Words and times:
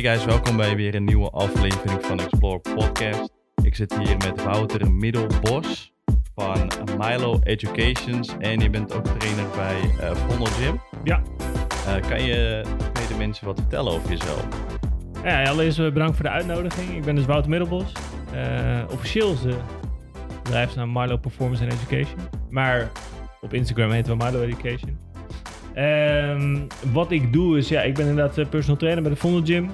Hey 0.00 0.10
guys, 0.10 0.24
welkom 0.24 0.56
bij 0.56 0.76
weer 0.76 0.94
een 0.94 1.04
nieuwe 1.04 1.30
aflevering 1.30 2.04
van 2.04 2.20
Explore 2.20 2.60
Podcast. 2.74 3.30
Ik 3.62 3.74
zit 3.74 3.96
hier 3.98 4.16
met 4.16 4.42
Wouter 4.42 4.92
Middelbos 4.92 5.92
van 6.34 6.70
Milo 6.98 7.38
Educations 7.42 8.36
en 8.38 8.60
je 8.60 8.70
bent 8.70 8.94
ook 8.94 9.04
trainer 9.04 9.44
bij 9.56 9.80
uh, 10.00 10.16
Vondel 10.16 10.46
Gym. 10.46 10.80
Ja. 11.04 11.22
Uh, 11.86 12.08
kan 12.08 12.22
je 12.22 12.62
kan 12.92 13.06
de 13.08 13.14
mensen 13.18 13.46
wat 13.46 13.58
vertellen 13.58 13.92
over 13.92 14.10
jezelf? 14.10 14.46
Ja, 15.24 15.44
allereerst 15.44 15.78
uh, 15.78 15.92
bedankt 15.92 16.16
voor 16.16 16.24
de 16.24 16.30
uitnodiging. 16.30 16.96
Ik 16.96 17.02
ben 17.04 17.14
dus 17.14 17.24
Wouter 17.24 17.50
Middelbos. 17.50 17.92
officieel 18.92 19.32
is 19.32 19.40
de 19.40 19.56
bedrijfsnaam 20.42 20.92
Milo 20.92 21.16
Performance 21.16 21.62
and 21.62 21.72
Education. 21.72 22.20
Maar 22.50 22.90
op 23.40 23.54
Instagram 23.54 23.90
heten 23.90 24.18
we 24.18 24.24
Milo 24.24 24.42
Education. 24.42 24.98
Um, 25.76 26.66
wat 26.92 27.10
ik 27.10 27.32
doe 27.32 27.58
is, 27.58 27.68
ja, 27.68 27.82
ik 27.82 27.94
ben 27.94 28.06
inderdaad 28.06 28.38
eh, 28.38 28.48
personal 28.48 28.76
trainer 28.76 29.02
bij 29.02 29.12
de 29.12 29.18
Vondel 29.18 29.42
Gym. 29.44 29.70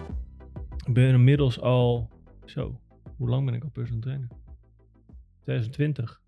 Ik 0.87 0.95
ben 0.95 1.09
inmiddels 1.09 1.61
al, 1.61 2.11
zo, 2.45 2.81
hoe 3.17 3.29
lang 3.29 3.45
ben 3.45 3.55
ik 3.55 3.63
al 3.63 3.71
personal 3.71 4.01
trainer? 4.01 4.29
2020. 5.43 6.21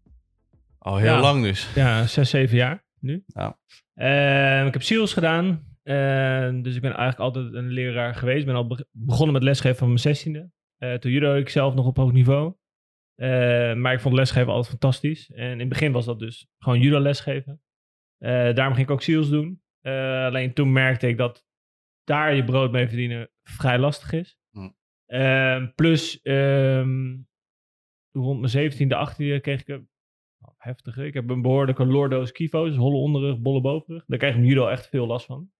Al 0.79 0.97
heel 0.97 1.19
lang 1.19 1.43
dus. 1.43 1.75
Ja, 1.75 2.07
6, 2.07 2.31
7 2.31 2.57
jaar 2.57 2.85
nu. 3.01 3.25
Ja. 3.27 3.59
Uh, 3.95 4.67
ik 4.67 4.73
heb 4.73 4.83
SEALS 4.83 5.13
gedaan. 5.13 5.47
Uh, 5.85 6.63
dus 6.63 6.75
ik 6.75 6.81
ben 6.81 6.97
eigenlijk 6.97 7.19
altijd 7.19 7.55
een 7.55 7.69
leraar 7.69 8.15
geweest. 8.15 8.41
Ik 8.41 8.47
ben 8.47 8.55
al 8.55 8.79
begonnen 8.91 9.33
met 9.33 9.43
lesgeven 9.43 9.79
van 9.79 9.87
mijn 9.87 9.99
zestiende. 9.99 10.51
Uh, 10.79 10.95
toen 10.95 11.13
judo 11.13 11.35
ik 11.35 11.49
zelf 11.49 11.75
nog 11.75 11.87
op 11.87 11.97
hoog 11.97 12.13
niveau. 12.13 12.55
maar 13.77 13.93
ik 13.93 14.01
vond 14.01 14.15
lesgeven 14.15 14.53
altijd 14.53 14.69
fantastisch. 14.69 15.31
En 15.31 15.51
in 15.51 15.59
het 15.59 15.69
begin 15.69 15.93
was 15.93 16.05
dat 16.05 16.19
dus 16.19 16.47
gewoon 16.59 16.81
judo 16.81 17.01
lesgeven. 17.01 17.61
Uh, 18.19 18.31
daarom 18.31 18.75
ging 18.75 18.87
ik 18.87 18.91
ook 18.91 19.03
SEALS 19.03 19.29
doen. 19.29 19.63
Uh, 19.83 20.25
alleen 20.25 20.53
toen 20.53 20.73
merkte 20.73 21.09
ik 21.09 21.17
dat 21.17 21.47
daar 22.05 22.35
je 22.35 22.45
brood 22.45 22.73
mee 22.73 22.89
verdienen 22.89 23.31
vrij 23.43 23.79
lastig 23.79 24.13
is. 24.13 24.38
Hm. 25.09 25.17
Uh, 25.17 25.67
plus, 25.75 26.21
um, 26.23 27.29
rond 28.13 28.41
mijn 28.41 28.73
17e, 28.73 29.09
18e 29.11 29.41
kreeg 29.41 29.61
ik 29.61 29.69
een 29.69 29.89
oh, 30.41 30.55
heftige. 30.57 31.07
Ik 31.07 31.15
heb 31.15 31.31
een 31.31 31.43
behoorlijke 31.43 31.87
lordo's 31.87 32.33
kypho's, 32.33 32.77
holle 32.77 32.97
onderrug, 32.97 33.39
bolle 33.39 33.61
bovenrug. 33.61 34.05
Daar 34.07 34.19
kreeg 34.19 34.37
ik 34.37 34.45
judo 34.45 34.69
echt 34.69 34.89
veel 34.89 35.07
last 35.07 35.27
van. 35.27 35.51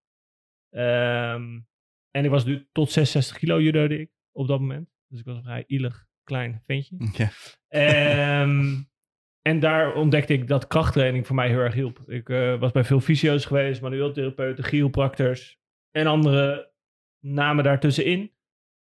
Um, 0.71 1.67
en 2.11 2.25
ik 2.25 2.31
was 2.31 2.45
nu 2.45 2.69
tot 2.73 2.91
66 2.91 3.39
kilo 3.39 3.61
judo 3.61 3.85
ik 3.85 4.11
op 4.33 4.47
dat 4.47 4.61
moment. 4.61 4.91
Dus 5.07 5.19
ik 5.19 5.25
was 5.25 5.37
een 5.37 5.43
vrij 5.43 5.65
ielig 5.67 6.07
klein 6.25 6.63
ventje. 6.67 6.97
Ja. 7.71 8.47
En 9.43 9.61
daar 9.61 9.95
ontdekte 9.95 10.33
ik 10.33 10.47
dat 10.47 10.67
krachttraining 10.67 11.27
voor 11.27 11.37
mij 11.37 11.49
heel 11.49 11.59
erg 11.59 11.75
hielp. 11.75 12.03
Ik 12.07 12.29
uh, 12.29 12.59
was 12.59 12.73
bij 12.73 12.85
veel 12.85 13.01
fysio's 13.01 13.45
geweest, 13.45 13.81
manueeltherapeuten, 13.81 14.65
chiropractors 14.65 15.59
en 15.91 16.07
andere 16.07 16.73
namen 17.19 17.65
daartussenin. 17.65 18.33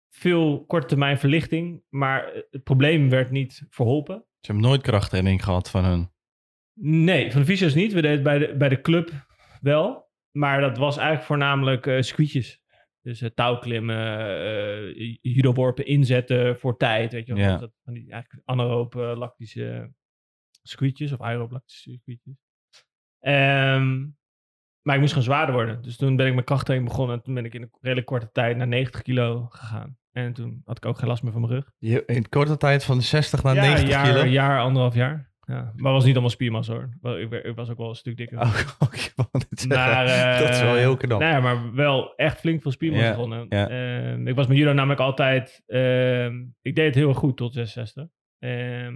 Veel 0.09 0.65
korte 0.65 0.87
termijn 0.87 1.19
verlichting, 1.19 1.83
maar 1.89 2.43
het 2.51 2.63
probleem 2.63 3.09
werd 3.09 3.31
niet 3.31 3.65
verholpen. 3.69 4.25
Ze 4.39 4.51
hebben 4.51 4.69
nooit 4.69 4.81
krachttraining 4.81 5.43
gehad 5.43 5.69
van 5.69 5.85
hun? 5.85 6.11
Nee, 6.81 7.31
van 7.31 7.41
de 7.41 7.47
fysio's 7.47 7.73
niet. 7.73 7.93
We 7.93 8.01
deden 8.01 8.23
bij 8.23 8.37
de, 8.37 8.55
bij 8.57 8.69
de 8.69 8.81
club 8.81 9.27
wel. 9.61 10.07
Maar 10.31 10.61
dat 10.61 10.77
was 10.77 10.97
eigenlijk 10.97 11.27
voornamelijk 11.27 11.85
uh, 11.85 12.01
squeetjes. 12.01 12.61
Dus 13.01 13.21
uh, 13.21 13.29
touwklimmen, 13.29 14.29
uh, 14.95 15.17
judoworpen 15.21 15.85
inzetten 15.85 16.59
voor 16.59 16.77
tijd. 16.77 17.11
Weet 17.11 17.27
je 17.27 17.33
wel. 17.33 17.43
Ja. 17.43 17.57
Dat, 17.57 17.71
van 17.83 17.93
die 17.93 18.11
eigenlijk 18.11 18.47
anaerobe 18.47 18.99
lactische 18.99 19.93
squeetjes 20.61 21.11
of 21.11 21.21
aeroblactische 21.21 21.97
squeetjes. 22.01 22.35
Um, 23.19 24.17
maar 24.81 24.95
ik 24.95 25.01
moest 25.01 25.13
gewoon 25.13 25.27
zwaarder 25.27 25.55
worden. 25.55 25.81
Dus 25.81 25.97
toen 25.97 26.15
ben 26.15 26.27
ik 26.27 26.33
mijn 26.33 26.45
krachttraining 26.45 26.89
begonnen. 26.89 27.15
En 27.15 27.23
toen 27.23 27.33
ben 27.33 27.45
ik 27.45 27.53
in 27.53 27.61
een 27.61 27.71
redelijk 27.81 28.07
korte 28.07 28.29
tijd 28.31 28.57
naar 28.57 28.67
90 28.67 29.01
kilo 29.01 29.47
gegaan. 29.49 29.97
En 30.11 30.33
toen 30.33 30.61
had 30.65 30.77
ik 30.77 30.85
ook 30.85 30.97
geen 30.97 31.07
last 31.07 31.23
meer 31.23 31.31
van 31.31 31.41
mijn 31.41 31.53
rug. 31.53 31.71
Je, 31.77 32.03
in 32.05 32.29
korte 32.29 32.57
tijd 32.57 32.83
van 32.83 33.01
60 33.01 33.43
naar 33.43 33.55
90 33.55 33.89
jaar, 33.89 34.07
kilo? 34.07 34.21
Een 34.21 34.31
jaar, 34.31 34.59
anderhalf 34.59 34.95
jaar. 34.95 35.29
Ja, 35.49 35.73
maar 35.75 35.91
was 35.91 36.03
niet 36.03 36.13
allemaal 36.13 36.29
spiermassa 36.29 36.73
hoor. 36.73 37.17
Ik, 37.17 37.31
ik, 37.31 37.55
was 37.55 37.69
ook 37.69 37.77
wel 37.77 37.89
een 37.89 37.95
stuk 37.95 38.17
dikker. 38.17 38.39
Oh, 38.39 38.61
okay, 38.79 39.09
maar, 39.67 40.07
uh, 40.07 40.39
dat 40.39 40.49
is 40.49 40.61
wel 40.61 40.75
heel 40.75 40.97
knap. 40.97 41.19
Nee, 41.19 41.39
maar 41.39 41.73
wel 41.73 42.15
echt 42.15 42.39
flink 42.39 42.61
veel 42.61 42.71
spiermassa 42.71 43.11
gewonnen. 43.11 43.45
Ja. 43.49 43.69
Uh, 43.69 44.25
ik 44.25 44.35
was 44.35 44.47
met 44.47 44.57
judo 44.57 44.73
namelijk 44.73 44.99
altijd... 44.99 45.63
Uh, 45.67 46.25
ik 46.61 46.75
deed 46.75 46.85
het 46.85 46.95
heel 46.95 47.13
goed 47.13 47.37
tot 47.37 47.53
66. 47.53 48.07
Ehm, 48.39 48.95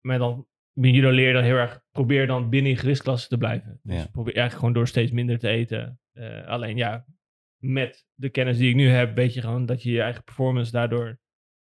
maar 0.00 0.18
dan 0.18 0.46
judo 0.88 1.10
leer 1.10 1.32
dan 1.32 1.42
heel 1.42 1.56
erg, 1.56 1.80
probeer 1.90 2.26
dan 2.26 2.48
binnen 2.48 2.70
je 2.70 2.78
gewichtsklasse 2.78 3.28
te 3.28 3.38
blijven. 3.38 3.80
Dus 3.82 4.06
probeer 4.06 4.34
eigenlijk 4.34 4.58
gewoon 4.58 4.72
door 4.72 4.88
steeds 4.88 5.10
minder 5.10 5.38
te 5.38 5.48
eten. 5.48 6.00
Uh, 6.12 6.46
alleen 6.46 6.76
ja, 6.76 7.04
met 7.56 8.06
de 8.14 8.28
kennis 8.28 8.58
die 8.58 8.68
ik 8.68 8.74
nu 8.74 8.88
heb, 8.88 9.14
weet 9.14 9.34
je 9.34 9.40
gewoon 9.40 9.66
dat 9.66 9.82
je 9.82 9.90
je 9.90 10.02
eigen 10.02 10.24
performance 10.24 10.72
daardoor 10.72 11.18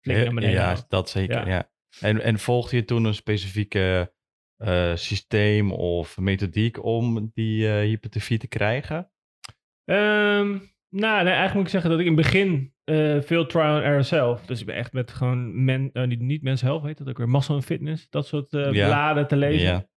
flink 0.02 0.24
naar 0.24 0.34
beneden 0.34 0.56
Ja, 0.56 0.78
dat 0.88 1.10
zeker, 1.10 1.48
ja. 1.48 1.72
En, 2.00 2.22
en 2.22 2.40
volgde 2.40 2.76
je 2.76 2.86
toen 2.86 3.06
een 3.06 3.14
specifieke 3.14 4.14
uh, 4.58 4.96
systeem 4.96 5.72
of 5.72 6.18
methodiek 6.18 6.84
om 6.84 7.32
die 7.34 7.64
uh, 7.64 7.74
hypertrofie 7.74 8.38
te 8.38 8.48
krijgen? 8.48 9.12
Um, 9.86 10.72
nou, 10.90 11.24
nee, 11.24 11.34
eigenlijk 11.34 11.54
moet 11.54 11.64
ik 11.64 11.70
zeggen 11.70 11.90
dat 11.90 12.00
ik 12.00 12.06
in 12.06 12.14
het 12.14 12.22
begin 12.22 12.73
uh, 12.86 13.22
veel 13.22 13.46
trial 13.46 13.76
and 13.76 13.84
error 13.84 14.04
zelf. 14.04 14.46
Dus 14.46 14.60
ik 14.60 14.66
ben 14.66 14.76
echt 14.76 14.94
met 14.94 15.12
gewoon 15.12 15.64
men, 15.64 15.90
uh, 15.94 16.04
niet, 16.04 16.20
niet 16.20 16.42
Men's 16.42 16.62
Health, 16.62 16.84
heet 16.84 16.98
dat 16.98 17.10
ook 17.10 17.18
weer, 17.18 17.30
Muscle 17.30 17.56
and 17.56 17.66
Fitness, 17.66 18.10
dat 18.10 18.28
soort 18.28 18.54
uh, 18.54 18.72
ja. 18.72 18.88
bladen 18.88 19.28
te 19.28 19.36
lezen. 19.36 19.88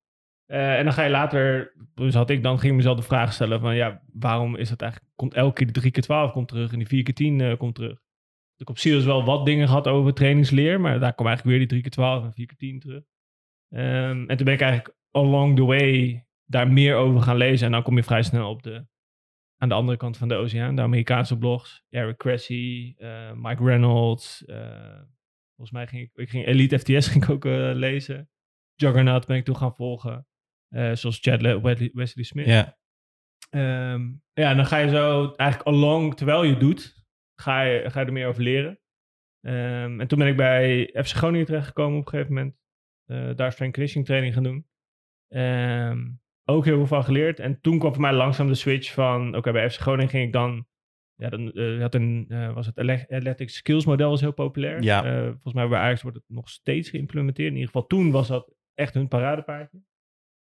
Ja. 0.47 0.76
en 0.76 0.84
dan 0.84 0.92
ga 0.92 1.02
je 1.02 1.10
later, 1.10 1.72
dus 1.94 2.14
had 2.14 2.30
ik 2.30 2.42
dan, 2.42 2.58
ging 2.58 2.70
ik 2.70 2.76
mezelf 2.76 2.97
de 2.97 3.02
vraag 3.02 3.32
stellen 3.32 3.60
van 3.60 3.76
ja, 3.76 4.02
waarom 4.12 4.56
is 4.56 4.69
dat 4.69 4.80
eigenlijk, 4.80 5.12
komt 5.16 5.34
elke 5.34 5.52
keer 5.54 5.66
de 5.66 5.80
3 5.80 5.91
keer 5.91 6.02
12 6.02 6.32
komt 6.32 6.48
terug 6.48 6.72
en 6.72 6.78
die 6.78 6.86
4 6.86 7.02
keer 7.02 7.14
10 7.14 7.56
komt 7.56 7.74
terug. 7.74 8.04
Ik 8.56 8.69
heb 8.69 8.78
Sirius 8.78 9.04
wel 9.04 9.24
wat 9.24 9.47
dingen 9.47 9.66
gehad 9.66 9.86
over 9.86 10.14
trainingsleer, 10.14 10.80
maar 10.80 11.00
daar 11.00 11.14
kwam 11.14 11.26
eigenlijk 11.26 11.56
weer 11.56 11.68
die 11.68 11.68
3 11.68 11.80
keer 11.80 11.91
12 11.91 12.24
en 12.24 12.32
4 12.32 12.47
keer 12.47 12.56
10 12.56 12.80
terug. 12.80 13.03
Um, 13.68 14.28
en 14.28 14.36
toen 14.36 14.44
ben 14.44 14.54
ik 14.54 14.60
eigenlijk 14.60 14.97
along 15.10 15.56
the 15.56 15.64
way 15.64 16.24
daar 16.44 16.72
meer 16.72 16.97
over 16.97 17.20
gaan 17.22 17.36
lezen 17.36 17.66
en 17.66 17.72
dan 17.72 17.82
kom 17.82 17.97
je 17.97 18.03
vrij 18.03 18.22
snel 18.22 18.50
op 18.50 18.62
de 18.62 18.86
aan 19.56 19.68
de 19.68 19.74
andere 19.74 19.98
kant 19.98 20.16
van 20.16 20.28
de 20.28 20.34
oceaan, 20.34 20.76
de 20.76 20.82
Amerikaanse 20.82 21.38
blogs. 21.38 21.84
Eric 21.90 22.16
Cressy, 22.16 22.94
uh, 22.98 23.32
Mike 23.32 23.64
Reynolds. 23.64 24.42
Uh, 24.46 25.00
volgens 25.56 25.70
mij 25.70 25.86
ging 25.86 26.02
ik, 26.02 26.10
ik 26.14 26.28
ging 26.28 26.46
Elite 26.46 26.78
FTS 26.78 27.08
ging 27.12 27.24
ik 27.24 27.30
ook 27.30 27.44
uh, 27.44 27.70
lezen. 27.74 28.30
Juggernaut 28.74 29.26
ben 29.26 29.36
ik 29.36 29.44
toen 29.44 29.56
gaan 29.56 29.74
volgen. 29.74 30.26
zoals 30.68 31.18
Chad 31.20 31.40
Wesley, 31.40 31.90
Wesley 31.92 32.24
Smith. 32.24 32.46
Ja. 32.46 32.76
Um, 33.92 34.22
ja, 34.32 34.54
dan 34.54 34.66
ga 34.66 34.78
je 34.78 34.88
zo 34.88 35.32
eigenlijk 35.34 35.68
along, 35.68 36.16
terwijl 36.16 36.42
je 36.42 36.56
doet, 36.56 37.04
ga 37.40 37.62
je, 37.62 37.90
ga 37.90 38.00
je 38.00 38.06
er 38.06 38.12
meer 38.12 38.26
over 38.26 38.42
leren. 38.42 38.80
Um, 39.40 40.00
en 40.00 40.06
toen 40.06 40.18
ben 40.18 40.28
ik 40.28 40.36
bij 40.36 40.90
FC 40.92 41.14
Groningen 41.16 41.46
terechtgekomen 41.46 41.98
op 41.98 42.04
een 42.04 42.10
gegeven 42.10 42.34
moment. 42.34 42.56
daar 43.36 43.52
strength 43.52 43.74
conditioning 43.74 44.06
training 44.06 44.34
gaan 44.34 44.42
doen. 44.42 44.66
Um, 45.28 46.20
ook 46.50 46.64
heel 46.64 46.76
veel 46.76 46.86
van 46.86 47.04
geleerd. 47.04 47.38
En 47.38 47.60
toen 47.60 47.78
kwam 47.78 47.92
voor 47.92 48.02
mij 48.02 48.12
langzaam 48.12 48.46
de 48.46 48.54
switch 48.54 48.92
van, 48.92 49.36
oké, 49.36 49.52
bij 49.52 49.70
FC 49.70 49.80
Groningen 49.80 50.10
ging 50.10 50.26
ik 50.26 50.32
dan, 50.32 50.66
ja, 51.14 51.28
dan 51.28 51.50
uh, 51.54 51.80
had 51.80 51.94
een, 51.94 52.26
uh, 52.28 52.52
was 52.52 52.66
het 52.66 52.78
Athletic 52.78 53.50
Skills 53.50 53.84
model 53.84 54.10
was 54.10 54.20
heel 54.20 54.32
populair. 54.32 54.82
Ja. 54.82 55.04
Uh, 55.04 55.24
volgens 55.24 55.54
mij 55.54 55.68
bij 55.68 55.78
Ajax 55.78 56.02
wordt 56.02 56.16
het 56.16 56.26
nog 56.28 56.48
steeds 56.48 56.90
geïmplementeerd. 56.90 57.48
In 57.48 57.54
ieder 57.54 57.70
geval 57.72 57.86
toen 57.86 58.10
was 58.10 58.28
dat 58.28 58.54
echt 58.74 58.94
hun 58.94 59.08
paradepaardje. 59.08 59.78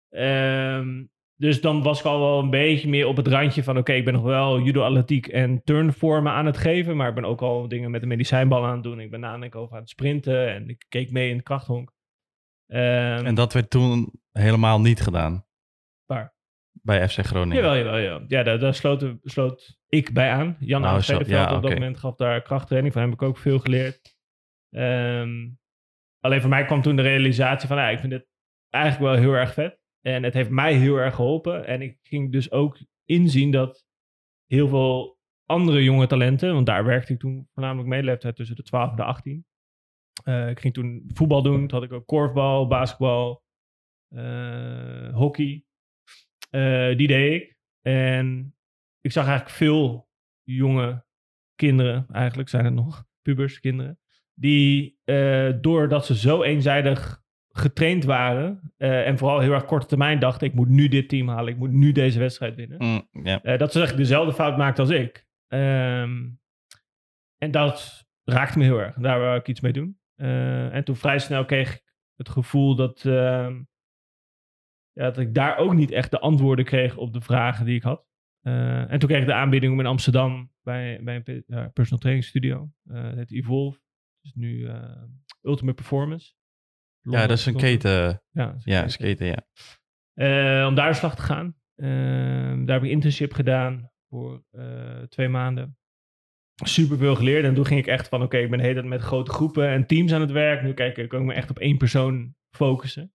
Um, 0.09 1.11
dus 1.35 1.61
dan 1.61 1.83
was 1.83 1.99
ik 1.99 2.05
al 2.05 2.19
wel 2.19 2.39
een 2.39 2.49
beetje 2.49 2.89
meer 2.89 3.07
op 3.07 3.17
het 3.17 3.27
randje 3.27 3.63
van, 3.63 3.77
oké, 3.77 3.93
ik 3.93 4.05
ben 4.05 4.13
nog 4.13 4.23
wel 4.23 4.59
judo-atletiek 4.61 5.27
en 5.27 5.63
turnvormen 5.63 6.31
aan 6.31 6.45
het 6.45 6.57
geven, 6.57 6.97
maar 6.97 7.09
ik 7.09 7.15
ben 7.15 7.25
ook 7.25 7.41
al 7.41 7.67
dingen 7.67 7.91
met 7.91 8.01
de 8.01 8.07
medicijnbal 8.07 8.65
aan 8.65 8.73
het 8.73 8.83
doen. 8.83 8.99
Ik 8.99 9.11
ben 9.11 9.19
nadenken 9.19 9.59
over 9.59 9.75
aan 9.75 9.81
het 9.81 9.89
sprinten 9.89 10.53
en 10.53 10.69
ik 10.69 10.85
keek 10.89 11.11
mee 11.11 11.29
in 11.29 11.35
het 11.35 11.45
krachthonk. 11.45 11.91
Um, 12.67 12.77
en 13.25 13.35
dat 13.35 13.53
werd 13.53 13.69
toen 13.69 14.11
helemaal 14.31 14.81
niet 14.81 15.01
gedaan? 15.01 15.46
Bij 16.87 17.09
FC 17.09 17.25
Groningen. 17.25 17.63
Jawel, 17.63 17.77
jawel, 17.77 17.97
ja. 17.97 18.23
Ja, 18.27 18.43
daar, 18.43 18.59
daar 18.59 18.73
sloot, 18.73 19.13
sloot 19.23 19.77
ik 19.89 20.13
bij 20.13 20.31
aan. 20.31 20.57
Jan 20.59 20.85
oh, 20.85 20.99
ja, 21.25 21.55
op 21.55 21.61
dat 21.61 21.71
moment 21.71 21.97
gaf 21.97 22.15
daar 22.15 22.41
krachttraining. 22.41 22.93
Van 22.93 23.01
hem 23.01 23.11
heb 23.11 23.21
ik 23.21 23.27
ook 23.27 23.37
veel 23.37 23.59
geleerd. 23.59 24.15
Um, 24.69 25.59
alleen 26.19 26.41
voor 26.41 26.49
mij 26.49 26.65
kwam 26.65 26.81
toen 26.81 26.95
de 26.95 27.01
realisatie 27.01 27.67
van, 27.67 27.77
ja, 27.77 27.89
ik 27.89 27.99
vind 27.99 28.11
dit 28.11 28.27
eigenlijk 28.69 29.03
wel 29.03 29.21
heel 29.21 29.33
erg 29.33 29.53
vet. 29.53 29.79
En 30.01 30.23
het 30.23 30.33
heeft 30.33 30.49
mij 30.49 30.73
heel 30.73 30.95
erg 30.95 31.15
geholpen. 31.15 31.65
En 31.65 31.81
ik 31.81 31.97
ging 32.01 32.31
dus 32.31 32.51
ook 32.51 32.77
inzien 33.05 33.51
dat 33.51 33.85
heel 34.45 34.67
veel 34.67 35.17
andere 35.45 35.83
jonge 35.83 36.07
talenten, 36.07 36.53
want 36.53 36.65
daar 36.65 36.85
werkte 36.85 37.13
ik 37.13 37.19
toen 37.19 37.47
voornamelijk 37.53 37.89
mee, 37.89 38.03
leeftijd 38.03 38.35
tussen 38.35 38.55
de 38.55 38.63
12 38.63 38.89
en 38.89 38.95
de 38.95 39.03
18. 39.03 39.45
Uh, 40.23 40.49
ik 40.49 40.59
ging 40.59 40.73
toen 40.73 41.03
voetbal 41.13 41.41
doen. 41.41 41.67
Toen 41.67 41.79
had 41.79 41.89
ik 41.89 41.93
ook 41.93 42.05
korfbal, 42.05 42.67
basketbal, 42.67 43.43
uh, 44.09 45.13
hockey. 45.13 45.66
Uh, 46.49 46.97
die 46.97 47.07
deed 47.07 47.41
ik. 47.41 47.55
En 47.81 48.55
ik 49.01 49.11
zag 49.11 49.27
eigenlijk 49.27 49.55
veel 49.55 50.09
jonge 50.43 51.05
kinderen, 51.55 52.05
eigenlijk 52.11 52.49
zijn 52.49 52.65
het 52.65 52.73
nog 52.73 53.05
pubers, 53.21 53.59
kinderen, 53.59 53.99
die 54.33 54.99
uh, 55.05 55.53
doordat 55.61 56.05
ze 56.05 56.15
zo 56.15 56.43
eenzijdig 56.43 57.25
getraind 57.49 58.03
waren 58.03 58.73
uh, 58.77 59.07
en 59.07 59.17
vooral 59.17 59.39
heel 59.39 59.53
erg 59.53 59.65
korte 59.65 59.85
termijn 59.85 60.19
dachten, 60.19 60.47
ik 60.47 60.53
moet 60.53 60.69
nu 60.69 60.87
dit 60.87 61.09
team 61.09 61.27
halen, 61.27 61.53
ik 61.53 61.59
moet 61.59 61.71
nu 61.71 61.91
deze 61.91 62.19
wedstrijd 62.19 62.55
winnen. 62.55 62.77
Mm, 62.83 63.23
yeah. 63.23 63.59
dat 63.59 63.71
ze 63.71 63.77
eigenlijk 63.79 64.09
dezelfde 64.09 64.33
fout 64.33 64.57
maakten 64.57 64.83
als 64.83 64.93
ik. 64.93 65.25
Um, 65.47 66.39
en 67.37 67.51
dat 67.51 68.05
raakte 68.23 68.57
me 68.57 68.63
heel 68.63 68.79
erg. 68.79 68.95
Daar 68.95 69.19
wou 69.19 69.39
ik 69.39 69.47
iets 69.47 69.61
mee 69.61 69.73
doen. 69.73 69.99
en 70.71 70.83
toen 70.83 70.95
vrij 70.95 71.19
snel 71.19 71.45
kreeg 71.45 71.73
ik 71.73 71.83
het 72.15 72.29
gevoel 72.29 72.75
dat, 72.75 73.05
ehm, 73.05 73.61
ja, 74.97 75.03
dat 75.03 75.17
ik 75.17 75.33
daar 75.33 75.57
ook 75.57 75.73
niet 75.73 75.91
echt 75.91 76.11
de 76.11 76.19
antwoorden 76.19 76.65
kreeg 76.65 76.97
op 76.97 77.13
de 77.13 77.21
vragen 77.21 77.65
die 77.65 77.75
ik 77.75 77.83
had. 77.83 78.05
en 78.41 78.99
toen 78.99 79.09
kreeg 79.09 79.21
ik 79.21 79.27
de 79.27 79.33
aanbieding 79.33 79.73
om 79.73 79.79
in 79.79 79.85
Amsterdam 79.85 80.51
bij, 80.61 80.99
bij 81.03 81.21
een 81.25 81.71
personal 81.73 81.99
training 81.99 82.25
studio. 82.25 82.71
het 82.89 83.15
heet 83.15 83.31
Evolve. 83.31 83.79
Dus 84.21 84.33
nu 84.33 84.69
Ultimate 85.41 85.75
Performance. 85.75 86.33
ja, 87.01 87.27
dat 87.27 87.37
is 87.37 87.45
een 87.45 87.57
keten. 87.57 88.23
Ja, 88.31 88.53
is 88.55 88.63
ja, 88.63 88.81
keten. 88.81 88.97
keten, 88.97 89.25
ja. 89.25 90.67
om 90.67 90.75
daar 90.75 90.89
de 90.89 90.95
slag 90.95 91.15
te 91.15 91.21
gaan. 91.21 91.55
Daar 92.65 92.75
heb 92.75 92.83
ik 92.83 92.89
internship 92.89 93.33
gedaan 93.33 93.91
voor 94.09 94.43
uh, 94.51 95.01
twee 95.01 95.27
maanden. 95.27 95.77
Super 96.63 96.97
veel 96.97 97.15
geleerd. 97.15 97.45
En 97.45 97.53
toen 97.53 97.65
ging 97.65 97.79
ik 97.79 97.87
echt 97.87 98.07
van: 98.07 98.23
oké, 98.23 98.37
ik 98.37 98.49
ben 98.49 98.59
hele 98.59 98.83
met 98.83 99.01
grote 99.01 99.31
groepen 99.31 99.67
en 99.67 99.87
teams 99.87 100.13
aan 100.13 100.21
het 100.21 100.31
werk. 100.31 100.61
Nu 100.61 100.73
kijk 100.73 100.97
ik, 100.97 101.13
ik 101.13 101.21
me 101.21 101.33
echt 101.33 101.49
op 101.49 101.59
één 101.59 101.77
persoon 101.77 102.35
focussen. 102.49 103.13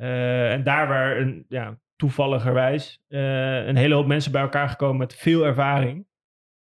Uh, 0.00 0.52
en 0.52 0.62
daar 0.62 0.88
waren 0.88 1.22
een, 1.22 1.44
ja, 1.48 1.80
toevalligerwijs 1.96 3.02
uh, 3.08 3.66
een 3.66 3.76
hele 3.76 3.94
hoop 3.94 4.06
mensen 4.06 4.32
bij 4.32 4.42
elkaar 4.42 4.68
gekomen 4.68 4.96
met 4.96 5.14
veel 5.14 5.44
ervaring. 5.44 6.06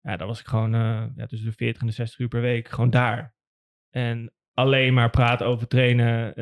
Ja, 0.00 0.16
dan 0.16 0.26
was 0.26 0.40
ik 0.40 0.46
gewoon 0.46 0.72
ja, 1.16 1.26
tussen 1.26 1.48
de 1.48 1.56
40 1.56 1.80
en 1.80 1.86
de 1.86 1.92
60 1.92 2.18
uur 2.18 2.28
per 2.28 2.40
week 2.40 2.68
gewoon 2.68 2.90
daar. 2.90 3.34
En 3.90 4.34
alleen 4.52 4.94
maar 4.94 5.10
praten 5.10 5.46
over 5.46 5.68
trainen. 5.68 6.34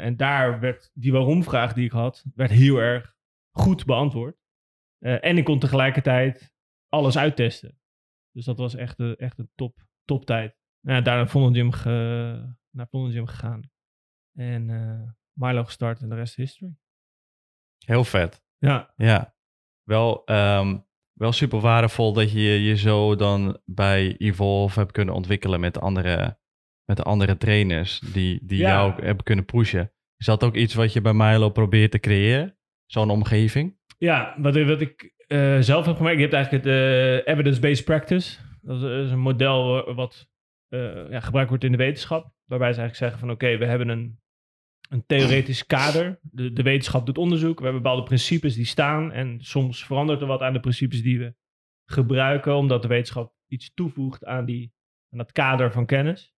en 0.00 0.16
daar 0.16 0.60
werd 0.60 0.90
die 0.94 1.12
waarom-vraag 1.12 1.72
die 1.72 1.84
ik 1.84 1.92
had, 1.92 2.24
werd 2.34 2.50
heel 2.50 2.76
erg 2.76 3.14
goed 3.50 3.84
beantwoord. 3.84 4.36
En 4.98 5.38
ik 5.38 5.44
kon 5.44 5.58
tegelijkertijd 5.58 6.54
alles 6.88 7.18
uittesten. 7.18 7.78
Dus 8.30 8.44
dat 8.44 8.58
was 8.58 8.74
echt, 8.74 9.00
echt 9.16 9.38
een 9.38 9.50
top, 9.54 9.86
top 10.04 10.24
tijd. 10.24 10.56
Nou, 10.80 11.02
daar 11.02 11.16
naar 11.16 12.88
Gym, 12.90 13.26
gegaan. 13.26 13.70
En 14.32 14.70
Milo 15.32 15.64
gestart 15.64 16.00
en 16.00 16.08
de 16.08 16.14
rest 16.14 16.34
history. 16.34 16.74
Heel 17.78 18.04
vet. 18.04 18.42
Ja. 18.58 18.92
Ja. 18.96 19.34
Wel, 19.82 20.22
um, 20.24 20.86
wel 21.12 21.32
super 21.32 21.60
waardevol 21.60 22.12
dat 22.12 22.32
je 22.32 22.40
je 22.40 22.76
zo 22.76 23.16
dan 23.16 23.60
bij 23.64 24.16
Evolve 24.18 24.78
hebt 24.78 24.92
kunnen 24.92 25.14
ontwikkelen 25.14 25.60
met 25.60 25.80
andere, 25.80 26.38
met 26.84 27.04
andere 27.04 27.36
trainers 27.36 27.98
die, 27.98 28.40
die 28.42 28.58
jou 28.58 29.04
hebben 29.04 29.24
kunnen 29.24 29.44
pushen. 29.44 29.92
Is 30.16 30.26
dat 30.26 30.44
ook 30.44 30.54
iets 30.54 30.74
wat 30.74 30.92
je 30.92 31.00
bij 31.00 31.12
Milo 31.12 31.50
probeert 31.50 31.90
te 31.90 31.98
creëren? 31.98 32.56
zo'n 32.92 33.10
omgeving? 33.10 33.76
Ja, 33.98 34.34
wat, 34.38 34.62
wat 34.62 34.80
ik 34.80 35.14
uh, 35.28 35.60
zelf 35.60 35.86
heb 35.86 35.96
gemerkt, 35.96 36.16
je 36.16 36.22
hebt 36.22 36.34
eigenlijk 36.34 36.64
het 36.64 36.74
uh, 36.74 37.34
evidence-based 37.34 37.84
practice. 37.84 38.38
Dat 38.60 38.82
is, 38.82 39.10
een 39.10 39.18
model 39.18 39.94
wat 39.94 40.28
uh, 40.68 41.10
ja, 41.10 41.20
gebruikt 41.20 41.48
wordt 41.48 41.64
in 41.64 41.72
de 41.72 41.78
wetenschap. 41.78 42.32
Waarbij 42.44 42.72
ze 42.72 42.80
eigenlijk 42.80 42.96
zeggen 42.96 43.18
van 43.18 43.30
oké, 43.30 43.58
we 43.58 43.66
hebben 43.66 43.88
een, 43.88 44.20
een 44.92 45.06
theoretisch 45.06 45.66
kader. 45.66 46.18
De, 46.22 46.52
de 46.52 46.62
wetenschap 46.62 47.06
doet 47.06 47.18
onderzoek. 47.18 47.58
We 47.58 47.64
hebben 47.64 47.82
bepaalde 47.82 48.02
principes 48.02 48.54
die 48.54 48.66
staan. 48.66 49.12
En 49.12 49.38
soms 49.40 49.84
verandert 49.84 50.20
er 50.20 50.26
wat 50.26 50.40
aan 50.40 50.52
de 50.52 50.60
principes 50.60 51.02
die 51.02 51.18
we 51.18 51.34
gebruiken. 51.84 52.56
Omdat 52.56 52.82
de 52.82 52.88
wetenschap 52.88 53.34
iets 53.46 53.74
toevoegt 53.74 54.24
aan, 54.24 54.44
die, 54.44 54.72
aan 55.10 55.18
dat 55.18 55.32
kader 55.32 55.72
van 55.72 55.86
kennis. 55.86 56.34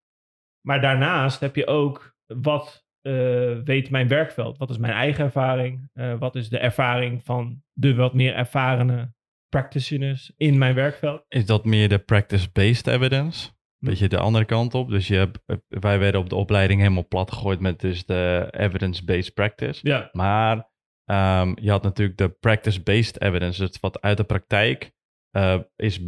Maar 0.66 0.80
daarnaast 0.80 1.40
heb 1.40 1.56
je 1.56 1.66
ook 1.66 2.16
wat 2.26 2.86
uh, 3.02 3.58
weet 3.64 3.90
mijn 3.90 4.08
werkveld? 4.08 4.58
Wat 4.58 4.70
is 4.70 4.78
mijn 4.78 4.92
eigen 4.92 5.24
ervaring? 5.24 5.90
Uh, 5.94 6.18
wat 6.18 6.36
is 6.36 6.48
de 6.48 6.58
ervaring 6.58 7.24
van 7.24 7.62
de 7.72 7.94
wat 7.94 8.14
meer 8.14 8.34
ervarene 8.34 9.12
practitioners 9.48 10.32
in 10.36 10.58
mijn 10.58 10.74
werkveld? 10.74 11.24
Is 11.28 11.46
dat 11.46 11.64
meer 11.64 11.88
de 11.88 11.98
practice-based 11.98 12.86
evidence? 12.86 13.50
Beetje 13.84 14.08
de 14.08 14.18
andere 14.18 14.44
kant 14.44 14.74
op. 14.74 14.90
Dus 14.90 15.08
je 15.08 15.14
hebt, 15.14 15.38
eh, 15.46 15.56
wij 15.68 15.98
werden 15.98 16.20
op 16.20 16.28
de 16.28 16.34
opleiding 16.34 16.80
helemaal 16.80 17.08
plat 17.08 17.32
gegooid 17.32 17.60
met 17.60 17.80
dus 17.80 18.06
de 18.06 18.48
evidence-based 18.50 19.34
practice. 19.34 19.80
Ja. 19.82 20.08
Maar 20.12 20.56
um, 21.04 21.56
je 21.60 21.70
had 21.70 21.82
natuurlijk 21.82 22.18
de 22.18 22.28
practice-based 22.28 23.20
evidence. 23.20 23.66
Dus 23.66 23.80
wat 23.80 24.00
uit 24.00 24.16
de 24.16 24.24
praktijk 24.24 24.92
uh, 25.36 25.58
is 25.76 26.00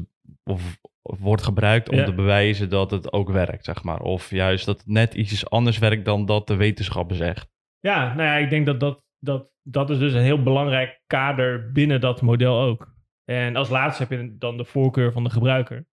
of 0.44 0.78
wordt 1.02 1.43
gebruikt 1.43 1.88
om 1.88 2.05
te 2.05 2.14
bewijzen 2.14 2.69
dat 2.69 2.90
het 2.90 3.12
ook 3.12 3.31
werkt, 3.31 3.64
zeg 3.64 3.82
maar. 3.82 4.00
Of 4.00 4.31
juist 4.31 4.67
dat 4.67 4.79
het 4.79 4.87
net 4.87 5.14
iets 5.14 5.50
anders 5.50 5.79
werkt 5.79 6.05
dan 6.05 6.26
dat 6.26 6.46
de 6.46 6.56
wetenschap 6.56 7.12
zegt. 7.12 7.55
Ja, 7.81 8.14
nou 8.14 8.29
ja, 8.29 8.37
ik 8.37 8.50
denk 8.50 8.67
dat 8.67 8.81
dat, 8.81 9.05
dat 9.19 9.50
dat 9.69 9.90
is 9.90 9.99
dus 9.99 10.12
een 10.12 10.22
heel 10.22 10.43
belangrijk 10.43 11.02
kader 11.06 11.72
binnen 11.72 12.00
dat 12.00 12.22
model 12.22 12.61
ook. 12.61 12.94
En 13.25 13.56
als 13.56 13.69
laatste 13.69 14.02
heb 14.02 14.20
je 14.20 14.37
dan 14.38 14.56
de 14.56 14.64
voorkeur 14.64 15.12
van 15.12 15.25
de 15.25 15.31
gebruiker. 15.31 15.87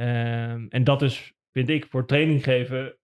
Um, 0.00 0.68
en 0.68 0.84
dat 0.84 1.02
is, 1.02 1.34
vind 1.52 1.68
ik, 1.68 1.86
voor 1.86 2.06
training 2.06 2.44
geven 2.44 2.96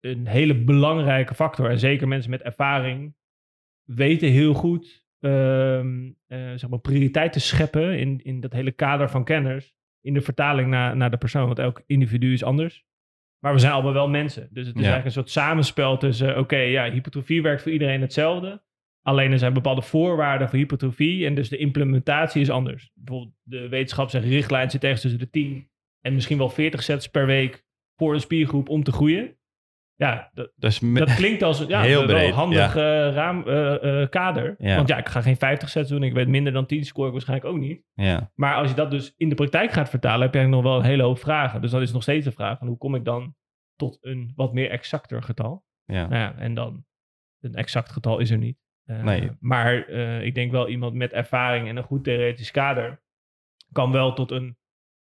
een 0.00 0.26
hele 0.26 0.54
belangrijke 0.64 1.34
factor. 1.34 1.70
En 1.70 1.78
zeker 1.78 2.08
mensen 2.08 2.30
met 2.30 2.42
ervaring 2.42 3.14
weten 3.84 4.28
heel 4.28 4.54
goed 4.54 5.06
um, 5.20 6.06
uh, 6.28 6.52
zeg 6.56 6.68
maar 6.68 6.78
prioriteit 6.78 7.32
te 7.32 7.40
scheppen 7.40 7.98
in, 7.98 8.20
in 8.22 8.40
dat 8.40 8.52
hele 8.52 8.72
kader 8.72 9.10
van 9.10 9.24
kenners 9.24 9.74
in 10.00 10.14
de 10.14 10.20
vertaling 10.20 10.68
naar, 10.68 10.96
naar 10.96 11.10
de 11.10 11.16
persoon. 11.16 11.46
Want 11.46 11.58
elk 11.58 11.82
individu 11.86 12.32
is 12.32 12.44
anders. 12.44 12.86
Maar 13.38 13.52
we 13.52 13.58
zijn 13.58 13.72
allemaal 13.72 13.92
wel 13.92 14.08
mensen. 14.08 14.48
Dus 14.50 14.66
het 14.66 14.76
is 14.76 14.82
eigenlijk 14.82 15.04
een 15.04 15.22
soort 15.22 15.30
samenspel 15.30 15.96
tussen... 15.96 16.38
oké, 16.38 16.56
ja, 16.56 16.90
hypertrofie 16.90 17.42
werkt 17.42 17.62
voor 17.62 17.72
iedereen 17.72 18.00
hetzelfde. 18.00 18.62
Alleen 19.02 19.32
er 19.32 19.38
zijn 19.38 19.52
bepaalde 19.52 19.82
voorwaarden 19.82 20.48
voor 20.48 20.58
hypertrofie. 20.58 21.26
En 21.26 21.34
dus 21.34 21.48
de 21.48 21.56
implementatie 21.56 22.40
is 22.40 22.50
anders. 22.50 22.90
Bijvoorbeeld 22.94 23.34
de 23.42 23.68
wetenschapsrichtlijn 23.68 24.70
zit 24.70 24.82
ergens 24.82 25.00
tussen 25.00 25.20
de 25.20 25.30
10... 25.30 25.67
en 26.00 26.14
misschien 26.14 26.38
wel 26.38 26.50
40 26.50 26.82
sets 26.82 27.06
per 27.06 27.26
week... 27.26 27.64
voor 27.96 28.14
een 28.14 28.20
spiergroep 28.20 28.68
om 28.68 28.82
te 28.82 28.92
groeien. 28.92 29.38
Ja, 29.98 30.30
dat, 30.34 30.52
dat, 30.56 30.80
dat 30.94 31.14
klinkt 31.14 31.42
als 31.42 31.64
ja, 31.68 31.82
heel 31.92 32.06
breed, 32.06 32.32
handig 32.32 32.74
ja. 32.74 33.08
uh, 33.08 33.14
raam, 33.14 33.44
uh, 33.46 33.82
uh, 33.82 34.08
kader. 34.08 34.54
Ja. 34.58 34.76
Want 34.76 34.88
ja, 34.88 34.96
ik 34.98 35.08
ga 35.08 35.20
geen 35.20 35.36
50 35.36 35.68
sets 35.68 35.88
doen. 35.88 36.02
Ik 36.02 36.12
weet 36.12 36.28
minder 36.28 36.52
dan 36.52 36.66
10 36.66 36.84
score 36.84 37.06
ik 37.06 37.12
waarschijnlijk 37.12 37.48
ook 37.50 37.58
niet. 37.60 37.82
Ja. 37.94 38.30
Maar 38.34 38.54
als 38.54 38.68
je 38.68 38.74
dat 38.74 38.90
dus 38.90 39.14
in 39.16 39.28
de 39.28 39.34
praktijk 39.34 39.72
gaat 39.72 39.90
vertalen, 39.90 40.20
heb 40.20 40.32
je 40.32 40.38
eigenlijk 40.38 40.64
nog 40.64 40.72
wel 40.72 40.82
een 40.82 40.90
hele 40.90 41.02
hoop 41.02 41.18
vragen. 41.18 41.60
Dus 41.60 41.70
dan 41.70 41.80
is 41.80 41.92
nog 41.92 42.02
steeds 42.02 42.24
de 42.24 42.32
vraag 42.32 42.58
van 42.58 42.66
hoe 42.66 42.78
kom 42.78 42.94
ik 42.94 43.04
dan 43.04 43.34
tot 43.76 43.98
een 44.00 44.32
wat 44.36 44.52
meer 44.52 44.70
exacter 44.70 45.22
getal? 45.22 45.64
Ja. 45.84 46.06
Nou 46.06 46.22
ja 46.22 46.34
en 46.36 46.54
dan, 46.54 46.84
een 47.40 47.54
exact 47.54 47.92
getal 47.92 48.18
is 48.18 48.30
er 48.30 48.38
niet. 48.38 48.58
nee. 48.84 49.30
Maar 49.40 49.88
ik 50.22 50.34
denk 50.34 50.50
wel 50.50 50.68
iemand 50.68 50.94
met 50.94 51.12
ervaring 51.12 51.68
en 51.68 51.76
een 51.76 51.82
goed 51.82 52.04
theoretisch 52.04 52.50
kader 52.50 53.02
kan 53.72 53.92
wel 53.92 54.12
tot 54.12 54.30
een 54.30 54.57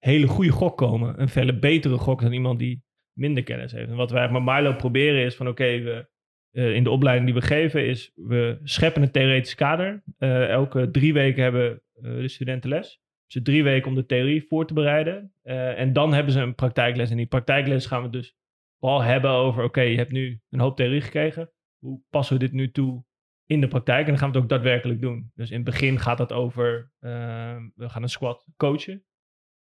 hele 0.00 0.26
goede 0.26 0.50
gok 0.50 0.76
komen. 0.76 1.20
Een 1.20 1.29
veel 1.29 1.59
betere 1.59 1.99
gok 1.99 2.21
dan 2.21 2.33
iemand 2.33 2.59
die 2.59 2.83
minder 3.12 3.42
kennis 3.42 3.73
heeft. 3.73 3.90
En 3.90 3.97
wat 3.97 4.11
wij 4.11 4.30
met 4.30 4.42
Milo 4.45 4.73
proberen 4.73 5.25
is 5.25 5.37
van 5.37 5.49
oké, 5.49 5.80
we 5.80 6.09
uh, 6.52 6.75
in 6.75 6.85
de 6.85 6.90
opleiding 6.90 7.30
die 7.30 7.40
we 7.40 7.47
geven 7.47 7.87
is 7.87 8.12
we 8.14 8.61
scheppen 8.62 9.02
een 9.02 9.11
theoretisch 9.11 9.54
kader. 9.54 10.02
Uh, 10.19 10.49
elke 10.49 10.90
drie 10.90 11.12
weken 11.12 11.42
hebben 11.42 11.83
uh, 12.02 12.21
de 12.21 12.28
studenten 12.28 12.71
les. 12.71 13.00
Dus 13.26 13.42
drie 13.42 13.62
weken 13.62 13.88
om 13.88 13.95
de 13.95 14.07
theorie 14.07 14.45
voor 14.47 14.66
te 14.66 14.75
bereiden. 14.75 15.33
en 15.42 15.92
dan 15.92 16.12
hebben 16.14 16.33
ze 16.33 16.40
een 16.40 16.54
praktijkles. 16.54 17.11
En 17.11 17.16
die 17.16 17.26
praktijkles 17.26 17.87
gaan 17.87 18.02
we 18.02 18.11
dus 18.11 18.37
vooral 18.78 19.02
hebben 19.02 19.30
over 19.30 19.64
oké, 19.64 19.80
je 19.80 19.97
hebt 19.97 20.12
nu 20.12 20.40
een 20.50 20.61
hoop 20.61 20.76
theorie 20.76 21.00
gekregen. 21.00 21.50
Hoe 21.78 22.00
passen 22.11 22.38
we 22.38 22.45
dit 22.45 22.52
nu 22.52 22.71
toe 22.71 23.04
in 23.47 23.61
de 23.61 23.69
praktijk? 23.69 24.00
En 24.00 24.07
dan 24.07 24.19
gaan 24.19 24.30
we 24.30 24.35
het 24.35 24.45
ook 24.45 24.50
daadwerkelijk 24.50 25.00
doen. 25.00 25.30
Dus 25.35 25.50
in 25.50 25.57
het 25.57 25.64
begin 25.64 25.99
gaat 25.99 26.19
dat 26.19 26.33
over 26.33 26.92
we 27.75 27.88
gaan 27.88 28.02
een 28.02 28.09
squat 28.09 28.47
coachen. 28.57 29.04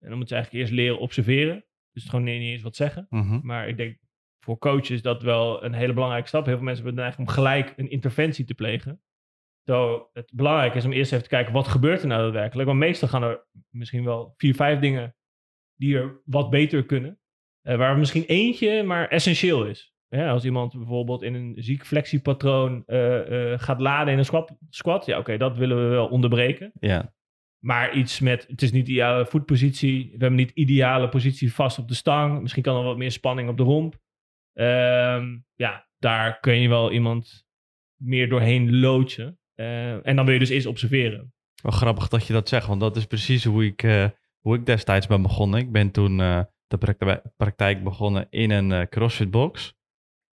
En 0.02 0.08
dan 0.08 0.18
moeten 0.18 0.28
ze 0.28 0.34
eigenlijk 0.34 0.64
eerst 0.64 0.80
leren 0.80 0.98
observeren. 0.98 1.64
Dus 1.92 2.04
gewoon 2.04 2.24
niet 2.24 2.40
eens 2.40 2.62
wat 2.62 2.76
zeggen. 2.76 3.06
Mhm. 3.10 3.40
Maar 3.42 3.68
ik 3.68 3.76
denk 3.76 3.98
voor 4.44 4.58
coaches 4.58 5.02
dat 5.02 5.22
wel 5.22 5.64
een 5.64 5.72
hele 5.72 5.92
belangrijke 5.92 6.28
stap. 6.28 6.46
Heel 6.46 6.56
veel 6.56 6.64
mensen 6.64 6.84
hebben 6.84 7.02
eigenlijk 7.02 7.30
om 7.30 7.36
gelijk 7.36 7.74
een 7.76 7.90
interventie 7.90 8.44
te 8.44 8.54
plegen. 8.54 9.02
Zo, 9.64 10.08
het 10.12 10.32
belangrijk 10.34 10.74
is 10.74 10.84
om 10.84 10.92
eerst 10.92 11.12
even 11.12 11.24
te 11.24 11.30
kijken 11.30 11.52
wat 11.52 11.68
gebeurt 11.68 12.00
er 12.00 12.06
nou 12.06 12.22
daadwerkelijk. 12.22 12.68
Want 12.68 12.80
meestal 12.80 13.08
gaan 13.08 13.22
er 13.22 13.46
misschien 13.70 14.04
wel 14.04 14.34
vier, 14.36 14.54
vijf 14.54 14.78
dingen 14.78 15.16
die 15.74 15.98
er 15.98 16.20
wat 16.24 16.50
beter 16.50 16.84
kunnen. 16.84 17.18
Uh, 17.62 17.76
waar 17.76 17.98
misschien 17.98 18.24
eentje 18.24 18.82
maar 18.82 19.08
essentieel 19.08 19.66
is. 19.66 19.94
als 20.08 20.44
iemand 20.44 20.76
bijvoorbeeld 20.76 21.22
in 21.22 21.34
een 21.34 21.54
ziek 21.56 21.86
flexiepatroon 21.86 22.82
uh, 22.86 23.28
uh, 23.28 23.58
gaat 23.58 23.80
laden 23.80 24.12
in 24.12 24.18
een 24.18 24.24
squat, 24.24 24.56
squat 24.68 25.06
ja 25.06 25.18
oké, 25.18 25.36
dat 25.36 25.56
willen 25.56 25.76
we 25.76 25.88
wel 25.88 26.08
onderbreken. 26.08 26.72
Ja. 26.80 27.12
Maar 27.64 27.92
iets 27.92 28.20
met, 28.20 28.46
het 28.48 28.62
is 28.62 28.72
niet 28.72 28.86
de 28.86 28.92
ideale 28.92 29.26
voetpositie. 29.26 30.04
We 30.04 30.18
hebben 30.18 30.34
niet 30.34 30.50
ideale 30.50 31.08
positie 31.08 31.54
vast 31.54 31.78
op 31.78 31.88
de 31.88 31.94
stang. 31.94 32.40
Misschien 32.40 32.62
kan 32.62 32.76
er 32.76 32.82
wat 32.82 32.96
meer 32.96 33.10
spanning 33.10 33.48
op 33.48 33.56
de 33.56 33.62
romp. 33.62 33.98
Ehm, 34.52 35.38
ja, 35.54 35.88
daar 35.98 36.40
kun 36.40 36.60
je 36.60 36.68
wel 36.68 36.92
iemand 36.92 37.46
meer 37.96 38.28
doorheen 38.28 38.78
loodsen. 38.78 39.38
Uh, 39.56 40.06
en 40.06 40.16
dan 40.16 40.24
wil 40.24 40.34
je 40.34 40.40
dus 40.40 40.48
eerst 40.48 40.66
observeren. 40.66 41.32
Wel 41.62 41.72
grappig 41.72 42.08
dat 42.08 42.26
je 42.26 42.32
dat 42.32 42.48
zegt, 42.48 42.66
want 42.66 42.80
dat 42.80 42.96
is 42.96 43.06
precies 43.06 43.44
hoe 43.44 43.64
ik, 43.64 43.82
uh, 43.82 44.06
hoe 44.40 44.56
ik 44.56 44.66
destijds 44.66 45.06
ben 45.06 45.22
begonnen. 45.22 45.60
Ik 45.60 45.72
ben 45.72 45.90
toen 45.90 46.18
uh, 46.18 46.42
de 46.66 46.78
praktijk 47.36 47.84
begonnen 47.84 48.26
in 48.30 48.50
een 48.50 48.88
CrossFit 48.88 49.30
box. 49.30 49.74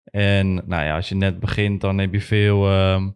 En 0.04 0.54
nou 0.54 0.84
ja, 0.84 0.94
als 0.94 1.08
je 1.08 1.14
net 1.14 1.40
begint, 1.40 1.80
dan 1.80 1.98
heb 1.98 2.12
je 2.12 2.20
veel 2.20 2.68
ehm, 2.68 3.10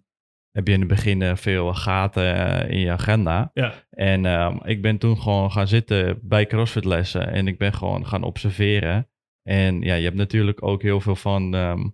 heb 0.55 0.67
je 0.67 0.73
in 0.73 0.79
het 0.79 0.89
begin 0.89 1.23
eh, 1.23 1.37
veel 1.37 1.75
gaten 1.75 2.35
eh, 2.35 2.71
in 2.71 2.79
je 2.79 2.91
agenda. 2.91 3.51
Ja. 3.55 3.75
En 3.91 4.27
ehm, 4.27 4.57
ik 4.65 4.83
ben 4.83 4.99
toen 4.99 5.19
gewoon 5.19 5.53
gaan 5.53 5.69
zitten 5.69 6.19
bij 6.23 6.47
CrossFit 6.47 6.85
lessen 6.85 7.33
en 7.33 7.47
ik 7.47 7.59
ben 7.59 7.73
gewoon 7.73 8.07
gaan 8.07 8.23
observeren. 8.23 9.09
En 9.43 9.81
ja, 9.81 9.95
je 9.95 10.05
hebt 10.05 10.17
natuurlijk 10.17 10.63
ook 10.63 10.83
heel 10.83 11.01
veel 11.01 11.17
van, 11.17 11.55
ehm, 11.55 11.89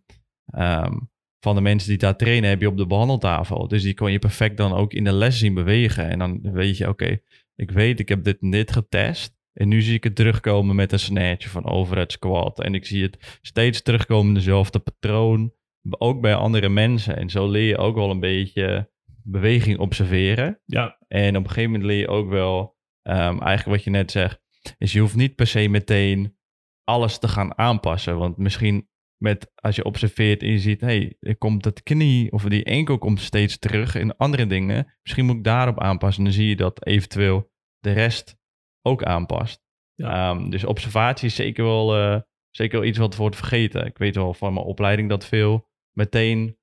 ehm, 0.46 0.98
van 1.40 1.54
de 1.54 1.60
mensen 1.60 1.88
die 1.88 1.98
daar 1.98 2.16
trainen, 2.16 2.50
heb 2.50 2.60
je 2.60 2.68
op 2.68 2.76
de 2.76 2.86
behandeltafel. 2.86 3.68
Dus 3.68 3.82
die 3.82 3.94
kon 3.94 4.12
je 4.12 4.18
perfect 4.18 4.56
dan 4.56 4.72
ook 4.72 4.92
in 4.92 5.04
de 5.04 5.12
les 5.12 5.38
zien 5.38 5.54
bewegen. 5.54 6.08
En 6.08 6.18
dan 6.18 6.40
weet 6.42 6.76
je, 6.76 6.88
oké, 6.88 7.20
ik 7.54 7.70
weet, 7.70 8.00
ik 8.00 8.08
heb 8.08 8.24
dit 8.24 8.40
en 8.40 8.50
dit 8.50 8.72
getest. 8.72 9.38
En 9.52 9.68
nu 9.68 9.82
zie 9.82 9.94
ik 9.94 10.04
het 10.04 10.16
terugkomen 10.16 10.76
met 10.76 10.92
een 10.92 10.98
snatch 10.98 11.48
van 11.48 11.64
overhead 11.64 12.12
squat. 12.12 12.60
En 12.60 12.74
ik 12.74 12.86
zie 12.86 13.02
het 13.02 13.38
steeds 13.42 13.82
terugkomen, 13.82 14.34
dezelfde 14.34 14.78
patroon. 14.78 15.52
Ook 15.88 16.20
bij 16.20 16.34
andere 16.34 16.68
mensen. 16.68 17.16
En 17.16 17.30
zo 17.30 17.48
leer 17.48 17.66
je 17.66 17.76
ook 17.76 17.94
wel 17.94 18.10
een 18.10 18.20
beetje 18.20 18.90
beweging 19.22 19.78
observeren. 19.78 20.60
Ja. 20.64 20.98
En 21.08 21.36
op 21.36 21.42
een 21.42 21.48
gegeven 21.48 21.70
moment 21.70 21.88
leer 21.88 21.98
je 21.98 22.08
ook 22.08 22.28
wel, 22.28 22.76
um, 23.02 23.40
eigenlijk 23.40 23.64
wat 23.64 23.84
je 23.84 23.90
net 23.90 24.10
zegt, 24.10 24.40
is 24.78 24.92
je 24.92 25.00
hoeft 25.00 25.16
niet 25.16 25.34
per 25.34 25.46
se 25.46 25.68
meteen 25.68 26.36
alles 26.84 27.18
te 27.18 27.28
gaan 27.28 27.58
aanpassen. 27.58 28.18
Want 28.18 28.36
misschien 28.36 28.88
met, 29.16 29.52
als 29.54 29.76
je 29.76 29.84
observeert 29.84 30.42
en 30.42 30.50
je 30.50 30.58
ziet, 30.58 30.80
hé, 30.80 31.14
hey, 31.20 31.34
komt 31.34 31.62
dat 31.62 31.82
knie 31.82 32.32
of 32.32 32.44
die 32.44 32.64
enkel 32.64 32.98
komt 32.98 33.20
steeds 33.20 33.58
terug 33.58 33.94
in 33.94 34.16
andere 34.16 34.46
dingen. 34.46 34.94
Misschien 35.02 35.26
moet 35.26 35.36
ik 35.36 35.44
daarop 35.44 35.80
aanpassen. 35.80 36.24
Dan 36.24 36.32
zie 36.32 36.48
je 36.48 36.56
dat 36.56 36.86
eventueel 36.86 37.50
de 37.78 37.92
rest 37.92 38.36
ook 38.82 39.02
aanpast. 39.02 39.62
Ja. 39.94 40.30
Um, 40.30 40.50
dus 40.50 40.64
observatie 40.64 41.26
is 41.26 41.34
zeker 41.34 41.64
wel, 41.64 41.98
uh, 41.98 42.20
zeker 42.50 42.78
wel 42.78 42.88
iets 42.88 42.98
wat 42.98 43.16
wordt 43.16 43.36
vergeten. 43.36 43.86
Ik 43.86 43.98
weet 43.98 44.14
wel 44.14 44.34
van 44.34 44.54
mijn 44.54 44.66
opleiding 44.66 45.08
dat 45.08 45.26
veel 45.26 45.68
meteen 45.92 46.58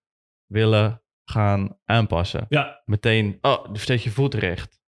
willen 0.46 1.04
gaan 1.30 1.80
aanpassen. 1.86 2.46
Ja. 2.50 2.82
Meteen, 2.86 3.38
oh, 3.42 3.74
dus 3.74 3.86
zet 3.86 4.04
je 4.04 4.10
voet 4.10 4.34
recht. 4.34 4.82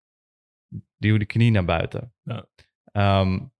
Duw 0.97 1.17
de 1.17 1.25
knie 1.25 1.51
naar 1.51 1.65
buiten. 1.65 2.13
Ja. 2.23 2.47
Um, 3.21 3.53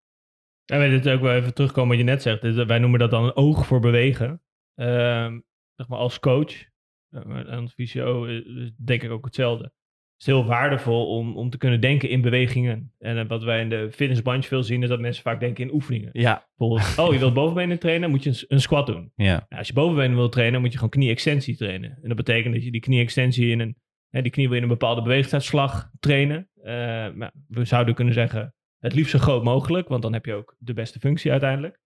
en 0.65 0.79
weet 0.79 1.03
het 1.03 1.13
ook 1.13 1.21
wel 1.21 1.33
even 1.33 1.53
terugkomen 1.53 1.89
wat 1.89 1.97
je 1.97 2.03
net 2.03 2.21
zegt. 2.21 2.41
Dus 2.41 2.65
wij 2.65 2.79
noemen 2.79 2.99
dat 2.99 3.11
dan 3.11 3.23
een 3.23 3.35
oog 3.35 3.67
voor 3.67 3.79
bewegen. 3.79 4.43
Um, 4.75 5.45
zeg 5.75 5.87
maar 5.87 5.99
als 5.99 6.19
coach. 6.19 6.67
Uh, 7.09 7.47
als 7.49 7.73
fysio 7.73 8.23
is 8.25 8.71
denk 8.77 9.03
ik 9.03 9.11
ook 9.11 9.25
hetzelfde. 9.25 9.73
Is 10.19 10.25
heel 10.25 10.45
waardevol 10.45 11.17
om, 11.17 11.37
om 11.37 11.49
te 11.49 11.57
kunnen 11.57 11.81
denken 11.81 12.09
in 12.09 12.21
bewegingen. 12.21 12.93
En 12.99 13.17
uh, 13.17 13.27
wat 13.27 13.43
wij 13.43 13.61
in 13.61 13.69
de 13.69 13.89
fitnessbranche 13.91 14.47
veel 14.47 14.63
zien, 14.63 14.83
is 14.83 14.89
dat 14.89 14.99
mensen 14.99 15.23
vaak 15.23 15.39
denken 15.39 15.63
in 15.63 15.73
oefeningen. 15.73 16.09
Ja. 16.11 16.47
Bijvoorbeeld, 16.55 16.97
oh, 16.99 17.13
je 17.13 17.19
wilt 17.19 17.33
bovenbenen 17.33 17.79
trainen, 17.79 18.09
moet 18.09 18.23
je 18.23 18.29
een, 18.29 18.45
een 18.47 18.61
squat 18.61 18.85
doen. 18.85 19.11
Ja. 19.15 19.25
Nou, 19.25 19.43
als 19.49 19.67
je 19.67 19.73
bovenbenen 19.73 20.15
wilt 20.15 20.31
trainen, 20.31 20.61
moet 20.61 20.71
je 20.71 20.75
gewoon 20.75 20.89
knie-extensie 20.89 21.57
trainen. 21.57 21.97
En 22.01 22.07
dat 22.07 22.17
betekent 22.17 22.53
dat 22.53 22.63
je 22.63 22.71
die 22.71 22.81
knie-extensie 22.81 23.51
in 23.51 23.59
een, 23.59 23.75
hè, 24.09 24.21
die 24.21 24.31
knie 24.31 24.47
wil 24.47 24.57
in 24.57 24.63
een 24.63 24.69
bepaalde 24.69 25.01
beweegtijdslag 25.01 25.89
trainen. 25.99 26.49
Uh, 26.57 26.65
maar 27.13 27.31
we 27.47 27.65
zouden 27.65 27.95
kunnen 27.95 28.13
zeggen, 28.13 28.53
het 28.79 28.93
liefst 28.93 29.11
zo 29.11 29.19
groot 29.19 29.43
mogelijk, 29.43 29.87
want 29.87 30.01
dan 30.01 30.13
heb 30.13 30.25
je 30.25 30.33
ook 30.33 30.55
de 30.57 30.73
beste 30.73 30.99
functie 30.99 31.31
uiteindelijk. 31.31 31.79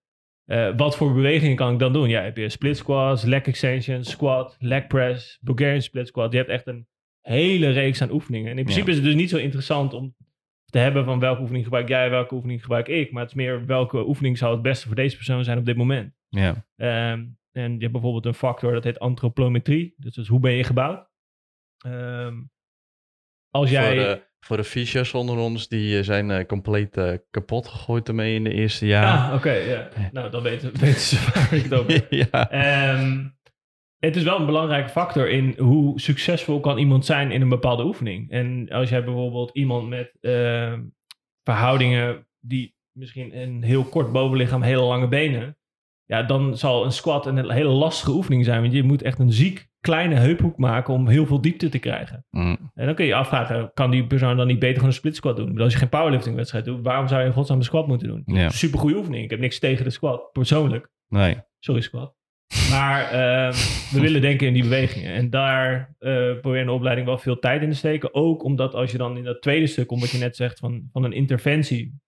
Uh, 0.46 0.70
wat 0.78 0.98
voor 0.98 1.14
bewegingen 1.14 1.56
kan 1.56 1.74
ik 1.74 1.80
dan 1.80 1.94
doen? 1.94 2.10
Ja, 2.10 2.22
heb 2.22 2.38
je 2.38 2.50
split 2.50 2.78
squats, 2.78 3.24
leg 3.24 3.42
extensions, 3.42 4.10
squat, 4.10 4.56
leg 4.60 4.88
press, 4.88 5.38
Bulgarian 5.42 5.82
split 5.82 6.08
squat. 6.08 6.32
Je 6.32 6.38
hebt 6.38 6.50
echt 6.50 6.68
een 6.68 6.88
hele 7.24 7.70
reeks 7.70 8.02
aan 8.02 8.12
oefeningen. 8.12 8.52
En 8.52 8.58
in 8.58 8.64
principe 8.64 8.90
is 8.90 8.96
het 8.96 9.06
dus 9.06 9.16
niet 9.16 9.30
zo 9.30 9.38
interessant 9.38 9.94
om 9.94 10.16
te 10.66 10.78
hebben 10.78 11.06
van 11.06 11.20
welke 11.20 11.42
oefening 11.42 11.64
gebruik 11.64 11.88
jij, 11.88 12.10
welke 12.10 12.34
oefening 12.34 12.62
gebruik 12.62 12.88
ik. 12.88 13.12
Maar 13.12 13.22
het 13.22 13.32
is 13.32 13.38
meer 13.38 13.66
welke 13.66 14.08
oefening 14.08 14.38
zou 14.38 14.54
het 14.54 14.62
beste 14.62 14.88
voor 14.88 14.96
deze 14.96 15.16
persoon 15.16 15.44
zijn 15.44 15.58
op 15.58 15.66
dit 15.66 15.78
moment. 15.78 16.14
Ja. 16.30 16.66
Um, 17.12 17.38
en 17.52 17.74
je 17.74 17.80
hebt 17.80 17.92
bijvoorbeeld 17.92 18.26
een 18.26 18.34
factor 18.34 18.74
dat 18.74 18.84
heet 18.84 19.00
antropometrie. 19.00 19.94
Dus, 19.98 20.14
dus 20.14 20.28
hoe 20.28 20.40
ben 20.40 20.52
je 20.52 20.64
gebouwd? 20.64 21.08
Um, 21.86 22.52
als 23.50 23.70
jij... 23.70 23.96
Voor 23.96 24.04
de, 24.04 24.22
voor 24.40 24.58
de 24.58 24.64
fysio's 24.64 25.14
onder 25.14 25.38
ons, 25.38 25.68
die 25.68 25.98
eh, 25.98 26.04
zijn 26.04 26.30
uh, 26.30 26.46
compleet 26.46 26.98
uh, 26.98 27.14
kapot 27.30 27.68
gegooid 27.68 28.08
ermee 28.08 28.36
in 28.36 28.44
de 28.44 28.54
eerste 28.54 28.86
jaren. 28.86 29.30
Ah, 29.30 29.36
oké. 29.36 29.90
Nou, 30.12 30.30
dan 30.30 30.44
weten, 30.44 30.72
weten 30.80 31.02
ze 31.02 31.32
waar 31.34 31.54
ik 31.54 31.64
het 31.64 31.74
over 31.74 32.06
ja. 32.32 32.98
Um, 33.00 33.38
het 34.06 34.16
is 34.16 34.24
wel 34.24 34.40
een 34.40 34.46
belangrijke 34.46 34.90
factor 34.90 35.30
in 35.30 35.56
hoe 35.58 36.00
succesvol 36.00 36.60
kan 36.60 36.78
iemand 36.78 37.06
zijn 37.06 37.32
in 37.32 37.42
een 37.42 37.50
bepaalde 37.50 37.86
oefening. 37.86 38.32
En 38.32 38.70
als 38.70 38.90
jij 38.90 39.04
bijvoorbeeld 39.04 39.52
iemand 39.54 39.90
met 39.90 40.18
uh, 40.22 40.74
verhoudingen 41.44 42.28
die 42.40 42.76
misschien 42.92 43.38
een 43.42 43.64
heel 43.64 43.84
kort 43.84 44.12
bovenlichaam, 44.12 44.62
hele 44.62 44.82
lange 44.82 45.08
benen, 45.08 45.58
ja, 46.06 46.24
dan 46.24 46.58
zal 46.58 46.86
een 46.86 46.92
squat 46.92 47.26
een 47.26 47.52
hele 47.52 47.70
lastige 47.70 48.12
oefening 48.12 48.46
zijn. 48.46 48.62
Want 48.62 48.74
je 48.74 48.84
moet 48.84 49.02
echt 49.02 49.20
een 49.20 49.32
ziek 49.32 49.68
kleine 49.80 50.16
heuphoek 50.16 50.58
maken 50.58 50.94
om 50.94 51.08
heel 51.08 51.26
veel 51.26 51.42
diepte 51.42 51.70
te 51.70 51.80
krijgen. 51.80 52.26
Mm. 52.30 52.72
En 52.74 52.86
dan 52.86 52.96
kun 52.96 53.06
je 53.06 53.12
je 53.12 53.18
afvragen, 53.18 53.72
kan 53.74 53.92
die 53.92 54.08
persoon 54.08 54.38
dan 54.38 54.48
niet 54.48 54.60
beter 54.60 54.76
gewoon 54.76 54.90
een 54.90 54.96
split 54.96 55.16
squat 55.16 55.36
doen? 55.36 55.60
als 55.60 55.74
je 55.74 55.80
geen 55.80 55.90
powerlifting 55.90 56.36
wedstrijd 56.36 56.66
doet, 56.66 56.84
waarom 56.84 57.08
zou 57.08 57.22
je 57.22 57.28
in 57.28 57.34
godsnaam 57.34 57.58
een 57.58 57.64
squat 57.64 57.88
moeten 57.88 58.08
doen? 58.08 58.24
Ja. 58.26 58.50
Super 58.50 58.80
goede 58.80 58.96
oefening. 58.96 59.24
Ik 59.24 59.30
heb 59.30 59.40
niks 59.40 59.60
tegen 59.60 59.84
de 59.84 59.90
squat, 59.90 60.32
persoonlijk. 60.32 60.90
Nee. 61.08 61.38
Sorry 61.60 61.82
squat. 61.82 62.22
Maar 62.70 63.04
uh, 63.04 63.54
we 63.92 64.00
willen 64.00 64.22
denken 64.22 64.48
in 64.48 64.54
die 64.54 64.64
bewegingen. 64.64 65.14
En 65.14 65.30
daar 65.30 65.96
uh, 66.00 66.40
probeer 66.40 66.62
een 66.62 66.70
opleiding 66.70 67.08
wel 67.08 67.18
veel 67.18 67.40
tijd 67.40 67.62
in 67.62 67.70
te 67.70 67.76
steken. 67.76 68.14
Ook 68.14 68.44
omdat 68.44 68.74
als 68.74 68.92
je 68.92 68.98
dan 68.98 69.18
in 69.18 69.24
dat 69.24 69.42
tweede 69.42 69.68
stuk, 69.68 69.92
om 69.92 70.00
wat 70.00 70.10
je 70.10 70.18
net 70.18 70.36
zegt 70.36 70.60
van, 70.60 70.90
van 70.92 71.04
een 71.04 71.14
interventie. 71.14 72.02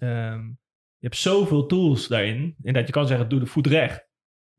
Um, 0.00 0.60
je 0.98 1.08
hebt 1.08 1.16
zoveel 1.16 1.66
tools 1.66 2.08
daarin. 2.08 2.54
En 2.62 2.72
dat 2.72 2.86
je 2.86 2.92
kan 2.92 3.06
zeggen, 3.06 3.28
doe 3.28 3.40
de 3.40 3.46
voet 3.46 3.66
recht. 3.66 4.10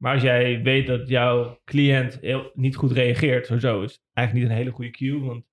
Maar 0.02 0.14
als 0.14 0.24
jij 0.24 0.62
weet 0.62 0.88
dat 0.88 1.08
jouw 1.08 1.60
cliënt 1.66 2.18
heel, 2.22 2.52
niet 2.54 2.76
goed 2.76 2.92
reageert, 2.92 3.46
sowieso 3.46 3.82
is 3.82 3.92
het 3.92 4.02
eigenlijk 4.14 4.48
niet 4.48 4.56
een 4.56 4.64
hele 4.64 4.76
goede 4.76 4.92
cue. 4.92 5.20
Want 5.20 5.46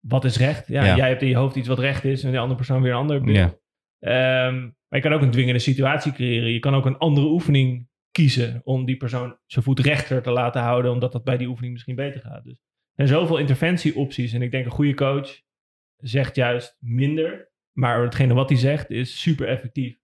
wat 0.00 0.24
is 0.24 0.36
recht? 0.36 0.66
Ja, 0.68 0.84
Ja. 0.84 0.96
jij 0.96 1.08
hebt 1.08 1.22
in 1.22 1.28
je 1.28 1.36
hoofd 1.36 1.56
iets 1.56 1.68
wat 1.68 1.78
recht 1.78 2.04
is 2.04 2.24
en 2.24 2.32
de 2.32 2.38
andere 2.38 2.56
persoon 2.56 2.82
weer 2.82 2.92
een 2.92 2.98
ander 2.98 3.20
beeld. 3.20 3.36
Ja. 3.36 3.58
Ehm, 4.48 4.60
maar 4.62 4.98
je 4.98 5.00
kan 5.00 5.12
ook 5.12 5.22
een 5.22 5.30
dwingende 5.30 5.60
situatie 5.60 6.12
creëren. 6.12 6.50
Je 6.50 6.58
kan 6.58 6.74
ook 6.74 6.86
een 6.86 6.98
andere 6.98 7.26
oefening 7.26 7.88
kiezen 8.10 8.60
om 8.64 8.84
die 8.84 8.96
persoon 8.96 9.38
zijn 9.46 9.64
voet 9.64 9.80
rechter 9.80 10.22
te 10.22 10.30
laten 10.30 10.62
houden, 10.62 10.92
omdat 10.92 11.12
dat 11.12 11.24
bij 11.24 11.36
die 11.36 11.48
oefening 11.48 11.72
misschien 11.72 11.94
beter 11.94 12.20
gaat. 12.20 12.44
Dus 12.44 12.62
er 12.94 13.06
zijn 13.06 13.20
zoveel 13.20 13.38
interventieopties 13.38 14.32
en 14.32 14.42
ik 14.42 14.50
denk 14.50 14.64
een 14.64 14.70
goede 14.70 14.94
coach 14.94 15.40
zegt 15.96 16.36
juist 16.36 16.76
minder, 16.80 17.50
maar 17.72 18.02
hetgene 18.02 18.34
wat 18.34 18.48
hij 18.48 18.58
zegt 18.58 18.90
is 18.90 19.20
super 19.20 19.48
effectief. 19.48 19.98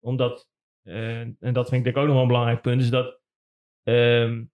Omdat, 0.00 0.48
eh, 0.82 1.20
en 1.20 1.52
dat 1.52 1.68
vind 1.68 1.86
ik 1.86 1.92
denk 1.92 1.96
ook 1.96 2.04
nog 2.04 2.12
wel 2.12 2.22
een 2.22 2.28
belangrijk 2.28 2.62
punt, 2.62 2.82
is 2.82 2.90
dat 2.90 3.20
ehm, 3.82 4.44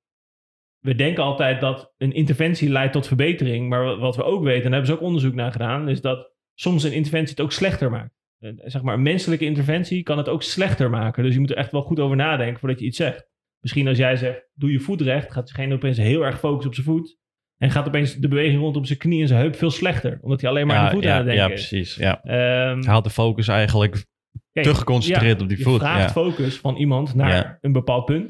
we 0.78 0.94
denken 0.94 1.22
altijd 1.22 1.60
dat 1.60 1.94
een 1.96 2.12
interventie 2.12 2.68
leidt 2.68 2.92
tot 2.92 3.06
verbetering, 3.06 3.68
maar 3.68 3.96
wat 3.96 4.16
we 4.16 4.22
ook 4.22 4.42
weten, 4.42 4.64
en 4.64 4.70
daar 4.70 4.72
hebben 4.72 4.90
ze 4.90 4.94
ook 4.94 5.06
onderzoek 5.06 5.34
naar 5.34 5.52
gedaan, 5.52 5.88
is 5.88 6.00
dat 6.00 6.32
soms 6.54 6.82
een 6.82 6.92
interventie 6.92 7.30
het 7.30 7.40
ook 7.40 7.52
slechter 7.52 7.90
maakt. 7.90 8.15
Eh, 8.38 8.50
zeg 8.57 8.83
maar, 8.83 8.95
een 8.95 9.02
menselijke 9.02 9.45
interventie 9.45 10.02
kan 10.02 10.19
het 10.19 10.28
ook 10.28 10.43
slechter 10.43 10.90
maken. 10.90 11.23
Dus 11.23 11.35
je 11.35 11.40
moet 11.40 11.50
er 11.50 11.57
echt 11.57 11.73
wel 11.73 11.83
goed 11.83 12.00
over 12.00 12.16
nadenken 12.16 12.59
voordat 12.61 12.78
je 12.81 12.87
iets 12.87 12.97
zegt. 12.97 13.28
Misschien 13.61 13.88
als 13.88 13.99
jij 13.99 14.16
zegt, 14.16 14.49
doe 14.55 14.73
je 14.73 14.81
voet 14.81 15.00
recht, 15.00 15.33
gaat 15.33 15.47
diegene 15.47 15.75
opeens 15.75 15.97
heel 15.97 16.23
erg 16.25 16.38
focussen 16.38 16.66
op 16.69 16.75
zijn 16.75 16.87
voet. 16.87 17.16
En 17.57 17.71
gaat 17.71 17.87
opeens 17.87 18.14
de 18.14 18.28
beweging 18.28 18.61
rondom 18.61 18.85
zijn 18.85 18.99
knie 18.99 19.21
en 19.23 19.28
zijn 19.28 19.40
heup 19.40 19.57
veel 19.57 19.71
slechter. 19.71 20.19
Omdat 20.21 20.40
hij 20.40 20.50
alleen 20.50 20.66
maar 20.66 20.76
aan 20.76 20.85
de 20.85 20.90
voet 20.90 21.02
ja, 21.02 21.11
aan 21.11 21.16
het 21.16 21.26
denken 21.26 21.45
ja, 21.45 21.49
precies. 21.49 21.95
Ja. 21.95 22.23
Ehm, 22.23 22.78
Hij 22.81 22.90
haalt 22.93 23.05
de 23.05 23.11
focus 23.11 23.49
eigenlijk 23.49 24.05
kijk, 24.52 24.66
te 24.66 24.75
geconcentreerd 24.75 25.37
ja, 25.37 25.43
op 25.43 25.49
die 25.49 25.59
je 25.59 25.64
voet. 25.64 25.78
vraagt 25.81 26.02
Ja. 26.02 26.09
focus 26.23 26.59
van 26.59 26.76
iemand 26.76 27.14
naar 27.14 27.59
een 27.61 27.73
bepaald 27.73 28.05
punt. 28.05 28.28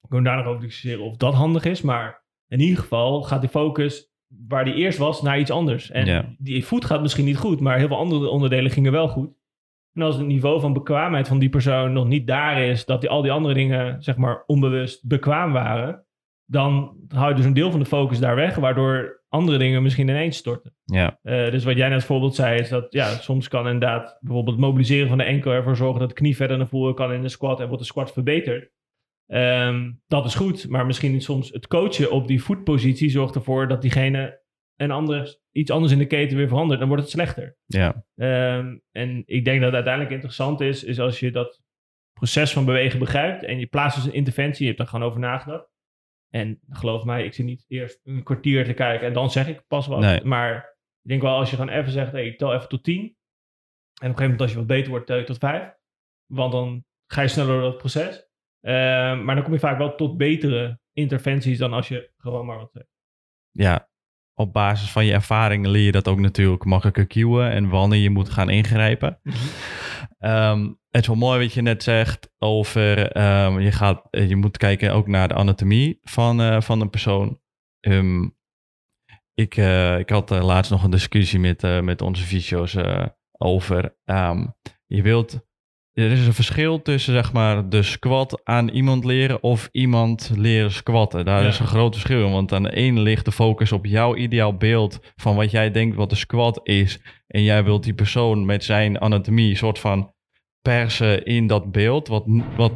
We 0.00 0.08
kunnen 0.08 0.32
daar 0.32 0.36
nog 0.36 0.46
over 0.46 0.60
discussiëren 0.66 1.04
of 1.04 1.16
dat 1.16 1.34
handig 1.34 1.64
is. 1.64 1.82
Maar 1.82 2.24
in 2.48 2.60
ieder 2.60 2.78
geval 2.78 3.22
gaat 3.22 3.40
die 3.40 3.50
focus 3.50 4.10
waar 4.48 4.64
die 4.64 4.74
eerst 4.74 4.98
was 4.98 5.22
naar 5.22 5.38
iets 5.38 5.50
anders. 5.50 5.90
En 5.90 6.06
Ja. 6.06 6.24
die 6.38 6.64
voet 6.64 6.84
gaat 6.84 7.02
misschien 7.02 7.24
niet 7.24 7.36
goed, 7.36 7.60
maar 7.60 7.78
heel 7.78 7.88
veel 7.88 7.96
andere 7.98 8.28
onderdelen 8.28 8.70
gingen 8.70 8.92
wel 8.92 9.08
goed. 9.08 9.36
En 9.92 10.02
als 10.02 10.16
het 10.16 10.26
niveau 10.26 10.60
van 10.60 10.72
bekwaamheid 10.72 11.28
van 11.28 11.38
die 11.38 11.48
persoon 11.48 11.92
nog 11.92 12.06
niet 12.06 12.26
daar 12.26 12.62
is, 12.62 12.84
dat 12.84 13.00
die, 13.00 13.10
al 13.10 13.22
die 13.22 13.32
andere 13.32 13.54
dingen, 13.54 14.02
zeg 14.02 14.16
maar, 14.16 14.42
onbewust 14.46 15.06
bekwaam 15.08 15.52
waren, 15.52 16.04
dan 16.44 16.96
hou 17.08 17.28
je 17.28 17.34
dus 17.34 17.44
een 17.44 17.52
deel 17.52 17.70
van 17.70 17.80
de 17.80 17.86
focus 17.86 18.18
daar 18.18 18.36
weg, 18.36 18.54
waardoor 18.54 19.22
andere 19.28 19.58
dingen 19.58 19.82
misschien 19.82 20.08
ineens 20.08 20.36
storten. 20.36 20.74
Ja. 20.84 21.18
Eh, 21.22 21.50
dus 21.50 21.64
wat 21.64 21.76
jij 21.76 21.86
net 21.86 21.94
als 21.96 22.04
voorbeeld 22.04 22.34
zei, 22.34 22.58
is 22.60 22.68
dat 22.68 22.86
ja, 22.92 23.06
soms 23.08 23.48
kan 23.48 23.64
inderdaad 23.66 24.18
bijvoorbeeld 24.20 24.56
het 24.56 24.64
mobiliseren 24.64 25.08
van 25.08 25.18
de 25.18 25.24
enkel 25.24 25.50
ervoor 25.52 25.76
zorgen 25.76 26.00
dat 26.00 26.08
de 26.08 26.14
knie 26.14 26.36
verder 26.36 26.56
naar 26.58 26.68
voren 26.68 26.94
kan 26.94 27.12
in 27.12 27.22
de 27.22 27.28
squat 27.28 27.60
en 27.60 27.66
wordt 27.66 27.82
de 27.82 27.88
squat 27.88 28.12
verbeterd. 28.12 28.70
Ehm, 29.28 29.92
dat 30.06 30.24
is 30.24 30.34
goed, 30.34 30.68
maar 30.68 30.86
misschien 30.86 31.20
soms 31.20 31.50
het 31.50 31.66
coachen 31.66 32.10
op 32.10 32.26
die 32.26 32.42
voetpositie 32.42 33.10
zorgt 33.10 33.34
ervoor 33.34 33.68
dat 33.68 33.82
diegene 33.82 34.42
een 34.76 34.90
andere, 34.90 35.38
iets 35.52 35.70
anders 35.70 35.92
in 35.92 35.98
de 35.98 36.06
keten 36.06 36.36
weer 36.36 36.48
verandert. 36.48 36.78
Dan 36.78 36.88
wordt 36.88 37.02
het 37.02 37.12
slechter. 37.12 37.56
Ja. 37.66 38.04
Ehm, 38.14 38.78
en 38.90 39.22
ik 39.26 39.44
denk 39.44 39.56
dat 39.56 39.66
het 39.66 39.74
uiteindelijk 39.74 40.14
interessant 40.14 40.60
is, 40.60 40.84
is 40.84 41.00
als 41.00 41.20
je 41.20 41.30
dat 41.30 41.62
proces 42.12 42.52
van 42.52 42.64
bewegen 42.64 42.98
begrijpt 42.98 43.44
en 43.44 43.58
je 43.58 43.66
plaatst 43.66 43.96
dus 43.96 44.06
een 44.06 44.18
interventie, 44.18 44.62
je 44.62 44.68
hebt 44.68 44.80
er 44.80 44.86
gewoon 44.86 45.06
over 45.06 45.20
nagedacht. 45.20 45.70
En 46.28 46.60
geloof 46.68 47.04
mij, 47.04 47.24
ik 47.24 47.34
zit 47.34 47.46
niet 47.46 47.64
eerst 47.68 48.00
een 48.04 48.22
kwartier 48.22 48.64
te 48.64 48.74
kijken 48.74 49.06
en 49.06 49.12
dan 49.12 49.30
zeg 49.30 49.48
ik 49.48 49.64
pas 49.66 49.86
wat. 49.86 50.00
Nee. 50.00 50.24
Maar 50.24 50.56
ik 51.02 51.08
denk 51.08 51.22
wel 51.22 51.36
als 51.36 51.50
je 51.50 51.56
gewoon 51.56 51.74
even 51.74 51.92
zegt, 51.92 52.12
hey, 52.12 52.26
ik 52.26 52.38
tel 52.38 52.54
even 52.54 52.68
tot 52.68 52.84
10. 52.84 52.96
En 52.96 53.04
op 53.04 53.14
een 53.94 54.00
gegeven 54.00 54.22
moment 54.22 54.40
als 54.40 54.50
je 54.50 54.56
wat 54.56 54.66
beter 54.66 54.90
wordt, 54.90 55.06
tel 55.06 55.16
je 55.16 55.24
tot 55.24 55.38
5. 55.38 55.74
Want 56.26 56.52
dan 56.52 56.84
ga 57.06 57.22
je 57.22 57.28
sneller 57.28 57.52
door 57.52 57.70
dat 57.70 57.78
proces. 57.78 58.27
Ehm, 58.60 59.24
maar 59.24 59.34
dan 59.34 59.44
kom 59.44 59.52
je 59.52 59.58
vaak 59.58 59.78
wel 59.78 59.94
tot 59.94 60.16
betere 60.16 60.80
interventies 60.92 61.58
dan 61.58 61.72
als 61.72 61.88
je 61.88 62.10
gewoon 62.16 62.46
maar 62.46 62.58
wat 62.58 62.70
zegt. 62.72 62.88
ja, 63.50 63.88
op 64.34 64.52
basis 64.52 64.90
van 64.90 65.04
je 65.04 65.12
ervaring 65.12 65.66
leer 65.66 65.84
je 65.84 65.92
dat 65.92 66.08
ook 66.08 66.18
natuurlijk 66.18 66.64
makkelijker 66.64 67.06
cueën 67.06 67.50
en 67.50 67.68
wanneer 67.68 67.98
je 67.98 68.10
moet 68.10 68.28
gaan 68.28 68.50
ingrijpen. 68.50 69.20
Ehm, 70.18 70.62
het 70.88 71.00
is 71.00 71.06
wel 71.06 71.16
mooi 71.16 71.40
wat 71.40 71.52
je 71.52 71.62
net 71.62 71.82
zegt 71.82 72.32
over 72.38 73.12
ehm, 73.12 73.58
je, 73.58 73.72
gaat, 73.72 74.02
je 74.10 74.36
moet 74.36 74.56
kijken 74.56 74.92
ook 74.92 75.06
naar 75.06 75.28
de 75.28 75.34
anatomie 75.34 75.98
van, 76.02 76.62
van 76.62 76.80
een 76.80 76.90
persoon. 76.90 77.40
Um, 77.80 78.36
ik, 79.34 79.56
ik 79.98 80.08
had 80.08 80.30
laatst 80.30 80.70
nog 80.70 80.84
een 80.84 80.90
discussie 80.90 81.38
met, 81.38 81.82
met 81.82 82.02
onze 82.02 82.24
fysio's 82.24 82.76
over. 83.38 83.96
je 84.86 85.02
wilt 85.02 85.47
er 86.04 86.12
is 86.12 86.26
een 86.26 86.34
verschil 86.34 86.82
tussen 86.82 87.12
zeg 87.12 87.32
maar 87.32 87.68
de 87.68 87.82
squat 87.82 88.40
aan 88.44 88.68
iemand 88.68 89.04
leren 89.04 89.42
of 89.42 89.68
iemand 89.72 90.30
leren 90.36 90.72
squatten. 90.72 91.24
Daar 91.24 91.44
is 91.44 91.58
een 91.58 91.66
groot 91.66 91.94
verschil 91.94 92.26
in, 92.26 92.32
want 92.32 92.52
aan 92.52 92.62
de 92.62 92.74
ene 92.74 93.00
ligt 93.00 93.24
de 93.24 93.32
focus 93.32 93.72
op 93.72 93.86
jouw 93.86 94.16
ideaal 94.16 94.56
beeld 94.56 95.00
van 95.16 95.36
wat 95.36 95.50
jij 95.50 95.70
denkt 95.70 95.96
wat 95.96 96.10
de 96.10 96.16
squat 96.16 96.60
is. 96.62 97.00
En 97.26 97.42
jij 97.42 97.64
wilt 97.64 97.84
die 97.84 97.94
persoon 97.94 98.44
met 98.44 98.64
zijn 98.64 99.00
anatomie 99.00 99.56
soort 99.56 99.78
van 99.78 100.12
persen 100.62 101.24
in 101.24 101.46
dat 101.46 101.72
beeld, 101.72 102.08
wat, 102.08 102.24
wat 102.56 102.72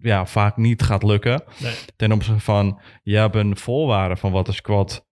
ja, 0.00 0.26
vaak 0.26 0.56
niet 0.56 0.82
gaat 0.82 1.02
lukken. 1.02 1.42
Nee. 1.62 1.74
Ten 1.96 2.12
opzichte 2.12 2.40
van, 2.40 2.80
je 3.02 3.16
hebt 3.16 3.34
een 3.34 3.56
voorwaarde 3.56 4.16
van 4.16 4.32
wat 4.32 4.46
de 4.46 4.52
squat, 4.52 5.06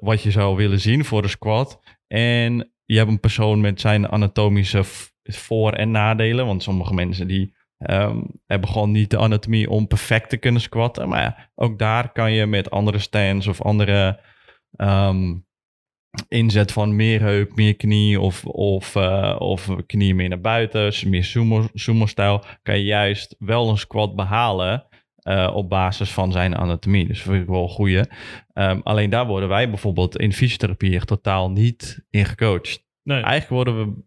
wat 0.00 0.22
je 0.22 0.30
zou 0.30 0.56
willen 0.56 0.80
zien 0.80 1.04
voor 1.04 1.22
de 1.22 1.28
squat. 1.28 1.80
En 2.06 2.72
je 2.84 2.96
hebt 2.96 3.10
een 3.10 3.20
persoon 3.20 3.60
met 3.60 3.80
zijn 3.80 4.08
anatomische 4.08 4.84
voor- 5.22 5.72
en 5.72 5.90
nadelen. 5.90 6.46
Want 6.46 6.62
sommige 6.62 6.94
mensen 6.94 7.26
die 7.26 7.54
um, 7.78 8.26
hebben 8.46 8.68
gewoon 8.68 8.90
niet 8.90 9.10
de 9.10 9.18
anatomie 9.18 9.70
om 9.70 9.86
perfect 9.86 10.28
te 10.28 10.36
kunnen 10.36 10.60
squatten. 10.60 11.08
Maar 11.08 11.22
ja, 11.22 11.50
ook 11.54 11.78
daar 11.78 12.12
kan 12.12 12.32
je 12.32 12.46
met 12.46 12.70
andere 12.70 12.98
stands 12.98 13.46
of 13.46 13.62
andere 13.62 14.20
ehm, 14.76 15.34
inzet 16.28 16.72
van 16.72 16.96
meer 16.96 17.20
heup, 17.20 17.54
meer 17.56 17.76
knie 17.76 18.20
of, 18.20 18.44
of, 18.44 18.94
uh, 18.94 19.36
of 19.38 19.68
knieën 19.86 20.16
meer 20.16 20.28
naar 20.28 20.40
buiten, 20.40 21.10
meer 21.10 21.24
sumo-stijl, 21.74 22.44
kan 22.62 22.78
je 22.78 22.84
juist 22.84 23.36
wel 23.38 23.68
een 23.68 23.78
squat 23.78 24.16
behalen. 24.16 24.84
Uh, 25.22 25.50
op 25.54 25.68
basis 25.68 26.10
van 26.10 26.32
zijn 26.32 26.56
anatomie. 26.56 27.06
Dus 27.06 27.22
vind 27.22 27.42
ik 27.42 27.48
wel 27.48 27.62
een 27.62 27.68
goede. 27.68 28.10
Um, 28.54 28.80
alleen 28.82 29.10
daar 29.10 29.26
worden 29.26 29.48
wij 29.48 29.68
bijvoorbeeld 29.68 30.18
in 30.18 30.32
fysiotherapie 30.32 31.04
totaal 31.04 31.50
niet 31.50 32.06
in 32.10 32.24
gecoacht. 32.24 32.84
Nee. 33.02 33.22
Eigenlijk 33.22 33.48
worden 33.48 33.86
we 33.86 34.02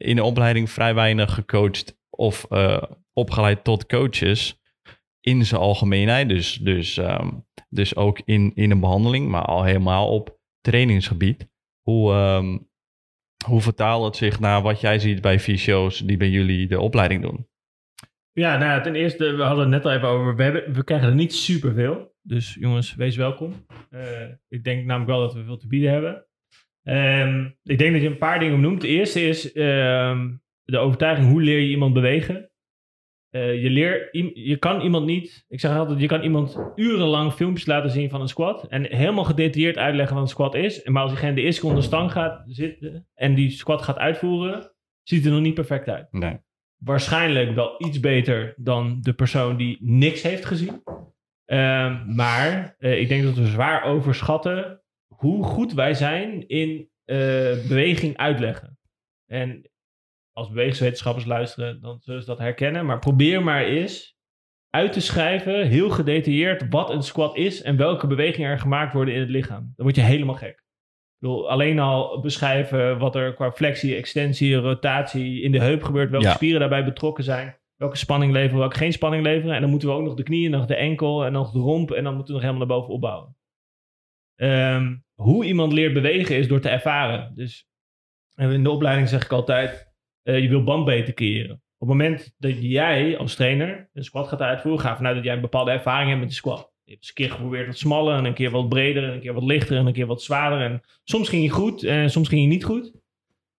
in 0.00 0.16
de 0.16 0.24
opleiding 0.24 0.70
vrij 0.70 0.94
weinig 0.94 1.34
gecoacht 1.34 1.98
of 2.10 2.46
uh, 2.50 2.82
opgeleid 3.12 3.64
tot 3.64 3.86
coaches 3.86 4.60
in 5.20 5.44
zijn 5.44 5.60
algemeenheid. 5.60 6.28
Dus, 6.28 6.54
dus, 6.54 6.96
um, 6.96 7.46
dus 7.68 7.96
ook 7.96 8.20
in, 8.24 8.52
in 8.54 8.70
een 8.70 8.80
behandeling, 8.80 9.28
maar 9.28 9.44
al 9.44 9.64
helemaal 9.64 10.08
op 10.08 10.38
trainingsgebied. 10.60 11.48
Hoe, 11.80 12.12
um, 12.12 12.68
hoe 13.44 13.60
vertaalt 13.60 14.04
het 14.04 14.16
zich 14.16 14.40
naar 14.40 14.62
wat 14.62 14.80
jij 14.80 14.98
ziet 14.98 15.20
bij 15.20 15.40
fysio's 15.40 15.98
die 15.98 16.16
bij 16.16 16.30
jullie 16.30 16.66
de 16.66 16.80
opleiding 16.80 17.22
doen? 17.22 17.48
Ja, 18.32 18.56
nou 18.58 18.82
ten 18.82 18.94
eerste, 18.94 19.34
we 19.34 19.42
hadden 19.42 19.72
het 19.72 19.72
net 19.72 19.84
al 19.84 19.92
even 19.92 20.08
over, 20.08 20.36
we, 20.72 20.84
krijgen 20.84 21.08
er 21.08 21.14
niet 21.14 21.34
superveel. 21.34 22.14
Dus 22.22 22.54
jongens, 22.54 22.94
wees 22.94 23.16
welkom. 23.16 23.66
Uh, 23.90 24.28
ik 24.48 24.64
denk 24.64 24.84
namelijk 24.84 25.10
wel 25.10 25.20
dat 25.20 25.34
we 25.34 25.44
veel 25.44 25.56
te 25.56 25.66
bieden 25.66 25.90
hebben. 25.90 26.26
Um, 26.84 27.56
ik 27.62 27.78
denk 27.78 27.92
dat 27.92 28.02
je 28.02 28.08
een 28.08 28.18
paar 28.18 28.38
dingen 28.38 28.60
noemt. 28.60 28.80
De 28.80 28.88
eerste 28.88 29.20
is 29.20 29.56
um, 29.56 30.42
de 30.62 30.78
overtuiging, 30.78 31.30
hoe 31.30 31.42
leer 31.42 31.58
je 31.58 31.68
iemand 31.68 31.94
bewegen? 31.94 32.50
Uh, 33.30 33.62
je, 33.62 33.70
leer, 33.70 34.08
je 34.34 34.56
kan 34.56 34.80
iemand 34.80 35.06
niet, 35.06 35.44
ik 35.48 35.60
zeg 35.60 35.76
altijd, 35.76 36.00
je 36.00 36.06
kan 36.06 36.22
iemand 36.22 36.72
urenlang 36.74 37.32
filmpjes 37.32 37.66
laten 37.66 37.90
zien 37.90 38.10
van 38.10 38.20
een 38.20 38.28
squat 38.28 38.66
en 38.68 38.96
helemaal 38.96 39.24
gedetailleerd 39.24 39.78
uitleggen 39.78 40.14
wat 40.14 40.24
een 40.24 40.30
squat 40.30 40.54
is. 40.54 40.84
Maar 40.84 41.02
als 41.02 41.10
diegene 41.10 41.34
de 41.34 41.40
eerste 41.40 41.66
onder 41.66 41.82
stang 41.82 42.12
gaat 42.12 42.42
zitten 42.46 43.08
en 43.14 43.34
die 43.34 43.50
squat 43.50 43.82
gaat 43.82 43.98
uitvoeren, 43.98 44.72
ziet 45.02 45.18
het 45.18 45.26
er 45.26 45.32
nog 45.32 45.42
niet 45.42 45.54
perfect 45.54 45.88
uit. 45.88 46.06
Nee. 46.10 46.38
Waarschijnlijk 46.76 47.54
wel 47.54 47.74
iets 47.78 48.00
beter 48.00 48.54
dan 48.56 48.98
de 49.00 49.12
persoon 49.12 49.56
die 49.56 49.78
niks 49.80 50.22
heeft 50.22 50.44
gezien. 50.44 50.82
Um, 51.46 52.14
maar 52.14 52.76
uh, 52.78 53.00
ik 53.00 53.08
denk 53.08 53.22
dat 53.22 53.34
we 53.34 53.46
zwaar 53.46 53.84
overschatten 53.84 54.79
hoe 55.20 55.44
goed 55.44 55.72
wij 55.72 55.94
zijn 55.94 56.48
in 56.48 56.68
uh, 56.70 57.16
beweging 57.68 58.16
uitleggen. 58.16 58.78
En 59.26 59.70
als 60.32 60.48
bewegingswetenschappers 60.48 61.24
luisteren, 61.24 61.80
dan 61.80 62.00
zullen 62.00 62.20
ze 62.20 62.26
dat 62.26 62.38
herkennen. 62.38 62.86
Maar 62.86 62.98
probeer 62.98 63.42
maar 63.42 63.64
eens 63.64 64.16
uit 64.70 64.92
te 64.92 65.00
schrijven, 65.00 65.66
heel 65.66 65.90
gedetailleerd, 65.90 66.66
wat 66.68 66.90
een 66.90 67.02
squat 67.02 67.36
is 67.36 67.62
en 67.62 67.76
welke 67.76 68.06
bewegingen 68.06 68.50
er 68.50 68.58
gemaakt 68.58 68.92
worden 68.92 69.14
in 69.14 69.20
het 69.20 69.28
lichaam. 69.28 69.72
Dan 69.76 69.86
word 69.86 69.96
je 69.96 70.02
helemaal 70.02 70.34
gek. 70.34 70.58
Ik 70.58 71.26
bedoel, 71.26 71.50
alleen 71.50 71.78
al 71.78 72.20
beschrijven 72.20 72.98
wat 72.98 73.14
er 73.14 73.34
qua 73.34 73.52
flexie, 73.52 73.96
extensie, 73.96 74.54
rotatie 74.54 75.42
in 75.42 75.52
de 75.52 75.60
heup 75.60 75.82
gebeurt, 75.82 76.10
welke 76.10 76.30
spieren 76.30 76.60
daarbij 76.60 76.84
betrokken 76.84 77.24
zijn, 77.24 77.58
welke 77.76 77.96
spanning 77.96 78.32
leveren, 78.32 78.58
welke 78.58 78.76
geen 78.76 78.92
spanning 78.92 79.22
leveren. 79.22 79.54
En 79.54 79.60
dan 79.60 79.70
moeten 79.70 79.88
we 79.88 79.94
ook 79.94 80.04
nog 80.04 80.14
de 80.14 80.22
knieën, 80.22 80.50
nog 80.50 80.66
de 80.66 80.76
enkel 80.76 81.24
en 81.24 81.32
nog 81.32 81.52
de 81.52 81.58
romp 81.58 81.90
en 81.90 82.04
dan 82.04 82.14
moeten 82.14 82.34
we 82.34 82.40
nog 82.40 82.50
helemaal 82.50 82.66
naar 82.66 82.76
boven 82.76 82.94
opbouwen. 82.94 83.38
Um, 84.42 85.04
hoe 85.20 85.44
iemand 85.44 85.72
leert 85.72 85.92
bewegen 85.92 86.36
is 86.36 86.48
door 86.48 86.60
te 86.60 86.68
ervaren. 86.68 87.32
Dus 87.34 87.68
in 88.36 88.62
de 88.62 88.70
opleiding 88.70 89.08
zeg 89.08 89.24
ik 89.24 89.32
altijd, 89.32 89.92
uh, 90.22 90.38
je 90.42 90.48
wil 90.48 90.64
bandbreedte 90.64 91.14
creëren. 91.14 91.52
Op 91.52 91.88
het 91.88 91.88
moment 91.88 92.34
dat 92.38 92.62
jij 92.62 93.18
als 93.18 93.34
trainer 93.34 93.88
een 93.92 94.04
squat 94.04 94.28
gaat 94.28 94.40
uitvoeren, 94.40 94.80
ga 94.80 94.96
vanuit 94.96 95.14
dat 95.14 95.24
jij 95.24 95.34
een 95.34 95.40
bepaalde 95.40 95.70
ervaring 95.70 96.08
hebt 96.08 96.20
met 96.20 96.28
de 96.28 96.34
squat. 96.34 96.58
Je 96.58 96.90
hebt 96.90 97.00
eens 97.00 97.08
een 97.08 97.14
keer 97.14 97.30
geprobeerd 97.30 97.66
wat 97.66 97.78
smaller 97.78 98.16
en 98.16 98.24
een 98.24 98.34
keer 98.34 98.50
wat 98.50 98.68
breder 98.68 99.04
en 99.04 99.12
een 99.12 99.20
keer 99.20 99.32
wat 99.32 99.42
lichter 99.42 99.76
en 99.76 99.86
een 99.86 99.92
keer 99.92 100.06
wat 100.06 100.22
zwaarder. 100.22 100.60
En 100.60 100.80
soms 101.04 101.28
ging 101.28 101.42
je 101.42 101.48
goed 101.48 101.84
en 101.84 102.10
soms 102.10 102.28
ging 102.28 102.40
je 102.42 102.48
niet 102.48 102.64
goed. 102.64 102.92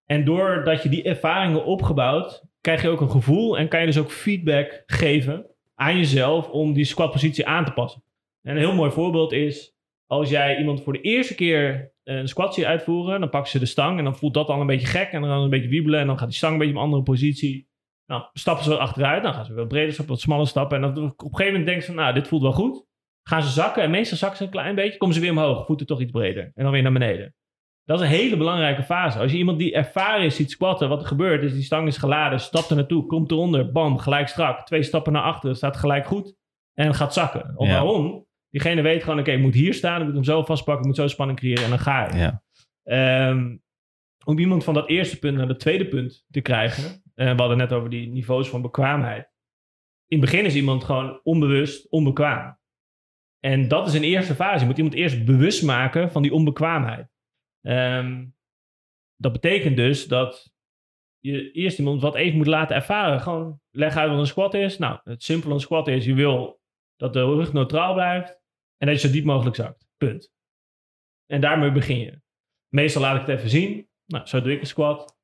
En 0.06 0.26
doordat 0.26 0.84
je 0.84 0.90
die 0.90 1.04
ervaringen 1.04 1.66
opgebouwd, 1.66 2.44
krijg 2.62 2.82
je 2.82 2.90
ook 2.90 3.02
een 3.02 3.12
gevoel 3.12 3.58
en 3.58 3.68
kan 3.68 3.80
je 3.80 3.86
dus 3.86 4.00
ook 4.00 4.12
feedback 4.12 4.84
geven 4.86 5.46
aan 5.76 5.98
jezelf 5.98 6.50
om 6.50 6.74
die 6.74 6.86
squatpositie 6.86 7.48
aan 7.48 7.66
te 7.66 7.72
passen. 7.72 8.04
En 8.42 8.52
een 8.52 8.62
heel 8.62 8.76
mooi 8.76 8.92
voorbeeld 8.92 9.32
is 9.32 9.76
als 10.12 10.30
jij 10.30 10.58
iemand 10.58 10.84
voor 10.84 10.94
de 10.94 11.02
eerste 11.02 11.36
keer 11.36 11.94
een 12.04 12.28
squat 12.28 12.54
ziet 12.54 12.66
uitvoeren, 12.66 13.20
dan 13.20 13.30
pakken 13.30 13.52
ze 13.52 13.60
de 13.60 13.66
stang 13.66 13.98
en 13.98 14.04
dan 14.04 14.16
voelt 14.16 14.34
dat 14.34 14.48
al 14.48 14.62
een 14.62 14.68
beetje 14.68 14.88
gek 14.88 15.12
en 15.12 15.22
dan 15.22 15.42
een 15.42 15.50
beetje 15.50 15.70
wiebelen 15.70 16.00
en 16.00 16.08
dan 16.08 16.18
gaat 16.18 16.28
die 16.28 16.38
stang 16.38 16.54
een 16.54 16.60
beetje 16.60 16.74
op 16.74 16.80
een 16.80 16.86
andere 16.86 17.04
positie. 17.04 17.70
Nou, 18.06 18.24
stappen 18.34 18.64
ze 18.64 18.70
wat 18.70 18.80
achteruit, 18.80 19.24
dan 19.24 19.34
gaan 19.34 19.46
ze 19.46 19.54
wat 19.54 19.68
breder 19.68 19.94
stappen, 19.94 20.14
wat 20.14 20.24
smaller 20.24 20.48
stappen 20.48 20.84
en 20.84 20.94
dan 20.94 21.04
op 21.04 21.22
een 21.22 21.30
gegeven 21.30 21.46
moment 21.46 21.66
denken 21.66 21.84
ze, 21.86 21.94
nou, 21.94 22.14
dit 22.14 22.28
voelt 22.28 22.42
wel 22.42 22.52
goed. 22.52 22.86
Gaan 23.24 23.44
ze 23.44 23.50
zakken 23.50 23.84
en 23.84 23.92
meestal 23.92 24.18
zakken 24.18 24.38
ze 24.38 24.44
een 24.44 24.50
klein 24.50 24.76
beetje, 24.76 24.98
komen 24.98 25.16
ze 25.16 25.22
weer 25.22 25.32
omhoog, 25.32 25.66
voeten 25.66 25.86
toch 25.86 26.02
iets 26.02 26.12
breder 26.12 26.52
en 26.56 26.64
dan 26.64 26.72
weer 26.72 26.82
naar 26.82 26.92
beneden. 26.92 27.36
Dat 27.84 28.00
is 28.00 28.06
een 28.06 28.12
hele 28.12 28.38
belangrijke 28.38 28.84
fase. 28.84 29.20
Als 29.20 29.32
je 29.32 29.38
iemand 29.38 29.58
die 29.58 29.74
ervaren 29.74 30.26
is 30.26 30.36
ziet 30.36 30.52
squatten, 30.52 30.90
wat 30.90 31.02
er 31.02 31.08
gebeurt 31.08 31.44
is, 31.44 31.54
die 31.54 31.64
stang 31.64 31.88
is 31.88 31.98
geladen, 31.98 32.40
stapt 32.40 32.70
er 32.70 32.76
naartoe, 32.76 33.06
komt 33.06 33.32
eronder, 33.32 33.72
bam, 33.72 33.98
gelijk 33.98 34.28
strak, 34.28 34.66
twee 34.66 34.84
stappen 34.84 35.14
naar 35.14 35.24
achteren, 35.24 35.56
staat 35.56 35.78
gelijk 35.78 36.06
goed 36.06 36.36
en 36.74 36.94
gaat 36.94 37.14
zakken. 37.14 37.54
Of 37.56 37.68
waarom? 37.68 38.30
Diegene 38.52 38.82
weet 38.82 39.04
gewoon, 39.04 39.20
oké, 39.20 39.32
ik 39.32 39.40
moet 39.40 39.54
hier 39.54 39.74
staan, 39.74 40.00
ik 40.00 40.06
moet 40.06 40.14
hem 40.14 40.24
zo 40.24 40.44
vastpakken, 40.44 40.82
ik 40.82 40.88
moet 40.88 41.00
zo 41.00 41.08
spanning 41.08 41.40
creëren 41.40 41.64
en 41.64 41.70
dan 41.70 41.80
ga 41.80 42.08
je. 42.08 42.18
Ja. 42.18 43.30
Um, 43.30 43.64
om 44.26 44.40
iemand 44.40 44.64
van 44.64 44.74
dat 44.74 44.90
eerste 44.90 45.20
punt 45.20 45.38
naar 45.38 45.48
het 45.48 45.60
tweede 45.60 45.88
punt 45.88 46.26
te 46.32 46.42
krijgen, 46.42 46.84
uh, 47.16 47.32
we 47.32 47.40
hadden 47.40 47.58
net 47.58 47.74
over 47.74 47.90
die 47.90 48.08
niveaus 48.08 48.50
van 48.50 48.62
bekwaamheid. 48.62 49.30
In 50.08 50.22
het 50.22 50.30
begin 50.30 50.46
is 50.46 50.56
iemand 50.56 50.84
gewoon 50.84 51.20
onbewust 51.24 51.90
onbekwaam. 51.90 52.60
En 53.40 53.68
dat 53.68 53.88
is 53.88 53.94
een 53.94 54.04
eerste 54.04 54.36
fase. 54.36 54.60
Je 54.60 54.66
moet 54.66 54.78
iemand 54.78 54.96
eerst 54.96 55.26
bewust 55.26 55.64
maken 55.64 56.12
van 56.12 56.22
die 56.22 56.34
onbekwaamheid. 56.34 57.08
Um, 57.62 58.36
dat 59.16 59.32
betekent 59.32 59.76
dus 59.76 60.08
dat 60.08 60.54
je 61.20 61.52
eerst 61.52 61.78
iemand 61.80 62.02
wat 62.02 62.16
even 62.16 62.38
moet 62.38 62.48
laten 62.48 62.76
ervaren. 62.76 63.22
Gewoon 63.22 63.60
leg 63.70 63.96
uit 63.96 64.10
wat 64.10 64.20
een 64.20 64.26
squat 64.26 64.54
is. 64.54 64.78
Nou, 64.78 65.00
het 65.04 65.24
simpele 65.24 65.54
een 65.54 65.60
squat 65.60 65.88
is, 65.88 66.06
je 66.06 66.14
wil 66.14 66.62
dat 66.96 67.14
de 67.14 67.24
rug 67.24 67.54
neutraal 67.54 67.94
blijft. 67.94 68.41
En 68.82 68.88
dat 68.88 69.02
je 69.02 69.08
zo 69.08 69.14
diep 69.14 69.26
mogelijk 69.26 69.56
zakt. 69.56 69.88
Punt. 69.98 70.32
En 71.26 71.42
daarmee 71.42 71.72
begin 71.72 72.00
je. 72.00 72.22
Meestal 72.68 73.02
laat 73.02 73.22
ik 73.22 73.28
het 73.28 73.38
even 73.38 73.50
zien. 73.50 73.90
Nou, 74.06 74.26
zo 74.28 74.42
doe 74.42 74.52
ik 74.52 74.60
een 74.60 74.68
squat. 74.68 75.18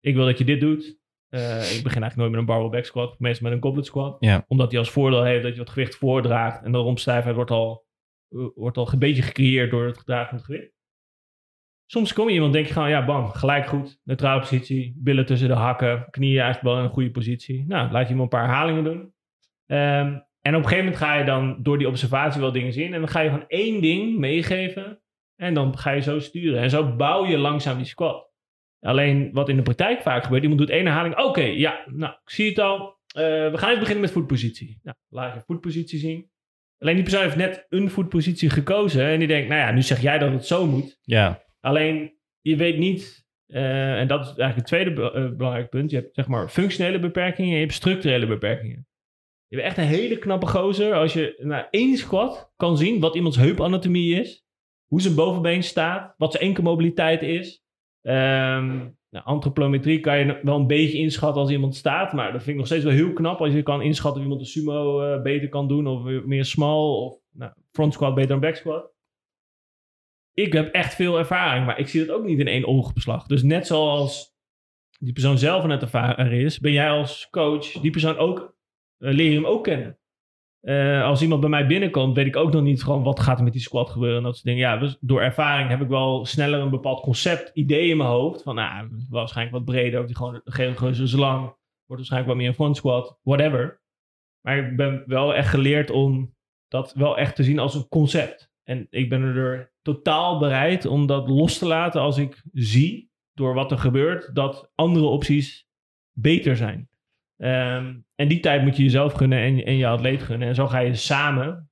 Ik 0.00 0.14
wil 0.14 0.24
dat 0.24 0.38
je 0.38 0.44
dit 0.44 0.60
doet. 0.60 0.98
Uh, 1.30 1.76
ik 1.76 1.82
begin 1.82 2.02
eigenlijk 2.02 2.16
nooit 2.16 2.30
met 2.30 2.40
een 2.40 2.46
barbell 2.46 2.68
back 2.68 2.84
squat. 2.84 3.18
Meestal 3.18 3.48
met 3.48 3.56
een 3.56 3.62
goblet 3.62 3.86
squat. 3.86 4.16
Ja. 4.20 4.44
Omdat 4.48 4.70
die 4.70 4.78
als 4.78 4.90
voordeel 4.90 5.24
heeft 5.24 5.42
dat 5.42 5.52
je 5.52 5.58
wat 5.58 5.70
gewicht 5.70 5.94
voordraagt. 5.96 6.64
En 6.64 6.72
de 6.72 6.78
rompstijfheid 6.78 7.34
wordt 7.34 7.50
al, 7.50 7.86
wordt 8.54 8.76
al 8.76 8.92
een 8.92 8.98
beetje 8.98 9.22
gecreëerd 9.22 9.70
door 9.70 9.86
het 9.86 9.98
gedragen 9.98 10.28
van 10.28 10.36
het 10.36 10.46
gewicht. 10.46 10.72
Soms 11.86 12.12
kom 12.12 12.28
je 12.28 12.34
iemand 12.34 12.52
denk 12.52 12.66
je 12.66 12.72
gewoon, 12.72 12.88
ja 12.88 13.04
bam, 13.04 13.28
gelijk 13.28 13.66
goed. 13.66 14.00
Neutrale 14.02 14.40
positie, 14.40 14.94
billen 14.96 15.26
tussen 15.26 15.48
de 15.48 15.54
hakken, 15.54 16.06
knieën 16.10 16.42
eigenlijk 16.42 16.62
wel 16.62 16.78
in 16.78 16.84
een 16.84 16.94
goede 16.94 17.10
positie. 17.10 17.64
Nou, 17.66 17.90
laat 17.90 18.06
je 18.06 18.12
hem 18.12 18.22
een 18.22 18.28
paar 18.28 18.44
herhalingen 18.44 18.84
doen. 18.84 19.14
Um, 19.66 20.26
en 20.46 20.54
op 20.54 20.62
een 20.62 20.68
gegeven 20.68 20.84
moment 20.84 20.96
ga 20.96 21.14
je 21.14 21.24
dan 21.24 21.62
door 21.62 21.78
die 21.78 21.88
observatie 21.88 22.40
wel 22.40 22.52
dingen 22.52 22.72
zien. 22.72 22.94
En 22.94 23.00
dan 23.00 23.08
ga 23.08 23.20
je 23.20 23.30
van 23.30 23.44
één 23.48 23.80
ding 23.80 24.18
meegeven. 24.18 25.00
En 25.36 25.54
dan 25.54 25.78
ga 25.78 25.90
je 25.90 26.00
zo 26.00 26.18
sturen. 26.18 26.60
En 26.60 26.70
zo 26.70 26.96
bouw 26.96 27.26
je 27.26 27.38
langzaam 27.38 27.76
die 27.76 27.86
squat. 27.86 28.32
Alleen 28.80 29.30
wat 29.32 29.48
in 29.48 29.56
de 29.56 29.62
praktijk 29.62 30.02
vaak 30.02 30.22
gebeurt. 30.24 30.42
Iemand 30.42 30.60
doet 30.60 30.70
één 30.70 30.86
herhaling. 30.86 31.18
Oké, 31.18 31.40
ja, 31.42 31.84
nou, 31.86 32.12
ik 32.12 32.30
zie 32.30 32.48
het 32.48 32.58
al. 32.58 32.80
Uh, 32.80 33.22
we 33.22 33.52
gaan 33.54 33.68
even 33.68 33.78
beginnen 33.78 34.04
met 34.04 34.12
voetpositie. 34.12 34.80
Nou, 34.82 34.96
laat 35.08 35.34
je 35.34 35.42
voetpositie 35.46 35.98
zien. 35.98 36.30
Alleen 36.78 36.94
die 36.94 37.04
persoon 37.04 37.22
heeft 37.22 37.36
net 37.36 37.66
een 37.68 37.90
voetpositie 37.90 38.50
gekozen. 38.50 39.04
En 39.04 39.18
die 39.18 39.28
denkt, 39.28 39.48
nou 39.48 39.60
ja, 39.60 39.70
nu 39.70 39.82
zeg 39.82 40.00
jij 40.00 40.18
dat 40.18 40.32
het 40.32 40.46
zo 40.46 40.66
moet. 40.66 40.98
Ja. 41.02 41.42
Alleen, 41.60 42.18
je 42.40 42.56
weet 42.56 42.78
niet 42.78 43.24
Uh, 43.46 43.98
en 43.98 44.06
dat 44.06 44.20
is 44.20 44.26
eigenlijk 44.26 44.56
het 44.56 44.66
tweede 44.66 44.92
be 44.92 45.34
belangrijk 45.36 45.68
punt. 45.68 45.90
Je 45.90 45.96
hebt 45.96 46.14
zeg 46.14 46.26
maar 46.26 46.48
functionele 46.48 46.98
beperkingen 46.98 47.50
en 47.50 47.56
je 47.56 47.62
hebt 47.62 47.72
structurele 47.72 48.26
beperkingen. 48.26 48.86
Je 49.54 49.60
bent 49.60 49.72
echt 49.72 49.78
een 49.86 49.94
hele 49.94 50.18
knappe 50.18 50.46
gozer 50.46 50.94
als 50.94 51.12
je 51.12 51.34
na 51.38 51.70
één 51.70 51.96
squat 51.96 52.52
kan 52.56 52.76
zien 52.76 53.00
wat 53.00 53.14
iemands 53.14 53.36
heupanatomie 53.36 54.20
is. 54.20 54.46
Hoe 54.84 55.00
zijn 55.00 55.14
bovenbeen 55.14 55.62
staat. 55.62 56.14
Wat 56.16 56.32
zijn 56.32 56.44
enkelmobiliteit 56.44 57.22
is. 57.22 57.64
Um, 58.02 58.96
nou, 59.10 59.24
antropometrie 59.24 60.00
kan 60.00 60.18
je 60.18 60.40
wel 60.42 60.56
een 60.56 60.66
beetje 60.66 60.98
inschatten 60.98 61.40
als 61.42 61.50
iemand 61.50 61.76
staat. 61.76 62.12
Maar 62.12 62.32
dat 62.32 62.42
vind 62.42 62.50
ik 62.50 62.56
nog 62.56 62.66
steeds 62.66 62.84
wel 62.84 62.92
heel 62.92 63.12
knap 63.12 63.40
als 63.40 63.52
je 63.52 63.62
kan 63.62 63.82
inschatten 63.82 64.20
of 64.20 64.26
iemand 64.26 64.40
een 64.44 64.52
sumo 64.52 65.02
uh, 65.02 65.22
beter 65.22 65.48
kan 65.48 65.68
doen. 65.68 65.86
Of 65.86 66.02
meer 66.24 66.44
small. 66.44 66.88
Of 66.88 67.18
nou, 67.32 67.52
front 67.70 67.92
squat 67.92 68.14
beter 68.14 68.30
dan 68.30 68.40
back 68.40 68.56
squat. 68.56 68.92
Ik 70.32 70.52
heb 70.52 70.72
echt 70.72 70.94
veel 70.94 71.18
ervaring, 71.18 71.66
maar 71.66 71.78
ik 71.78 71.88
zie 71.88 72.06
dat 72.06 72.16
ook 72.16 72.24
niet 72.24 72.38
in 72.38 72.48
één 72.48 72.66
oogbeslag. 72.66 73.26
Dus 73.26 73.42
net 73.42 73.66
zoals 73.66 74.34
die 74.98 75.12
persoon 75.12 75.38
zelf 75.38 75.64
net 75.64 75.82
ervaren 75.82 76.32
is, 76.32 76.58
ben 76.58 76.72
jij 76.72 76.90
als 76.90 77.28
coach 77.30 77.72
die 77.72 77.90
persoon 77.90 78.16
ook, 78.16 78.53
leer 79.12 79.30
je 79.30 79.34
hem 79.34 79.46
ook 79.46 79.64
kennen. 79.64 79.98
Uh, 80.62 81.04
als 81.04 81.22
iemand 81.22 81.40
bij 81.40 81.50
mij 81.50 81.66
binnenkomt, 81.66 82.16
weet 82.16 82.26
ik 82.26 82.36
ook 82.36 82.52
nog 82.52 82.62
niet 82.62 82.82
gewoon 82.82 83.02
wat 83.02 83.20
gaat 83.20 83.38
er 83.38 83.44
met 83.44 83.52
die 83.52 83.62
squat 83.62 83.90
gebeuren. 83.90 84.18
En 84.18 84.22
dat 84.22 84.34
soort 84.34 84.46
dingen. 84.46 84.60
Ja, 84.60 84.96
door 85.00 85.20
ervaring 85.20 85.68
heb 85.68 85.80
ik 85.80 85.88
wel 85.88 86.24
sneller 86.24 86.60
een 86.60 86.70
bepaald 86.70 87.00
concept, 87.00 87.50
idee 87.54 87.88
in 87.88 87.96
mijn 87.96 88.08
hoofd. 88.08 88.42
Van, 88.42 88.54
nou, 88.54 88.88
waarschijnlijk 89.10 89.56
wat 89.56 89.64
breder. 89.64 90.00
Of 90.00 90.06
die 90.06 90.16
gewoon, 90.16 90.40
gewoon 90.44 90.94
zo 90.94 91.18
lang. 91.18 91.40
Wordt 91.40 91.56
waarschijnlijk 91.86 92.30
wat 92.30 92.36
meer 92.36 92.48
een 92.48 92.54
front 92.54 92.76
squat. 92.76 93.18
Whatever. 93.22 93.82
Maar 94.40 94.58
ik 94.58 94.76
ben 94.76 95.02
wel 95.06 95.34
echt 95.34 95.48
geleerd 95.48 95.90
om 95.90 96.34
dat 96.68 96.92
wel 96.92 97.18
echt 97.18 97.36
te 97.36 97.44
zien 97.44 97.58
als 97.58 97.74
een 97.74 97.88
concept. 97.88 98.52
En 98.62 98.86
ik 98.90 99.08
ben 99.08 99.22
er 99.22 99.72
totaal 99.82 100.38
bereid 100.38 100.86
om 100.86 101.06
dat 101.06 101.28
los 101.28 101.58
te 101.58 101.66
laten 101.66 102.00
als 102.00 102.18
ik 102.18 102.42
zie, 102.52 103.10
door 103.32 103.54
wat 103.54 103.70
er 103.70 103.78
gebeurt, 103.78 104.34
dat 104.34 104.70
andere 104.74 105.06
opties 105.06 105.66
beter 106.12 106.56
zijn. 106.56 106.88
Ehm, 107.36 107.94
en 108.14 108.28
die 108.28 108.40
tijd 108.40 108.62
moet 108.62 108.76
je 108.76 108.82
jezelf 108.82 109.12
gunnen 109.12 109.38
en, 109.38 109.64
en 109.64 109.76
je 109.76 109.86
atleet 109.86 110.22
gunnen. 110.22 110.48
En 110.48 110.54
zo 110.54 110.66
ga 110.66 110.78
je 110.78 110.94
samen, 110.94 111.70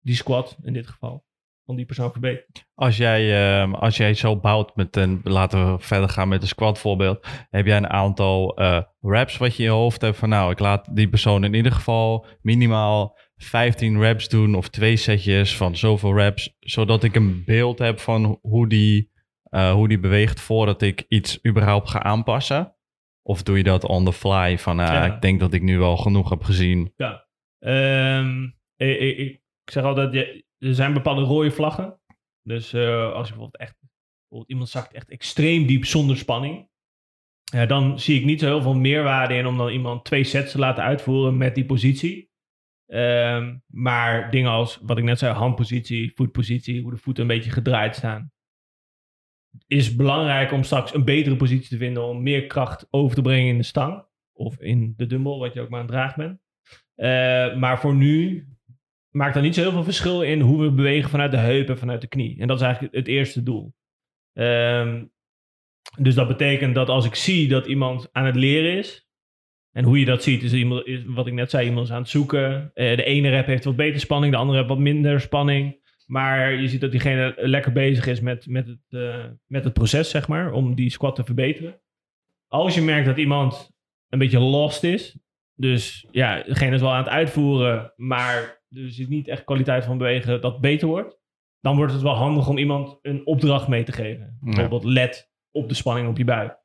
die 0.00 0.14
squat 0.14 0.58
in 0.62 0.72
dit 0.72 0.86
geval, 0.86 1.24
van 1.64 1.76
die 1.76 1.84
persoon 1.84 2.12
verbeteren. 2.12 2.48
Als 2.74 2.96
jij, 2.96 3.22
uh, 3.62 3.72
als 3.72 3.96
jij 3.96 4.14
zo 4.14 4.36
bouwt 4.36 4.76
met 4.76 4.96
een, 4.96 5.20
laten 5.22 5.72
we 5.72 5.78
verder 5.78 6.08
gaan 6.08 6.28
met 6.28 6.42
een 6.42 6.48
squat 6.48 6.78
voorbeeld. 6.78 7.26
Heb 7.50 7.66
jij 7.66 7.76
een 7.76 7.90
aantal 7.90 8.60
uh, 8.60 8.80
reps 9.00 9.36
wat 9.36 9.56
je 9.56 9.62
in 9.62 9.68
je 9.68 9.74
hoofd 9.74 10.00
hebt 10.00 10.16
van 10.16 10.28
nou, 10.28 10.50
ik 10.50 10.58
laat 10.58 10.96
die 10.96 11.08
persoon 11.08 11.44
in 11.44 11.54
ieder 11.54 11.72
geval 11.72 12.26
minimaal 12.40 13.18
15 13.36 14.00
reps 14.00 14.28
doen 14.28 14.54
of 14.54 14.68
twee 14.68 14.96
setjes 14.96 15.56
van 15.56 15.76
zoveel 15.76 16.14
reps, 16.14 16.56
zodat 16.58 17.04
ik 17.04 17.14
een 17.14 17.42
beeld 17.44 17.78
heb 17.78 18.00
van 18.00 18.38
hoe 18.42 18.68
die, 18.68 19.10
uh, 19.50 19.72
hoe 19.72 19.88
die 19.88 20.00
beweegt 20.00 20.40
voordat 20.40 20.82
ik 20.82 21.04
iets 21.08 21.46
überhaupt 21.46 21.90
ga 21.90 22.02
aanpassen. 22.02 22.74
Of 23.26 23.42
doe 23.42 23.56
je 23.56 23.62
dat 23.62 23.84
on 23.84 24.04
the 24.04 24.12
fly? 24.12 24.58
Van 24.58 24.80
uh, 24.80 25.04
ik 25.06 25.20
denk 25.20 25.40
dat 25.40 25.52
ik 25.52 25.62
nu 25.62 25.78
wel 25.78 25.96
genoeg 25.96 26.30
heb 26.30 26.42
gezien. 26.42 26.92
Ja, 26.96 27.26
um, 28.18 28.58
ik, 28.76 28.98
ik, 28.98 29.18
ik, 29.18 29.40
zeg 29.64 29.84
altijd, 29.84 30.14
er 30.58 30.74
zijn 30.74 30.92
bepaalde 30.92 31.22
rode 31.22 31.50
vlaggen. 31.50 32.00
Dus 32.42 32.72
uh, 32.72 33.12
als 33.12 33.28
je 33.28 33.34
bijvoorbeeld 33.34 33.56
echt, 33.56 33.76
bijvoorbeeld 34.20 34.50
iemand 34.50 34.68
zakt 34.68 34.92
echt 34.92 35.10
extreem 35.10 35.66
diep 35.66 35.84
zonder 35.84 36.16
spanning. 36.16 36.68
Ja, 37.44 37.66
dan 37.66 38.00
zie 38.00 38.18
ik 38.18 38.24
niet 38.24 38.40
zo 38.40 38.46
heel 38.46 38.62
veel 38.62 38.74
meerwaarde 38.74 39.34
in 39.34 39.46
om 39.46 39.56
dan 39.56 39.68
iemand 39.68 40.04
twee 40.04 40.24
sets 40.24 40.52
te 40.52 40.58
laten 40.58 40.84
uitvoeren 40.84 41.36
met 41.36 41.54
die 41.54 41.66
positie. 41.66 42.32
Um, 42.86 43.62
maar 43.66 44.30
dingen 44.30 44.50
als, 44.50 44.78
wat 44.82 44.98
ik 44.98 45.04
net 45.04 45.18
zei, 45.18 45.34
handpositie, 45.34 46.12
voetpositie, 46.14 46.82
hoe 46.82 46.90
de 46.90 46.96
voeten 46.96 47.22
een 47.22 47.28
beetje 47.28 47.50
gedraaid 47.50 47.96
staan 47.96 48.33
is 49.66 49.96
belangrijk 49.96 50.52
om 50.52 50.62
straks 50.62 50.94
een 50.94 51.04
betere 51.04 51.36
positie 51.36 51.68
te 51.68 51.76
vinden 51.76 52.04
om 52.04 52.22
meer 52.22 52.46
kracht 52.46 52.86
over 52.90 53.14
te 53.14 53.22
brengen 53.22 53.48
in 53.48 53.58
de 53.58 53.64
stang. 53.64 54.04
Of 54.32 54.60
in 54.60 54.94
de 54.96 55.06
dumbbell, 55.06 55.38
wat 55.38 55.54
je 55.54 55.60
ook 55.60 55.68
maar 55.68 55.80
aan 55.80 55.86
het 55.86 55.94
dragen 55.94 56.18
bent. 56.26 56.40
Uh, 56.96 57.60
maar 57.60 57.80
voor 57.80 57.94
nu 57.94 58.48
maakt 59.10 59.34
dat 59.34 59.42
niet 59.42 59.54
zo 59.54 59.60
heel 59.60 59.72
veel 59.72 59.84
verschil 59.84 60.22
in 60.22 60.40
hoe 60.40 60.62
we 60.62 60.70
bewegen 60.70 61.10
vanuit 61.10 61.30
de 61.30 61.36
heup 61.36 61.68
en 61.68 61.78
vanuit 61.78 62.00
de 62.00 62.06
knie. 62.06 62.40
En 62.40 62.46
dat 62.46 62.56
is 62.56 62.62
eigenlijk 62.62 62.94
het 62.94 63.08
eerste 63.08 63.42
doel. 63.42 63.74
Um, 64.32 65.12
dus 65.98 66.14
dat 66.14 66.28
betekent 66.28 66.74
dat 66.74 66.88
als 66.88 67.06
ik 67.06 67.14
zie 67.14 67.48
dat 67.48 67.66
iemand 67.66 68.08
aan 68.12 68.24
het 68.24 68.36
leren 68.36 68.78
is, 68.78 69.08
en 69.70 69.84
hoe 69.84 69.98
je 69.98 70.04
dat 70.04 70.22
ziet, 70.22 70.42
is, 70.42 70.52
iemand, 70.52 70.86
is 70.86 71.04
wat 71.04 71.26
ik 71.26 71.32
net 71.32 71.50
zei, 71.50 71.66
iemand 71.66 71.86
is 71.86 71.92
aan 71.92 72.00
het 72.00 72.10
zoeken. 72.10 72.70
Uh, 72.74 72.96
de 72.96 73.04
ene 73.04 73.28
rep 73.28 73.46
heeft 73.46 73.64
wat 73.64 73.76
beter 73.76 74.00
spanning, 74.00 74.32
de 74.32 74.38
andere 74.38 74.58
heeft 74.58 74.70
wat 74.70 74.78
minder 74.78 75.20
spanning. 75.20 75.82
Maar 76.06 76.52
je 76.52 76.68
ziet 76.68 76.80
dat 76.80 76.90
diegene 76.90 77.34
lekker 77.36 77.72
bezig 77.72 78.06
is 78.06 78.20
met, 78.20 78.46
met, 78.46 78.66
het, 78.66 78.84
uh, 78.90 79.24
met 79.46 79.64
het 79.64 79.72
proces, 79.72 80.10
zeg 80.10 80.28
maar, 80.28 80.52
om 80.52 80.74
die 80.74 80.90
squat 80.90 81.14
te 81.14 81.24
verbeteren. 81.24 81.80
Als 82.48 82.74
je 82.74 82.82
merkt 82.82 83.06
dat 83.06 83.16
iemand 83.16 83.70
een 84.08 84.18
beetje 84.18 84.40
lost 84.40 84.82
is, 84.82 85.18
dus 85.54 86.06
ja, 86.10 86.42
degene 86.42 86.74
is 86.74 86.80
wel 86.80 86.92
aan 86.92 87.02
het 87.02 87.12
uitvoeren, 87.12 87.92
maar 87.96 88.62
er 88.68 88.90
zit 88.90 89.08
niet 89.08 89.28
echt 89.28 89.44
kwaliteit 89.44 89.84
van 89.84 89.98
bewegen 89.98 90.40
dat 90.40 90.60
beter 90.60 90.88
wordt, 90.88 91.18
dan 91.60 91.76
wordt 91.76 91.92
het 91.92 92.02
wel 92.02 92.14
handig 92.14 92.48
om 92.48 92.58
iemand 92.58 92.98
een 93.02 93.26
opdracht 93.26 93.68
mee 93.68 93.82
te 93.82 93.92
geven. 93.92 94.38
Bijvoorbeeld 94.40 94.84
let 94.84 95.30
op 95.50 95.68
de 95.68 95.74
spanning 95.74 96.08
op 96.08 96.16
je 96.16 96.24
buik. 96.24 96.62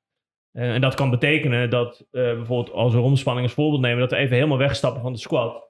Uh, 0.54 0.74
en 0.74 0.82
dat 0.82 0.96
kan 0.96 1.10
betekenen 1.10 1.70
dat 1.70 2.08
uh, 2.12 2.24
bijvoorbeeld 2.34 2.76
als 2.76 2.94
we 2.94 3.00
romspanning 3.00 3.46
als 3.46 3.56
voorbeeld 3.56 3.82
nemen, 3.82 4.00
dat 4.00 4.12
we 4.12 4.18
even 4.18 4.36
helemaal 4.36 4.58
wegstappen 4.58 5.02
van 5.02 5.14
de 5.14 5.20
squat 5.20 5.69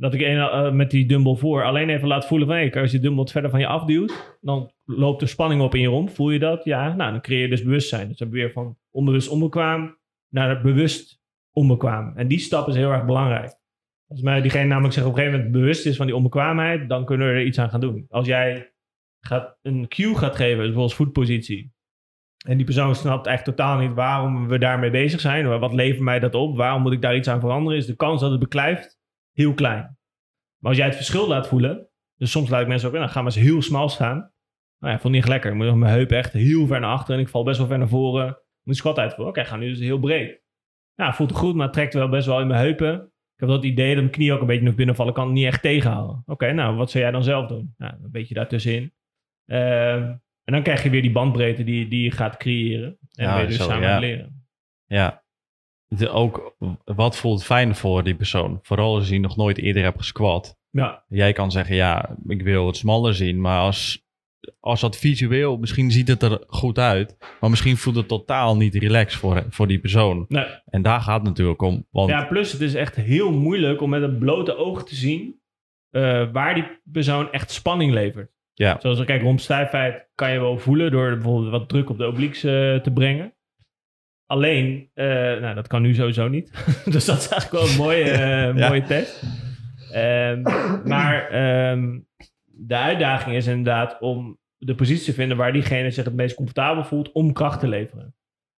dat 0.00 0.14
ik 0.14 0.20
een, 0.20 0.36
uh, 0.36 0.72
met 0.72 0.90
die 0.90 1.06
dumbbell 1.06 1.34
voor 1.34 1.64
alleen 1.64 1.88
even 1.88 2.08
laat 2.08 2.26
voelen 2.26 2.46
van... 2.46 2.56
Hey, 2.56 2.74
als 2.74 2.90
je 2.90 2.98
dumbbell 2.98 3.18
wat 3.18 3.30
verder 3.30 3.50
van 3.50 3.60
je 3.60 3.66
afduwt, 3.66 4.36
dan 4.40 4.72
loopt 4.84 5.22
er 5.22 5.28
spanning 5.28 5.62
op 5.62 5.74
in 5.74 5.80
je 5.80 5.88
romp. 5.88 6.10
Voel 6.10 6.30
je 6.30 6.38
dat? 6.38 6.64
Ja. 6.64 6.94
Nou, 6.94 7.10
dan 7.10 7.20
creëer 7.20 7.40
je 7.40 7.48
dus 7.48 7.62
bewustzijn. 7.62 8.08
Dus 8.08 8.16
dan 8.16 8.30
weer 8.30 8.52
van 8.52 8.76
onbewust 8.90 9.28
onbekwaam 9.28 9.98
naar 10.28 10.62
bewust 10.62 11.20
onbekwaam. 11.52 12.16
En 12.16 12.28
die 12.28 12.38
stap 12.38 12.68
is 12.68 12.74
heel 12.74 12.90
erg 12.90 13.04
belangrijk. 13.04 13.58
Als 14.08 14.20
mij 14.20 14.40
diegene 14.40 14.64
namelijk 14.64 14.94
zich 14.94 15.04
op 15.04 15.10
een 15.10 15.16
gegeven 15.16 15.38
moment 15.38 15.56
bewust 15.56 15.86
is 15.86 15.96
van 15.96 16.06
die 16.06 16.16
onbekwaamheid, 16.16 16.88
dan 16.88 17.04
kunnen 17.04 17.26
we 17.26 17.32
er 17.32 17.44
iets 17.44 17.58
aan 17.58 17.70
gaan 17.70 17.80
doen. 17.80 18.06
Als 18.08 18.26
jij 18.26 18.72
gaat, 19.20 19.58
een 19.62 19.88
cue 19.88 20.14
gaat 20.14 20.36
geven, 20.36 20.72
zoals 20.72 20.94
voetpositie, 20.94 21.72
en 22.46 22.56
die 22.56 22.66
persoon 22.66 22.94
snapt 22.94 23.26
eigenlijk 23.26 23.56
totaal 23.56 23.78
niet 23.78 23.94
waarom 23.94 24.48
we 24.48 24.58
daarmee 24.58 24.90
bezig 24.90 25.20
zijn, 25.20 25.58
wat 25.58 25.72
levert 25.72 26.02
mij 26.02 26.18
dat 26.18 26.34
op, 26.34 26.56
waarom 26.56 26.82
moet 26.82 26.92
ik 26.92 27.02
daar 27.02 27.16
iets 27.16 27.28
aan 27.28 27.40
veranderen, 27.40 27.78
is 27.78 27.86
de 27.86 27.96
kans 27.96 28.20
dat 28.20 28.30
het 28.30 28.40
beklijft 28.40 28.99
heel 29.40 29.54
klein. 29.54 29.98
Maar 30.58 30.70
als 30.70 30.76
jij 30.76 30.86
het 30.86 30.96
verschil 30.96 31.28
laat 31.28 31.48
voelen, 31.48 31.88
dus 32.16 32.30
soms 32.30 32.48
laat 32.50 32.60
ik 32.60 32.68
mensen 32.68 32.88
ook, 32.88 32.94
nou 32.94 33.08
gaan 33.08 33.24
we 33.24 33.30
eens 33.34 33.48
heel 33.48 33.62
smal 33.62 33.88
staan. 33.88 34.32
Nou 34.78 34.92
ja, 34.92 35.00
vond 35.00 35.14
niet 35.14 35.28
lekker. 35.28 35.50
Ik 35.50 35.56
moet 35.56 35.74
mijn 35.74 35.92
heup 35.92 36.10
echt 36.10 36.32
heel 36.32 36.66
ver 36.66 36.80
naar 36.80 36.90
achteren 36.90 37.16
en 37.16 37.22
ik 37.22 37.30
val 37.30 37.42
best 37.42 37.58
wel 37.58 37.66
ver 37.66 37.78
naar 37.78 37.88
voren. 37.88 38.38
Moet 38.62 38.76
squat 38.76 38.98
uitvoeren. 38.98 39.28
Oké, 39.28 39.40
okay, 39.40 39.50
ga 39.50 39.56
nu 39.56 39.68
dus 39.68 39.78
heel 39.78 39.98
breed. 39.98 40.42
Nou, 40.94 41.14
voelt 41.14 41.32
goed, 41.32 41.54
maar 41.54 41.64
het 41.64 41.74
trekt 41.74 41.94
wel 41.94 42.08
best 42.08 42.26
wel 42.26 42.40
in 42.40 42.46
mijn 42.46 42.60
heupen. 42.60 42.94
Ik 43.34 43.46
heb 43.46 43.48
dat 43.48 43.64
idee 43.64 43.88
dat 43.88 44.02
mijn 44.02 44.10
knie 44.10 44.32
ook 44.32 44.40
een 44.40 44.46
beetje 44.46 44.64
nog 44.64 44.74
binnenvallen 44.74 45.12
kan 45.12 45.24
het 45.24 45.34
niet 45.34 45.46
echt 45.46 45.62
tegenhouden. 45.62 46.22
Oké, 46.26 46.52
nou, 46.52 46.76
wat 46.76 46.90
zou 46.90 47.02
jij 47.02 47.12
dan 47.12 47.22
zelf 47.22 47.46
doen? 47.46 47.74
Nou, 47.76 47.92
een 47.92 48.10
beetje 48.10 48.34
daartussenin. 48.34 48.92
Uh, 49.46 49.94
en 50.44 50.52
dan 50.52 50.62
krijg 50.62 50.82
je 50.82 50.90
weer 50.90 51.02
die 51.02 51.12
bandbreedte 51.12 51.64
die, 51.64 51.88
die 51.88 52.02
je 52.02 52.10
gaat 52.10 52.36
creëren. 52.36 52.98
En 53.14 53.24
ja, 53.24 53.36
weer 53.36 53.46
dus 53.46 53.56
samen 53.56 53.88
ja. 53.88 53.98
leren. 53.98 54.46
Ja, 54.86 55.19
de, 55.96 56.08
ook 56.08 56.56
wat 56.84 57.16
voelt 57.16 57.44
fijn 57.44 57.74
voor 57.74 58.02
die 58.04 58.14
persoon? 58.14 58.58
Vooral 58.62 58.94
als 58.94 59.08
je 59.08 59.20
nog 59.20 59.36
nooit 59.36 59.58
eerder 59.58 59.82
hebt 59.82 59.98
gesquat. 59.98 60.58
Ja. 60.70 61.04
Jij 61.08 61.32
kan 61.32 61.50
zeggen, 61.50 61.74
ja, 61.74 62.16
ik 62.26 62.42
wil 62.42 62.66
het 62.66 62.76
smaller 62.76 63.14
zien. 63.14 63.40
Maar 63.40 63.60
als, 63.60 64.06
als 64.60 64.80
dat 64.80 64.96
visueel, 64.96 65.56
misschien 65.56 65.90
ziet 65.90 66.08
het 66.08 66.22
er 66.22 66.44
goed 66.46 66.78
uit. 66.78 67.16
Maar 67.40 67.50
misschien 67.50 67.76
voelt 67.76 67.96
het 67.96 68.08
totaal 68.08 68.56
niet 68.56 68.74
relaxed 68.74 69.20
voor, 69.20 69.44
voor 69.48 69.66
die 69.66 69.78
persoon. 69.78 70.24
Nee. 70.28 70.46
En 70.64 70.82
daar 70.82 71.00
gaat 71.00 71.18
het 71.18 71.28
natuurlijk 71.28 71.62
om. 71.62 71.86
Want... 71.90 72.10
Ja, 72.10 72.24
plus 72.24 72.52
het 72.52 72.60
is 72.60 72.74
echt 72.74 72.96
heel 72.96 73.32
moeilijk 73.32 73.80
om 73.80 73.90
met 73.90 74.02
het 74.02 74.18
blote 74.18 74.56
oog 74.56 74.84
te 74.84 74.94
zien... 74.94 75.38
Uh, 75.96 76.32
waar 76.32 76.54
die 76.54 76.64
persoon 76.92 77.32
echt 77.32 77.50
spanning 77.50 77.92
levert. 77.92 78.30
Ja. 78.54 78.76
Zoals, 78.80 79.04
kijk, 79.04 79.22
rond 79.22 79.40
stijfheid 79.40 80.08
kan 80.14 80.32
je 80.32 80.40
wel 80.40 80.58
voelen... 80.58 80.90
door 80.90 81.10
bijvoorbeeld 81.10 81.50
wat 81.50 81.68
druk 81.68 81.90
op 81.90 81.98
de 81.98 82.06
obliques 82.06 82.44
uh, 82.44 82.80
te 82.80 82.90
brengen. 82.94 83.34
Alleen, 84.30 84.90
uh, 84.94 85.04
nou, 85.40 85.54
dat 85.54 85.66
kan 85.66 85.82
nu 85.82 85.94
sowieso 85.94 86.28
niet. 86.28 86.50
dus 86.94 87.04
dat 87.04 87.18
is 87.18 87.28
eigenlijk 87.28 87.50
wel 87.50 87.68
een 87.68 87.76
mooie, 87.76 88.04
uh, 88.12 88.56
ja. 88.56 88.68
mooie 88.68 88.82
test. 88.82 89.22
Um, 89.94 90.42
maar 90.84 91.34
um, 91.72 92.06
de 92.44 92.76
uitdaging 92.76 93.36
is 93.36 93.46
inderdaad 93.46 94.00
om 94.00 94.38
de 94.56 94.74
positie 94.74 95.04
te 95.04 95.12
vinden 95.12 95.36
waar 95.36 95.52
diegene 95.52 95.90
zich 95.90 96.04
het 96.04 96.14
meest 96.14 96.34
comfortabel 96.34 96.84
voelt 96.84 97.12
om 97.12 97.32
kracht 97.32 97.60
te 97.60 97.68
leveren. 97.68 98.14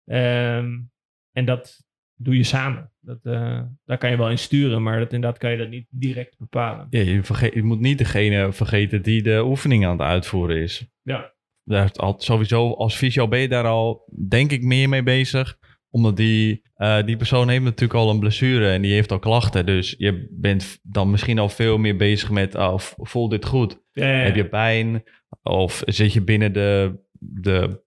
Um, 0.05 0.91
en 1.31 1.45
dat 1.45 1.83
doe 2.15 2.37
je 2.37 2.43
samen. 2.43 2.91
Dat, 2.99 3.19
uh, 3.23 3.61
daar 3.85 3.97
kan 3.97 4.09
je 4.09 4.17
wel 4.17 4.29
in 4.29 4.37
sturen, 4.37 4.83
maar 4.83 4.99
dat, 4.99 5.13
inderdaad 5.13 5.39
kan 5.39 5.51
je 5.51 5.57
dat 5.57 5.69
niet 5.69 5.87
direct 5.89 6.37
bepalen. 6.37 6.87
Ja, 6.89 6.99
je, 6.99 7.23
vergeet, 7.23 7.53
je 7.53 7.63
moet 7.63 7.79
niet 7.79 7.97
degene 7.97 8.53
vergeten 8.53 9.01
die 9.01 9.21
de 9.21 9.43
oefening 9.43 9.85
aan 9.85 9.91
het 9.91 10.07
uitvoeren 10.07 10.57
is. 10.57 10.87
Ja. 11.01 11.33
Daar 11.63 11.91
al, 11.91 12.15
sowieso 12.17 12.73
als 12.73 12.95
fysio 12.95 13.27
ben 13.27 13.39
je 13.39 13.47
daar 13.47 13.67
al, 13.67 14.09
denk 14.27 14.51
ik, 14.51 14.63
meer 14.63 14.89
mee 14.89 15.03
bezig 15.03 15.59
omdat 15.91 16.17
die, 16.17 16.61
uh, 16.77 17.03
die 17.03 17.17
persoon 17.17 17.49
heeft 17.49 17.63
natuurlijk 17.63 17.99
al 17.99 18.09
een 18.09 18.19
blessure 18.19 18.71
en 18.71 18.81
die 18.81 18.93
heeft 18.93 19.11
al 19.11 19.19
klachten. 19.19 19.65
Dus 19.65 19.95
je 19.97 20.27
bent 20.31 20.79
dan 20.83 21.11
misschien 21.11 21.39
al 21.39 21.49
veel 21.49 21.77
meer 21.77 21.95
bezig 21.95 22.29
met, 22.29 22.55
oh, 22.55 22.77
voelt 22.77 23.31
dit 23.31 23.45
goed? 23.45 23.81
Ja, 23.91 24.05
ja, 24.05 24.17
ja. 24.17 24.23
Heb 24.23 24.35
je 24.35 24.47
pijn? 24.47 25.03
Of 25.43 25.81
zit 25.85 26.13
je 26.13 26.21
binnen 26.21 26.53
de, 26.53 27.01
de 27.19 27.83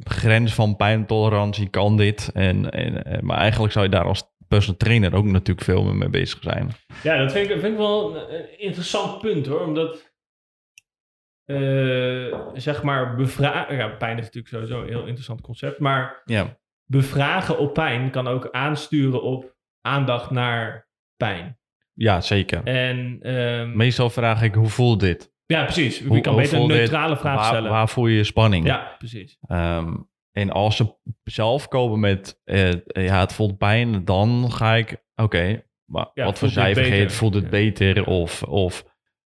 grens 0.00 0.54
van 0.54 0.76
pijntolerantie 0.76 1.68
kan 1.68 1.96
dit. 1.96 2.30
En, 2.34 2.70
en, 2.70 3.24
maar 3.24 3.38
eigenlijk 3.38 3.72
zou 3.72 3.84
je 3.84 3.90
daar 3.90 4.04
als 4.04 4.34
personal 4.48 4.78
trainer 4.78 5.14
ook 5.14 5.24
natuurlijk 5.24 5.66
veel 5.66 5.84
meer 5.84 5.96
mee 5.96 6.08
bezig 6.08 6.42
zijn. 6.42 6.70
Ja, 7.02 7.16
dat 7.16 7.32
vind 7.32 7.50
ik, 7.50 7.60
vind 7.60 7.72
ik 7.72 7.78
wel 7.78 8.16
een 8.16 8.58
interessant 8.58 9.20
punt 9.20 9.46
hoor. 9.46 9.60
Omdat, 9.60 10.12
zeg 12.54 12.82
maar, 12.82 13.16
bevragen... 13.16 13.76
Ja, 13.76 13.88
pijn 13.88 14.18
is 14.18 14.24
natuurlijk 14.24 14.54
sowieso 14.54 14.80
een 14.80 14.88
heel 14.88 15.06
interessant 15.06 15.40
concept. 15.40 15.78
Maar 15.78 16.22
ja. 16.24 16.58
Bevragen 16.86 17.58
op 17.58 17.74
pijn 17.74 18.10
kan 18.10 18.26
ook 18.26 18.48
aansturen 18.50 19.22
op 19.22 19.54
aandacht 19.80 20.30
naar 20.30 20.88
pijn. 21.16 21.58
Ja, 21.92 22.20
zeker. 22.20 22.64
En, 22.64 23.30
um, 23.36 23.76
Meestal 23.76 24.10
vraag 24.10 24.42
ik, 24.42 24.54
hoe 24.54 24.68
voelt 24.68 25.00
dit? 25.00 25.34
Ja, 25.46 25.64
precies. 25.64 25.98
Je 25.98 26.20
kan 26.20 26.36
beter 26.36 26.60
een 26.60 26.66
neutrale 26.66 27.16
vraag 27.16 27.36
waar, 27.36 27.44
stellen. 27.44 27.70
Waar 27.70 27.88
voel 27.88 28.06
je 28.06 28.24
spanning? 28.24 28.66
Ja, 28.66 28.94
precies. 28.98 29.38
Um, 29.48 30.08
en 30.32 30.50
als 30.50 30.76
ze 30.76 30.94
zelf 31.24 31.68
komen 31.68 32.00
met, 32.00 32.40
uh, 32.44 32.72
ja, 32.86 33.20
het 33.20 33.32
voelt 33.32 33.58
pijn, 33.58 34.04
dan 34.04 34.52
ga 34.52 34.74
ik, 34.74 34.90
oké, 34.90 35.22
okay, 35.22 35.66
maar 35.84 36.10
ja, 36.14 36.24
wat 36.24 36.38
voor 36.38 36.48
cijfer 36.48 36.84
geeft, 36.84 37.14
voelt 37.14 37.34
het 37.34 37.50
beter? 37.50 38.06
Of, 38.06 38.42
of 38.42 38.84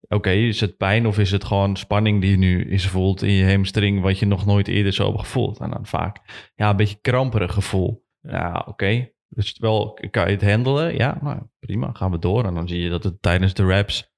oké, 0.08 0.30
is 0.30 0.60
het 0.60 0.76
pijn 0.76 1.06
of 1.06 1.18
is 1.18 1.30
het 1.30 1.44
gewoon 1.44 1.76
spanning 1.76 2.20
die 2.20 2.30
je 2.30 2.36
nu 2.36 2.70
is 2.70 2.88
voelt 2.88 3.22
in 3.22 3.32
je 3.32 3.50
hamstring, 3.50 4.00
wat 4.02 4.18
je 4.18 4.26
nog 4.26 4.46
nooit 4.46 4.68
eerder 4.68 4.92
zo 4.92 5.06
hebt 5.06 5.18
gevoeld? 5.18 5.58
En 5.58 5.70
dan 5.70 5.86
vaak, 5.86 6.18
ja, 6.54 6.70
een 6.70 6.76
beetje 6.76 6.98
kramperig 7.00 7.52
gevoel. 7.52 8.04
Ja, 8.20 8.64
oké. 8.68 9.10
Dus 9.28 9.58
wel, 9.58 9.98
kan 10.10 10.26
je 10.26 10.32
het 10.32 10.50
handelen? 10.50 10.96
Ja, 10.96 11.18
nou, 11.22 11.38
prima, 11.58 11.92
gaan 11.92 12.10
we 12.10 12.18
door. 12.18 12.44
En 12.44 12.54
dan 12.54 12.68
zie 12.68 12.82
je 12.82 12.90
dat 12.90 13.04
het 13.04 13.22
tijdens 13.22 13.54
de 13.54 13.66
raps 13.66 14.14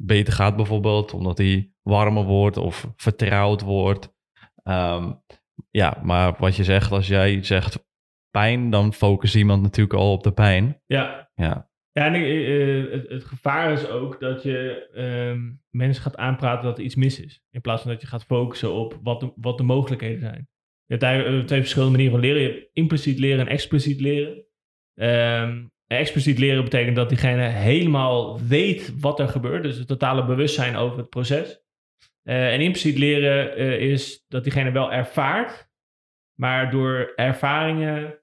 beter 0.00 0.32
gaat 0.32 0.56
bijvoorbeeld, 0.56 1.14
omdat 1.14 1.38
hij 1.38 1.72
warmer 1.82 2.24
wordt 2.24 2.56
of 2.56 2.90
vertrouwd 2.96 3.60
wordt. 3.60 4.16
Um, 4.64 5.22
ja, 5.70 6.00
maar 6.02 6.34
wat 6.38 6.56
je 6.56 6.64
zegt, 6.64 6.92
als 6.92 7.06
jij 7.06 7.42
zegt 7.42 7.86
pijn, 8.30 8.70
dan 8.70 8.92
focust 8.92 9.34
iemand 9.34 9.62
natuurlijk 9.62 9.98
al 9.98 10.12
op 10.12 10.22
de 10.22 10.32
pijn. 10.32 10.82
Ja. 10.86 11.30
Ja. 11.34 11.70
Ja, 11.92 12.04
en 12.04 12.14
uh, 12.14 12.92
het, 12.92 13.08
het, 13.08 13.24
gevaar 13.24 13.72
is 13.72 13.88
ook 13.88 14.20
dat 14.20 14.42
je 14.42 14.88
um, 15.30 15.60
mensen 15.70 16.02
gaat 16.02 16.16
aanpraten 16.16 16.64
dat 16.64 16.78
er 16.78 16.84
iets 16.84 16.94
mis 16.94 17.20
is. 17.20 17.42
In 17.50 17.60
plaats 17.60 17.82
van 17.82 17.90
dat 17.90 18.00
je 18.00 18.06
gaat 18.06 18.24
focussen 18.24 18.72
op 18.72 18.98
wat 19.02 19.20
de, 19.20 19.32
wat 19.36 19.58
de 19.58 19.62
mogelijkheden 19.62 20.20
zijn. 20.20 20.48
Je 20.84 20.94
hebt 20.94 21.02
eigenlijk 21.02 21.46
twee 21.46 21.60
verschillende 21.60 21.96
manieren 21.96 22.18
van 22.20 22.28
leren. 22.28 22.42
Je 22.42 22.48
hebt 22.48 22.70
impliciet 22.72 23.18
leren 23.18 23.40
en 23.40 23.52
expliciet 23.52 24.00
leren. 24.00 24.44
Um, 24.94 25.72
expliciet 25.86 26.38
leren 26.38 26.64
betekent 26.64 26.96
dat 26.96 27.08
diegene 27.08 27.42
helemaal 27.42 28.40
weet 28.40 29.00
wat 29.00 29.20
er 29.20 29.28
gebeurt. 29.28 29.62
Dus 29.62 29.76
het 29.76 29.86
totale 29.86 30.24
bewustzijn 30.24 30.76
over 30.76 30.98
het 30.98 31.08
proces. 31.08 31.62
En 32.22 32.60
impliciet 32.60 32.98
leren 32.98 33.56
is 33.80 34.24
dat 34.28 34.42
diegene 34.42 34.70
wel 34.70 34.92
ervaart, 34.92 35.68
maar 36.34 36.70
door 36.70 37.12
ervaringen 37.14 38.17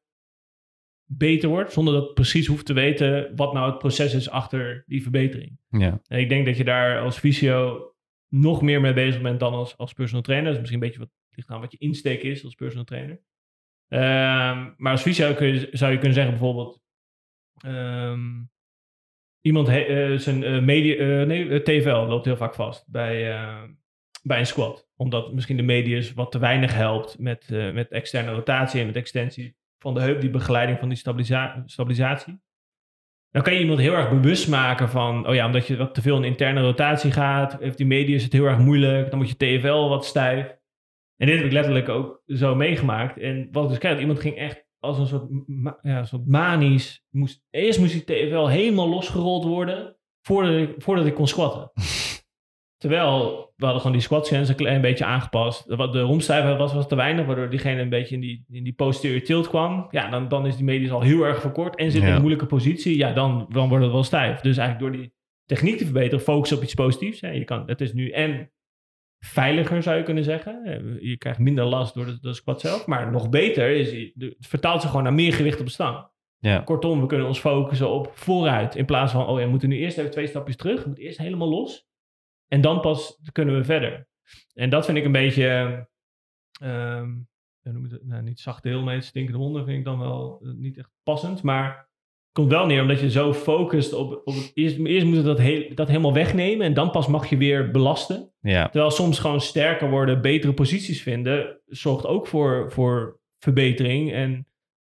beter 1.06 1.50
wordt, 1.50 1.72
zonder 1.72 1.94
dat 1.94 2.14
precies 2.14 2.48
hoeft 2.48 2.66
te 2.66 2.74
weten 2.74 3.36
wat 3.36 3.54
nou 3.54 3.70
het 3.70 3.78
proces 3.78 4.14
is 4.14 4.30
achter 4.30 4.84
die 4.88 5.02
verbetering. 5.02 5.58
Ja. 5.70 6.02
En 6.08 6.20
ik 6.20 6.30
denk 6.30 6.46
dat 6.46 6.58
je 6.58 6.64
daar 6.64 7.00
als 7.00 7.18
fysio 7.18 7.90
nog 8.28 8.62
meer 8.62 8.82
mee 8.82 8.94
bezig 8.94 9.22
bent 9.22 9.40
dan 9.40 9.54
als, 9.54 9.78
als 9.78 9.94
personal 9.94 10.24
trainer. 10.24 10.46
Dat 10.46 10.56
is 10.56 10.60
misschien 10.60 10.82
een 10.82 10.88
beetje 10.90 11.06
wat 11.06 11.14
ligt 11.30 11.50
aan 11.50 11.62
wat 11.62 11.72
je 11.72 11.78
insteek 11.78 12.24
is 12.24 12.44
als 12.44 12.56
personal 12.56 12.86
trainer. 12.86 13.20
Um, 13.90 14.74
maar 14.78 14.92
als 14.92 15.02
fysio 15.02 15.34
kun 15.34 15.48
je, 15.48 15.70
zou 15.72 15.92
je 15.92 15.98
kunnen 15.98 16.16
zeggen 16.16 16.34
bijvoorbeeld... 16.34 16.84
Um, 17.66 18.50
iemand 19.42 19.70
uh, 19.70 20.18
zijn 20.18 20.42
uh, 20.42 20.62
media, 20.62 20.96
uh, 20.96 21.26
nee, 21.26 21.62
TVL 21.62 21.90
loopt 21.90 22.26
heel 22.26 22.38
vaak 22.38 22.54
vast 22.54 22.88
bij, 22.88 23.40
bij 24.24 24.40
een 24.40 24.46
squat. 24.46 24.90
Omdat 24.96 25.34
misschien 25.34 25.58
de 25.58 25.64
medius 25.64 26.14
wat 26.14 26.32
te 26.32 26.40
weinig 26.40 26.74
helpt 26.74 27.20
met, 27.20 27.50
met 27.50 27.92
externe 27.92 28.32
rotatie 28.32 28.80
en 28.80 28.86
met 28.86 28.96
extensie 28.96 29.56
van 29.80 29.94
de 29.94 30.02
heup, 30.02 30.22
die 30.22 30.30
begeleiding 30.30 30.80
van 30.80 30.90
die 30.90 30.98
stabilisa 30.98 31.64
stabilisatie. 31.66 32.40
Dan 33.32 33.44
kan 33.44 33.54
je 33.54 33.60
iemand 33.60 33.80
heel 33.80 33.94
erg 33.94 34.10
bewust 34.10 34.50
maken 34.50 34.90
van, 34.90 35.28
oh 35.28 35.34
ja, 35.34 35.46
omdat 35.46 35.68
je 35.68 35.78
wat 35.78 35.94
te 35.94 36.02
veel 36.02 36.18
in 36.18 36.24
interne 36.24 36.62
rotatie 36.62 37.12
gaat, 37.12 37.60
heeft 37.60 37.78
die 37.78 37.86
medius 37.86 38.24
het 38.24 38.34
heel 38.34 38.46
erg 38.46 38.58
moeilijk, 38.58 39.10
dan 39.10 39.20
moet 39.20 39.30
je 39.30 39.60
TFL 39.60 39.88
wat 39.88 40.06
stijf. 40.06 40.58
En 41.18 41.28
dit 41.28 41.36
heb 41.36 41.46
ik 41.46 41.52
letterlijk 41.52 41.90
ook 41.90 42.22
zo 42.28 42.56
meegemaakt. 42.56 43.18
En 43.18 43.48
wat 43.52 43.64
ik 43.64 43.70
dus 43.70 43.78
kijk, 43.78 44.00
iemand 44.00 44.20
ging 44.20 44.36
echt 44.36 44.66
als 44.80 45.00
een 45.00 45.08
soort, 45.08 45.30
ja, 45.82 46.06
manisch. 46.26 47.06
Moest, 47.10 47.44
eerst 47.50 47.80
moest 47.80 47.94
die 47.94 48.04
TFL 48.04 48.46
helemaal 48.46 48.90
losgerold 48.90 49.44
worden 49.44 49.98
voordat 50.22 50.56
ik, 50.56 50.76
voordat 50.78 51.06
ik 51.06 51.14
kon 51.14 51.28
squatten. 51.28 51.72
Terwijl 52.86 53.54
we 53.56 53.64
hadden 53.64 53.82
gewoon 53.82 53.98
die 53.98 54.06
squat 54.06 54.28
scans 54.28 54.50
een 54.50 54.56
klein 54.56 54.82
beetje 54.82 55.06
aangepast. 55.06 55.68
De, 55.68 55.90
de 55.90 56.00
romstijfheid 56.00 56.58
was, 56.58 56.74
was 56.74 56.88
te 56.88 56.96
weinig, 56.96 57.26
waardoor 57.26 57.50
diegene 57.50 57.82
een 57.82 57.90
beetje 57.90 58.16
in 58.16 58.22
die, 58.22 58.46
in 58.50 58.64
die 58.64 58.74
posterior 58.74 59.22
tilt 59.22 59.48
kwam. 59.48 59.88
Ja, 59.92 60.10
dan, 60.10 60.28
dan 60.28 60.46
is 60.46 60.56
die 60.56 60.66
medius 60.66 60.92
al 60.92 61.02
heel 61.02 61.24
erg 61.24 61.42
verkort 61.42 61.76
en 61.76 61.92
zit 61.92 62.02
in 62.02 62.08
een 62.08 62.18
moeilijke 62.18 62.46
positie. 62.46 62.98
Ja, 62.98 63.14
dan, 63.14 63.46
dan 63.50 63.70
wordt 63.70 63.84
het 63.84 63.94
wel 63.94 64.04
stijf. 64.04 64.40
Dus 64.40 64.58
eigenlijk 64.58 64.80
door 64.80 65.02
die 65.02 65.14
techniek 65.46 65.78
te 65.78 65.84
verbeteren, 65.84 66.20
focus 66.20 66.52
op 66.52 66.64
iets 66.64 66.74
positiefs. 66.74 67.22
Hè. 67.22 67.30
Je 67.30 67.44
kan, 67.44 67.64
het 67.66 67.82
is 67.82 67.94
nu 67.94 68.10
en 68.10 68.52
veiliger, 69.20 69.84
zou 69.84 69.98
je 69.98 70.04
kunnen 70.04 70.24
zeggen. 70.24 70.64
Eh, 70.66 71.10
je 71.10 71.18
krijgt 71.18 71.40
minder 71.40 71.66
last 71.66 71.94
door 71.94 72.06
de, 72.06 72.18
de 72.22 72.34
squat 72.34 72.62
zelf. 72.62 72.86
Maar 72.86 73.12
nog 73.12 73.30
beter 73.30 73.70
is, 73.70 74.12
het 74.18 74.36
vertaalt 74.40 74.82
zich 74.82 74.90
gewoon 74.90 75.06
naar 75.06 75.14
meer 75.14 75.34
gewicht 75.34 75.60
op 75.60 75.66
de 75.66 75.72
stang. 75.72 76.08
Ja. 76.40 76.60
Kortom, 76.60 77.02
we 77.02 77.08
kunnen 77.08 77.28
ons 77.28 77.40
focussen 77.40 77.90
op 77.90 78.12
vooruit. 78.14 78.76
In 78.76 78.86
plaats 78.86 79.12
van, 79.12 79.28
oh 79.28 79.40
ja, 79.40 79.46
we 79.46 79.52
moeten 79.52 79.70
nu 79.70 79.78
eerst 79.78 79.98
even 79.98 80.12
twee 80.12 80.28
stapjes 80.28 80.56
terug. 80.56 80.80
We 80.82 80.88
moeten 80.88 81.04
eerst 81.06 81.18
helemaal 81.18 81.50
los. 81.50 81.88
En 82.48 82.62
dan 82.62 82.82
pas 82.82 83.20
kunnen 83.32 83.56
we 83.56 83.64
verder. 83.64 84.08
En 84.54 84.70
dat 84.70 84.86
vind 84.86 84.98
ik 84.98 85.06
een 85.06 85.12
beetje, 85.12 85.88
um, 86.64 87.28
noem 87.62 87.84
het, 87.84 88.06
nou, 88.06 88.24
niet 88.24 88.40
zachte 88.40 88.68
heel 88.68 88.84
mee, 88.84 89.02
stinkende 89.02 89.40
honden 89.40 89.66
vind 89.66 89.78
ik 89.78 89.86
dan 89.86 90.00
wel 90.00 90.40
uh, 90.44 90.54
niet 90.54 90.78
echt 90.78 90.92
passend. 91.04 91.44
Maar 91.44 91.90
komt 92.32 92.52
wel 92.52 92.66
neer 92.66 92.82
omdat 92.82 93.00
je 93.00 93.12
zo 93.12 93.34
focust 93.34 93.94
op, 93.94 94.22
op 94.26 94.34
eerst, 94.54 94.78
eerst 94.78 95.06
moet 95.06 95.16
je 95.16 95.22
dat, 95.22 95.40
heel, 95.40 95.76
dat 95.76 95.88
helemaal 95.88 96.14
wegnemen 96.14 96.66
en 96.66 96.74
dan 96.74 96.92
pas 96.92 97.08
mag 97.08 97.30
je 97.30 97.38
weer 97.38 97.72
belasten. 97.72 98.32
Ja. 98.40 98.70
Terwijl 98.70 98.92
soms 98.92 99.20
gewoon 99.20 99.42
sterker 99.42 99.90
worden, 99.90 100.22
betere 100.22 100.54
posities 100.54 101.02
vinden, 101.02 101.62
zorgt 101.66 102.06
ook 102.06 102.28
voor, 102.28 102.72
voor 102.72 103.20
verbetering. 103.40 104.14
En 104.14 104.48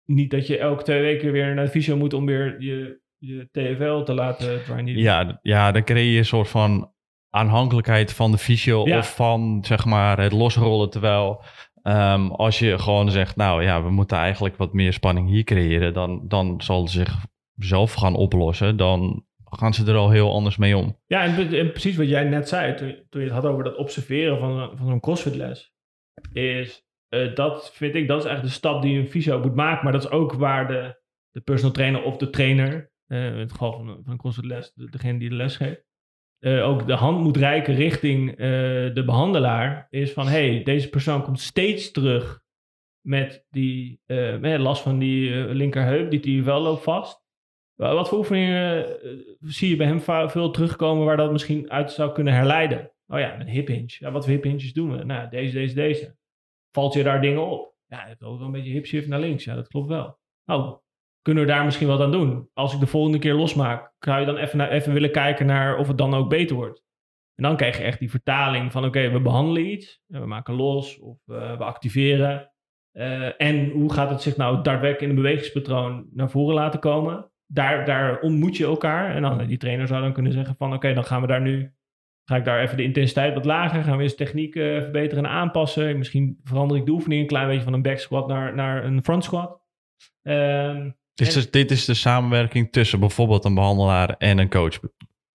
niet 0.05 0.31
dat 0.31 0.47
je 0.47 0.57
elke 0.57 0.83
twee 0.83 1.01
weken 1.01 1.31
weer 1.31 1.53
naar 1.53 1.65
de 1.65 1.71
fysio 1.71 1.97
moet 1.97 2.13
om 2.13 2.25
weer 2.25 2.61
je, 2.61 2.99
je 3.17 3.47
TFL 3.51 4.01
te 4.01 4.13
laten. 4.13 4.85
Ja, 4.85 5.39
ja, 5.41 5.71
dan 5.71 5.83
creëer 5.83 6.11
je 6.11 6.17
een 6.17 6.25
soort 6.25 6.49
van 6.49 6.91
aanhankelijkheid 7.29 8.13
van 8.13 8.31
de 8.31 8.37
fysio 8.37 8.81
of 8.81 9.15
van 9.15 9.63
zeg 9.65 9.85
maar 9.85 10.19
het 10.19 10.31
losrollen. 10.31 10.89
Terwijl 10.89 11.43
um, 11.83 12.31
als 12.31 12.59
je 12.59 12.79
gewoon 12.79 13.11
zegt, 13.11 13.35
nou 13.35 13.63
ja, 13.63 13.83
we 13.83 13.89
moeten 13.89 14.17
eigenlijk 14.17 14.57
wat 14.57 14.73
meer 14.73 14.93
spanning 14.93 15.29
hier 15.29 15.43
creëren, 15.43 15.93
dan, 15.93 16.27
dan 16.27 16.61
zal 16.61 16.81
het 16.81 16.91
zich 16.91 17.25
zelf 17.55 17.93
gaan 17.93 18.15
oplossen. 18.15 18.77
Dan 18.77 19.25
gaan 19.43 19.73
ze 19.73 19.85
er 19.85 19.95
al 19.95 20.09
heel 20.09 20.33
anders 20.33 20.57
mee 20.57 20.77
om. 20.77 20.97
Ja, 21.05 21.23
en, 21.23 21.71
precies 21.71 21.97
wat 21.97 22.09
jij 22.09 22.23
net 22.23 22.47
zei, 22.47 22.75
toen, 22.75 23.05
toen, 23.09 23.21
je 23.21 23.27
het 23.27 23.35
had 23.35 23.45
over 23.45 23.63
dat 23.63 23.75
observeren 23.75 24.39
van, 24.39 24.77
van 24.77 24.87
zo'n 24.87 24.99
crossfit-les, 24.99 25.73
is 26.33 26.85
uh, 27.09 27.35
dat 27.35 27.71
vind 27.73 27.95
ik, 27.95 28.07
dat 28.07 28.19
is 28.19 28.25
eigenlijk 28.25 28.53
de 28.53 28.59
stap 28.59 28.81
die 28.81 28.99
een 28.99 29.07
fysio 29.07 29.39
moet 29.39 29.55
maken. 29.55 29.83
Maar 29.83 29.93
dat 29.93 30.03
is 30.03 30.09
ook 30.09 30.33
waar 30.33 30.67
de, 30.67 31.01
de 31.31 31.41
personal 31.41 31.73
trainer 31.73 32.03
of 32.03 32.17
de 32.17 32.29
trainer, 32.29 32.91
uh, 33.07 33.25
in 33.25 33.39
het 33.39 33.51
geval 33.51 33.71
van, 33.71 33.85
van 33.85 34.11
een 34.11 34.17
crossfit-les, 34.17 34.71
degene 34.75 35.19
die 35.19 35.29
de 35.29 35.35
les 35.35 35.55
geeft, 35.55 35.85
uh, 36.39 36.67
ook 36.67 36.87
de 36.87 36.93
hand 36.93 37.19
moet 37.19 37.37
reiken 37.37 37.75
richting 37.75 38.31
uh, 38.31 38.37
de 38.93 39.03
behandelaar, 39.05 39.87
is 39.89 40.13
van 40.13 40.27
hey, 40.27 40.63
deze 40.63 40.89
persoon 40.89 41.23
komt 41.23 41.39
steeds 41.39 41.91
terug 41.91 42.41
met 43.01 43.45
die 43.49 44.01
uh, 44.05 44.37
met 44.37 44.59
last 44.59 44.81
van 44.81 44.99
die 44.99 45.31
linkerheup, 45.35 46.11
die 46.11 46.19
die 46.19 46.43
wel 46.43 46.61
loopt 46.61 46.83
vast. 46.83 47.25
Wat 47.75 48.09
voor 48.09 48.17
oefeningen 48.17 48.97
zie 49.39 49.69
je 49.69 49.75
bij 49.75 49.87
hem 49.87 50.29
veel 50.29 50.51
terugkomen 50.51 51.05
waar 51.05 51.17
dat 51.17 51.31
misschien 51.31 51.71
uit 51.71 51.91
zou 51.91 52.13
kunnen 52.13 52.33
herleiden? 52.33 52.91
Oh 53.07 53.19
ja, 53.19 53.39
een 53.39 53.47
hip 53.47 53.67
hinge. 53.67 53.95
Ja, 53.99 54.11
wat 54.11 54.23
voor 54.23 54.33
hip 54.33 54.43
hinges 54.43 54.73
doen 54.73 54.97
we? 54.97 55.03
Nou, 55.03 55.29
deze, 55.29 55.53
deze, 55.53 55.75
deze. 55.75 56.15
Valt 56.71 56.93
je 56.93 57.03
daar 57.03 57.21
dingen 57.21 57.47
op? 57.47 57.75
Ja, 57.85 58.01
je 58.01 58.07
hebt 58.07 58.19
wel 58.19 58.41
een 58.41 58.51
beetje 58.51 58.71
hip 58.71 58.85
shift 58.85 59.07
naar 59.07 59.19
links. 59.19 59.43
Ja, 59.43 59.55
dat 59.55 59.67
klopt 59.67 59.87
wel. 59.87 60.19
Oh, 60.45 60.77
kunnen 61.27 61.45
we 61.45 61.51
daar 61.51 61.65
misschien 61.65 61.87
wat 61.87 62.01
aan 62.01 62.11
doen? 62.11 62.49
Als 62.53 62.73
ik 62.73 62.79
de 62.79 62.87
volgende 62.87 63.19
keer 63.19 63.33
losmaak, 63.33 63.93
zou 63.99 64.19
je 64.19 64.25
dan 64.25 64.37
even, 64.37 64.69
even 64.69 64.93
willen 64.93 65.11
kijken 65.11 65.45
naar 65.45 65.77
of 65.77 65.87
het 65.87 65.97
dan 65.97 66.13
ook 66.13 66.29
beter 66.29 66.55
wordt? 66.55 66.83
En 67.35 67.43
dan 67.43 67.55
krijg 67.55 67.77
je 67.77 67.83
echt 67.83 67.99
die 67.99 68.09
vertaling 68.09 68.71
van 68.71 68.85
oké, 68.85 69.09
we 69.09 69.21
behandelen 69.21 69.71
iets, 69.71 70.01
we 70.05 70.25
maken 70.25 70.53
los 70.53 70.99
of 70.99 71.17
uh, 71.25 71.57
we 71.57 71.63
activeren. 71.63 72.51
Uh, 72.93 73.41
en 73.41 73.69
hoe 73.69 73.93
gaat 73.93 74.09
het 74.09 74.21
zich 74.21 74.37
nou 74.37 74.55
daadwerkelijk 74.61 75.01
in 75.01 75.09
een 75.09 75.15
bewegingspatroon 75.15 76.07
naar 76.13 76.29
voren 76.29 76.55
laten 76.55 76.79
komen? 76.79 77.31
Daar, 77.45 77.85
daar 77.85 78.19
ontmoet 78.19 78.57
je 78.57 78.65
elkaar. 78.65 79.15
En 79.15 79.21
dan 79.21 79.47
die 79.47 79.57
trainer 79.57 79.87
zou 79.87 80.01
dan 80.01 80.13
kunnen 80.13 80.31
zeggen 80.31 80.55
van 80.55 80.73
oké, 80.73 80.93
dan 80.93 81.05
gaan 81.05 81.21
we 81.21 81.27
daar 81.27 81.41
nu, 81.41 81.73
ga 82.23 82.35
ik 82.35 82.45
daar 82.45 82.61
even 82.61 82.77
de 82.77 82.83
intensiteit 82.83 83.33
wat 83.33 83.45
lager, 83.45 83.83
gaan 83.83 83.97
we 83.97 84.03
eens 84.03 84.15
techniek 84.15 84.55
uh, 84.55 84.81
verbeteren 84.81 85.25
en 85.25 85.31
aanpassen. 85.31 85.97
Misschien 85.97 86.39
verander 86.43 86.77
ik 86.77 86.85
de 86.85 86.91
oefening 86.91 87.21
een 87.21 87.27
klein 87.27 87.47
beetje 87.47 87.63
van 87.63 87.73
een 87.73 87.81
back 87.81 87.97
squat 87.97 88.27
naar, 88.27 88.55
naar 88.55 88.83
een 88.83 89.03
front 89.03 89.23
squat. 89.23 89.61
Um, 90.21 90.95
dus, 91.17 91.33
dus 91.33 91.51
dit 91.51 91.71
is 91.71 91.85
de 91.85 91.93
samenwerking 91.93 92.71
tussen 92.71 92.99
bijvoorbeeld 92.99 93.45
een 93.45 93.55
behandelaar 93.55 94.15
en 94.17 94.37
een 94.37 94.49
coach. 94.49 94.79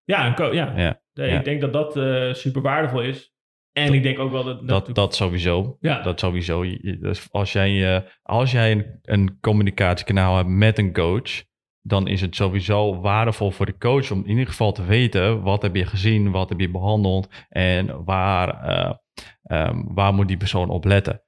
Ja, 0.05 0.27
een 0.27 0.35
coach. 0.35 0.55
Ja. 0.55 0.99
ja. 1.12 1.38
Ik 1.38 1.45
denk 1.45 1.61
dat 1.61 1.73
dat 1.73 1.97
uh, 1.97 2.33
super 2.33 2.62
waardevol 2.62 3.03
is. 3.03 3.33
En 3.73 3.95
ik 3.95 4.03
denk 4.03 4.18
ook 4.18 4.31
wel 4.31 4.45
dat... 4.45 4.68
Dat, 4.68 4.95
dat, 4.95 5.14
sowieso. 5.14 5.77
Ja. 5.81 6.03
Dat 6.03 6.21
sowieso. 6.21 6.62
Dus 7.01 7.29
als 7.31 7.53
jij, 7.53 7.95
uh, 7.95 8.09
als 8.23 8.51
jij 8.51 8.73
een, 8.73 8.99
een 9.03 9.38
communicatiekanaal 9.40 10.37
hebt 10.37 10.49
met 10.49 10.79
een 10.79 10.92
coach 10.92 11.42
dan 11.83 12.09
is 12.09 12.21
het 12.21 12.35
sowieso 12.35 13.01
waardevol 13.01 13.51
voor 13.51 13.66
de 13.66 13.79
coach 13.79 14.11
om 14.11 14.23
in 14.25 14.31
ieder 14.31 14.47
geval 14.47 14.73
te 14.73 14.85
weten 14.85 15.42
wat 15.42 15.62
heb 15.62 15.75
je 15.75 15.87
gezien, 15.87 16.31
wat 16.31 16.49
heb 16.49 16.61
je 16.61 16.71
behandeld 16.71 17.29
en 17.49 18.05
waar, 18.05 18.71
uh, 18.71 19.68
um, 19.68 19.95
waar 19.95 20.14
moet 20.14 20.29
die 20.29 20.37
persoon 20.37 20.71
op 20.71 20.85
letten. 20.85 21.22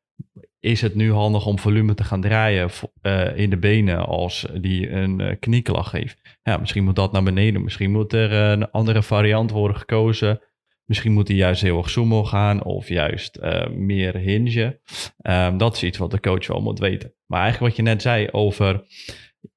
Is 0.61 0.81
het 0.81 0.94
nu 0.94 1.12
handig 1.12 1.46
om 1.46 1.59
volume 1.59 1.94
te 1.94 2.05
gaan 2.05 2.20
draaien 2.20 2.70
uh, 3.03 3.38
in 3.38 3.50
de 3.50 3.57
benen 3.57 4.07
als 4.07 4.46
die 4.61 4.90
een 4.90 5.18
uh, 5.20 5.35
knieklacht 5.40 5.92
heeft? 5.92 6.38
Ja, 6.42 6.57
misschien 6.57 6.85
moet 6.85 6.96
dat 6.96 7.12
naar 7.12 7.22
beneden. 7.22 7.62
Misschien 7.62 7.90
moet 7.90 8.12
er 8.12 8.33
een 8.33 8.70
andere 8.70 9.03
variant 9.03 9.50
worden 9.50 9.77
gekozen. 9.77 10.40
Misschien 10.85 11.12
moet 11.12 11.29
hij 11.29 11.37
juist 11.37 11.62
heel 11.62 11.79
erg 11.79 11.90
zoomel 11.90 12.24
gaan 12.24 12.62
of 12.62 12.88
juist 12.88 13.38
meer 13.70 14.16
hingen. 14.16 14.81
Um, 15.22 15.59
dat 15.59 15.77
is 15.77 15.83
iets 15.83 15.98
wat 15.98 16.11
de 16.11 16.20
coach 16.20 16.46
wel 16.46 16.61
moet 16.61 16.79
weten. 16.79 17.14
Maar 17.27 17.40
eigenlijk 17.40 17.77
wat 17.77 17.85
je 17.85 17.92
net 17.92 18.03
zei 18.03 18.29
over 18.31 18.85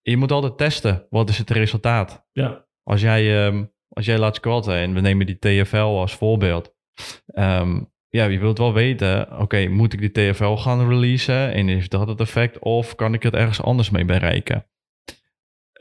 je 0.01 0.17
moet 0.17 0.31
altijd 0.31 0.57
testen. 0.57 1.07
Wat 1.09 1.29
is 1.29 1.37
het 1.37 1.49
resultaat? 1.49 2.27
Ja. 2.31 2.65
Als 2.83 3.01
jij, 3.01 3.45
um, 3.45 3.73
als 3.89 4.05
jij 4.05 4.17
laat 4.17 4.35
squatten 4.35 4.75
en 4.75 4.93
we 4.93 5.01
nemen 5.01 5.25
die 5.25 5.39
TFL 5.39 5.77
als 5.77 6.13
voorbeeld. 6.13 6.75
Um, 7.33 7.91
ja, 8.17 8.25
je 8.25 8.39
wilt 8.39 8.57
wel 8.57 8.73
weten, 8.73 9.39
oké, 9.39 9.67
moet 9.67 9.93
ik 9.93 9.99
die 9.99 10.31
TFL 10.31 10.55
gaan 10.55 10.89
releasen 10.89 11.53
en 11.53 11.67
heeft 11.67 11.91
dat 11.91 12.07
het 12.07 12.19
effect 12.19 12.59
of 12.59 12.95
kan 12.95 13.13
ik 13.13 13.23
het 13.23 13.33
ergens 13.33 13.61
anders 13.61 13.89
mee 13.89 14.05
bereiken? 14.05 14.65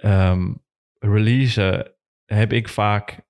Um, 0.05 0.65
releasen 0.99 1.93
heb 2.25 2.53
ik 2.53 2.69
vaak 2.69 3.25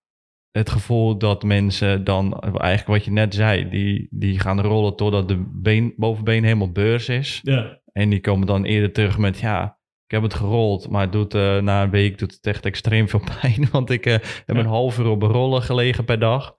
het 0.51 0.71
gevoel 0.71 1.19
dat 1.19 1.43
mensen 1.43 2.05
dan, 2.05 2.41
eigenlijk 2.41 2.87
wat 2.87 3.05
je 3.05 3.11
net 3.11 3.35
zei, 3.35 3.69
die, 3.69 4.07
die 4.11 4.41
gaan 4.41 4.61
rollen 4.61 4.97
totdat 4.97 5.29
de 5.29 5.45
been, 5.53 5.95
bovenbeen 5.97 6.45
helemaal 6.45 6.73
beurs 6.73 7.09
is. 7.09 7.41
Ja. 7.43 7.81
En 7.93 8.11
die 8.11 8.21
komen 8.21 8.47
dan 8.47 8.65
eerder 8.65 8.93
terug 8.93 9.19
met, 9.19 9.39
ja, 9.39 9.79
ik 10.05 10.11
heb 10.11 10.23
het 10.23 10.35
gerold, 10.35 10.89
maar 10.89 11.03
het 11.03 11.13
doet, 11.13 11.35
uh, 11.35 11.59
na 11.59 11.83
een 11.83 11.91
week 11.91 12.19
doet 12.19 12.33
het 12.33 12.47
echt 12.47 12.65
extreem 12.65 13.09
veel 13.09 13.23
pijn. 13.41 13.69
Want 13.71 13.91
ik 13.91 14.07
uh, 14.07 14.13
heb 14.47 14.57
een 14.57 14.67
half 14.67 14.99
uur 14.99 15.09
op 15.09 15.23
rollen 15.23 15.63
gelegen 15.63 16.05
per 16.05 16.19
dag. 16.19 16.57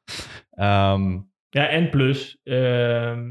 Um, 0.60 1.36
ja, 1.49 1.67
en 1.67 1.89
plus, 1.89 2.38
uh, 2.43 3.21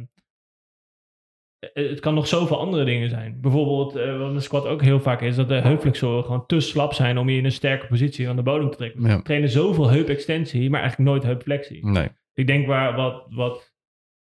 het 1.72 2.00
kan 2.00 2.14
nog 2.14 2.26
zoveel 2.26 2.59
andere 2.59 2.85
dingen 2.85 3.09
zijn. 3.09 3.40
Bijvoorbeeld, 3.40 3.96
uh, 3.96 4.18
wat 4.18 4.35
een 4.35 4.42
squat 4.42 4.66
ook 4.66 4.83
heel 4.83 5.00
vaak 5.00 5.20
is, 5.20 5.37
dat 5.37 5.48
de 5.48 5.55
heupflexoren 5.55 6.24
gewoon 6.24 6.46
te 6.46 6.61
slap 6.61 6.92
zijn 6.92 7.18
om 7.18 7.29
je 7.29 7.38
in 7.38 7.44
een 7.44 7.52
sterke 7.52 7.87
positie 7.87 8.29
aan 8.29 8.37
de 8.37 8.42
bodem 8.42 8.70
te 8.70 8.76
trekken. 8.76 9.02
Ja. 9.02 9.16
We 9.16 9.22
trainen 9.22 9.48
zoveel 9.48 9.90
heupextensie, 9.90 10.70
maar 10.70 10.81
eigenlijk 10.81 11.11
nooit 11.11 11.22
heupflexie. 11.22 11.87
Nee. 11.87 12.09
Ik 12.33 12.46
denk 12.46 12.66
waar, 12.66 12.96
wat, 12.96 13.26
wat 13.29 13.74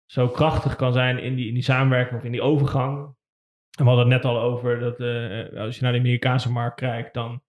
zo 0.05 0.27
krachtig 0.27 0.75
kan 0.75 0.93
zijn 0.93 1.19
in 1.19 1.35
die, 1.35 1.47
in 1.47 1.53
die 1.53 1.63
samenwerking 1.63 2.19
of 2.19 2.25
in 2.25 2.31
die 2.31 2.41
overgang, 2.41 3.15
en 3.77 3.83
we 3.83 3.89
hadden 3.89 4.11
het 4.11 4.23
net 4.23 4.31
al 4.31 4.39
over 4.41 4.79
dat 4.79 4.99
uh, 4.99 5.59
als 5.59 5.75
je 5.75 5.83
naar 5.83 5.91
de 5.91 5.99
Amerikaanse 5.99 6.51
markt 6.51 6.79
kijkt, 6.79 7.13
dan 7.13 7.41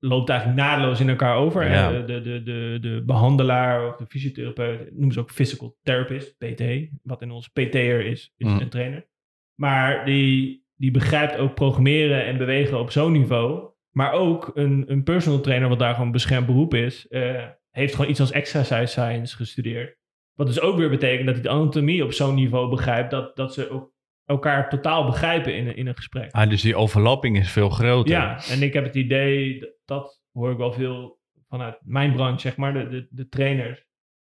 loopt 0.00 0.28
eigenlijk 0.28 0.60
naadloos 0.60 1.00
in 1.00 1.08
elkaar 1.08 1.36
over. 1.36 1.70
Ja. 1.70 1.90
De, 1.90 2.20
de, 2.20 2.42
de, 2.42 2.78
de, 2.80 3.02
behandelaar 3.06 3.88
of 3.88 3.96
de 3.96 4.06
fysiotherapeut, 4.06 4.90
noemen 4.92 5.12
ze 5.12 5.20
ook 5.20 5.30
physical 5.30 5.76
therapist, 5.82 6.38
PT, 6.38 6.62
wat 7.02 7.22
in 7.22 7.30
ons 7.30 7.48
PT'er 7.48 8.06
is, 8.06 8.32
is 8.36 8.46
mm. 8.46 8.58
een 8.58 8.68
trainer. 8.68 9.06
Maar 9.54 10.04
die, 10.04 10.64
die 10.76 10.90
begrijpt 10.90 11.36
ook 11.36 11.54
programmeren 11.54 12.24
en 12.24 12.38
bewegen 12.38 12.80
op 12.80 12.90
zo'n 12.90 13.12
niveau. 13.12 13.68
Maar 13.90 14.12
ook 14.12 14.50
een, 14.54 14.84
een 14.86 15.02
personal 15.02 15.40
trainer, 15.40 15.68
wat 15.68 15.78
daar 15.78 15.94
gewoon 15.94 16.12
beschermd 16.12 16.46
beroep 16.46 16.74
is, 16.74 17.06
uh, 17.10 17.44
heeft 17.70 17.94
gewoon 17.94 18.10
iets 18.10 18.20
als 18.20 18.30
exercise 18.30 18.86
science 18.86 19.36
gestudeerd. 19.36 19.98
Wat 20.34 20.46
dus 20.46 20.60
ook 20.60 20.76
weer 20.76 20.90
betekent 20.90 21.26
dat 21.26 21.34
hij 21.34 21.44
de 21.44 21.50
anatomie 21.50 22.04
op 22.04 22.12
zo'n 22.12 22.34
niveau 22.34 22.70
begrijpt, 22.70 23.10
dat, 23.10 23.36
dat 23.36 23.54
ze 23.54 23.70
ook 23.70 23.89
elkaar 24.30 24.68
totaal 24.68 25.04
begrijpen 25.04 25.54
in, 25.56 25.76
in 25.76 25.86
een 25.86 25.96
gesprek. 25.96 26.32
Ah, 26.32 26.48
dus 26.48 26.62
die 26.62 26.76
overlapping 26.76 27.38
is 27.38 27.50
veel 27.50 27.70
groter. 27.70 28.12
Ja, 28.12 28.40
en 28.50 28.62
ik 28.62 28.72
heb 28.72 28.84
het 28.84 28.94
idee, 28.94 29.68
dat, 29.84 30.22
hoor 30.32 30.50
ik 30.50 30.56
wel 30.56 30.72
veel 30.72 31.18
vanuit 31.48 31.78
mijn 31.80 32.12
branche, 32.12 32.40
zeg 32.40 32.56
maar, 32.56 32.72
de, 32.72 32.88
de, 32.88 33.06
de 33.10 33.28
trainers, 33.28 33.86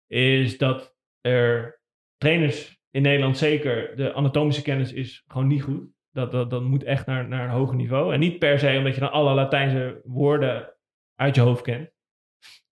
is 0.07 0.59
dat 0.59 0.97
er 1.21 1.81
trainers 2.17 2.81
in 2.91 3.03
Nederland 3.03 3.39
zeker, 3.39 3.97
de 3.97 4.15
anatomische 4.15 4.63
kennis 4.63 4.93
is 4.93 5.25
gewoon 5.27 5.47
niet 5.47 5.63
goed. 5.63 5.91
Dat, 6.11 6.33
dat, 6.33 6.51
dat 6.51 6.63
moet 6.63 6.85
echt 6.85 7.07
naar, 7.07 7.29
naar 7.29 7.45
een 7.45 7.55
hoger 7.55 7.77
niveau. 7.77 8.15
En 8.15 8.21
niet 8.21 8.39
per 8.39 8.59
se 8.59 8.77
omdat 8.77 8.95
je 8.95 9.01
dan 9.01 9.13
alle 9.13 9.35
Latijnse 9.35 10.01
woorden 10.05 10.75
uit 11.15 11.35
je 11.35 11.41
hoofd 11.41 11.63
kent. 11.63 11.91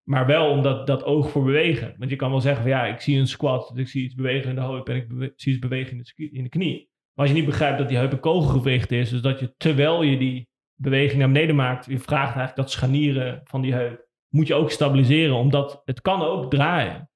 Maar 0.02 0.26
wel 0.26 0.50
omdat 0.50 0.86
dat 0.86 1.04
oog 1.04 1.30
voor 1.30 1.44
bewegen. 1.44 1.94
Want 1.98 2.10
je 2.10 2.16
kan 2.16 2.30
wel 2.30 2.40
zeggen 2.40 2.62
van 2.62 2.70
ja, 2.70 2.86
ik 2.86 3.00
zie 3.00 3.18
een 3.18 3.26
squat, 3.26 3.72
ik 3.74 3.88
zie 3.88 4.04
iets 4.04 4.14
bewegen 4.14 4.48
in 4.48 4.54
de 4.54 4.60
heup 4.60 4.88
en 4.88 4.96
ik 4.96 5.32
zie 5.36 5.52
iets 5.52 5.60
bewegen 5.60 5.96
in 5.96 6.02
de, 6.02 6.30
in 6.30 6.42
de 6.42 6.48
knie. 6.48 6.89
Maar 7.20 7.28
als 7.28 7.38
je 7.38 7.44
niet 7.44 7.52
begrijpt 7.52 7.78
dat 7.78 7.88
die 7.88 7.96
heup 7.96 8.12
een 8.12 8.20
kogelgewicht 8.20 8.92
is, 8.92 9.10
dus 9.10 9.20
dat 9.20 9.40
je 9.40 9.54
terwijl 9.56 10.02
je 10.02 10.18
die 10.18 10.48
beweging 10.74 11.18
naar 11.18 11.30
beneden 11.30 11.56
maakt, 11.56 11.86
je 11.86 11.98
vraagt 11.98 12.24
eigenlijk 12.36 12.56
dat 12.56 12.70
scharnieren 12.70 13.40
van 13.44 13.60
die 13.60 13.72
heup, 13.72 14.06
moet 14.28 14.46
je 14.46 14.54
ook 14.54 14.70
stabiliseren, 14.70 15.34
omdat 15.34 15.82
het 15.84 16.00
kan 16.00 16.22
ook 16.22 16.50
draaien. 16.50 17.10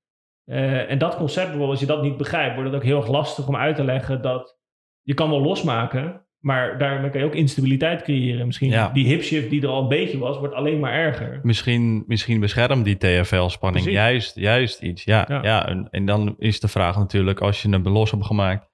Uh, 0.47 0.90
en 0.90 0.99
dat 0.99 1.17
concept 1.17 1.47
bijvoorbeeld, 1.47 1.71
als 1.71 1.81
je 1.81 1.87
dat 1.87 2.03
niet 2.03 2.17
begrijpt, 2.17 2.55
wordt 2.55 2.71
het 2.71 2.79
ook 2.79 2.87
heel 2.87 2.97
erg 2.97 3.09
lastig 3.09 3.49
om 3.49 3.57
uit 3.57 3.77
te 3.77 3.85
leggen 3.85 4.23
dat 4.23 4.59
je 5.03 5.14
kan 5.14 5.31
wel 5.31 5.40
losmaken, 5.40 6.27
maar 6.38 6.79
daarmee 6.79 7.11
kan 7.11 7.21
je 7.21 7.27
ook 7.27 7.35
instabiliteit 7.35 8.03
creëren. 8.03 8.47
Misschien 8.47 8.71
ja. 8.71 8.88
die 8.88 9.07
hipshift 9.07 9.51
die 9.51 9.62
er 9.62 9.69
al 9.69 9.83
een 9.83 9.88
beetje 9.88 10.19
was, 10.19 10.38
wordt 10.38 10.55
alleen 10.55 10.81
maar 10.81 10.93
erger. 10.93 11.40
Misschien, 11.43 12.05
misschien 12.07 12.40
beschermt 12.40 12.85
die 12.85 12.97
TFL-spanning 12.97 13.90
juist, 13.90 14.35
juist 14.37 14.83
iets. 14.83 15.05
Ja, 15.05 15.25
ja. 15.29 15.43
ja 15.43 15.69
en, 15.69 15.88
en, 15.90 16.07
dan 16.07 16.35
is 16.38 16.61
de 16.61 16.69
vraag 16.69 16.97
natuurlijk, 16.97 17.40
als 17.40 17.62
je 17.62 17.69
een 17.69 17.88
los 17.88 18.11
hebt 18.11 18.27
gemaakt, 18.27 18.71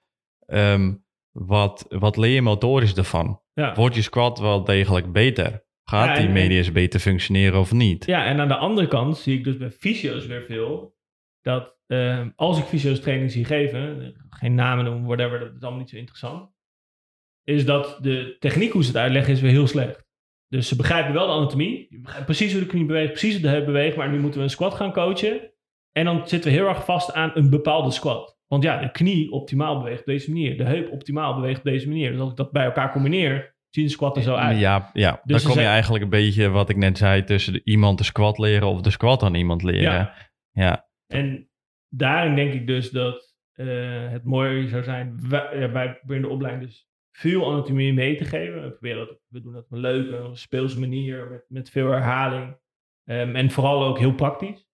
um, 0.47 1.09
wat, 1.33 1.87
wat 1.89 2.17
leer 2.17 2.35
je 2.35 2.43
motorisch 2.43 2.95
ervan? 2.95 3.41
Wordt 3.75 3.95
je 3.95 4.03
squat 4.03 4.39
wel 4.39 4.65
degelijk 4.65 5.13
beter? 5.13 5.69
Gaat 5.85 6.17
die 6.17 6.29
medius 6.29 6.73
beter 6.73 7.01
functioneren 7.01 7.59
of 7.59 7.73
niet? 7.73 8.07
Ja, 8.07 8.25
en 8.25 8.41
aan 8.41 8.49
de 8.49 8.57
andere 8.57 8.89
kant 8.89 9.19
zie 9.19 9.39
ik 9.39 9.45
dus 9.45 9.57
bij 9.57 9.71
fysio's 9.71 10.27
weer 10.27 10.43
veel 10.43 10.99
dat 11.41 11.79
uh, 11.87 12.27
als 12.37 12.59
ik 12.59 12.65
fysio's 12.65 13.01
training 13.01 13.31
zie 13.31 13.45
geven, 13.45 14.15
geen 14.29 14.55
namen 14.55 14.85
noemen, 14.85 15.07
whatever, 15.07 15.39
dat 15.39 15.55
is 15.55 15.61
allemaal 15.61 15.81
niet 15.81 15.91
zo 15.91 15.97
interessant, 15.97 16.51
is 17.45 17.65
dat 17.65 17.99
de 18.01 18.37
techniek 18.39 18.73
hoe 18.73 18.83
ze 18.83 18.89
het 18.89 18.97
uitleggen 18.97 19.33
is 19.33 19.41
weer 19.41 19.51
heel 19.51 19.67
slecht. 19.67 20.09
Dus 20.49 20.69
ze 20.69 20.77
begrijpen 20.77 21.13
wel 21.13 21.27
de 21.27 21.33
anatomie, 21.33 22.01
precies 22.25 22.53
hoe 22.53 22.61
de 22.61 22.67
knie 22.67 22.85
beweegt, 22.85 23.11
precies 23.11 23.33
hoe 23.33 23.43
de 23.43 23.49
heup 23.49 23.65
beweegt, 23.65 23.97
maar 23.97 24.11
nu 24.11 24.19
moeten 24.19 24.39
we 24.39 24.45
een 24.45 24.51
squat 24.51 24.75
gaan 24.75 24.93
coachen. 24.93 25.53
En 25.93 26.05
dan 26.05 26.29
zitten 26.29 26.51
we 26.51 26.57
heel 26.57 26.69
erg 26.69 26.85
vast 26.85 27.13
aan 27.13 27.31
een 27.35 27.51
bepaalde 27.51 27.91
squat. 27.91 28.40
Want 28.51 28.63
ja, 28.63 28.81
de 28.81 28.91
knie 28.91 29.31
optimaal 29.31 29.79
beweegt 29.79 30.01
op 30.01 30.07
deze 30.07 30.31
manier. 30.31 30.57
De 30.57 30.65
heup 30.65 30.91
optimaal 30.91 31.35
beweegt 31.35 31.59
op 31.59 31.65
deze 31.65 31.89
manier. 31.89 32.11
Dus 32.11 32.21
als 32.21 32.31
ik 32.31 32.37
dat 32.37 32.53
bij 32.53 32.65
elkaar 32.65 32.93
combineer, 32.93 33.57
zien 33.69 33.85
de 33.85 33.91
squat 33.91 34.17
er 34.17 34.23
zo 34.23 34.35
uit. 34.35 34.59
Ja, 34.59 34.91
ja. 34.93 35.21
Dus 35.25 35.43
dan 35.43 35.53
kom 35.53 35.61
je 35.61 35.67
eigenlijk 35.69 36.05
een 36.05 36.11
beetje 36.11 36.49
wat 36.49 36.69
ik 36.69 36.77
net 36.77 36.99
zei 36.99 37.25
tussen 37.25 37.61
iemand 37.65 37.99
de 37.99 38.05
squat 38.05 38.39
leren 38.39 38.69
of 38.69 38.81
de 38.81 38.91
squat 38.91 39.23
aan 39.23 39.35
iemand 39.35 39.63
leren. 39.63 39.83
Ja. 39.83 40.15
ja. 40.51 40.89
En 41.07 41.51
daarin 41.89 42.35
denk 42.35 42.53
ik 42.53 42.67
dus 42.67 42.91
dat 42.91 43.37
uh, 43.55 44.11
het 44.11 44.25
mooie 44.25 44.69
zou 44.69 44.83
zijn, 44.83 45.29
wij, 45.29 45.71
wij 45.73 45.95
proberen 45.95 46.23
de 46.23 46.29
opleiding 46.29 46.67
dus 46.67 46.89
veel 47.11 47.53
anatomie 47.53 47.93
mee 47.93 48.17
te 48.17 48.25
geven. 48.25 48.63
We, 48.63 48.71
proberen 48.71 49.07
dat, 49.07 49.21
we 49.29 49.41
doen 49.41 49.53
dat 49.53 49.65
op 49.65 49.73
een 49.73 49.79
leuke, 49.79 50.29
speelse 50.33 50.81
manier, 50.81 51.31
met, 51.31 51.45
met 51.49 51.71
veel 51.71 51.91
herhaling. 51.91 52.57
Um, 53.05 53.37
en 53.37 53.51
vooral 53.51 53.85
ook 53.85 53.99
heel 53.99 54.15
praktisch. 54.15 54.69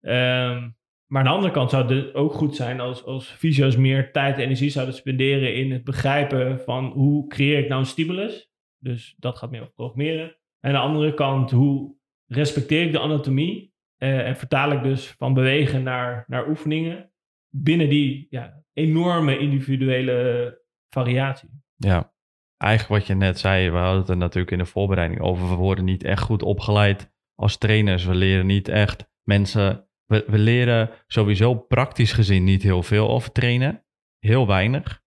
Um, 0.00 0.77
maar 1.08 1.20
aan 1.20 1.28
de 1.28 1.34
andere 1.34 1.52
kant 1.52 1.70
zou 1.70 1.94
het 1.94 2.14
ook 2.14 2.32
goed 2.32 2.56
zijn 2.56 2.80
als, 2.80 3.04
als 3.04 3.26
fysio's 3.26 3.76
meer 3.76 4.12
tijd 4.12 4.36
en 4.36 4.42
energie 4.42 4.70
zouden 4.70 4.94
spenderen 4.94 5.54
in 5.54 5.72
het 5.72 5.84
begrijpen 5.84 6.60
van 6.60 6.84
hoe 6.84 7.26
creëer 7.26 7.58
ik 7.58 7.68
nou 7.68 7.80
een 7.80 7.86
stimulus. 7.86 8.50
Dus 8.78 9.14
dat 9.18 9.38
gaat 9.38 9.50
meer 9.50 9.60
over 9.60 9.72
programmeren. 9.72 10.36
En 10.60 10.74
aan 10.74 10.82
de 10.82 10.88
andere 10.88 11.14
kant, 11.14 11.50
hoe 11.50 11.96
respecteer 12.26 12.86
ik 12.86 12.92
de 12.92 13.00
anatomie 13.00 13.74
eh, 13.96 14.26
en 14.26 14.36
vertaal 14.36 14.72
ik 14.72 14.82
dus 14.82 15.06
van 15.06 15.34
bewegen 15.34 15.82
naar, 15.82 16.24
naar 16.26 16.48
oefeningen 16.48 17.12
binnen 17.48 17.88
die 17.88 18.26
ja, 18.30 18.62
enorme 18.72 19.38
individuele 19.38 20.60
variatie. 20.88 21.48
Ja, 21.76 22.12
eigenlijk 22.56 23.00
wat 23.00 23.08
je 23.08 23.14
net 23.14 23.38
zei, 23.38 23.70
we 23.70 23.76
hadden 23.76 24.00
het 24.00 24.08
er 24.08 24.16
natuurlijk 24.16 24.52
in 24.52 24.58
de 24.58 24.64
voorbereiding 24.64 25.20
over. 25.20 25.48
We 25.48 25.54
worden 25.54 25.84
niet 25.84 26.04
echt 26.04 26.22
goed 26.22 26.42
opgeleid 26.42 27.12
als 27.34 27.56
trainers. 27.56 28.04
We 28.04 28.14
leren 28.14 28.46
niet 28.46 28.68
echt 28.68 29.10
mensen 29.22 29.87
we, 30.08 30.24
we 30.26 30.38
leren 30.38 30.90
sowieso 31.06 31.54
praktisch 31.54 32.12
gezien 32.12 32.44
niet 32.44 32.62
heel 32.62 32.82
veel 32.82 33.08
over 33.08 33.32
trainen. 33.32 33.84
Heel 34.18 34.46
weinig. 34.46 35.02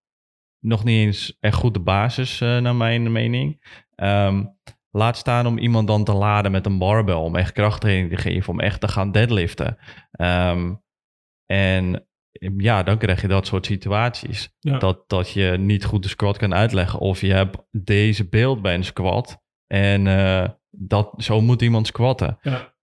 Nog 0.59 0.83
niet 0.83 1.05
eens 1.05 1.37
echt 1.39 1.55
goed 1.55 1.73
de 1.73 1.79
basis, 1.79 2.41
uh, 2.41 2.57
naar 2.57 2.75
mijn 2.75 3.11
mening. 3.11 3.79
Um, 3.95 4.57
laat 4.89 5.17
staan 5.17 5.47
om 5.47 5.57
iemand 5.57 5.87
dan 5.87 6.03
te 6.03 6.13
laden 6.13 6.51
met 6.51 6.65
een 6.65 6.77
barbell. 6.77 7.15
Om 7.15 7.35
echt 7.35 7.51
krachttraining 7.51 8.09
te 8.09 8.17
geven. 8.17 8.53
Om 8.53 8.59
echt 8.59 8.81
te 8.81 8.87
gaan 8.87 9.11
deadliften. 9.11 9.77
Um, 10.21 10.83
en 11.45 12.07
ja, 12.57 12.83
dan 12.83 12.97
krijg 12.97 13.21
je 13.21 13.27
dat 13.27 13.47
soort 13.47 13.65
situaties. 13.65 14.55
Dat, 14.59 15.03
dat 15.07 15.31
je 15.31 15.55
niet 15.59 15.85
goed 15.85 16.03
de 16.03 16.09
squat 16.09 16.37
kan 16.37 16.53
uitleggen. 16.53 16.99
Of 16.99 17.21
je 17.21 17.33
hebt 17.33 17.57
deze 17.71 18.29
beeld 18.29 18.61
bij 18.61 18.73
een 18.73 18.83
squat. 18.83 19.43
En 19.67 20.05
uh, 20.05 20.47
dat, 20.69 21.13
zo 21.17 21.41
moet 21.41 21.61
iemand 21.61 21.87
squatten. 21.87 22.39
Ja. 22.41 22.73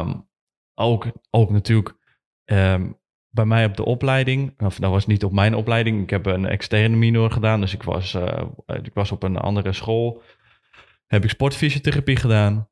Um, 0.00 0.28
ook, 0.74 1.06
ook 1.30 1.50
natuurlijk 1.50 1.96
um, 2.44 2.98
bij 3.30 3.44
mij 3.44 3.64
op 3.64 3.76
de 3.76 3.84
opleiding, 3.84 4.60
of 4.60 4.78
dat 4.78 4.90
was 4.90 5.06
niet 5.06 5.24
op 5.24 5.32
mijn 5.32 5.54
opleiding, 5.54 6.02
ik 6.02 6.10
heb 6.10 6.26
een 6.26 6.46
externe 6.46 6.96
minor 6.96 7.30
gedaan, 7.30 7.60
dus 7.60 7.74
ik 7.74 7.82
was, 7.82 8.14
uh, 8.14 8.42
ik 8.82 8.94
was 8.94 9.12
op 9.12 9.22
een 9.22 9.36
andere 9.36 9.72
school. 9.72 10.22
Heb 11.06 11.24
ik 11.24 11.30
sportfysiotherapie 11.30 12.16
gedaan. 12.16 12.68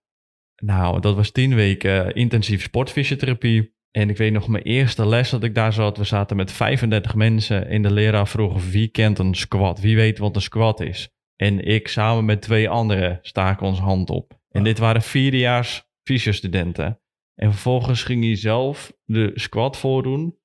Nou, 0.57 1.01
dat 1.01 1.15
was 1.15 1.31
tien 1.31 1.55
weken 1.55 2.15
intensief 2.15 2.63
sportfysiotherapie. 2.63 3.75
En 3.91 4.11
ik 4.11 4.17
weet 4.17 4.33
nog 4.33 4.49
mijn 4.49 4.65
eerste 4.65 5.07
les 5.07 5.31
dat 5.31 5.43
ik 5.43 5.55
daar 5.55 5.73
zat. 5.73 5.97
We 5.97 6.05
zaten 6.05 6.37
met 6.37 6.53
35 6.53 7.15
mensen 7.15 7.69
en 7.69 7.83
de 7.83 7.93
leraar 7.93 8.29
vroeg 8.29 8.71
wie 8.71 8.89
kent 8.89 9.19
een 9.19 9.35
squat? 9.35 9.81
Wie 9.81 9.97
weet 9.97 10.19
wat 10.19 10.37
een 10.37 10.43
squat 10.43 10.81
is? 10.81 11.11
En 11.37 11.65
ik 11.65 11.89
samen 11.89 12.25
met 12.25 12.43
twee 12.43 12.69
anderen 12.69 13.19
staken 13.23 13.67
ons 13.67 13.79
hand 13.79 14.11
op. 14.11 14.41
En 14.51 14.65
dit 14.65 14.79
waren 14.79 15.03
vierdejaars 15.03 15.91
fysiostudenten. 16.03 17.02
En 17.35 17.53
vervolgens 17.53 18.03
ging 18.03 18.25
hij 18.25 18.37
zelf 18.37 18.93
de 19.05 19.31
squat 19.35 19.77
voordoen. 19.77 20.39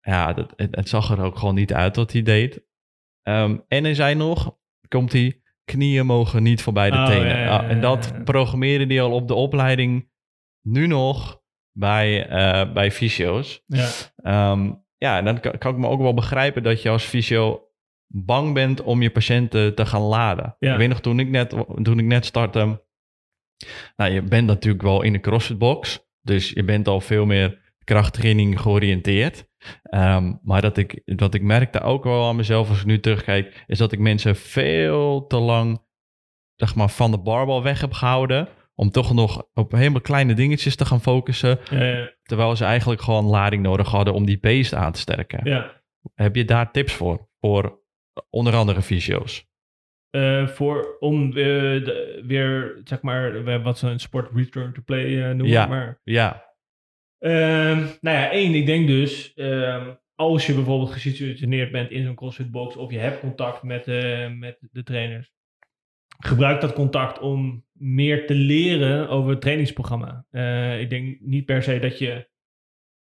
Ja, 0.00 0.32
dat, 0.32 0.52
het, 0.56 0.88
zag 0.88 1.10
er 1.10 1.24
ook 1.24 1.38
gewoon 1.38 1.54
niet 1.54 1.72
uit 1.72 1.96
wat 1.96 2.12
hij 2.12 2.22
deed. 2.22 2.64
Ehm, 3.22 3.58
en 3.68 3.84
hij 3.84 3.94
zei 3.94 4.14
nog, 4.14 4.58
komt 4.88 5.12
hij, 5.12 5.40
knieën 5.64 6.06
mogen 6.06 6.42
niet 6.42 6.62
voorbij 6.62 6.90
de 6.90 6.96
oh, 6.96 7.06
tenen. 7.06 7.38
Ja, 7.38 7.68
en 7.68 7.80
dat 7.80 8.24
programmeerde 8.24 8.94
hij 8.94 9.02
al 9.02 9.12
op 9.12 9.28
de 9.28 9.34
opleiding 9.34 10.10
nu 10.60 10.86
nog 10.86 11.42
bij, 11.72 12.30
uh, 12.30 12.72
bij 12.72 12.92
fysio's. 12.92 13.62
Ja. 13.66 14.50
Um, 14.50 14.84
ja, 14.96 15.18
en 15.18 15.24
dan 15.24 15.40
kan, 15.40 15.58
kan, 15.58 15.72
ik 15.72 15.78
me 15.78 15.88
ook 15.88 16.00
wel 16.00 16.14
begrijpen 16.14 16.62
dat 16.62 16.82
je 16.82 16.88
als 16.88 17.04
fysio 17.04 17.66
bang 18.06 18.54
bent 18.54 18.82
om 18.82 19.02
je 19.02 19.10
patiënten 19.10 19.74
te 19.74 19.86
gaan 19.86 20.02
laden. 20.02 20.56
Ik 20.58 20.76
weet 20.76 20.88
nog, 20.88 21.00
toen 21.00 21.18
ik 21.18 21.28
net, 21.28 21.50
toen 21.82 21.98
ik 21.98 22.04
net 22.04 22.24
startte, 22.24 22.85
nou, 23.96 24.12
je 24.12 24.22
bent 24.22 24.46
natuurlijk 24.46 24.82
wel 24.82 25.02
in 25.02 25.12
de 25.12 25.20
CrossFit 25.20 25.58
box, 25.58 26.06
dus 26.20 26.50
je 26.50 26.64
bent 26.64 26.88
al 26.88 27.00
veel 27.00 27.26
meer 27.26 27.74
krachttraining 27.84 28.60
georiënteerd. 28.60 29.48
Ehm, 29.82 30.32
maar 30.42 30.60
dat 30.60 30.76
ik, 30.76 31.02
dat 31.04 31.34
ik 31.34 31.42
merkte 31.42 31.80
ook 31.80 32.04
wel 32.04 32.28
aan 32.28 32.36
mezelf 32.36 32.68
als 32.68 32.80
ik 32.80 32.86
nu 32.86 33.00
terugkijk, 33.00 33.64
is 33.66 33.78
dat 33.78 33.92
ik 33.92 33.98
mensen 33.98 34.36
veel 34.36 35.26
te 35.26 35.36
lang 35.36 35.84
zeg 36.56 36.74
maar, 36.74 36.88
van 36.88 37.10
de 37.10 37.18
barbel 37.18 37.62
weg 37.62 37.80
heb 37.80 37.92
gehouden. 37.92 38.48
Om 38.74 38.90
toch 38.90 39.14
nog 39.14 39.48
op 39.54 39.72
helemaal 39.72 40.00
kleine 40.00 40.34
dingetjes 40.34 40.76
te 40.76 40.84
gaan 40.84 41.00
focussen. 41.00 41.58
Ja, 41.70 42.12
terwijl 42.22 42.56
ze 42.56 42.64
eigenlijk 42.64 43.02
gewoon 43.02 43.24
lading 43.24 43.62
nodig 43.62 43.88
hadden 43.88 44.14
om 44.14 44.26
die 44.26 44.38
beest 44.40 44.74
aan 44.74 44.92
te 44.92 44.98
sterken. 44.98 45.40
Ja. 45.50 45.82
Heb 46.14 46.36
je 46.36 46.44
daar 46.44 46.70
tips 46.70 46.92
voor? 46.92 47.28
Voor 47.40 47.80
onder 48.30 48.54
andere 48.54 48.82
fysio's? 48.82 49.46
Uh, 50.10 50.46
voor, 50.46 50.96
om 50.98 51.26
uh, 51.26 51.34
de, 51.34 52.22
weer, 52.26 52.80
zeg 52.84 53.02
maar, 53.02 53.62
wat 53.62 53.78
ze 53.78 53.88
een 53.88 54.00
sport 54.00 54.30
return 54.34 54.72
to 54.72 54.82
play 54.84 55.04
uh, 55.04 55.26
noemen. 55.26 55.46
Ja, 55.46 55.66
maar, 55.66 56.00
ja. 56.04 56.44
Ehm, 57.18 57.78
nou 58.00 58.16
ja, 58.16 58.30
één, 58.30 58.54
ik 58.54 58.66
denk 58.66 58.86
dus, 58.86 59.34
ehm, 59.34 59.94
als 60.14 60.46
je 60.46 60.54
bijvoorbeeld 60.54 60.90
gesitueerd 60.90 61.72
bent 61.72 61.90
in 61.90 62.04
zo'n 62.04 62.14
CrossFit 62.14 62.50
box 62.50 62.76
of 62.76 62.90
je 62.90 62.98
hebt 62.98 63.20
contact 63.20 63.62
met, 63.62 63.86
met 64.38 64.58
de 64.72 64.82
trainers, 64.82 65.32
gebruik 66.18 66.60
dat 66.60 66.72
contact 66.72 67.18
om 67.18 67.64
meer 67.72 68.26
te 68.26 68.34
leren 68.34 69.08
over 69.08 69.30
het 69.30 69.40
trainingsprogramma. 69.40 70.24
ik 70.78 70.90
denk 70.90 71.20
niet 71.20 71.44
per 71.44 71.62
se 71.62 71.78
dat 71.78 71.98
je, 71.98 72.28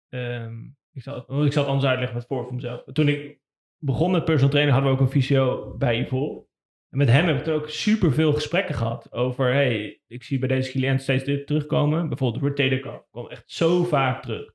um, 0.09 0.77
ik, 0.93 1.01
zal, 1.01 1.45
ik 1.45 1.53
zal 1.53 1.63
het 1.63 1.71
anders 1.71 1.89
uitleggen 1.89 2.17
met 2.17 2.25
voor 2.27 2.43
voor 2.43 2.55
mezelf. 2.55 2.83
Toen 2.93 3.07
ik 3.07 3.41
begon 3.83 4.11
met 4.11 4.25
personal 4.25 4.49
trainer 4.49 4.73
hadden 4.73 4.91
we 4.91 4.97
ook 4.97 5.03
een 5.05 5.11
fysio 5.11 5.75
bij 5.77 5.99
Yvol. 5.99 6.49
En 6.91 6.97
met 6.97 7.09
hem 7.09 7.27
heb 7.27 7.39
ik 7.39 7.47
er 7.47 7.53
ook 7.53 7.69
super 7.69 8.13
veel 8.13 8.33
gesprekken 8.33 8.75
gehad 8.75 9.11
over, 9.11 9.53
hey, 9.53 10.01
ik 10.07 10.23
zie 10.23 10.39
bij 10.39 10.47
deze 10.47 10.71
cliënt 10.71 11.01
steeds 11.01 11.23
dit 11.23 11.47
terugkomen. 11.47 12.07
Bijvoorbeeld 12.07 12.43
rotator 12.43 12.79
cuff, 12.79 13.09
kwam 13.11 13.27
echt 13.27 13.43
zo 13.45 13.83
vaak 13.83 14.21
terug. 14.21 14.53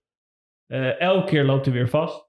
Uh, 0.66 1.00
elke 1.00 1.30
keer 1.30 1.44
loopt 1.44 1.64
hij 1.64 1.74
weer 1.74 1.88
vast. 1.88 2.28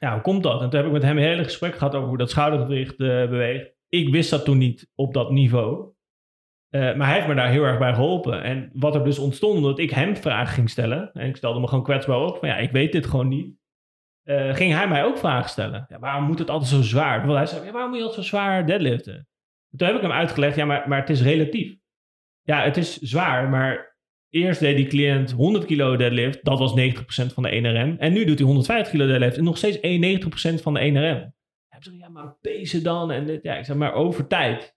Ja, 0.00 0.12
hoe 0.12 0.22
komt 0.22 0.42
dat? 0.42 0.62
En 0.62 0.70
toen 0.70 0.78
heb 0.78 0.86
ik 0.88 0.94
met 0.94 1.02
hem 1.02 1.16
een 1.16 1.22
hele 1.22 1.44
gesprek 1.44 1.74
gehad 1.74 1.94
over 1.94 2.08
hoe 2.08 2.18
dat 2.18 2.30
schoudergewicht 2.30 3.00
uh, 3.00 3.28
beweegt. 3.28 3.72
Ik 3.88 4.08
wist 4.08 4.30
dat 4.30 4.44
toen 4.44 4.58
niet 4.58 4.90
op 4.94 5.14
dat 5.14 5.30
niveau. 5.30 5.92
Uh, 6.70 6.96
maar 6.96 7.06
hij 7.06 7.14
heeft 7.14 7.28
me 7.28 7.34
daar 7.34 7.50
heel 7.50 7.64
erg 7.64 7.78
bij 7.78 7.94
geholpen. 7.94 8.42
En 8.42 8.70
wat 8.72 8.94
er 8.94 9.04
dus 9.04 9.18
ontstond, 9.18 9.62
dat 9.62 9.78
ik 9.78 9.90
hem 9.90 10.16
vragen 10.16 10.54
ging 10.54 10.70
stellen. 10.70 11.12
En 11.12 11.28
ik 11.28 11.36
stelde 11.36 11.60
me 11.60 11.68
gewoon 11.68 11.84
kwetsbaar 11.84 12.20
op. 12.20 12.38
Van 12.38 12.48
ja, 12.48 12.56
ik 12.56 12.70
weet 12.70 12.92
dit 12.92 13.06
gewoon 13.06 13.28
niet. 13.28 13.56
Uh, 14.28 14.54
ging 14.54 14.72
hij 14.72 14.88
mij 14.88 15.04
ook 15.04 15.18
vragen 15.18 15.50
stellen. 15.50 15.86
Ja, 15.88 15.98
waarom 15.98 16.24
moet 16.24 16.38
het 16.38 16.50
altijd 16.50 16.70
zo 16.70 16.82
zwaar? 16.82 17.26
Want 17.26 17.36
hij 17.36 17.46
zei, 17.46 17.70
waarom 17.70 17.90
moet 17.90 17.98
je 17.98 18.04
altijd 18.04 18.24
zo 18.24 18.28
zwaar 18.28 18.66
deadliften? 18.66 19.28
Toen 19.76 19.86
heb 19.86 19.96
ik 19.96 20.02
hem 20.02 20.12
uitgelegd, 20.12 20.56
ja, 20.56 20.64
maar, 20.64 20.88
maar 20.88 21.00
het 21.00 21.10
is 21.10 21.22
relatief. 21.22 21.76
Ja, 22.42 22.62
het 22.62 22.76
is 22.76 22.96
zwaar, 22.96 23.48
maar 23.48 23.96
eerst 24.28 24.60
deed 24.60 24.76
die 24.76 24.86
cliënt 24.86 25.30
100 25.30 25.64
kilo 25.64 25.96
deadlift. 25.96 26.44
Dat 26.44 26.58
was 26.58 26.74
90% 26.78 27.34
van 27.34 27.42
de 27.42 27.48
NRM. 27.48 27.96
En 27.98 28.12
nu 28.12 28.24
doet 28.24 28.38
hij 28.38 28.46
150 28.46 28.92
kilo 28.92 29.06
deadlift 29.06 29.36
en 29.36 29.44
nog 29.44 29.56
steeds 29.56 29.76
91% 30.58 30.62
van 30.62 30.74
de 30.74 30.80
NRM. 30.80 31.32
Hij 31.68 31.80
zei, 31.80 31.96
ja, 31.96 32.08
maar 32.08 32.36
pezen 32.40 32.82
dan? 32.82 33.10
En 33.10 33.26
dit, 33.26 33.42
ja, 33.42 33.56
ik 33.56 33.64
zeg, 33.64 33.76
maar 33.76 33.92
over 33.92 34.26
tijd. 34.26 34.76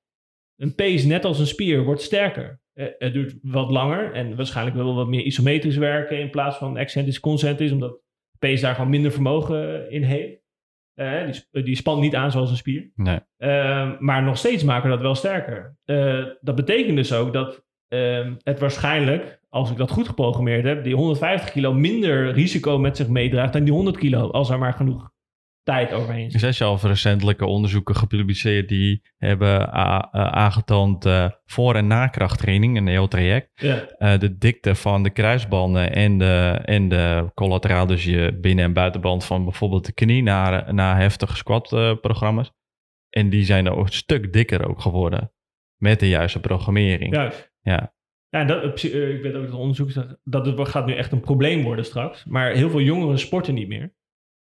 Een 0.56 0.76
pees, 0.76 1.06
net 1.06 1.26
als 1.26 1.40
een 1.40 1.48
spier, 1.48 1.84
wordt 1.84 2.02
sterker. 2.02 2.62
Uh, 2.74 2.88
het 2.98 3.14
duurt 3.14 3.36
wat 3.42 3.70
langer 3.70 4.14
en 4.14 4.36
waarschijnlijk 4.36 4.78
wel 4.78 4.96
wat 4.96 5.08
meer 5.08 5.24
isometrisch 5.24 5.78
werken 5.78 6.20
in 6.20 6.30
plaats 6.30 6.58
van 6.58 6.78
excentrisch 6.78 7.20
concentrisch, 7.20 7.72
omdat 7.72 8.00
pees 8.42 8.62
daar 8.62 8.76
gewoon 8.76 8.90
minder 8.90 9.12
vermogen 9.12 9.92
in 9.92 10.04
heeft. 10.04 10.40
Uh, 10.96 11.32
die, 11.52 11.64
die 11.64 11.76
spant 11.76 12.02
niet 12.02 12.16
aan 12.16 12.32
zoals 12.32 12.50
een 12.50 12.58
spier. 12.58 12.92
Nee. 12.96 13.20
Uh, 13.38 14.00
maar 14.00 14.24
nog 14.24 14.38
steeds 14.38 14.64
maken 14.64 14.84
we 14.84 14.96
dat 14.96 15.02
wel 15.02 15.16
sterker. 15.16 15.78
Uh, 15.86 16.26
dat 16.42 16.56
betekent 16.56 16.96
dus 16.96 17.14
ook 17.14 17.34
dat 17.34 17.66
ehm, 17.88 18.34
het 18.44 18.60
waarschijnlijk, 18.60 19.40
als 19.50 19.72
ik 19.72 19.78
dat 19.78 19.92
goed 19.92 20.08
geprogrammeerd 20.08 20.64
heb, 20.64 20.84
die 20.84 20.96
150 20.96 21.52
kilo 21.52 21.74
minder 21.74 22.32
risico 22.32 22.78
met 22.78 22.98
zich 22.98 23.08
meedraagt 23.08 23.54
dan 23.54 23.64
die 23.64 23.74
100 23.74 23.98
kilo. 23.98 24.32
Als 24.32 24.50
er 24.50 24.60
maar 24.60 24.74
genoeg 24.74 25.12
tijd 25.64 25.94
overheen 25.94 26.32
Er 26.32 26.40
zijn 26.40 26.54
zelf 26.54 26.84
recentelijke 26.84 27.46
onderzoeken 27.46 27.96
gepubliceerd 27.96 28.70
die 28.70 29.02
hebben 29.18 29.72
aangetoond 30.34 31.06
uh, 31.06 31.30
voor- 31.46 31.76
en 31.76 31.88
na 31.88 32.08
krachttraining, 32.08 32.78
een 32.78 32.88
heel 32.88 33.08
traject, 33.08 33.50
ja. 33.54 33.88
uh, 33.98 34.20
de 34.20 34.38
dikte 34.38 34.76
van 34.76 35.04
de 35.04 35.10
kruisbanden 35.10 35.94
en 35.94 36.18
de, 36.18 36.60
en 36.66 36.90
de 36.90 37.32
collateraal, 37.34 37.86
dus 37.86 38.04
je 38.04 38.38
binnen- 38.42 38.66
en 38.66 38.74
buitenband 38.74 39.26
van 39.26 39.44
bijvoorbeeld 39.44 39.86
de 39.86 39.94
knie 39.94 40.24
na, 40.24 40.72
na 40.72 40.96
heftige 40.96 41.36
squat-programma's. 41.36 42.48
Uh, 42.48 42.54
en 43.10 43.30
die 43.30 43.44
zijn 43.44 43.70
ook 43.70 43.86
een 43.86 43.94
stuk 43.94 44.34
dikker 44.34 44.68
ook 44.68 44.82
geworden 44.82 45.32
met 45.78 46.00
de 46.00 46.08
juiste 46.08 46.40
programmering. 46.40 47.16
Juist. 47.16 47.52
Ja. 47.62 47.94
Ja, 48.30 48.44
dat, 48.44 48.84
ik 48.84 49.22
weet 49.22 49.34
ook 49.34 49.46
dat 49.46 49.54
onderzoek 49.54 49.92
zegt 49.92 50.18
dat 50.24 50.46
het 50.46 50.68
gaat 50.68 50.86
nu 50.86 50.94
echt 50.94 51.12
een 51.12 51.20
probleem 51.20 51.64
worden 51.64 51.86
straks. 51.86 52.26
Maar 52.26 52.52
heel 52.52 52.70
veel 52.70 52.82
jongeren 52.82 53.20
sporten 53.20 53.54
niet 53.54 53.68
meer. 53.68 53.94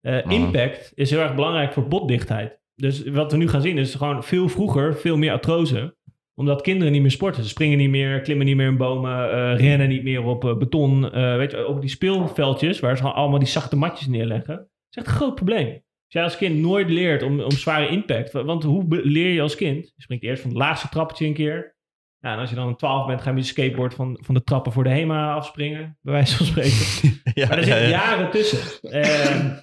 Uh, 0.04 0.26
impact 0.26 0.92
is 0.96 1.10
heel 1.10 1.20
erg 1.20 1.36
belangrijk 1.36 1.74
voor 1.74 1.88
botdichtheid. 1.88 2.60
Dus 2.76 3.04
wat 3.04 3.32
we 3.32 3.38
nu 3.38 3.48
gaan 3.48 3.62
zien 3.62 3.78
is 3.78 3.96
gewoon 3.96 4.24
veel 4.24 4.50
vroeger 4.50 4.96
veel 4.96 5.18
meer 5.18 5.32
artrose. 5.32 5.96
Omdat 6.36 6.62
kinderen 6.62 6.94
niet 6.94 7.02
meer 7.02 7.12
sporten. 7.12 7.44
Ze 7.44 7.50
springen 7.50 7.78
niet 7.78 7.90
meer, 7.90 8.22
klimmen 8.22 8.46
niet 8.46 8.56
meer 8.56 8.68
in 8.68 8.78
bomen, 8.78 9.12
uh, 9.12 9.60
rennen 9.60 9.90
niet 9.90 10.04
meer 10.04 10.24
op 10.24 10.44
uh, 10.44 10.58
beton. 10.58 11.10
weet 11.12 11.52
je, 11.52 11.68
op 11.68 11.82
die 11.82 11.90
speelveldjes 11.90 12.80
waar 12.80 12.98
ze 12.98 13.04
allemaal 13.04 13.40
die 13.40 13.48
zachte 13.48 13.76
matjes 13.76 14.08
neerleggen. 14.08 14.56
Dat 14.56 14.68
is 14.90 14.98
echt 14.98 15.08
een 15.08 15.14
groot 15.14 15.36
probleem. 15.36 15.68
Als 15.68 15.82
jij 16.08 16.24
als 16.24 16.38
kind 16.38 16.60
nooit 16.60 16.90
leert 16.90 17.24
om, 17.24 17.42
om 17.42 17.52
zware 17.52 17.88
impact. 17.88 18.32
Want 18.32 18.64
hoe 18.64 18.86
leer 18.90 19.34
je 19.34 19.42
als 19.42 19.56
kind? 19.56 19.92
Je 19.96 20.02
springt 20.02 20.24
eerst 20.24 20.42
van 20.42 20.52
het 20.52 20.60
laagste 20.60 20.90
trappetje 20.90 21.26
een 21.26 21.34
keer. 21.34 21.76
Ja, 22.24 22.34
en 22.34 22.40
als 22.40 22.50
je 22.50 22.56
dan 22.56 22.68
een 22.68 22.76
12 22.76 23.08
bent, 23.08 23.22
ga 23.22 23.30
je 23.30 23.36
met 23.36 23.46
je 23.46 23.52
skateboard 23.52 23.94
van, 23.94 24.18
van 24.22 24.36
de 24.36 24.44
trappen 24.44 24.72
voor 24.72 24.84
de 24.84 24.90
HEMA 24.90 25.34
afspringen, 25.34 25.98
bij 26.02 26.14
wijze 26.14 26.38
van 26.38 26.46
spreken. 26.46 27.22
ja, 27.42 27.48
maar 27.48 27.58
er 27.58 27.64
zitten 27.64 27.90
jaren 27.90 28.32
tussen. 28.32 28.90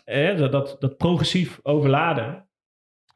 eh, 0.05 0.37
dat, 0.37 0.53
dat, 0.53 0.77
dat 0.79 0.97
progressief 0.97 1.61
overladen, 1.63 2.49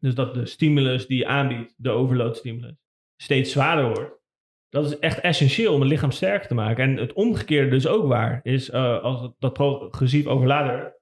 dus 0.00 0.14
dat 0.14 0.34
de 0.34 0.46
stimulus 0.46 1.06
die 1.06 1.18
je 1.18 1.26
aanbiedt, 1.26 1.74
de 1.76 1.90
overload 1.90 2.36
stimulus, 2.36 2.74
steeds 3.16 3.52
zwaarder 3.52 3.84
wordt. 3.84 4.22
Dat 4.68 4.84
is 4.84 4.98
echt 4.98 5.20
essentieel 5.20 5.74
om 5.74 5.80
het 5.80 5.90
lichaam 5.90 6.10
sterker 6.10 6.48
te 6.48 6.54
maken. 6.54 6.84
En 6.84 6.96
het 6.96 7.12
omgekeerde 7.12 7.70
dus 7.70 7.86
ook 7.86 8.06
waar, 8.06 8.40
is 8.42 8.70
uh, 8.70 9.02
als 9.02 9.30
dat 9.38 9.52
progressief 9.52 10.26
overladen 10.26 10.94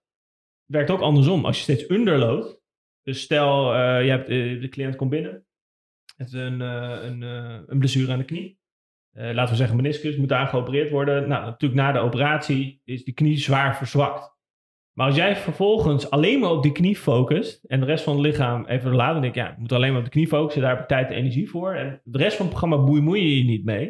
werkt 0.65 0.91
ook 0.91 1.01
andersom. 1.01 1.45
Als 1.45 1.57
je 1.57 1.63
steeds 1.63 1.91
underload, 1.91 2.61
dus 3.03 3.21
stel 3.21 3.75
uh, 3.75 4.05
je 4.05 4.11
hebt, 4.11 4.29
uh, 4.29 4.61
de 4.61 4.69
cliënt 4.69 4.97
komt 4.97 5.11
binnen, 5.11 5.47
het 6.17 6.33
een, 6.33 6.61
uh, 6.61 6.97
een, 7.03 7.23
uh, 7.23 7.59
een 7.67 7.79
blessure 7.79 8.13
aan 8.13 8.19
de 8.19 8.25
knie. 8.25 8.61
Uh, 9.13 9.33
laten 9.33 9.51
we 9.51 9.57
zeggen 9.57 9.77
meniscus, 9.77 10.17
moet 10.17 10.29
daar 10.29 10.47
geopereerd 10.47 10.91
worden. 10.91 11.29
Nou, 11.29 11.45
natuurlijk 11.45 11.81
na 11.81 11.93
de 11.93 11.99
operatie 11.99 12.81
is 12.85 13.05
die 13.05 13.15
knie 13.15 13.39
zwaar 13.39 13.77
verzwakt. 13.77 14.33
Maar 14.93 15.07
als 15.07 15.17
jij 15.17 15.37
vervolgens 15.37 16.11
alleen 16.11 16.41
maar 16.41 16.51
op 16.51 16.63
die 16.63 16.73
knie 16.73 16.97
focust 16.97 17.65
en 17.65 17.81
de 17.81 17.87
rest 17.87 18.05
van 18.05 18.13
het 18.13 18.27
lichaam 18.27 18.67
even 18.67 18.95
laat, 18.95 19.13
dan 19.13 19.23
denk 19.23 19.35
ik, 19.35 19.43
ja, 19.43 19.55
moet 19.59 19.73
alleen 19.73 19.91
maar 19.91 19.99
op 19.99 20.05
de 20.05 20.11
knie 20.11 20.27
focussen, 20.27 20.63
daar 20.63 20.71
heb 20.71 20.81
ik 20.81 20.89
tijd 20.89 21.11
en 21.11 21.17
energie 21.17 21.51
voor. 21.51 21.75
En 21.75 22.01
de 22.05 22.19
rest 22.19 22.37
van 22.37 22.47
het 22.47 22.55
programma 22.55 22.85
boeien 22.85 23.29
je 23.29 23.39
je 23.39 23.45
niet 23.45 23.65
mee. 23.65 23.87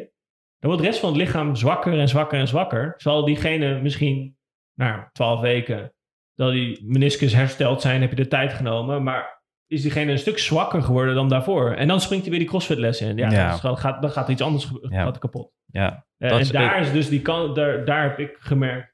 Dan 0.59 0.71
wordt 0.71 0.81
de 0.81 0.87
rest 0.87 0.99
van 0.99 1.09
het 1.09 1.17
lichaam 1.17 1.55
zwakker 1.55 1.99
en 1.99 2.09
zwakker 2.09 2.39
en 2.39 2.47
zwakker. 2.47 2.93
Zal 2.97 3.25
diegene 3.25 3.81
misschien, 3.81 4.37
nou, 4.73 5.03
12 5.11 5.39
weken, 5.39 5.93
dat 6.35 6.51
die 6.51 6.85
meniscus 6.85 7.33
hersteld 7.33 7.81
zijn, 7.81 8.01
heb 8.01 8.09
je 8.09 8.15
de 8.15 8.27
tijd 8.27 8.53
genomen. 8.53 9.03
Maar 9.03 9.32
is 9.67 9.81
diegene 9.81 10.11
een 10.11 10.17
stuk 10.17 10.39
zwakker 10.39 10.81
geworden 10.81 11.15
dan 11.15 11.29
daarvoor. 11.29 11.71
En 11.71 11.87
dan 11.87 12.01
springt 12.01 12.23
hij 12.23 12.31
weer 12.31 12.41
die 12.41 12.49
crossfit 12.49 12.77
lessen 12.77 13.07
in. 13.07 13.17
Ja, 13.17 13.31
ja. 13.31 13.57
Dan, 13.57 13.77
gaat, 13.77 14.01
dan 14.01 14.11
gaat 14.11 14.29
iets 14.29 14.41
anders 14.41 14.71
ja. 14.89 15.03
gaat 15.03 15.17
kapot. 15.17 15.51
Ja, 15.65 16.05
uh, 16.17 16.39
en 16.39 16.47
daar 16.47 16.81
is 16.81 16.91
dus 16.91 17.09
die 17.09 17.21
kan, 17.21 17.53
daar, 17.53 17.85
daar 17.85 18.03
heb 18.09 18.19
ik 18.19 18.35
gemerkt. 18.39 18.93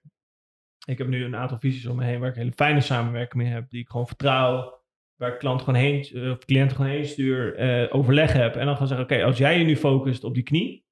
Ik 0.85 0.97
heb 0.97 1.07
nu 1.07 1.23
een 1.23 1.35
aantal 1.35 1.59
visies 1.59 1.85
om 1.85 1.95
me 1.95 2.03
heen 2.03 2.19
waar 2.19 2.29
ik 2.29 2.35
hele 2.35 2.51
fijne 2.55 2.81
samenwerking 2.81 3.43
mee 3.43 3.51
heb, 3.51 3.69
die 3.69 3.81
ik 3.81 3.89
gewoon 3.89 4.07
vertrouw. 4.07 4.77
Waar 5.15 5.33
ik 5.33 5.39
klant 5.39 5.61
gewoon 5.61 5.79
heen, 5.79 6.31
of 6.31 6.45
cliënt 6.45 6.73
gewoon 6.73 6.91
heen 6.91 7.05
stuur, 7.05 7.89
overleg 7.91 8.33
heb. 8.33 8.55
En 8.55 8.65
dan 8.65 8.77
gaan 8.77 8.87
zeggen, 8.87 9.05
oké, 9.05 9.23
als 9.23 9.37
jij 9.37 9.59
je 9.59 9.65
nu 9.65 9.77
focust 9.77 10.23
op 10.23 10.33
die 10.33 10.43
knie, 10.43 10.85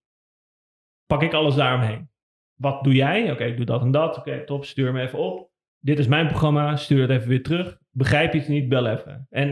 pak 1.06 1.22
ik 1.22 1.34
alles 1.34 1.56
daaromheen. 1.56 2.10
Wat 2.54 2.84
doe 2.84 2.94
jij? 2.94 3.32
Oké, 3.32 3.44
ik 3.44 3.58
doe 3.58 3.66
dat 3.66 3.82
en 3.82 3.92
dat. 3.92 4.18
Oké, 4.18 4.44
top, 4.46 4.66
stuur 4.66 4.94
me 4.94 5.02
even 5.02 5.20
op. 5.20 5.52
Dit 5.80 6.00
is 6.00 6.08
mijn 6.08 6.28
programma, 6.28 6.76
stuur 6.76 7.02
het 7.02 7.10
even 7.10 7.30
weer 7.30 7.44
terug. 7.44 7.78
Begrijp 7.98 8.34
je 8.34 8.40
het 8.40 8.48
niet, 8.48 8.70
bel 8.70 8.88
even. 8.88 9.28
En 9.30 9.50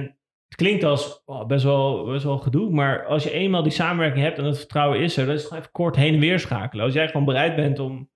het 0.48 0.56
klinkt 0.56 0.84
als 0.84 1.22
oh, 1.26 1.46
best, 1.46 1.64
wel, 1.64 2.06
best 2.06 2.24
wel 2.24 2.38
gedoe, 2.38 2.70
maar 2.70 3.06
als 3.06 3.24
je 3.24 3.32
eenmaal 3.32 3.64
die 3.64 3.72
samenwerking 3.72 4.24
hebt 4.24 4.38
en 4.38 4.46
het 4.46 4.58
vertrouwen 4.58 5.00
is 5.00 5.18
er, 5.18 5.26
dan 5.26 5.34
is 5.34 5.40
het 5.40 5.48
gewoon 5.48 5.62
even 5.62 5.74
kort 5.74 5.96
heen 5.96 6.14
en 6.14 6.20
weer 6.20 6.40
schakelen. 6.40 6.86
Als 6.86 6.94
jij 6.94 7.08
gewoon 7.08 7.26
bereid 7.26 7.56
bent 7.56 7.80
om 7.80 8.10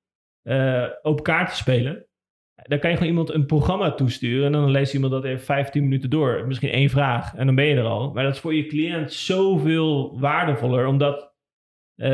uh, 0.43 0.85
open 1.01 1.23
kaart 1.23 1.49
te 1.49 1.55
spelen, 1.55 2.07
dan 2.55 2.79
kan 2.79 2.89
je 2.89 2.95
gewoon 2.95 3.11
iemand 3.11 3.33
een 3.33 3.45
programma 3.45 3.91
toesturen 3.91 4.45
en 4.45 4.51
dan 4.51 4.71
leest 4.71 4.93
iemand 4.93 5.11
dat 5.11 5.23
even 5.23 5.45
15 5.45 5.83
minuten 5.83 6.09
door. 6.09 6.47
Misschien 6.47 6.69
één 6.69 6.89
vraag 6.89 7.35
en 7.35 7.45
dan 7.45 7.55
ben 7.55 7.65
je 7.65 7.75
er 7.75 7.83
al. 7.83 8.13
Maar 8.13 8.23
dat 8.23 8.33
is 8.33 8.39
voor 8.39 8.55
je 8.55 8.65
cliënt 8.65 9.13
zoveel 9.13 10.19
waardevoller, 10.19 10.87
omdat 10.87 11.33
uh, 11.95 12.07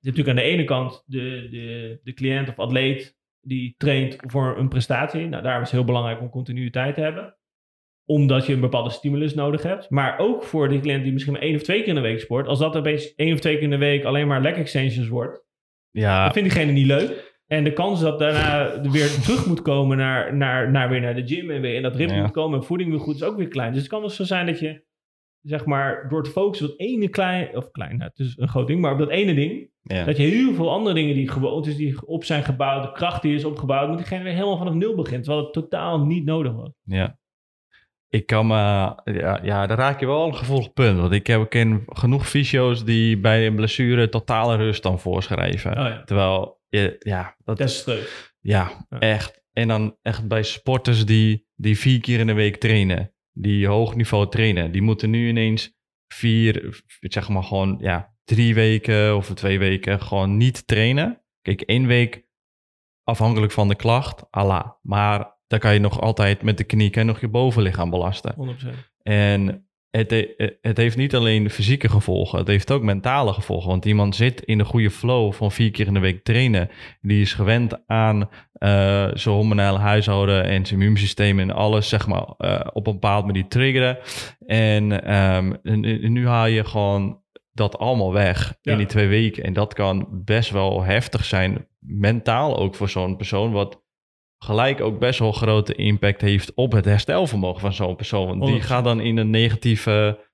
natuurlijk 0.00 0.28
aan 0.28 0.36
de 0.36 0.42
ene 0.42 0.64
kant 0.64 1.02
de, 1.06 1.48
de, 1.50 2.00
de 2.02 2.12
cliënt 2.12 2.48
of 2.48 2.58
atleet 2.58 3.18
die 3.40 3.74
traint 3.76 4.16
voor 4.20 4.58
een 4.58 4.68
prestatie. 4.68 5.26
Nou, 5.26 5.42
daarom 5.42 5.62
is 5.62 5.68
het 5.68 5.76
heel 5.76 5.86
belangrijk 5.86 6.20
om 6.20 6.30
continuïteit 6.30 6.94
te 6.94 7.00
hebben. 7.00 7.34
Omdat 8.10 8.46
je 8.46 8.52
een 8.52 8.60
bepaalde 8.60 8.90
stimulus 8.90 9.34
nodig 9.34 9.62
hebt. 9.62 9.90
Maar 9.90 10.18
ook 10.18 10.42
voor 10.42 10.68
die 10.68 10.80
cliënt 10.80 11.02
die 11.02 11.12
misschien 11.12 11.32
maar 11.32 11.42
één 11.42 11.54
of 11.54 11.62
twee 11.62 11.78
keer 11.78 11.88
in 11.88 11.94
de 11.94 12.00
week 12.00 12.20
sport. 12.20 12.46
Als 12.46 12.58
dat 12.58 12.76
opeens 12.76 13.14
één 13.14 13.32
of 13.32 13.40
twee 13.40 13.54
keer 13.54 13.62
in 13.62 13.70
de 13.70 13.78
week 13.78 14.04
alleen 14.04 14.26
maar 14.26 14.40
leg 14.40 14.56
extensions 14.56 15.08
wordt. 15.08 15.44
Ja. 15.90 16.24
Dan 16.24 16.32
vindt 16.32 16.48
diegene 16.48 16.72
niet 16.72 16.86
leuk. 16.86 17.38
En 17.46 17.64
de 17.64 17.72
kans 17.72 18.00
dat 18.00 18.18
daarna 18.18 18.80
weer 18.90 19.20
terug 19.22 19.46
moet 19.46 19.62
komen 19.62 19.96
naar, 19.96 20.36
naar, 20.36 20.70
naar 20.70 20.88
weer 20.88 21.00
naar 21.00 21.14
de 21.14 21.26
gym 21.26 21.50
en 21.50 21.60
weer 21.60 21.74
in 21.74 21.82
dat 21.82 21.96
ritme 21.96 22.20
moet 22.20 22.30
komen 22.30 22.58
en 22.58 22.64
voeding 22.64 22.90
weer 22.90 23.00
goed 23.00 23.14
is 23.14 23.22
ook 23.22 23.36
weer 23.36 23.48
klein. 23.48 23.72
Dus 23.72 23.80
het 23.80 23.90
kan 23.90 24.00
wel 24.00 24.10
zo 24.10 24.24
zijn 24.24 24.46
dat 24.46 24.58
je 24.58 24.84
zeg 25.42 25.64
maar, 25.64 26.08
door 26.08 26.22
te 26.22 26.30
focussen 26.30 26.70
op 26.70 26.78
dat 26.78 26.86
ene 26.86 27.08
klein, 27.08 27.56
of 27.56 27.70
klein, 27.70 27.96
nou, 27.96 28.10
het 28.14 28.18
is 28.18 28.36
een 28.36 28.48
groot 28.48 28.66
ding, 28.66 28.80
maar 28.80 28.92
op 28.92 28.98
dat 28.98 29.10
ene 29.10 29.34
ding, 29.34 29.70
dat 29.82 30.16
je 30.16 30.22
heel 30.22 30.54
veel 30.54 30.70
andere 30.70 30.94
dingen 30.94 31.14
die 31.14 31.28
gewoontes 31.28 31.76
die 31.76 32.06
op 32.06 32.24
zijn 32.24 32.42
gebouwd, 32.42 32.82
de 32.82 32.92
kracht 32.92 33.22
die 33.22 33.34
is 33.34 33.44
opgebouwd, 33.44 33.88
moet 33.88 33.96
diegene 33.96 34.22
weer 34.22 34.32
helemaal 34.32 34.58
vanaf 34.58 34.74
nul 34.74 34.94
beginnen, 34.94 35.22
terwijl 35.22 35.44
het 35.44 35.52
totaal 35.52 36.06
niet 36.06 36.24
nodig 36.24 36.52
was. 36.52 36.70
Ja. 36.82 37.18
Ik 38.12 38.26
kan 38.26 38.46
me, 38.46 38.54
ja, 39.04 39.40
ja, 39.42 39.66
daar 39.66 39.78
raak 39.78 40.00
je 40.00 40.06
wel 40.06 40.26
een 40.26 40.34
gevoelig 40.34 40.72
punt. 40.72 40.98
Want 40.98 41.12
ik 41.12 41.26
heb 41.26 41.50
ken 41.50 41.82
genoeg 41.86 42.28
fysio's 42.28 42.84
die 42.84 43.18
bij 43.18 43.46
een 43.46 43.54
blessure 43.54 44.08
totale 44.08 44.56
rust 44.56 44.82
dan 44.82 45.00
voorschrijven. 45.00 45.70
Oh 45.70 45.76
ja. 45.76 46.02
Terwijl, 46.04 46.60
je, 46.68 46.96
ja, 46.98 47.36
dat 47.44 47.60
is 47.60 47.84
ja, 48.40 48.86
ja, 48.88 48.98
echt. 48.98 49.42
En 49.52 49.68
dan 49.68 49.96
echt 50.02 50.28
bij 50.28 50.42
sporters 50.42 51.06
die, 51.06 51.46
die 51.54 51.78
vier 51.78 52.00
keer 52.00 52.18
in 52.18 52.26
de 52.26 52.32
week 52.32 52.56
trainen 52.56 53.14
die 53.32 53.66
hoog 53.66 53.94
niveau 53.94 54.28
trainen, 54.28 54.72
die 54.72 54.82
moeten 54.82 55.10
nu 55.10 55.28
ineens 55.28 55.78
vier, 56.08 56.82
zeg 57.00 57.28
maar 57.28 57.42
gewoon, 57.42 57.76
ja, 57.80 58.14
drie 58.24 58.54
weken 58.54 59.16
of 59.16 59.34
twee 59.34 59.58
weken 59.58 60.00
gewoon 60.00 60.36
niet 60.36 60.66
trainen. 60.66 61.22
Kijk, 61.42 61.60
één 61.60 61.86
week 61.86 62.26
afhankelijk 63.04 63.52
van 63.52 63.68
de 63.68 63.74
klacht, 63.74 64.30
Allah. 64.30 64.70
Maar 64.82 65.38
dan 65.50 65.58
kan 65.58 65.72
je 65.72 65.80
nog 65.80 66.00
altijd 66.00 66.42
met 66.42 66.58
de 66.58 66.64
knie 66.64 66.90
en 66.90 67.06
nog 67.06 67.20
je 67.20 67.28
bovenlichaam 67.28 67.90
belasten. 67.90 68.34
100%. 68.34 68.68
En 69.02 69.66
het, 69.90 70.12
eh, 70.12 70.48
het, 70.60 70.76
heeft 70.76 70.96
niet 70.96 71.14
alleen 71.14 71.50
fysieke 71.50 71.88
gevolgen, 71.88 72.38
het 72.38 72.46
heeft 72.46 72.70
ook 72.70 72.82
mentale 72.82 73.32
gevolgen. 73.32 73.68
Want 73.68 73.84
iemand 73.84 74.16
zit 74.16 74.40
in 74.40 74.58
de 74.58 74.64
goede 74.64 74.90
flow 74.90 75.32
van 75.32 75.52
vier 75.52 75.70
keer 75.70 75.86
in 75.86 75.94
de 75.94 76.00
week 76.00 76.24
trainen. 76.24 76.70
Die 77.00 77.20
is 77.20 77.34
gewend 77.34 77.86
aan 77.86 78.20
uh, 78.20 78.28
zijn 79.12 79.34
hormonale 79.34 79.78
huishouden 79.78 80.44
en 80.44 80.66
zijn 80.66 80.80
immuunsysteem 80.80 81.38
en 81.38 81.50
alles, 81.50 81.88
zeg 81.88 82.06
maar, 82.06 82.34
uh, 82.38 82.60
op 82.72 82.86
een 82.86 82.92
bepaald 82.92 83.26
manier 83.26 83.48
triggeren. 83.48 83.98
En, 84.46 85.14
um, 85.14 85.58
nu 86.12 86.26
haal 86.26 86.46
je 86.46 86.64
gewoon 86.64 87.22
dat 87.52 87.78
allemaal 87.78 88.12
weg 88.12 88.54
in 88.62 88.76
die 88.76 88.86
twee 88.86 89.08
weken. 89.08 89.44
En 89.44 89.52
dat 89.52 89.74
kan 89.74 90.08
best 90.10 90.50
wel 90.50 90.82
heftig 90.82 91.24
zijn, 91.24 91.66
mentaal 91.78 92.58
ook 92.58 92.74
voor 92.74 92.88
zo'n 92.88 93.16
persoon, 93.16 93.52
wat 93.52 93.82
gelijk 94.44 94.80
ook 94.80 94.98
best 94.98 95.18
wel 95.18 95.32
grote 95.32 95.74
impact 95.74 96.20
heeft 96.20 96.54
op 96.54 96.72
het 96.72 96.84
herstelvermogen 96.84 97.60
van 97.60 97.72
zo'n 97.72 97.96
persoon. 97.96 98.38
Want 98.38 98.52
die 98.52 98.60
gaat 98.60 98.84
dan 98.84 99.00
in 99.00 99.16
een 99.16 99.30
negatieve 99.30 100.28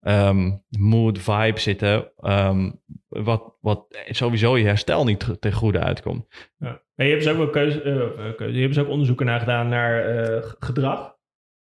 um, 0.00 0.64
mood, 0.68 1.18
vibe 1.18 1.60
zitten, 1.60 2.12
um, 2.20 2.80
wat, 3.08 3.56
wat 3.60 4.04
sowieso 4.08 4.56
je 4.56 4.64
herstel 4.64 5.04
niet 5.04 5.36
ten 5.40 5.52
goede 5.52 5.78
uitkomt. 5.78 6.26
Ja. 6.58 6.82
je 6.94 7.04
hebt 7.04 7.22
dus 7.22 7.32
ook 7.32 7.38
wel 7.38 7.50
keuze, 7.50 7.84
uh, 7.84 8.36
keuze, 8.36 8.54
je 8.54 8.60
hebt 8.60 8.74
dus 8.74 8.84
ook 8.84 8.90
onderzoeken 8.90 9.26
naar 9.26 9.40
gedaan 9.40 9.68
naar 9.68 10.14
uh, 10.14 10.42
gedrag. 10.58 11.16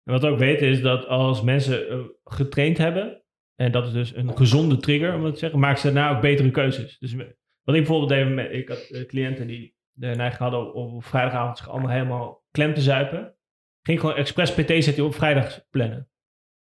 En 0.05 0.13
wat 0.13 0.23
we 0.23 0.29
ook 0.29 0.39
weten 0.39 0.69
is 0.69 0.81
dat 0.81 1.07
als 1.07 1.43
mensen 1.43 1.93
uh, 1.93 2.05
getraind 2.25 2.79
hebben, 2.79 3.23
en 3.55 3.73
dat 3.73 3.87
is 3.87 3.93
dus 3.93 4.15
een 4.15 4.37
gezonde 4.37 4.77
trigger, 4.77 5.15
om 5.15 5.25
het 5.25 5.33
te 5.33 5.39
zeggen, 5.39 5.59
maken 5.59 5.81
ze 5.81 5.93
daarna 5.93 6.17
ook 6.17 6.23
betere 6.23 6.51
keuzes. 6.51 6.99
Dus 6.99 7.15
wat 7.63 7.75
ik 7.75 7.85
bijvoorbeeld 7.85 8.09
deed, 8.09 8.35
met, 8.35 8.53
ik 8.53 8.69
had 8.69 9.05
cliënten 9.07 9.47
die 9.47 9.74
de 9.95 10.07
neiging 10.07 10.39
hadden 10.39 10.75
op 10.75 11.05
vrijdagavond 11.05 11.59
zich 11.59 11.69
allemaal 11.69 11.91
helemaal 11.91 12.45
klem 12.51 12.75
te 12.75 12.81
zuipen. 12.81 13.35
Ging 13.83 14.01
gewoon 14.01 14.15
expres 14.15 14.55
PT-zetten 14.55 15.05
op 15.05 15.15
vrijdag 15.15 15.65
plannen. 15.71 16.09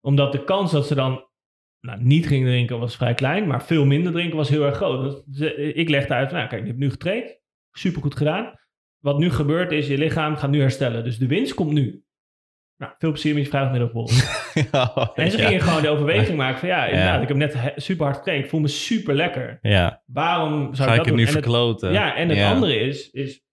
Omdat 0.01 0.31
de 0.31 0.43
kans 0.43 0.71
dat 0.71 0.87
ze 0.87 0.95
dan 0.95 1.27
nou, 1.79 2.03
niet 2.03 2.27
gingen 2.27 2.47
drinken 2.47 2.79
was 2.79 2.95
vrij 2.95 3.13
klein, 3.13 3.47
maar 3.47 3.63
veel 3.63 3.85
minder 3.85 4.11
drinken 4.11 4.37
was 4.37 4.49
heel 4.49 4.65
erg 4.65 4.75
groot. 4.75 5.23
Ik 5.55 5.89
legde 5.89 6.13
uit, 6.13 6.31
nou 6.31 6.47
kijk, 6.47 6.61
je 6.61 6.67
hebt 6.67 6.79
nu 6.79 6.89
getraind, 6.89 7.39
supergoed 7.71 8.15
gedaan. 8.15 8.59
Wat 8.99 9.17
nu 9.17 9.31
gebeurt 9.31 9.71
is, 9.71 9.87
je 9.87 9.97
lichaam 9.97 10.35
gaat 10.35 10.49
nu 10.49 10.59
herstellen. 10.59 11.03
Dus 11.03 11.17
de 11.17 11.27
winst 11.27 11.53
komt 11.53 11.71
nu. 11.71 12.04
Nou, 12.77 12.93
veel 12.97 13.11
plezier 13.11 13.33
met 13.33 13.43
je 13.43 13.49
vrijdagmiddag 13.49 13.91
ja, 14.71 15.11
en 15.15 15.31
ze 15.31 15.37
gingen 15.37 15.61
gewoon 15.61 15.81
de 15.81 15.89
overweging 15.89 16.37
maken 16.37 16.59
van 16.59 16.69
ja, 16.69 16.85
inderdaad, 16.85 17.21
ik 17.21 17.27
heb 17.27 17.37
net 17.37 17.73
super 17.75 18.05
hard 18.05 18.17
getraind, 18.17 18.43
ik 18.43 18.49
voel 18.49 18.59
me 18.59 18.67
super 18.67 19.15
lekker. 19.15 19.59
Ja. 19.61 20.03
Waarom 20.05 20.75
zou 20.75 20.89
Ga 20.89 20.95
ik 20.95 20.97
dat 20.97 20.97
ik 20.97 21.05
het 21.05 21.15
nu 21.15 21.27
verkloten? 21.27 21.91
ja, 21.91 22.15
en 22.15 22.29
het 22.29 22.41
andere 22.41 22.75
is, 22.75 23.09
is 23.09 23.43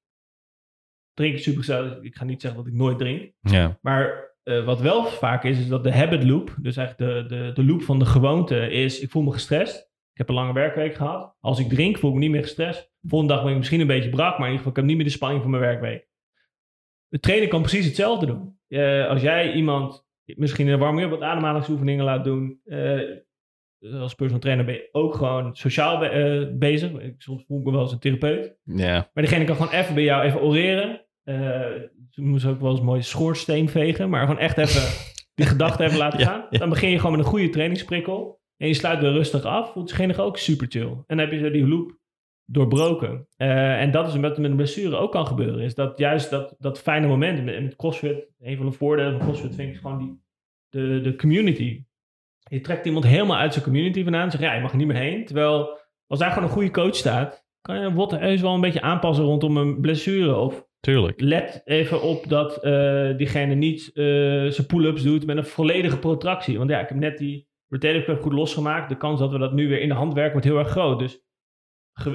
drinken 1.14 1.40
super 1.40 1.64
gezellig. 1.64 1.98
Ik 2.00 2.16
ga 2.16 2.24
niet 2.24 2.40
zeggen 2.40 2.62
dat 2.62 2.72
ik 2.72 2.78
nooit 2.78 2.98
drink. 2.98 3.32
Ja. 3.40 3.78
Maar 3.80 4.34
uh, 4.44 4.64
wat 4.64 4.80
wel 4.80 5.04
vaak 5.04 5.44
is, 5.44 5.58
is 5.58 5.68
dat 5.68 5.84
de 5.84 5.92
habit 5.92 6.24
loop, 6.24 6.54
dus 6.60 6.76
eigenlijk 6.76 7.28
de, 7.28 7.36
de, 7.36 7.52
de 7.52 7.64
loop 7.64 7.82
van 7.82 7.98
de 7.98 8.04
gewoonte, 8.04 8.70
is 8.70 9.00
ik 9.00 9.10
voel 9.10 9.22
me 9.22 9.32
gestrest. 9.32 9.90
Ik 10.12 10.18
heb 10.18 10.28
een 10.28 10.34
lange 10.34 10.52
werkweek 10.52 10.94
gehad. 10.94 11.36
Als 11.40 11.58
ik 11.58 11.68
drink, 11.68 11.98
voel 11.98 12.10
ik 12.10 12.16
me 12.16 12.22
niet 12.22 12.30
meer 12.30 12.42
gestrest. 12.42 12.92
Volgende 13.02 13.34
dag 13.34 13.42
ben 13.42 13.52
ik 13.52 13.58
misschien 13.58 13.80
een 13.80 13.86
beetje 13.86 14.10
brak, 14.10 14.38
maar 14.38 14.48
in 14.48 14.52
ieder 14.52 14.56
geval, 14.56 14.70
ik 14.70 14.76
heb 14.76 14.84
niet 14.84 14.96
meer 14.96 15.04
de 15.04 15.10
spanning 15.12 15.42
van 15.42 15.50
mijn 15.50 15.62
werkweek. 15.62 16.08
De 17.12 17.20
trainer 17.20 17.48
kan 17.48 17.60
precies 17.60 17.84
hetzelfde 17.84 18.26
doen. 18.26 18.58
Uh, 18.68 19.08
als 19.08 19.22
jij 19.22 19.52
iemand 19.52 20.04
misschien 20.24 20.66
in 20.66 20.72
de 20.72 20.78
warming-up 20.78 21.10
wat 21.10 21.20
ademhalingsoefeningen 21.20 22.04
laat 22.04 22.24
doen. 22.24 22.60
Uh, 22.64 23.00
als 23.92 24.14
personal 24.14 24.40
trainer 24.40 24.64
ben 24.64 24.74
je 24.74 24.88
ook 24.92 25.14
gewoon 25.14 25.56
sociaal 25.56 25.98
be 25.98 26.12
uh, 26.50 26.58
bezig. 26.58 26.90
Soms 27.18 27.44
voel 27.46 27.58
ik 27.58 27.64
me 27.64 27.70
wel 27.70 27.80
als 27.80 27.92
een 27.92 27.98
therapeut. 27.98 28.56
Maar 29.14 29.24
diegene 29.24 29.44
kan 29.44 29.56
gewoon 29.56 29.72
even 29.72 29.94
bij 29.94 30.02
jou 30.02 30.24
even 30.24 30.40
oreren. 30.40 31.04
ze 32.10 32.22
moest 32.22 32.46
ook 32.46 32.60
wel 32.60 32.70
eens 32.70 32.80
mooi 32.80 33.02
schoorsteen 33.02 33.68
vegen. 33.68 34.10
Maar 34.10 34.20
gewoon 34.20 34.38
echt 34.38 34.58
even 34.58 34.82
die 35.34 35.46
gedachten 35.46 35.86
even 35.86 35.98
laten 35.98 36.20
gaan. 36.20 36.46
Dan 36.50 36.68
begin 36.68 36.90
je 36.90 36.96
gewoon 36.96 37.16
met 37.16 37.20
een 37.20 37.30
goede 37.30 37.48
trainingsprikkel. 37.48 38.40
En 38.56 38.68
je 38.68 38.74
sluit 38.74 39.00
weer 39.00 39.12
rustig 39.12 39.44
af. 39.44 39.72
Voelt 39.72 39.86
diegene 39.86 40.16
ook 40.16 40.38
super 40.38 40.66
chill. 40.70 40.88
En 40.88 41.04
dan 41.06 41.18
heb 41.18 41.32
je 41.32 41.38
zo 41.38 41.50
die 41.50 41.68
loop 41.68 42.00
doorbroken. 42.44 43.26
Uh, 43.36 43.80
en 43.80 43.90
dat 43.90 44.06
is 44.06 44.16
wat 44.16 44.38
met 44.38 44.50
een 44.50 44.56
blessure 44.56 44.96
ook 44.96 45.12
kan 45.12 45.26
gebeuren. 45.26 45.60
Is 45.60 45.74
dat 45.74 45.98
juist 45.98 46.30
dat, 46.30 46.54
dat 46.58 46.80
fijne 46.80 47.06
moment 47.06 47.44
met, 47.44 47.62
met 47.62 47.76
CrossFit. 47.76 48.28
Een 48.40 48.56
van 48.56 48.66
de 48.66 48.72
voordelen 48.72 49.12
van 49.12 49.20
CrossFit 49.20 49.54
vind 49.54 49.74
ik 49.74 49.80
gewoon 49.80 49.98
die, 49.98 50.20
de, 50.68 51.00
de 51.00 51.16
community. 51.16 51.84
Je 52.38 52.60
trekt 52.60 52.86
iemand 52.86 53.06
helemaal 53.06 53.36
uit 53.36 53.52
zijn 53.52 53.64
community 53.64 54.02
vandaan. 54.02 54.24
En 54.24 54.30
zegt, 54.30 54.42
ja, 54.42 54.54
je 54.54 54.60
mag 54.60 54.70
er 54.70 54.76
niet 54.76 54.86
meer 54.86 54.96
heen. 54.96 55.24
Terwijl 55.24 55.78
als 56.06 56.18
daar 56.18 56.30
gewoon 56.30 56.48
een 56.48 56.54
goede 56.54 56.70
coach 56.70 56.94
staat. 56.94 57.44
Kan 57.60 57.80
je 57.80 57.92
wat 57.92 58.10
heus 58.10 58.40
wel 58.40 58.54
een 58.54 58.60
beetje 58.60 58.80
aanpassen 58.80 59.24
rondom 59.24 59.56
een 59.56 59.80
blessure. 59.80 60.36
Of 60.36 60.66
Tuurlijk. 60.80 61.20
let 61.20 61.62
even 61.64 62.02
op 62.02 62.28
dat 62.28 62.64
uh, 62.64 63.16
diegene 63.16 63.54
niet 63.54 63.90
uh, 63.94 64.50
zijn 64.50 64.66
pull-ups 64.66 65.02
doet 65.02 65.26
met 65.26 65.36
een 65.36 65.44
volledige 65.44 65.98
protractie. 65.98 66.58
Want 66.58 66.70
ja, 66.70 66.80
ik 66.80 66.88
heb 66.88 66.98
net 66.98 67.18
die 67.18 67.48
rotator 67.68 68.02
cuff 68.02 68.22
goed 68.22 68.32
losgemaakt. 68.32 68.88
De 68.88 68.96
kans 68.96 69.20
dat 69.20 69.32
we 69.32 69.38
dat 69.38 69.52
nu 69.52 69.68
weer 69.68 69.80
in 69.80 69.88
de 69.88 69.94
hand 69.94 70.14
werken 70.14 70.32
wordt 70.32 70.46
heel 70.46 70.58
erg 70.58 70.68
groot. 70.68 70.98
Dus 70.98 71.20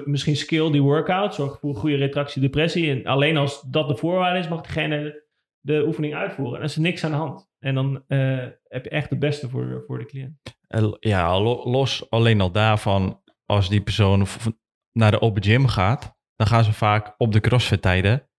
misschien 0.05 0.35
skill 0.35 0.71
die 0.71 0.81
workout, 0.81 1.35
zorg 1.35 1.59
voor 1.59 1.75
goede 1.75 1.95
retractie, 1.95 2.41
depressie. 2.41 2.91
En 2.91 3.05
alleen 3.05 3.37
als 3.37 3.61
dat 3.61 3.87
de 3.87 3.97
voorwaarde 3.97 4.39
is, 4.39 4.47
mag 4.47 4.61
degene 4.61 5.25
de 5.59 5.83
oefening 5.85 6.15
uitvoeren. 6.15 6.53
En 6.53 6.59
dan 6.59 6.69
is 6.69 6.75
er 6.75 6.81
niks 6.81 7.03
aan 7.03 7.11
de 7.11 7.17
hand. 7.17 7.49
En 7.59 7.75
dan 7.75 8.03
uh, 8.07 8.45
heb 8.63 8.83
je 8.83 8.89
echt 8.89 9.09
het 9.09 9.19
beste 9.19 9.49
voor, 9.49 9.83
voor 9.87 9.99
de 9.99 10.05
cliënt. 10.05 10.37
Ja, 10.99 11.39
los 11.41 12.09
alleen 12.09 12.41
al 12.41 12.51
daarvan, 12.51 13.21
als 13.45 13.69
die 13.69 13.81
persoon 13.81 14.27
naar 14.91 15.11
de 15.11 15.21
open 15.21 15.43
gym 15.43 15.67
gaat, 15.67 16.15
dan 16.35 16.47
gaan 16.47 16.63
ze 16.63 16.73
vaak 16.73 17.13
op 17.17 17.31
de 17.31 17.39
crossfit 17.39 17.81
tijden. 17.81 18.29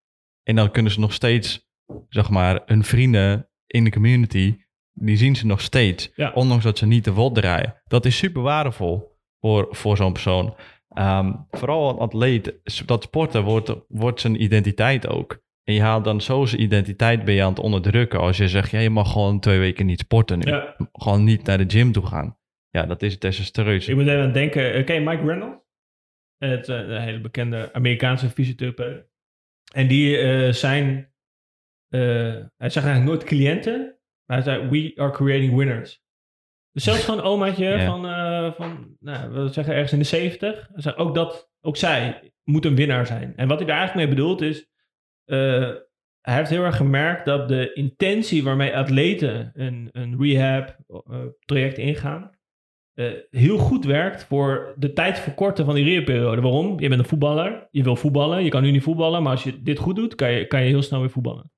En 0.43 0.57
dan 0.57 0.70
kunnen 0.70 0.93
ze 0.93 1.01
nog 1.01 1.12
steeds, 1.12 1.68
zeg 2.09 2.30
maar, 2.30 2.62
hun 2.66 2.84
vrienden 2.84 3.51
in 3.66 3.84
de 3.84 3.91
community, 3.91 4.57
die 4.93 5.16
zien 5.16 5.36
ze 5.36 5.47
nog 5.47 5.61
steeds. 5.61 6.12
Ja. 6.14 6.32
Ondanks 6.32 6.64
dat 6.64 6.78
ze 6.78 6.86
niet 6.86 7.05
de 7.05 7.12
wod 7.12 7.34
draaien. 7.34 7.82
Dat 7.86 8.05
is 8.05 8.16
super 8.16 8.43
waardevol 8.43 9.18
voor, 9.41 9.66
voor 9.70 9.97
zo'n 9.97 10.12
persoon. 10.12 10.55
Um, 10.95 11.47
vooral 11.51 11.91
een 11.91 11.99
atleet, 11.99 12.55
dat 12.86 13.03
sporten 13.03 13.43
wordt, 13.43 13.74
wordt 13.89 14.20
zijn 14.20 14.43
identiteit 14.43 15.09
ook. 15.09 15.41
En 15.64 15.74
je 15.74 15.80
haalt 15.80 16.05
dan 16.05 16.20
zo 16.20 16.45
zijn 16.45 16.62
identiteit 16.62 17.24
bij 17.24 17.34
je 17.34 17.43
aan 17.43 17.49
het 17.49 17.59
onderdrukken. 17.59 18.20
Als 18.20 18.36
je 18.36 18.49
zegt, 18.49 18.70
ja, 18.70 18.78
je 18.78 18.91
mag 18.91 19.12
gewoon 19.12 19.41
twee 19.41 19.59
weken 19.59 19.86
niet 19.86 20.01
sporten 20.01 20.39
nu. 20.39 20.61
Gewoon 20.93 21.24
niet 21.24 21.45
naar 21.45 21.59
de 21.59 21.64
gym 21.78 21.93
toe 21.93 22.07
gaan. 22.07 22.39
Ja, 22.70 22.86
dat 22.86 23.03
is 23.03 23.18
desastreus. 23.18 23.89
Ik 23.89 23.95
moet 23.95 24.07
even 24.07 24.22
aan 24.22 24.32
denken, 24.32 24.84
ken 24.84 24.95
je 24.95 25.01
Mike 25.01 25.24
Reynolds? 25.24 25.66
Het, 26.36 26.68
uh, 26.68 26.76
een 26.76 27.01
hele 27.01 27.20
bekende 27.20 27.72
Amerikaanse 27.72 28.28
fysiotherapeut. 28.28 29.07
En 29.72 29.89
die 29.89 30.18
uh, 30.18 30.53
zijn, 30.53 31.12
hij 31.89 32.49
zegt 32.59 32.86
eigenlijk 32.86 33.05
nooit 33.05 33.24
cliënten, 33.24 33.99
maar 34.24 34.43
hij 34.43 34.43
zei, 34.43 34.68
we 34.68 35.01
are 35.01 35.12
creating 35.12 35.57
winners. 35.57 36.03
Dus 36.79 36.87
zelfs 36.87 37.05
gewoon 37.05 37.22
omaatje 37.22 37.85
van, 37.87 38.03
van 38.55 38.97
nou, 39.01 39.31
we 39.31 39.49
zeggen 39.49 39.74
ergens 39.74 39.93
in 39.93 39.99
de 39.99 40.05
zeventig. 40.05 40.70
Ook, 40.97 41.14
dat, 41.14 41.51
ook 41.61 41.76
zij 41.76 42.33
moet 42.45 42.64
een 42.64 42.74
winnaar 42.74 43.07
zijn. 43.07 43.33
En 43.37 43.49
wat 43.49 43.59
hij 43.59 43.66
daar 43.66 43.79
eigenlijk 43.79 44.09
mee 44.09 44.16
bedoelt 44.16 44.41
is, 44.41 44.66
hij 46.20 46.37
heeft 46.37 46.51
heel 46.51 46.64
erg 46.64 46.76
gemerkt 46.76 47.24
dat 47.24 47.49
de 47.49 47.72
intentie 47.72 48.45
waarmee 48.45 48.76
atleten 48.76 49.51
een, 49.55 49.89
een 49.93 50.16
rehab 50.20 50.76
traject 51.45 51.79
ingaan, 51.79 52.31
uh, 52.95 53.12
heel 53.31 53.59
goed 53.59 53.85
werkt 53.85 54.24
voor 54.24 54.74
de 54.76 54.93
tijd 54.93 55.18
verkorten 55.18 55.64
van 55.64 55.74
die 55.74 55.85
rehabperiode. 55.85 56.41
Waarom? 56.41 56.81
Je 56.81 56.89
bent 56.89 57.01
een 57.01 57.09
voetballer, 57.09 57.68
je 57.70 57.83
wil 57.83 57.97
voetballen, 57.97 58.45
je 58.45 58.51
kan 58.51 58.62
nu 58.62 58.70
niet 58.70 58.83
voetballen, 58.83 59.22
maar 59.22 59.33
als 59.33 59.43
je 59.43 59.62
dit 59.62 59.79
goed 59.79 59.97
doet, 59.97 60.14
kan 60.14 60.31
je, 60.31 60.47
kan 60.47 60.62
je 60.62 60.68
heel 60.68 60.83
snel 60.83 61.01
weer 61.01 61.11
voetballen. 61.11 61.53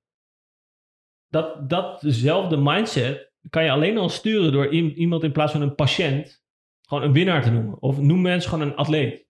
Dat, 1.29 1.69
datzelfde 1.69 2.57
mindset 2.57 3.30
kan 3.49 3.65
je 3.65 3.71
alleen 3.71 3.99
al 3.99 4.09
sturen 4.09 4.53
door 4.53 4.69
iemand 4.73 5.23
in 5.23 5.33
plaats 5.33 5.53
van 5.53 5.63
een 5.63 5.75
patiënt 5.75 6.43
gewoon 6.91 7.05
een 7.05 7.13
winnaar 7.13 7.43
te 7.43 7.51
noemen. 7.51 7.83
Of 7.83 8.01
noem 8.01 8.21
mensen 8.21 8.51
gewoon 8.51 8.67
een 8.67 8.77
atleet. 8.77 9.29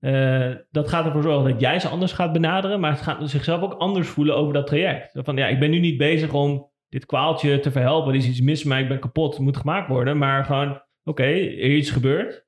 Uh, 0.00 0.54
dat 0.70 0.88
gaat 0.88 1.06
ervoor 1.06 1.22
zorgen 1.22 1.50
dat 1.50 1.60
jij 1.60 1.80
ze 1.80 1.88
anders 1.88 2.12
gaat 2.12 2.32
benaderen, 2.32 2.80
maar 2.80 2.90
het 2.90 3.00
gaat 3.00 3.30
zichzelf 3.30 3.62
ook 3.62 3.72
anders 3.72 4.08
voelen 4.08 4.36
over 4.36 4.52
dat 4.52 4.66
traject. 4.66 5.10
Van 5.12 5.36
ja, 5.36 5.46
ik 5.46 5.58
ben 5.58 5.70
nu 5.70 5.78
niet 5.78 5.96
bezig 5.96 6.32
om 6.32 6.70
dit 6.88 7.06
kwaaltje 7.06 7.60
te 7.60 7.70
verhelpen, 7.70 8.12
er 8.12 8.18
is 8.18 8.28
iets 8.28 8.40
mis 8.40 8.64
mij, 8.64 8.82
ik 8.82 8.88
ben 8.88 9.00
kapot, 9.00 9.38
moet 9.38 9.56
gemaakt 9.56 9.88
worden, 9.88 10.18
maar 10.18 10.44
gewoon 10.44 10.82
oké, 11.04 11.22
er 11.22 11.58
is 11.58 11.78
iets 11.78 11.90
gebeurd. 11.90 12.46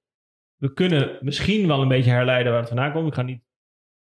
We 0.56 0.72
kunnen 0.72 1.18
misschien 1.20 1.66
wel 1.66 1.82
een 1.82 1.88
beetje 1.88 2.10
herleiden 2.10 2.52
waar 2.52 2.60
het 2.60 2.70
vandaan 2.70 2.92
komt. 2.92 3.06
Ik 3.06 3.14
ga 3.14 3.22
niet 3.22 3.44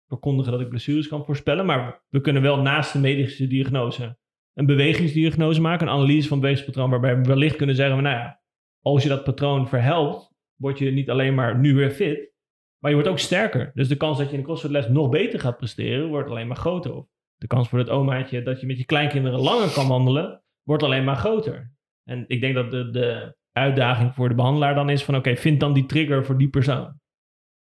verkondigen 0.08 0.52
dat 0.52 0.62
ik 0.62 0.70
blessures 0.70 1.08
kan 1.08 1.26
voorspellen, 1.26 1.66
maar 1.66 2.04
we 2.10 2.22
kunnen 2.22 2.42
wel 2.42 2.62
naast 2.62 2.94
de 2.94 3.00
medische 3.00 3.48
diagnose 3.48 4.18
een 4.54 4.66
bewegingsdiagnose 4.66 5.62
maken, 5.62 5.88
een 5.88 5.94
analyse 5.94 6.28
van 6.28 6.38
het 6.38 6.42
bewegingspatroon, 6.42 6.90
waarbij 6.90 7.18
we 7.18 7.28
wellicht 7.28 7.56
kunnen 7.56 7.76
zeggen, 7.76 8.04
nou 8.04 8.16
ja, 8.16 8.42
als 8.82 9.04
je 9.04 9.10
dat 9.10 9.24
patroon 9.24 9.68
verhelpt, 9.68 10.32
word 10.56 10.80
je 10.80 10.92
niet 10.92 11.10
alleen 11.10 11.36
maar 11.36 11.60
nu 11.60 11.76
weer 11.76 11.92
fit, 11.92 12.32
maar 12.78 12.92
je 12.92 12.98
wordt 12.98 13.12
ook 13.12 13.20
sterker. 13.20 13.72
Dus 13.74 13.88
de 13.88 13.96
kans 13.96 14.18
dat 14.18 14.28
je 14.28 14.34
in 14.34 14.40
de 14.40 14.46
CrossFit 14.46 14.90
nog 14.90 15.10
beter 15.10 15.40
gaat 15.40 15.58
presteren, 15.58 16.08
wordt 16.08 16.30
alleen 16.30 16.48
maar 16.48 16.58
groter. 16.58 17.06
De 17.38 17.48
kans 17.48 17.70
voor 17.70 17.80
het 17.80 17.90
omaatje 17.90 18.44
dat 18.44 18.60
je 18.60 18.66
met 18.66 18.78
je 18.78 18.86
kleinkinderen 18.86 19.40
langer 19.40 19.74
kan 19.74 19.88
wandelen, 19.88 20.44
wordt 20.64 20.84
alleen 20.84 21.04
maar 21.04 21.16
groter. 21.16 21.74
En 22.04 22.24
ik 22.28 22.42
denk 22.42 22.56
dat 22.56 22.72
de, 22.72 22.90
de 22.90 23.36
uitdaging 23.52 24.14
voor 24.14 24.30
de 24.30 24.36
behandelaar 24.36 24.76
dan 24.76 24.90
is 24.90 25.04
van 25.04 25.16
oké, 25.16 25.36
vind 25.36 25.60
dan 25.60 25.74
die 25.74 25.86
trigger 25.86 26.26
voor 26.26 26.38
die 26.38 26.50
persoon. 26.50 27.00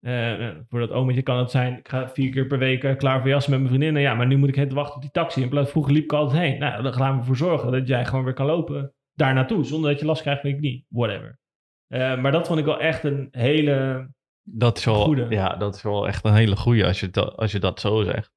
Uh, 0.02 0.50
voor 0.70 0.80
dat 0.80 0.91
ometje 0.91 1.22
kan 1.22 1.38
het 1.38 1.52
zijn, 1.52 1.78
ik 1.78 1.88
ga 1.88 2.10
vier 2.10 2.32
keer 2.32 2.48
per 2.48 2.58
week 2.58 2.84
uh, 2.84 2.95
klaar 2.95 3.20
voor 3.20 3.30
jassen 3.30 3.52
met 3.52 3.60
mijn 3.60 3.72
vriendinnen. 3.72 4.02
Ja, 4.02 4.14
maar 4.14 4.28
nu 4.28 4.38
moet 4.38 4.50
ik 4.50 4.56
het 4.56 4.74
wachten 4.74 4.95
op 4.95 5.02
die 5.02 5.12
taxi. 5.12 5.41
In 5.41 5.50
plaats 5.50 5.72
vroeger 5.72 5.93
liep 5.93 6.04
ik 6.04 6.14
altijd 6.14 6.41
heen. 6.41 6.60
Nou, 6.60 6.84
dan 6.84 6.93
gaan 6.93 7.14
we 7.14 7.20
ervoor 7.20 7.36
zorgen 7.36 7.72
dat 7.72 7.88
jij 7.88 8.06
gewoon 8.06 8.24
weer 8.24 8.34
kan 8.34 8.45
lopen 8.45 8.93
daar 9.14 9.34
naartoe. 9.34 9.64
Zonder 9.64 9.89
dat 9.89 10.00
je 10.00 10.06
last 10.06 10.22
krijgt 10.22 10.41
van 10.41 10.50
je 10.50 10.56
knie. 10.56 10.86
Whatever. 10.89 11.39
Uh, 11.88 12.22
maar 12.22 12.32
dat 12.32 12.48
vond 12.48 12.60
ik 12.60 12.66
wel 12.66 12.80
echt 12.80 13.04
een 13.04 13.28
hele 13.32 14.08
dat 14.43 14.78
is 14.78 14.86
wel, 14.86 15.04
goede. 15.04 15.26
Ja, 15.30 15.56
dat 15.56 15.76
is 15.76 15.82
wel 15.82 16.08
echt 16.08 16.26
een 16.26 16.34
hele 16.34 16.56
goede 16.56 16.86
als 16.86 17.00
je, 17.00 17.10
dat, 17.10 17.38
als 17.38 17.52
je 17.52 17.60
dat 17.60 17.80
zo 17.80 18.04
zegt. 18.04 18.32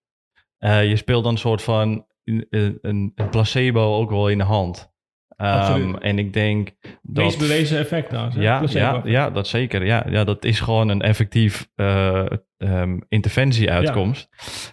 je 0.59 0.97
speelt 0.97 1.23
dan 1.23 1.33
een 1.33 1.39
soort 1.39 1.63
van 1.63 2.07
een, 2.25 2.47
een, 2.51 3.13
een 3.15 3.29
placebo 3.31 3.97
ook 3.97 4.11
wel 4.11 4.29
in 4.29 4.39
de 4.39 4.45
hand. 4.45 4.90
Um, 5.43 5.97
en 5.97 6.19
ik 6.19 6.33
denk 6.33 6.71
dat... 7.03 7.25
Meest 7.25 7.39
bewezen 7.39 7.79
effect 7.79 8.09
trouwens. 8.09 8.37
Ja, 8.37 8.63
ja, 8.67 9.01
ja, 9.05 9.31
dat 9.31 9.47
zeker. 9.47 9.85
Ja, 9.85 10.07
ja, 10.09 10.25
dat 10.25 10.45
is 10.45 10.61
gewoon 10.61 10.89
een 10.89 11.03
effectief 11.03 11.69
uh, 11.77 12.27
um, 12.59 13.05
interventie-uitkomst. 13.09 14.29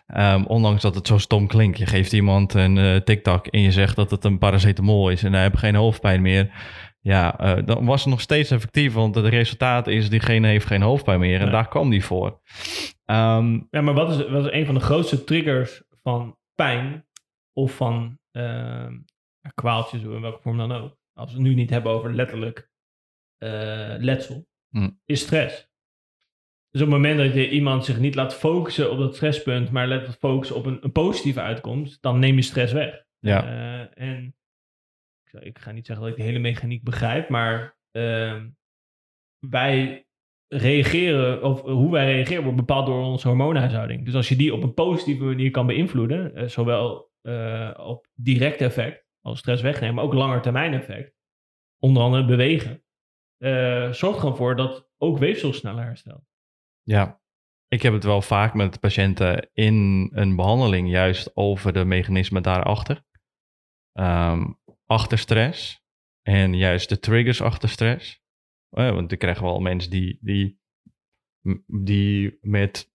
Ja. 0.05 0.33
Um, 0.33 0.45
ondanks 0.45 0.81
dat 0.81 0.95
het 0.95 1.07
zo 1.07 1.17
stom 1.17 1.47
klinkt. 1.47 1.77
Je 1.77 1.85
geeft 1.85 2.13
iemand 2.13 2.53
een 2.53 2.75
uh, 2.75 2.95
TikTok 2.95 3.47
en 3.47 3.61
je 3.61 3.71
zegt 3.71 3.95
dat 3.95 4.11
het 4.11 4.23
een 4.23 4.37
paracetamol 4.37 5.09
is 5.09 5.23
en 5.23 5.33
hij 5.33 5.41
heeft 5.41 5.57
geen 5.57 5.75
hoofdpijn 5.75 6.21
meer. 6.21 6.51
Ja, 6.99 7.57
uh, 7.57 7.65
dan 7.65 7.85
was 7.85 8.01
het 8.01 8.09
nog 8.09 8.21
steeds 8.21 8.51
effectief, 8.51 8.93
want 8.93 9.15
het 9.15 9.25
resultaat 9.25 9.87
is 9.87 10.09
diegene 10.09 10.47
heeft 10.47 10.65
geen 10.65 10.81
hoofdpijn 10.81 11.19
meer 11.19 11.39
en 11.39 11.45
ja. 11.45 11.51
daar 11.51 11.67
kwam 11.67 11.89
die 11.89 12.05
voor. 12.05 12.39
ja, 13.05 13.41
maar 13.81 13.93
wat 13.93 14.09
is, 14.09 14.29
wat 14.29 14.45
is 14.45 14.51
een 14.51 14.65
van 14.65 14.75
de 14.75 14.81
grootste 14.81 15.23
triggers 15.23 15.83
van 16.03 16.37
pijn 16.55 17.05
of 17.53 17.75
van 17.75 18.19
kwaaltjes, 19.53 20.01
in 20.01 20.21
welke 20.21 20.41
vorm 20.41 20.57
dan 20.57 20.71
ook. 20.71 20.97
Als 21.13 21.31
we 21.31 21.37
het 21.37 21.47
nu 21.47 21.53
niet 21.53 21.69
hebben 21.69 21.91
over 21.91 22.13
letterlijk 22.13 22.69
uh, 23.43 23.95
letsel, 23.97 24.47
hm. 24.69 24.89
is 25.05 25.21
stress. 25.21 25.67
Dus 26.69 26.81
op 26.81 26.87
het 26.91 27.01
moment 27.01 27.17
dat 27.17 27.33
je 27.33 27.49
iemand 27.49 27.85
zich 27.85 27.99
niet 27.99 28.15
laat 28.15 28.35
focussen 28.35 28.91
op 28.91 28.97
dat 28.97 29.15
stresspunt, 29.15 29.71
maar 29.71 29.87
laat 29.87 30.17
focussen 30.17 30.55
op 30.55 30.65
een, 30.65 30.77
een 30.81 30.91
positieve 30.91 31.41
uitkomst, 31.41 32.01
dan 32.01 32.19
neem 32.19 32.35
je 32.35 32.41
stress 32.41 32.73
weg. 32.73 33.03
Ja. 33.19 33.45
Uh, 33.45 34.07
en 34.07 34.35
ik, 35.23 35.41
ik, 35.41 35.59
ga 35.59 35.71
niet 35.71 35.85
zeggen 35.85 36.05
dat 36.05 36.13
ik 36.13 36.19
de 36.19 36.27
hele 36.27 36.39
mechaniek 36.39 36.83
begrijp, 36.83 37.29
maar 37.29 37.77
uh, 37.91 38.43
wij 39.39 40.07
reageren, 40.47 41.43
of 41.43 41.61
hoe 41.61 41.91
wij 41.91 42.13
reageren, 42.13 42.43
wordt 42.43 42.57
bepaald 42.57 42.85
door 42.85 43.03
onze 43.03 43.27
hormoonhuishouding. 43.27 44.05
Dus 44.05 44.15
als 44.15 44.29
je 44.29 44.35
die 44.35 44.53
op 44.53 44.63
een 44.63 44.73
positieve 44.73 45.23
manier 45.23 45.51
kan 45.51 45.67
beïnvloeden, 45.67 46.31
uh, 46.37 46.47
zowel 46.47 47.05
op 47.77 48.07
direct 48.15 48.61
effect 48.61 49.06
stress 49.35 49.61
wegnemen, 49.61 49.95
maar 49.95 50.03
ook 50.03 50.13
langer 50.13 50.41
termijn 50.41 50.73
effect. 50.73 51.15
Onder 51.79 52.03
andere 52.03 52.25
bewegen. 52.25 52.83
Uh, 53.37 53.91
zorgt 53.91 54.19
gewoon 54.19 54.35
voor 54.35 54.55
dat 54.55 54.89
ook 54.97 55.17
weefsel 55.17 55.53
sneller 55.53 55.83
herstelt. 55.83 56.23
Ja, 56.81 57.21
ik 57.67 57.81
heb 57.81 57.93
het 57.93 58.03
wel 58.03 58.21
vaak 58.21 58.53
met 58.53 58.79
patiënten 58.79 59.49
in 59.53 60.09
een 60.13 60.35
behandeling 60.35 60.89
juist 60.89 61.35
over 61.35 61.73
de 61.73 61.85
mechanismen 61.85 62.43
daarachter. 62.43 63.05
Um, 63.93 64.59
achter 64.85 65.17
stress 65.17 65.85
en 66.21 66.55
juist 66.55 66.89
de 66.89 66.99
triggers 66.99 67.41
achter 67.41 67.69
stress. 67.69 68.21
Uh, 68.71 68.91
want 68.91 69.11
ik 69.11 69.19
krijg 69.19 69.39
wel 69.39 69.59
mensen 69.59 69.91
die, 69.91 70.17
die, 70.21 70.59
die 71.65 72.37
met 72.41 72.93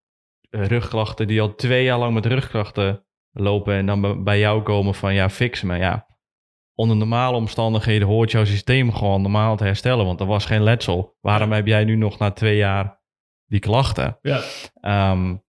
rugklachten, 0.50 1.26
die 1.26 1.40
al 1.40 1.54
twee 1.54 1.84
jaar 1.84 1.98
lang 1.98 2.14
met 2.14 2.26
rugklachten 2.26 3.06
lopen 3.30 3.74
en 3.74 3.86
dan 3.86 4.24
bij 4.24 4.38
jou 4.38 4.62
komen 4.62 4.94
van 4.94 5.14
ja, 5.14 5.30
fix 5.30 5.62
me. 5.62 5.76
Ja, 5.76 6.11
onder 6.74 6.96
normale 6.96 7.36
omstandigheden 7.36 8.08
hoort 8.08 8.30
jouw 8.30 8.44
systeem 8.44 8.92
gewoon 8.92 9.22
normaal 9.22 9.56
te 9.56 9.64
herstellen, 9.64 10.04
want 10.04 10.20
er 10.20 10.26
was 10.26 10.46
geen 10.46 10.62
letsel. 10.62 11.16
Waarom 11.20 11.52
heb 11.52 11.66
jij 11.66 11.84
nu 11.84 11.96
nog 11.96 12.18
na 12.18 12.30
twee 12.30 12.56
jaar 12.56 13.00
die 13.46 13.60
klachten? 13.60 14.18
Ja. 14.22 14.42
Um, 15.12 15.42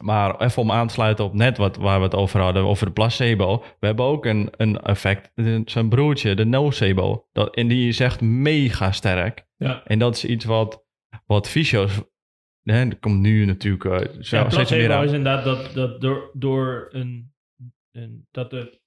maar 0.00 0.40
even 0.40 0.62
om 0.62 0.70
aan 0.70 0.86
te 0.86 0.94
sluiten 0.94 1.24
op 1.24 1.34
net 1.34 1.56
wat, 1.56 1.76
waar 1.76 1.98
we 1.98 2.04
het 2.04 2.14
over 2.14 2.40
hadden, 2.40 2.62
over 2.62 2.86
de 2.86 2.92
placebo. 2.92 3.64
We 3.80 3.86
hebben 3.86 4.04
ook 4.04 4.24
een, 4.24 4.48
een 4.56 4.80
effect, 4.80 5.32
zijn 5.64 5.88
broertje, 5.88 6.34
de 6.34 6.44
nocebo. 6.44 7.28
Dat, 7.32 7.54
en 7.54 7.68
die 7.68 7.88
is 7.88 8.00
echt 8.00 8.20
mega 8.20 8.92
sterk. 8.92 9.46
Ja. 9.56 9.84
En 9.84 9.98
dat 9.98 10.16
is 10.16 10.24
iets 10.24 10.44
wat, 10.44 10.84
wat 11.26 11.48
fysio's... 11.48 12.00
Hè, 12.62 12.88
dat 12.88 12.98
komt 12.98 13.20
nu 13.20 13.44
natuurlijk 13.44 13.84
uh, 13.84 14.20
ja, 14.20 14.44
placebo 14.44 15.02
is 15.02 15.12
inderdaad 15.12 15.44
dat, 15.44 15.74
dat 15.74 16.00
door, 16.00 16.30
door 16.32 16.88
een, 16.90 17.34
een... 17.92 18.26
dat 18.30 18.50
de, 18.50 18.80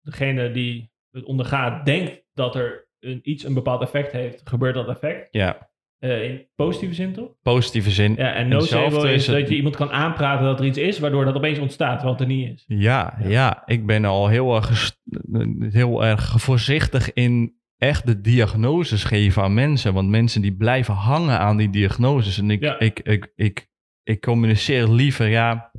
degene 0.00 0.52
die 0.52 0.91
het 1.12 1.24
ondergaat, 1.24 1.84
denkt 1.84 2.22
dat 2.34 2.54
er 2.54 2.88
een, 3.00 3.20
iets 3.22 3.44
een 3.44 3.54
bepaald 3.54 3.82
effect 3.82 4.12
heeft, 4.12 4.40
gebeurt 4.44 4.74
dat 4.74 4.88
effect. 4.88 5.28
Ja. 5.30 5.70
Uh, 6.00 6.24
in 6.24 6.46
positieve 6.54 6.94
zin 6.94 7.12
toch? 7.12 7.30
Positieve 7.42 7.90
zin. 7.90 8.14
Ja, 8.16 8.32
en 8.32 8.48
nocebo 8.48 9.02
is, 9.02 9.26
dat 9.26 9.48
je 9.48 9.54
iemand 9.54 9.76
kan 9.76 9.90
aanpraten 9.90 10.44
dat 10.44 10.60
er 10.60 10.66
iets 10.66 10.78
is, 10.78 10.98
waardoor 10.98 11.24
dat 11.24 11.34
opeens 11.34 11.58
ontstaat, 11.58 12.02
wat 12.02 12.20
er 12.20 12.26
niet 12.26 12.52
is. 12.52 12.64
Ja, 12.66 13.18
ja. 13.24 13.62
ik 13.66 13.86
ben 13.86 14.04
al 14.04 14.28
heel 14.28 14.54
erg, 14.54 14.92
heel 15.72 16.04
erg 16.04 16.40
voorzichtig 16.40 17.12
in 17.12 17.54
echt 17.76 18.06
de 18.06 18.20
diagnoses 18.20 19.04
geven 19.04 19.42
aan 19.42 19.54
mensen. 19.54 19.94
Want 19.94 20.08
mensen 20.08 20.42
die 20.42 20.56
blijven 20.56 20.94
hangen 20.94 21.38
aan 21.38 21.56
die 21.56 21.70
diagnoses. 21.70 22.38
En 22.38 22.50
ik, 22.50 22.62
ik, 22.62 22.78
ik, 22.78 23.00
ik, 23.04 23.32
ik, 23.34 23.68
ik 24.02 24.20
communiceer 24.20 24.88
liever, 24.88 25.28
ja, 25.28 25.70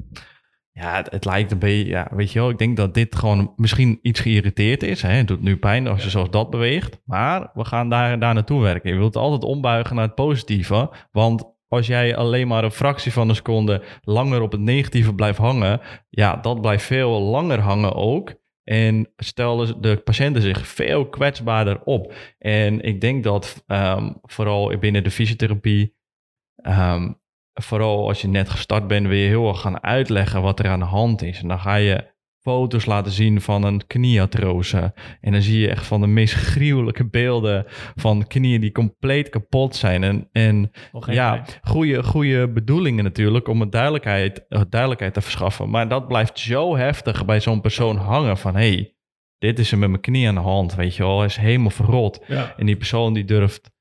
ja, 0.74 1.04
het, 1.10 1.26
lijkt 1.26 1.52
een 1.52 1.60
beetje, 1.60 1.86
ja, 1.86 2.08
weet 2.12 2.32
je 2.32 2.40
wel, 2.40 2.50
ik 2.50 2.58
denk 2.58 2.78
dat 2.78 2.94
dit 2.94 3.16
gewoon 3.16 3.54
misschien 3.56 4.00
iets 4.02 4.20
geïrriteerd 4.20 4.84
is. 4.84 5.02
Hè? 5.02 5.10
Het 5.12 5.28
doet 5.28 5.42
nu 5.42 5.58
pijn 5.58 5.88
als 5.88 6.04
je 6.04 6.10
zoals 6.10 6.30
dat 6.30 6.50
beweegt, 6.50 7.02
maar 7.06 7.50
we 7.54 7.66
gaan 7.66 7.90
daar, 7.90 8.20
daar 8.20 8.34
naartoe 8.34 8.62
werken. 8.62 8.92
Je 8.92 8.98
wilt 8.98 9.16
altijd 9.16 9.44
ombuigen 9.44 9.96
naar 9.96 10.06
het 10.06 10.16
positieve, 10.16 10.92
want 11.12 11.52
als 11.68 11.88
jij 11.88 12.16
alleen 12.16 12.48
maar 12.48 12.64
een 12.64 12.72
fractie 12.72 13.14
van 13.14 13.30
een 13.30 13.36
seconde 13.36 13.84
langer 14.02 14.42
op 14.42 14.52
het 14.52 14.62
negatieve 14.62 15.16
blijft 15.16 15.38
hangen, 15.38 15.82
ja, 16.10 16.36
dat 16.36 16.62
blijft 16.62 16.86
veel 16.86 17.22
langer 17.22 17.60
hangen 17.60 17.94
ook. 17.94 18.42
En 18.64 19.12
stellen 19.16 19.82
de 19.82 19.98
patiënten 19.98 20.42
zich 20.42 20.68
veel 20.68 21.10
kwetsbaarder 21.10 21.82
op. 21.84 22.14
En 22.38 22.82
ik 22.82 23.02
denk 23.02 23.24
dat 23.24 23.64
um, 23.68 24.18
vooral 24.22 24.78
binnen 24.78 25.04
de 25.04 25.12
fysiotherapie 25.12 25.96
um, 26.68 27.22
vooral 27.54 28.08
als 28.08 28.22
je 28.22 28.28
net 28.28 28.50
gestart 28.50 28.88
bent, 28.88 29.08
wil 29.08 29.18
je 29.18 29.28
heel 29.28 29.48
erg 29.48 29.62
gaan 29.62 29.84
uitleggen 29.84 30.42
wat 30.42 30.60
er 30.60 30.70
aan 30.70 30.80
de 30.80 30.86
hand 30.86 31.22
is. 31.22 31.42
En 31.42 31.48
dan 31.48 31.60
ga 31.60 31.76
je 31.76 32.12
foto's 32.42 32.86
laten 32.86 33.12
zien 33.12 33.42
van 33.42 33.64
een 33.64 33.88
knieartrose. 33.88 34.94
En 35.22 35.32
dan 35.32 35.42
zie 35.42 35.60
je 35.60 35.70
echt 35.70 35.86
van 35.86 36.02
de 36.02 36.08
meest 36.08 36.34
gruwelijke 36.34 37.10
beelden 37.10 37.66
van 37.96 38.28
knieën 38.28 38.62
die 38.62 38.72
compleet 38.72 39.30
kapot 39.30 39.76
zijn. 39.76 40.04
En, 40.04 40.30
en 40.32 40.72
ja, 41.06 41.46
goede, 41.62 42.04
goede 42.04 42.50
bedoelingen 42.50 43.04
natuurlijk 43.04 43.48
om 43.48 43.62
een 43.62 43.70
duidelijkheid, 43.70 44.46
duidelijkheid 44.70 45.14
te 45.14 45.22
verschaffen. 45.22 45.70
Maar 45.70 45.88
dat 45.88 46.08
blijft 46.08 46.40
zo 46.40 46.76
heftig 46.76 47.26
bij 47.26 47.40
zo'n 47.40 47.62
persoon 47.62 47.98
hangen 47.98 48.38
van... 48.38 48.56
hey, 48.56 48.96
dit 49.38 49.60
is 49.60 49.72
er 49.72 49.78
met 49.78 49.90
mijn 49.90 50.02
knie 50.02 50.28
aan 50.28 50.36
de 50.36 50.42
hand, 50.42 50.76
weet 50.76 50.96
je 50.96 51.04
wel. 51.04 51.18
Hij 51.18 51.26
is 51.26 51.38
helemaal 51.38 51.70
verrot. 51.70 52.26
En 52.58 52.66
die 52.66 52.78
persoon 52.78 53.14
die 53.14 53.26
durft, 53.26 53.72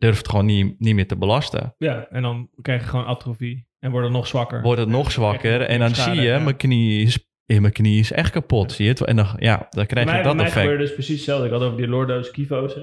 durft 0.00 0.28
gewoon 0.28 0.46
niet, 0.46 0.80
niet 0.80 0.94
meer 0.94 1.06
te 1.06 1.16
belasten. 1.16 1.74
Ja, 1.78 2.08
en 2.08 2.22
dan 2.22 2.50
krijg 2.62 2.82
je 2.82 2.88
gewoon 2.88 3.06
atrofie 3.06 3.68
en 3.78 3.90
wordt 3.90 4.06
het 4.06 4.16
nog 4.16 4.26
zwakker. 4.26 4.62
Wordt 4.62 4.80
het 4.80 4.88
nog 4.88 5.10
zwakker 5.10 5.60
en 5.60 5.78
dan 5.78 5.94
zie 5.94 6.20
je, 6.20 6.38
mijn 6.38 6.56
knie 6.56 7.02
is 7.02 7.28
in 7.46 7.60
mijn 7.60 7.72
knie 7.72 8.00
is 8.00 8.12
echt 8.12 8.30
kapot, 8.30 8.72
zie 8.72 8.84
je 8.84 8.90
het? 8.90 9.04
En 9.04 9.16
dan, 9.16 9.36
ja, 9.38 9.66
dan 9.70 9.86
krijg 9.86 10.16
je 10.16 10.22
dat 10.22 10.34
effect. 10.34 10.54
Mij 10.54 10.62
gebeurde 10.62 10.84
dus 10.84 10.92
precies 10.92 11.16
hetzelfde. 11.16 11.46
Ik 11.46 11.52
had 11.52 11.62
over 11.62 11.76
die 11.76 11.88
Lordo's 11.88 12.30
Kivo's. 12.30 12.76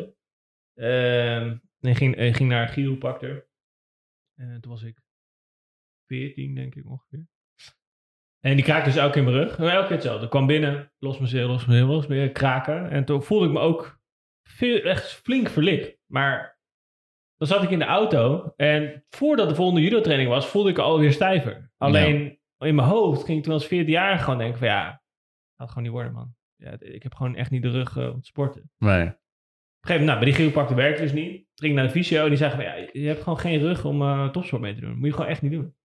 Uh, 0.75 1.41
en 1.41 1.61
ging, 1.79 2.15
ik 2.15 2.35
ging 2.35 2.49
naar 2.49 2.67
chiropractor. 2.67 3.47
En 4.35 4.61
toen 4.61 4.71
was 4.71 4.83
ik 4.83 5.01
14, 6.05 6.55
denk 6.55 6.75
ik 6.75 6.89
ongeveer. 6.89 7.27
En 8.39 8.55
die 8.55 8.63
kraakte 8.63 8.89
dus 8.89 8.99
elke 8.99 9.13
keer 9.13 9.23
in 9.23 9.31
mijn 9.31 9.43
rug. 9.43 9.59
Elke 9.59 9.87
keer 9.87 9.95
hetzelfde. 9.95 10.23
Ik 10.23 10.29
kwam 10.29 10.47
binnen, 10.47 10.91
los 10.97 11.19
mijn 11.19 11.45
los 11.45 11.65
mijn 11.65 11.85
los 11.85 12.31
kraken. 12.31 12.89
En 12.89 13.05
toen 13.05 13.23
voelde 13.23 13.45
ik 13.45 13.51
me 13.51 13.59
ook 13.59 13.99
veel, 14.43 14.79
echt 14.79 15.13
flink 15.13 15.49
verlicht. 15.49 15.97
Maar 16.05 16.56
dan 17.37 17.47
zat 17.47 17.63
ik 17.63 17.69
in 17.69 17.79
de 17.79 17.85
auto. 17.85 18.53
En 18.55 19.05
voordat 19.09 19.49
de 19.49 19.55
volgende 19.55 19.81
judo-training 19.81 20.29
was, 20.29 20.47
voelde 20.47 20.69
ik 20.69 20.77
alweer 20.77 21.11
stijver. 21.11 21.71
Alleen 21.77 22.39
in 22.57 22.75
mijn 22.75 22.87
hoofd 22.87 23.23
ging 23.23 23.37
ik 23.37 23.43
toen 23.43 23.53
als 23.53 23.67
14 23.67 23.91
jaar 23.91 24.19
gewoon 24.19 24.37
denken 24.37 24.57
van 24.57 24.67
ja, 24.67 24.85
dat 24.85 25.01
gaat 25.57 25.67
gewoon 25.67 25.83
niet 25.83 25.91
worden 25.91 26.13
man. 26.13 26.35
Ja, 26.55 26.75
ik 26.79 27.03
heb 27.03 27.15
gewoon 27.15 27.35
echt 27.35 27.51
niet 27.51 27.61
de 27.61 27.69
rug 27.69 27.95
uh, 27.95 28.13
om 28.13 28.21
te 28.21 28.27
sporten. 28.27 28.71
Nee. 28.77 29.01
Op 29.01 29.07
een 29.07 29.93
gegeven 29.93 30.05
moment, 30.05 30.05
nou, 30.05 30.17
bij 30.17 30.25
die 30.25 30.33
chiropractor 30.33 30.75
werkte 30.75 31.01
dus 31.01 31.13
niet. 31.13 31.31
Toen 31.31 31.65
ging 31.65 31.75
naar 31.75 31.85
de 31.85 31.91
fysio 31.91 32.23
en 32.23 32.29
die 32.29 32.37
zei 32.37 32.51
van 32.51 32.63
ja, 32.63 32.73
je 32.91 33.07
hebt 33.07 33.23
gewoon 33.23 33.39
geen 33.39 33.59
rug 33.59 33.85
om 33.85 34.01
uh, 34.01 34.29
topsport 34.29 34.61
mee 34.61 34.73
te 34.73 34.79
doen. 34.79 34.89
Dat 34.89 34.97
moet 34.97 35.07
je 35.07 35.13
gewoon 35.13 35.29
echt 35.29 35.41
niet 35.41 35.51
doen. 35.51 35.75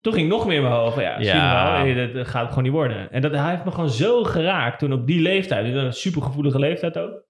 Toen 0.00 0.12
ging 0.12 0.28
nog 0.28 0.46
meer 0.46 0.56
in 0.56 0.62
mijn 0.62 0.74
hoofd 0.74 0.94
van 0.94 1.02
ja, 1.02 1.18
ja. 1.18 1.80
zie 1.80 1.88
je 1.88 1.94
wel, 1.94 2.12
dat 2.12 2.28
gaat 2.28 2.48
gewoon 2.48 2.64
niet 2.64 2.72
worden. 2.72 3.10
En 3.10 3.22
dat, 3.22 3.32
hij 3.32 3.50
heeft 3.50 3.64
me 3.64 3.70
gewoon 3.70 3.90
zo 3.90 4.24
geraakt 4.24 4.78
toen 4.78 4.92
op 4.92 5.06
die 5.06 5.20
leeftijd. 5.20 5.74
Een 5.74 5.92
supergevoelige 5.92 6.58
leeftijd 6.58 6.98
ook. 6.98 7.27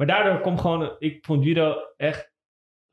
Maar 0.00 0.08
daardoor 0.08 0.40
komt 0.40 0.60
gewoon, 0.60 0.96
ik 0.98 1.24
vond 1.24 1.44
judo 1.44 1.76
echt 1.96 2.32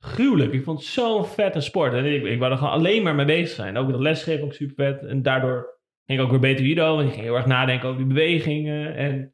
gruwelijk. 0.04 0.54
Ik 0.54 0.64
vond 0.64 0.80
het 0.80 0.88
zo'n 0.88 1.26
vette 1.26 1.62
sport. 1.62 1.94
En 1.94 2.06
ik, 2.06 2.24
ik 2.24 2.40
wou 2.40 2.52
er 2.52 2.58
gewoon 2.58 2.74
alleen 2.74 3.04
maar 3.04 3.16
mee 3.16 3.26
bezig 3.26 3.56
zijn. 3.56 3.78
Ook 3.78 3.92
dat 3.92 4.00
lesgeven 4.00 4.44
ook 4.44 4.54
super 4.54 4.76
vet. 4.76 5.10
En 5.10 5.22
daardoor 5.22 5.80
ging 6.06 6.20
ik 6.20 6.26
ook 6.26 6.32
weer 6.32 6.40
beter 6.40 6.66
judo. 6.66 6.96
Want 6.96 7.08
ik 7.08 7.14
ging 7.14 7.26
heel 7.26 7.36
erg 7.36 7.46
nadenken 7.46 7.88
over 7.88 8.00
die 8.00 8.14
bewegingen. 8.14 8.96
En 8.96 9.34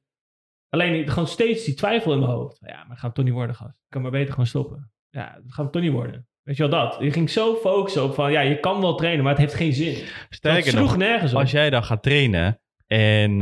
alleen 0.70 1.10
gewoon 1.10 1.28
steeds 1.28 1.66
die 1.66 1.74
twijfel 1.74 2.14
in 2.14 2.20
mijn 2.20 2.32
hoofd. 2.32 2.58
Ja, 2.60 2.78
maar 2.78 2.90
het 2.90 3.00
gaat 3.00 3.16
toch 3.16 3.26
niet 3.26 3.34
worden, 3.34 3.56
gast. 3.56 3.70
Ik 3.70 3.90
kan 3.90 4.02
maar 4.02 4.12
beter 4.12 4.32
gewoon 4.32 4.48
stoppen. 4.48 4.92
Ja, 5.10 5.40
het 5.44 5.54
gaat 5.54 5.72
toch 5.72 5.82
niet 5.82 5.92
worden. 5.92 6.28
Weet 6.44 6.58
je 6.58 6.68
wel 6.68 6.80
dat? 6.80 6.98
Je 7.00 7.12
ging 7.12 7.30
zo 7.30 7.56
focussen 7.56 8.04
op 8.04 8.14
van, 8.14 8.32
ja, 8.32 8.42
je 8.42 8.60
kan 8.60 8.82
wel 8.82 8.96
trainen, 8.96 9.24
maar 9.24 9.34
het 9.34 9.42
heeft 9.42 9.54
geen 9.54 9.74
zin. 9.74 10.06
Sterker 10.30 10.76
nog, 10.76 10.98
nergens 10.98 11.34
op. 11.34 11.40
als 11.40 11.52
jij 11.52 11.70
dan 11.70 11.84
gaat 11.84 12.04
trainen 12.04 12.62
en 12.88 13.42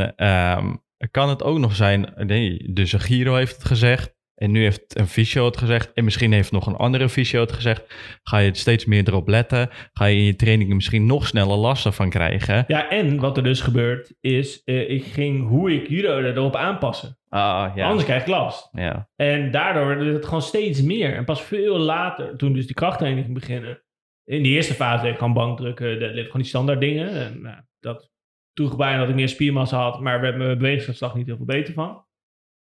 um, 0.57 0.83
kan 1.11 1.29
het 1.29 1.43
ook 1.43 1.57
nog 1.57 1.75
zijn, 1.75 2.13
nee, 2.15 2.73
dus 2.73 2.93
een 2.93 2.99
Giro 2.99 3.35
heeft 3.35 3.55
het 3.55 3.65
gezegd, 3.65 4.19
en 4.41 4.51
nu 4.51 4.63
heeft 4.63 4.99
een 4.99 5.07
fysio 5.07 5.45
het 5.45 5.57
gezegd. 5.57 5.93
En 5.93 6.03
misschien 6.03 6.31
heeft 6.31 6.51
nog 6.51 6.67
een 6.67 6.75
andere 6.75 7.09
fysio 7.09 7.41
het 7.41 7.51
gezegd. 7.51 7.95
Ga 8.23 8.37
je 8.37 8.55
steeds 8.55 8.85
meer 8.85 9.07
erop 9.07 9.27
letten. 9.27 9.69
Ga 9.93 10.05
je 10.05 10.17
in 10.17 10.23
je 10.23 10.35
trainingen 10.35 10.75
misschien 10.75 11.05
nog 11.05 11.27
sneller 11.27 11.57
last 11.57 11.95
van 11.95 12.09
krijgen. 12.09 12.63
Ja, 12.67 12.89
en 12.89 13.19
wat 13.19 13.37
er 13.37 13.43
dus 13.43 13.61
gebeurt 13.61 14.13
is... 14.19 14.61
Uh, 14.65 14.89
ik 14.89 15.03
ging 15.03 15.47
hoe 15.47 15.73
ik 15.73 15.87
judo 15.87 16.19
erop 16.19 16.55
aanpassen. 16.55 17.17
Ah, 17.29 17.71
ja. 17.75 17.85
Anders 17.85 18.05
krijg 18.05 18.21
ik 18.21 18.27
last. 18.27 18.69
Ja. 18.71 19.09
En 19.15 19.51
daardoor 19.51 19.87
werd 19.87 20.13
het 20.13 20.25
gewoon 20.25 20.41
steeds 20.41 20.81
meer. 20.81 21.15
En 21.15 21.25
pas 21.25 21.41
veel 21.41 21.77
later, 21.77 22.37
toen 22.37 22.53
dus 22.53 22.65
die 22.65 22.75
krachttraining 22.75 23.25
ging 23.25 23.39
beginnen... 23.39 23.83
In 24.23 24.43
die 24.43 24.55
eerste 24.55 24.73
fase 24.73 25.03
deed 25.03 25.11
ik 25.11 25.17
gewoon 25.17 25.33
bankdrukken. 25.33 25.99
Dat 25.99 26.09
gewoon 26.09 26.31
die 26.33 26.43
standaard 26.43 26.79
dingen. 26.79 27.09
En, 27.09 27.41
nou, 27.41 27.57
dat 27.79 28.11
droeg 28.53 28.75
bij 28.75 28.97
dat 28.97 29.09
ik 29.09 29.15
meer 29.15 29.29
spiermassa 29.29 29.77
had. 29.77 29.99
Maar 29.99 30.21
werd 30.21 30.37
mijn 30.37 30.57
bewegingsslag 30.57 31.15
niet 31.15 31.25
heel 31.25 31.37
veel 31.37 31.45
beter 31.45 31.73
van. 31.73 32.05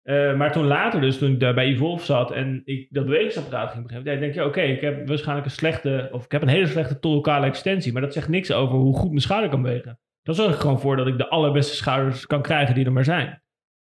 Uh, 0.04 0.36
maar 0.36 0.52
toen 0.52 0.66
later 0.66 1.00
dus, 1.00 1.18
toen 1.18 1.32
ik 1.32 1.40
daar 1.40 1.54
bij 1.54 1.66
Evolve 1.66 2.04
zat 2.04 2.32
en 2.32 2.62
ik 2.64 2.86
dat 2.90 3.04
bewegingsapparaat 3.04 3.70
ging 3.70 3.82
begrijpen, 3.82 4.20
denk 4.20 4.34
je, 4.34 4.44
oké, 4.44 4.60
ik 4.60 4.80
heb 4.80 5.08
waarschijnlijk 5.08 5.46
een 5.46 5.52
slechte, 5.52 6.08
of 6.12 6.24
ik 6.24 6.32
heb 6.32 6.42
een 6.42 6.48
hele 6.48 6.66
slechte 6.66 6.98
tolokale 6.98 7.46
extensie, 7.46 7.92
maar 7.92 8.02
dat 8.02 8.12
zegt 8.12 8.28
niks 8.28 8.52
over 8.52 8.78
hoe 8.78 8.96
goed 8.96 9.08
mijn 9.08 9.20
schouder 9.20 9.50
kan 9.50 9.62
bewegen. 9.62 9.98
Dat 10.22 10.36
zorgt 10.36 10.54
er 10.54 10.60
gewoon 10.60 10.80
voor 10.80 10.96
dat 10.96 11.06
ik 11.06 11.18
de 11.18 11.28
allerbeste 11.28 11.76
schouders 11.76 12.26
kan 12.26 12.42
krijgen 12.42 12.74
die 12.74 12.84
er 12.84 12.92
maar 12.92 13.04
zijn. 13.04 13.42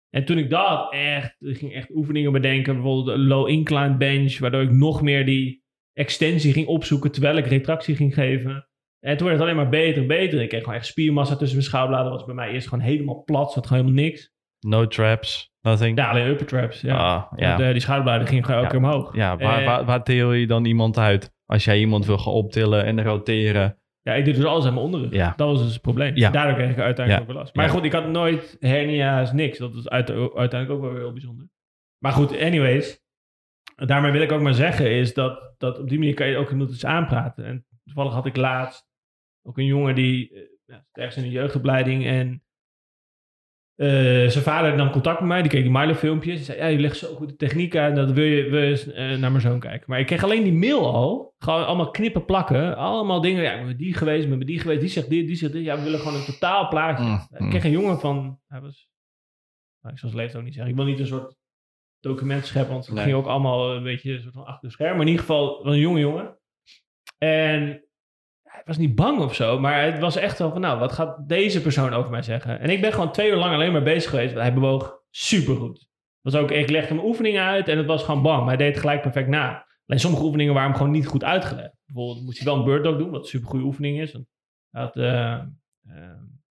En 0.10 0.26
toen 0.26 0.38
ik 0.38 0.50
dat 0.50 0.94
echt, 0.94 1.36
ik 1.40 1.58
ging 1.58 1.74
echt 1.74 1.90
oefeningen 1.90 2.32
bedenken, 2.32 2.74
bijvoorbeeld 2.74 3.08
een 3.08 3.28
low 3.28 3.50
incline 3.50 3.98
bench, 3.98 4.40
waardoor 4.40 4.62
ik 4.62 4.72
nog 4.72 5.02
meer 5.02 5.26
die 5.26 5.64
extensie 5.94 6.54
ging 6.54 6.68
opzoeken 6.68 7.12
terwijl 7.12 7.38
ik 7.38 7.46
retractie 7.46 7.96
ging 7.96 8.14
geven. 8.14 8.68
En 9.00 9.18
toen 9.18 9.28
werd 9.28 9.40
het 9.40 9.48
alleen 9.48 9.62
maar 9.62 9.70
beter 9.70 10.02
en 10.02 10.08
beter. 10.08 10.42
Ik 10.42 10.50
kreeg 10.50 10.64
gewoon 10.64 10.78
echt 10.78 10.86
spiermassa 10.86 11.36
tussen 11.36 11.58
mijn 11.58 11.70
schouderbladen. 11.70 12.12
was 12.12 12.26
bij 12.26 12.36
mij 12.36 12.52
eerst 12.52 12.68
gewoon 12.68 12.84
helemaal 12.84 13.24
plat, 13.24 13.52
zat 13.52 13.68
gewoon 13.68 13.84
helemaal 13.84 14.04
niks. 14.04 14.32
No 14.60 14.88
traps. 14.88 15.52
Nothing. 15.70 15.98
Ja, 15.98 16.10
alleen 16.10 16.28
upper 16.28 16.46
traps. 16.46 16.82
Ja. 16.82 16.98
Ah, 16.98 17.32
ja. 17.36 17.56
De, 17.56 17.72
die 17.72 17.82
schouderbladen 17.82 18.28
gingen 18.28 18.44
gewoon 18.44 18.60
elke 18.60 18.72
keer 18.72 18.86
omhoog. 18.86 19.16
Ja, 19.16 19.38
waar, 19.38 19.64
waar, 19.64 19.86
waar 19.86 20.04
til 20.04 20.32
je 20.32 20.48
dan 20.48 20.66
iemand 20.66 20.98
uit? 20.98 21.34
Als 21.46 21.64
jij 21.64 21.80
iemand 21.80 22.06
wil 22.06 22.18
gaan 22.18 22.34
optillen 22.34 22.86
en 22.86 23.04
roteren. 23.04 23.78
Ja, 24.02 24.14
ik 24.14 24.26
deed 24.26 24.36
dus 24.36 24.46
alles 24.46 24.66
aan 24.66 24.74
mijn 24.74 24.86
onderrug. 24.86 25.12
Ja. 25.12 25.34
Dat 25.36 25.48
was 25.48 25.64
dus 25.64 25.74
het 25.74 25.82
probleem. 25.82 26.16
Ja. 26.16 26.30
Daardoor 26.30 26.56
kreeg 26.56 26.70
ik 26.70 26.80
uiteindelijk 26.80 27.30
ook 27.30 27.36
last. 27.36 27.56
Maar 27.56 27.70
goed, 27.70 27.84
ik 27.84 27.94
had 27.94 28.08
nooit 28.08 28.58
hernia's, 28.60 29.34
niks. 29.34 29.58
Dat 29.58 29.74
was 29.74 29.90
uiteindelijk 29.90 30.70
ook 30.70 30.82
wel 30.82 30.96
heel 30.96 31.12
bijzonder. 31.12 31.50
Maar 31.98 32.12
goed, 32.12 32.40
anyways. 32.40 33.02
Daarmee 33.76 34.12
wil 34.12 34.22
ik 34.22 34.32
ook 34.32 34.42
maar 34.42 34.54
zeggen 34.54 34.92
is 34.92 35.14
dat, 35.14 35.54
dat 35.58 35.80
op 35.80 35.90
die 35.90 35.98
manier 35.98 36.14
kan 36.14 36.28
je 36.28 36.38
ook 36.38 36.52
iemand 36.52 36.70
eens 36.70 36.86
aanpraten. 36.86 37.46
En 37.46 37.66
toevallig 37.84 38.14
had 38.14 38.26
ik 38.26 38.36
laatst 38.36 38.88
ook 39.44 39.58
een 39.58 39.66
jongen 39.66 39.96
die 39.96 40.32
uh, 40.34 40.42
ja, 40.66 40.86
ergens 40.92 41.18
in 41.18 41.24
de 41.24 41.30
jeugdopleiding 41.30 42.06
en 42.06 42.44
uh, 43.80 44.30
zijn 44.30 44.44
vader 44.44 44.76
nam 44.76 44.92
contact 44.92 45.20
met 45.20 45.28
mij, 45.28 45.42
die 45.42 45.52
keek 45.52 45.62
die 45.62 45.72
Milo 45.72 45.94
filmpjes. 45.94 46.36
Die 46.36 46.46
zei, 46.46 46.58
ja, 46.58 46.66
je 46.66 46.80
legt 46.80 46.98
zo 46.98 47.16
goed 47.16 47.30
de 47.30 47.36
techniek 47.36 47.78
aan, 47.78 47.96
dat 47.96 48.12
wil 48.12 48.24
je, 48.24 48.50
wil 48.50 48.62
je 48.62 48.86
uh, 48.86 48.96
naar 48.96 49.32
mijn 49.32 49.42
zoon 49.42 49.60
kijken. 49.60 49.84
Maar 49.88 50.00
ik 50.00 50.06
kreeg 50.06 50.24
alleen 50.24 50.44
die 50.44 50.54
mail 50.54 50.94
al, 50.94 51.34
gewoon 51.38 51.66
allemaal 51.66 51.92
knippen 51.92 52.26
plakken. 52.26 52.78
Allemaal 52.78 53.22
dingen, 53.22 53.44
ja, 53.44 53.54
ik 53.54 53.66
ben 53.66 53.78
die 53.78 53.94
geweest, 53.94 54.24
ik 54.24 54.30
ben 54.30 54.40
die 54.48 54.60
geweest, 54.60 54.80
die 54.80 54.90
zegt 54.90 55.10
dit, 55.10 55.28
die 55.28 55.36
zegt 55.36 55.54
dit. 55.54 55.64
Ja, 55.64 55.78
we 55.78 55.84
willen 55.84 56.00
gewoon 56.00 56.16
een 56.16 56.26
totaal 56.26 56.68
plaatje. 56.68 57.04
Mm, 57.04 57.28
ik 57.32 57.40
mm. 57.40 57.50
kreeg 57.50 57.64
een 57.64 57.72
jongen 57.72 58.00
van, 58.00 58.40
hij 58.48 58.62
was, 58.62 58.90
nou, 59.82 59.94
ik 59.94 60.00
zal 60.00 60.10
zijn 60.10 60.22
leeftijd 60.22 60.38
ook 60.38 60.44
niet 60.44 60.54
zeggen. 60.54 60.72
Ik 60.72 60.78
wil 60.78 60.88
niet 60.88 61.00
een 61.00 61.08
soort 61.08 61.36
document 62.00 62.46
scheppen, 62.46 62.74
want 62.74 62.88
het 62.88 63.00
ging 63.00 63.16
ook 63.16 63.28
allemaal 63.28 63.76
een 63.76 63.84
beetje 63.84 64.14
een 64.14 64.22
soort 64.22 64.34
van 64.34 64.46
achter 64.46 64.68
de 64.68 64.74
scherm. 64.74 64.92
Maar 64.92 65.02
in 65.02 65.12
ieder 65.12 65.26
geval, 65.26 65.66
een 65.66 65.80
jonge 65.80 66.00
jongen. 66.00 66.38
En 67.18 67.84
hij 68.60 68.68
was 68.76 68.86
niet 68.86 68.96
bang 68.96 69.20
of 69.20 69.36
zo, 69.36 69.60
maar 69.60 69.84
het 69.84 70.00
was 70.00 70.16
echt 70.16 70.38
zo 70.38 70.50
van, 70.50 70.62
nou, 70.62 70.80
wat 70.80 70.92
gaat 70.92 71.28
deze 71.28 71.62
persoon 71.62 71.94
over 71.94 72.12
mij 72.12 72.22
zeggen? 72.22 72.60
En 72.60 72.70
ik 72.70 72.82
ben 72.82 72.94
gewoon 72.94 73.12
twee 73.12 73.30
uur 73.30 73.36
lang 73.36 73.54
alleen 73.54 73.72
maar 73.72 73.84
bezig 73.84 74.10
geweest. 74.10 74.34
Hij 74.34 74.54
bewoog 74.54 75.02
supergoed. 75.10 75.88
Was 76.22 76.36
ook, 76.36 76.52
ik 76.52 76.70
legde 76.70 76.94
mijn 76.94 77.08
oefeningen 77.08 77.44
uit 77.44 77.68
en 77.68 77.78
het 77.78 77.86
was 77.86 78.04
gewoon 78.04 78.22
bam. 78.22 78.48
Hij 78.48 78.58
deed 78.58 78.68
het 78.68 78.80
gelijk 78.80 79.02
perfect 79.02 79.28
na. 79.28 79.68
Alleen 79.86 80.02
sommige 80.02 80.24
oefeningen 80.24 80.54
waren 80.54 80.70
hem 80.70 80.78
gewoon 80.78 80.94
niet 80.94 81.08
goed 81.08 81.24
uitgelegd. 81.24 81.76
Bijvoorbeeld 81.86 82.26
moest 82.26 82.38
hij 82.38 82.48
wel 82.48 82.56
een 82.56 82.64
bird 82.64 82.84
doen, 82.84 83.10
wat 83.10 83.22
een 83.22 83.28
supergoeie 83.28 83.66
oefening 83.66 84.00
is. 84.02 84.12
hij 84.12 84.82
had 84.82 84.96
uh, 84.96 85.42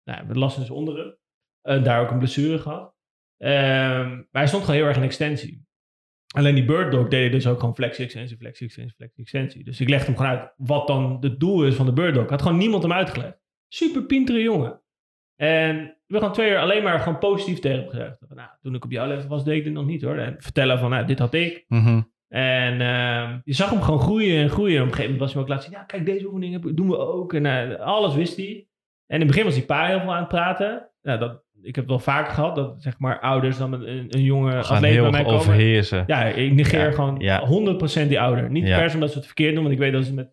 nou, 0.04 0.50
zijn 0.50 0.70
onderrug. 0.70 1.14
Uh, 1.62 1.84
daar 1.84 2.00
ook 2.00 2.10
een 2.10 2.18
blessure 2.18 2.58
gehad. 2.58 2.94
Ehm, 3.36 4.08
maar 4.08 4.26
hij 4.30 4.46
stond 4.46 4.64
gewoon 4.64 4.80
heel 4.80 4.88
erg 4.88 4.96
in 4.96 5.02
extensie. 5.02 5.66
Alleen 6.34 6.54
die 6.54 6.64
bird 6.64 6.92
dog 6.92 7.08
deed 7.08 7.32
dus 7.32 7.46
ook 7.46 7.58
gewoon 7.58 7.74
flexie, 7.74 8.04
extensie, 8.04 8.36
flexie, 8.36 8.66
extensie, 8.66 8.94
flexie, 8.96 9.22
extensie. 9.22 9.64
Dus 9.64 9.80
ik 9.80 9.88
legde 9.88 10.06
hem 10.06 10.16
gewoon 10.16 10.30
uit 10.30 10.52
wat 10.56 10.86
dan 10.86 11.16
het 11.20 11.40
doel 11.40 11.64
is 11.64 11.74
van 11.74 11.86
de 11.86 11.92
bird 11.92 12.14
dog. 12.14 12.28
Had 12.28 12.42
gewoon 12.42 12.58
niemand 12.58 12.82
hem 12.82 12.92
uitgelegd. 12.92 13.38
Super 13.68 14.02
pintere 14.02 14.42
jongen. 14.42 14.80
En 15.36 15.96
we 16.06 16.20
gaan 16.20 16.32
twee 16.32 16.50
jaar 16.50 16.62
alleen 16.62 16.82
maar 16.82 17.00
gewoon 17.00 17.18
positief 17.18 17.58
tegen 17.58 17.78
hem 17.78 17.88
gezegd. 17.88 18.18
Nou, 18.28 18.48
toen 18.60 18.74
ik 18.74 18.84
op 18.84 18.90
jouw 18.90 19.06
level 19.06 19.28
was, 19.28 19.44
deed 19.44 19.56
ik 19.56 19.64
dit 19.64 19.72
nog 19.72 19.86
niet 19.86 20.02
hoor. 20.02 20.16
En 20.16 20.36
vertellen 20.38 20.78
van, 20.78 20.90
nou, 20.90 21.06
dit 21.06 21.18
had 21.18 21.34
ik. 21.34 21.64
Mhm. 21.68 22.00
En 22.28 22.80
uh, 22.80 23.34
je 23.44 23.52
zag 23.52 23.70
hem 23.70 23.82
gewoon 23.82 24.00
groeien 24.00 24.42
en 24.42 24.50
groeien. 24.50 24.76
En 24.76 24.82
op 24.82 24.88
een 24.88 24.94
gegeven 24.94 25.12
moment 25.12 25.20
was 25.20 25.32
hij 25.32 25.42
ook 25.42 25.48
laten 25.48 25.64
zien, 25.64 25.78
ja, 25.78 25.84
kijk, 25.84 26.06
deze 26.06 26.26
oefeningen 26.26 26.74
doen 26.74 26.88
we 26.88 26.98
ook. 26.98 27.34
En 27.34 27.44
uh, 27.44 27.80
alles 27.80 28.14
wist 28.14 28.36
hij. 28.36 28.66
En 29.06 29.14
in 29.14 29.20
het 29.20 29.26
begin 29.26 29.44
was 29.44 29.54
hij 29.54 29.64
pa 29.64 29.86
heel 29.86 30.00
veel 30.00 30.12
aan 30.12 30.18
het 30.18 30.28
praten. 30.28 30.90
Nou, 31.02 31.18
dat, 31.18 31.42
ik 31.62 31.74
heb 31.74 31.84
het 31.84 31.86
wel 31.86 31.98
vaker 31.98 32.32
gehad 32.32 32.54
dat 32.54 32.82
zeg 32.82 32.98
maar 32.98 33.20
ouders 33.20 33.58
dan 33.58 33.72
een, 33.72 34.06
een 34.08 34.22
jonge 34.22 34.50
Gaan 34.64 34.76
atleet 34.76 35.00
bij 35.00 35.10
mij 35.10 35.22
komen. 35.22 35.38
overheersen. 35.38 36.04
Ja, 36.06 36.24
ik 36.24 36.52
negeer 36.52 36.92
gewoon 36.92 37.18
ja. 37.18 37.48
100% 38.04 38.08
die 38.08 38.20
ouder. 38.20 38.50
Niet 38.50 38.64
per 38.64 38.88
se 38.88 38.94
omdat 38.94 39.10
ze 39.10 39.16
het 39.16 39.26
verkeerd 39.26 39.54
doen, 39.54 39.62
want 39.62 39.74
ik 39.74 39.80
weet 39.80 39.92
dat 39.92 40.04
ze 40.04 40.14
met 40.14 40.32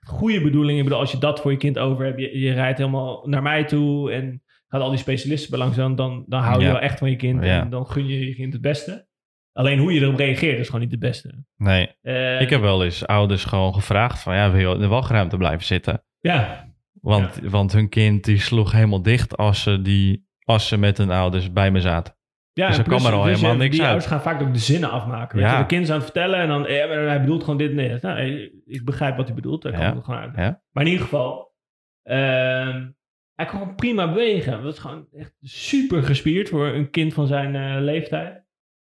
goede 0.00 0.40
bedoelingen. 0.40 0.78
Ik 0.78 0.84
bedoel, 0.84 1.00
als 1.00 1.12
je 1.12 1.18
dat 1.18 1.40
voor 1.40 1.50
je 1.50 1.56
kind 1.56 1.78
over 1.78 2.04
hebt, 2.04 2.20
je, 2.20 2.38
je 2.38 2.52
rijdt 2.52 2.78
helemaal 2.78 3.22
naar 3.28 3.42
mij 3.42 3.64
toe 3.64 4.12
en 4.12 4.42
gaat 4.68 4.80
al 4.80 4.90
die 4.90 4.98
specialisten 4.98 5.50
belangs 5.50 5.76
dan, 5.76 5.96
dan, 5.96 6.24
dan 6.26 6.42
hou 6.42 6.60
je 6.60 6.66
wel 6.66 6.80
echt 6.80 6.98
van 6.98 7.10
je 7.10 7.16
kind 7.16 7.42
en 7.42 7.70
dan 7.70 7.86
gun 7.86 8.06
je 8.06 8.26
je 8.26 8.34
kind 8.34 8.52
het 8.52 8.62
beste. 8.62 9.08
Alleen 9.52 9.78
hoe 9.78 9.92
je 9.92 10.00
erop 10.00 10.16
reageert 10.16 10.58
is 10.58 10.66
gewoon 10.66 10.80
niet 10.80 10.90
het 10.90 11.00
beste. 11.00 11.44
Nee. 11.56 11.88
Uh, 12.02 12.40
ik 12.40 12.50
heb 12.50 12.60
wel 12.60 12.84
eens 12.84 13.06
ouders 13.06 13.44
gewoon 13.44 13.74
gevraagd 13.74 14.22
van 14.22 14.34
ja, 14.34 14.50
wil 14.50 14.68
je 14.68 14.74
in 14.74 14.80
de 14.80 14.86
wachtruimte 14.86 15.36
blijven 15.36 15.66
zitten? 15.66 16.02
Ja. 16.20 16.68
Want, 16.92 17.40
want 17.42 17.72
hun 17.72 17.88
kind 17.88 18.24
die 18.24 18.38
sloeg 18.38 18.72
helemaal 18.72 19.02
dicht 19.02 19.36
als 19.36 19.62
ze 19.62 19.82
die 19.82 20.28
als 20.50 20.68
ze 20.68 20.76
met 20.76 20.98
hun 20.98 21.10
ouders 21.10 21.52
bij 21.52 21.70
me 21.70 21.80
zaten. 21.80 22.14
Ja, 22.52 22.66
dus 22.68 22.78
er 22.78 22.84
kwam 22.84 23.06
er 23.06 23.12
al 23.12 23.22
dus 23.22 23.34
helemaal 23.34 23.56
niks 23.56 23.70
die 23.70 23.80
uit. 23.80 23.88
ouders 23.90 24.10
gaan 24.12 24.20
vaak 24.22 24.42
ook 24.42 24.52
de 24.52 24.58
zinnen 24.58 24.90
afmaken. 24.90 25.36
Weet 25.38 25.46
Ja. 25.46 25.52
je, 25.56 25.60
de 25.60 25.66
kind 25.66 25.82
is 25.82 25.88
aan 25.90 25.94
het 25.94 26.04
vertellen 26.04 26.38
en 26.38 26.48
dan, 26.48 26.62
hij 26.66 27.20
bedoelt 27.20 27.42
gewoon 27.42 27.58
dit 27.58 27.70
en 27.70 27.76
dit. 27.76 28.02
Nou, 28.02 28.20
ik 28.66 28.84
begrijp 28.84 29.16
wat 29.16 29.26
hij 29.26 29.34
bedoelt, 29.34 29.62
daar 29.62 29.72
Ja. 29.72 29.78
komt 29.84 29.94
het 29.94 30.04
gewoon 30.04 30.20
uit. 30.20 30.36
Ja. 30.36 30.62
Maar 30.70 30.84
in 30.84 30.90
ieder 30.90 31.04
geval, 31.04 31.54
ehm, 32.02 32.88
hij 33.34 33.46
kon 33.46 33.58
gewoon 33.58 33.74
prima 33.74 34.08
bewegen. 34.08 34.62
Dat 34.62 34.72
is 34.72 34.78
gewoon 34.78 35.06
echt 35.12 35.34
super 35.40 36.02
gespierd 36.02 36.48
voor 36.48 36.66
een 36.66 36.90
kind 36.90 37.14
van 37.14 37.26
zijn 37.26 37.54
eh, 37.56 37.82
leeftijd. 37.82 38.42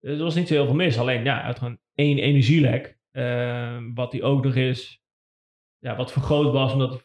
Dus 0.01 0.19
er 0.19 0.25
was 0.25 0.35
niet 0.35 0.49
zo 0.49 0.55
heel 0.55 0.65
veel 0.67 0.75
mis. 0.75 0.99
Alleen, 0.99 1.25
ja, 1.25 1.43
had 1.45 1.59
gewoon 1.59 1.79
één 1.95 2.19
energielek. 2.19 2.97
ehm, 3.13 3.95
wat 3.95 4.13
hij 4.13 4.23
ook 4.23 4.45
nog 4.45 4.55
eens, 4.55 5.03
ja, 5.79 5.97
wat 5.97 6.13
vergroot 6.13 6.53
was 6.53 6.73
omdat 6.73 6.91
hij 6.91 7.01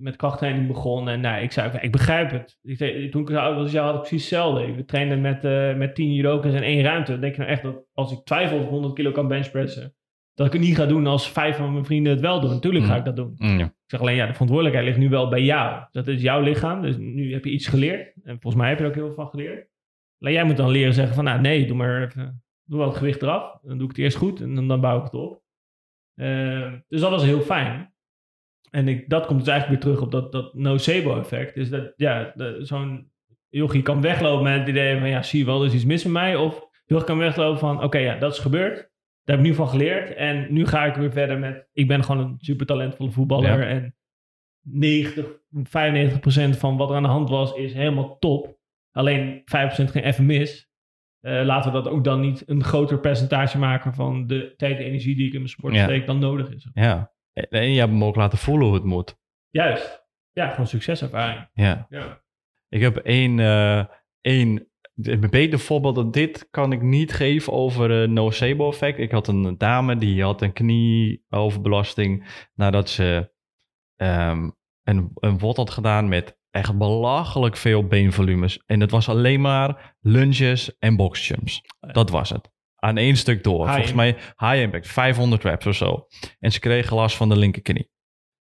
met 0.00 0.16
krachttraining 0.16 0.66
begon. 0.66 1.08
En 1.08 1.20
nou, 1.20 1.42
ik 1.42 1.52
zei, 1.52 1.78
ik 1.80 1.92
begrijp 1.92 2.30
het. 2.30 2.58
Ik 2.62 2.76
zei, 2.76 3.08
toen 3.08 3.22
ik 3.22 3.28
zo 3.28 3.36
oud 3.38 3.54
was 3.54 3.62
als 3.62 3.72
jou 3.72 3.84
had 3.86 3.94
ik 3.94 4.00
precies 4.00 4.20
hetzelfde. 4.30 4.74
We 4.74 4.84
trainden 4.84 5.20
met, 5.20 5.44
eh 5.44 5.74
met 5.74 5.94
tien 5.94 6.14
judokas 6.14 6.52
in 6.52 6.62
één 6.62 6.82
ruimte. 6.82 7.10
Dan 7.12 7.20
denk 7.20 7.34
je 7.34 7.40
nou 7.40 7.52
echt 7.52 7.62
dat 7.62 7.84
als 7.92 8.12
ik 8.12 8.24
twijfel 8.24 8.56
of 8.58 8.62
ik 8.64 8.68
100 8.68 8.94
kilo 8.94 9.10
kan 9.10 9.28
benchpressen, 9.28 9.94
dat 10.34 10.46
ik 10.46 10.52
het 10.52 10.62
niet 10.62 10.76
ga 10.76 10.86
doen 10.86 11.06
als 11.06 11.30
vijf 11.32 11.56
van 11.56 11.72
mijn 11.72 11.84
vrienden 11.84 12.12
het 12.12 12.20
wel 12.20 12.40
doen. 12.40 12.50
Natuurlijk 12.50 12.84
ga 12.84 12.92
Mm. 12.92 12.98
ik 12.98 13.04
dat 13.04 13.16
doen. 13.16 13.34
Mm, 13.36 13.58
ja. 13.58 13.64
Ik 13.64 13.72
zeg 13.86 14.00
alleen, 14.00 14.16
ja, 14.16 14.26
de 14.26 14.32
verantwoordelijkheid 14.32 14.86
ligt 14.88 14.98
nu 14.98 15.08
wel 15.08 15.28
bij 15.28 15.42
jou. 15.42 15.84
Dat 15.90 16.08
is 16.08 16.22
jouw 16.22 16.40
lichaam, 16.40 16.82
dus 16.82 16.96
nu 16.96 17.32
heb 17.32 17.44
je 17.44 17.50
iets 17.50 17.66
geleerd. 17.66 18.12
En 18.22 18.40
volgens 18.40 18.54
mij 18.54 18.68
heb 18.68 18.78
je 18.78 18.84
er 18.84 18.90
ook 18.90 18.96
heel 18.96 19.06
veel 19.06 19.14
van 19.14 19.28
geleerd. 19.28 19.68
Alleen 20.20 20.34
jij 20.34 20.44
moet 20.44 20.56
dan 20.56 20.70
leren 20.70 20.94
zeggen 20.94 21.14
van, 21.14 21.24
nou 21.24 21.40
nee, 21.40 21.66
doe 21.66 21.76
maar 21.76 22.02
even, 22.02 22.42
doe 22.64 22.78
wel 22.78 22.88
het 22.88 22.96
gewicht 22.96 23.22
eraf. 23.22 23.58
Dan 23.62 23.78
doe 23.78 23.88
ik 23.90 23.96
het 23.96 24.04
eerst 24.04 24.16
goed 24.16 24.40
en 24.40 24.54
dan, 24.54 24.68
dan 24.68 24.80
bouw 24.80 24.98
ik 24.98 25.04
het 25.04 25.14
op. 25.14 25.42
Eh, 26.14 26.72
dus 26.88 27.00
dat 27.00 27.10
was 27.10 27.24
heel 27.24 27.40
fijn. 27.40 27.92
En 28.70 28.88
ik, 28.88 29.08
dat 29.08 29.26
komt 29.26 29.38
dus 29.38 29.48
eigenlijk 29.48 29.82
weer 29.82 29.92
terug 29.92 30.06
op 30.06 30.12
dat, 30.12 30.32
dat 30.32 30.54
nocebo-effect. 30.54 31.56
Is 31.56 31.70
dat, 31.70 31.92
ja, 31.96 32.32
zo'n 32.58 33.10
jochie 33.48 33.82
kan 33.82 34.00
weglopen 34.00 34.42
met 34.44 34.58
het 34.58 34.68
idee 34.68 34.98
van, 34.98 35.08
ja, 35.08 35.22
zie 35.22 35.38
je 35.38 35.44
wel, 35.46 35.60
er 35.60 35.66
is 35.66 35.74
iets 35.74 35.84
mis 35.84 36.04
met 36.04 36.12
mij. 36.12 36.36
Of 36.36 36.68
jochie 36.86 37.06
kan 37.06 37.18
weglopen 37.18 37.58
van, 37.58 37.82
oké, 37.82 37.98
ja, 37.98 38.16
dat 38.18 38.32
is 38.32 38.38
gebeurd. 38.38 38.76
Daar 39.24 39.36
heb 39.36 39.38
ik 39.46 39.50
nu 39.50 39.54
van 39.56 39.68
geleerd. 39.68 40.14
En 40.14 40.46
nu 40.52 40.66
ga 40.66 40.84
ik 40.84 40.94
weer 40.94 41.12
verder 41.12 41.38
met, 41.38 41.68
ik 41.72 41.88
ben 41.88 42.04
gewoon 42.04 42.24
een 42.24 42.34
super 42.38 42.66
talentvolle 42.66 43.10
voetballer. 43.10 43.60
Ja. 43.60 43.66
En 43.68 43.94
90, 44.62 45.26
95% 46.56 46.58
van 46.58 46.76
wat 46.76 46.90
er 46.90 46.96
aan 46.96 47.02
de 47.02 47.08
hand 47.08 47.28
was, 47.28 47.54
is 47.54 47.72
helemaal 47.72 48.18
top. 48.18 48.56
Alleen 48.90 49.40
5% 49.40 49.44
ging 49.90 50.04
even 50.04 50.26
mis. 50.26 50.66
Eh, 51.20 51.44
laten 51.44 51.72
we 51.72 51.82
dat 51.82 51.92
ook 51.92 52.04
dan 52.04 52.20
niet 52.20 52.42
een 52.46 52.64
groter 52.64 53.00
percentage 53.00 53.58
maken 53.58 53.94
van 53.94 54.26
de 54.26 54.54
tijd 54.56 54.78
en 54.78 54.84
energie 54.84 55.16
die 55.16 55.26
ik 55.26 55.32
in 55.32 55.38
mijn 55.38 55.50
sport 55.50 55.74
Ja. 55.74 55.84
steek 55.84 56.06
dan 56.06 56.18
nodig 56.18 56.50
is. 56.50 56.68
ja. 56.72 57.12
En 57.50 57.72
je 57.72 57.78
hebt 57.78 57.92
hem 57.92 58.04
ook 58.04 58.16
laten 58.16 58.38
voelen 58.38 58.66
hoe 58.66 58.76
het 58.76 58.84
moet. 58.84 59.18
Juist. 59.50 60.06
Ja, 60.32 60.48
gewoon 60.48 60.66
succeservaring. 60.66 61.48
Ja. 61.52 61.86
Ja. 61.88 62.22
Ik 62.68 62.80
heb 62.80 62.96
één, 62.96 63.40
eh 63.40 63.84
één 64.20 64.68
een 65.02 65.30
beter 65.30 65.58
voorbeeld 65.58 65.94
dan 65.94 66.10
dit 66.10 66.48
kan 66.50 66.72
ik 66.72 66.82
niet 66.82 67.12
geven 67.12 67.52
over 67.52 68.02
uh, 68.02 68.08
nocebo-effect. 68.08 68.98
Ik 68.98 69.10
had 69.10 69.28
een 69.28 69.58
dame 69.58 69.96
die 69.96 70.22
had 70.22 70.42
een 70.42 70.52
knieoverbelasting 70.52 72.26
nadat 72.54 72.88
ze 72.88 73.32
ehm, 73.96 74.50
een, 74.82 75.10
een 75.14 75.40
had 75.40 75.70
gedaan 75.70 76.08
met 76.08 76.38
echt 76.50 76.78
belachelijk 76.78 77.56
veel 77.56 77.86
beenvolumes. 77.86 78.62
En 78.66 78.80
het 78.80 78.90
was 78.90 79.08
alleen 79.08 79.40
maar 79.40 79.96
lunges 80.00 80.78
en 80.78 80.96
boxjumps. 80.96 81.62
ja. 81.80 81.92
Dat 81.92 82.10
was 82.10 82.30
het. 82.30 82.50
Aan 82.80 82.96
één 82.96 83.16
stuk 83.16 83.44
door. 83.44 83.60
High 83.60 83.72
Volgens 83.72 83.92
mij 83.94 84.16
high 84.36 84.56
impact, 84.60 84.86
500 84.88 85.42
reps 85.42 85.66
of 85.66 85.74
zo. 85.74 86.06
En 86.38 86.52
ze 86.52 86.60
kreeg 86.60 86.90
last 86.90 87.16
van 87.16 87.28
de 87.28 87.36
linkerknie. 87.36 87.90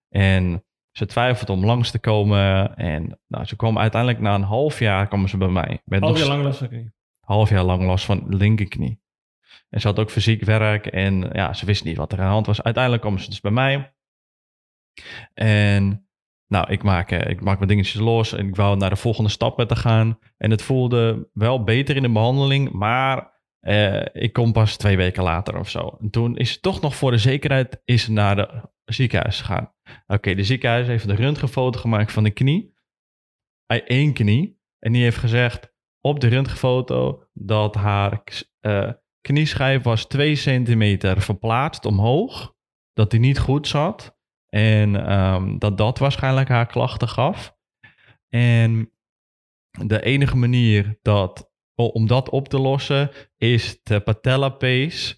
En 0.09 0.65
ze 0.91 1.05
twijfelde 1.05 1.51
om 1.51 1.65
langs 1.65 1.91
te 1.91 1.99
komen. 1.99 2.75
En 2.75 3.19
nou, 3.27 3.45
ze 3.45 3.55
kwam 3.55 3.77
uiteindelijk 3.77 4.21
na 4.21 4.35
een 4.35 4.41
half 4.41 4.79
jaar 4.79 5.07
kwamen 5.07 5.29
ze 5.29 5.37
bij 5.37 5.47
mij. 5.47 5.81
Met 5.85 6.01
Half 6.01 6.17
jaar 6.17 6.27
lang 6.27 6.43
last 6.43 6.57
van 6.57 6.67
knie. 6.67 6.91
half 7.19 7.49
jaar 7.49 7.63
lang 7.63 7.83
last 7.83 8.05
van 8.05 8.23
linkerknie. 8.27 9.01
En 9.69 9.81
ze 9.81 9.87
had 9.87 9.99
ook 9.99 10.11
fysiek 10.11 10.43
werk 10.43 10.85
en 10.85 11.29
ja, 11.31 11.53
ze 11.53 11.65
wist 11.65 11.83
niet 11.83 11.97
wat 11.97 12.11
er 12.11 12.19
aan 12.19 12.25
de 12.25 12.31
hand 12.31 12.45
was. 12.45 12.63
Uiteindelijk 12.63 13.03
kwam 13.03 13.17
ze 13.17 13.29
dus 13.29 13.41
bij 13.41 13.51
mij. 13.51 13.93
En 15.33 16.07
nou, 16.47 16.71
ik 16.71 16.83
maak, 16.83 17.11
eh, 17.11 17.29
ik 17.29 17.41
maak 17.41 17.55
mijn 17.57 17.69
dingetjes 17.69 18.01
los 18.01 18.33
en 18.33 18.47
ik 18.47 18.55
wou 18.55 18.77
naar 18.77 18.89
de 18.89 18.95
volgende 18.95 19.29
stap 19.29 19.57
met 19.57 19.67
te 19.67 19.75
gaan. 19.75 20.19
En 20.37 20.51
het 20.51 20.61
voelde 20.61 21.29
wel 21.33 21.63
beter 21.63 21.95
in 21.95 22.01
de 22.01 22.11
behandeling, 22.11 22.71
maar 22.71 23.36
eh, 23.67 24.23
ik 24.23 24.33
kom 24.33 24.51
pas 24.51 24.77
twee 24.77 24.97
weken 24.97 25.23
later 25.23 25.59
of 25.59 25.69
zo. 25.69 25.97
En 26.01 26.09
toen 26.09 26.37
is 26.37 26.59
toch 26.59 26.81
nog 26.81 26.95
voor 26.95 27.11
de 27.11 27.17
zekerheid 27.17 27.81
is 27.85 28.07
naar 28.07 28.35
de 28.35 28.69
ziekenhuis 28.85 29.39
gegaan. 29.39 29.73
Oké, 30.07 30.35
de 30.35 30.43
ziekenhuis 30.43 30.87
heeft 30.87 31.09
een 31.09 31.15
röntgenfoto 31.15 31.79
gemaakt 31.79 32.11
van 32.11 32.23
de 32.23 32.31
knie. 32.31 32.73
Één 33.85 34.13
knie. 34.13 34.61
En 34.79 34.91
die 34.91 35.03
heeft 35.03 35.17
gezegd 35.17 35.73
op 36.01 36.19
de 36.19 36.27
röntgenfoto 36.27 37.23
dat 37.33 37.75
haar 37.75 38.23
eh, 38.59 38.91
knieschijf 39.21 39.83
was 39.83 40.05
2 40.05 40.35
centimeter 40.35 41.21
verplaatst 41.21 41.85
omhoog. 41.85 42.55
Dat 42.93 43.11
die 43.11 43.19
niet 43.19 43.39
goed 43.39 43.67
zat. 43.67 44.17
En 44.49 45.07
ehm, 45.07 45.57
dat 45.57 45.77
dat 45.77 45.97
waarschijnlijk 45.97 46.49
haar 46.49 46.67
klachten 46.67 47.07
gaf. 47.07 47.57
En 48.29 48.91
de 49.85 50.01
enige 50.01 50.37
manier 50.37 50.99
dat, 51.01 51.51
om 51.85 52.07
dat 52.07 52.29
op 52.29 52.47
te 52.47 52.59
lossen 52.59 53.11
is 53.37 53.79
de 53.83 53.99
patella 53.99 54.49
pace, 54.49 55.15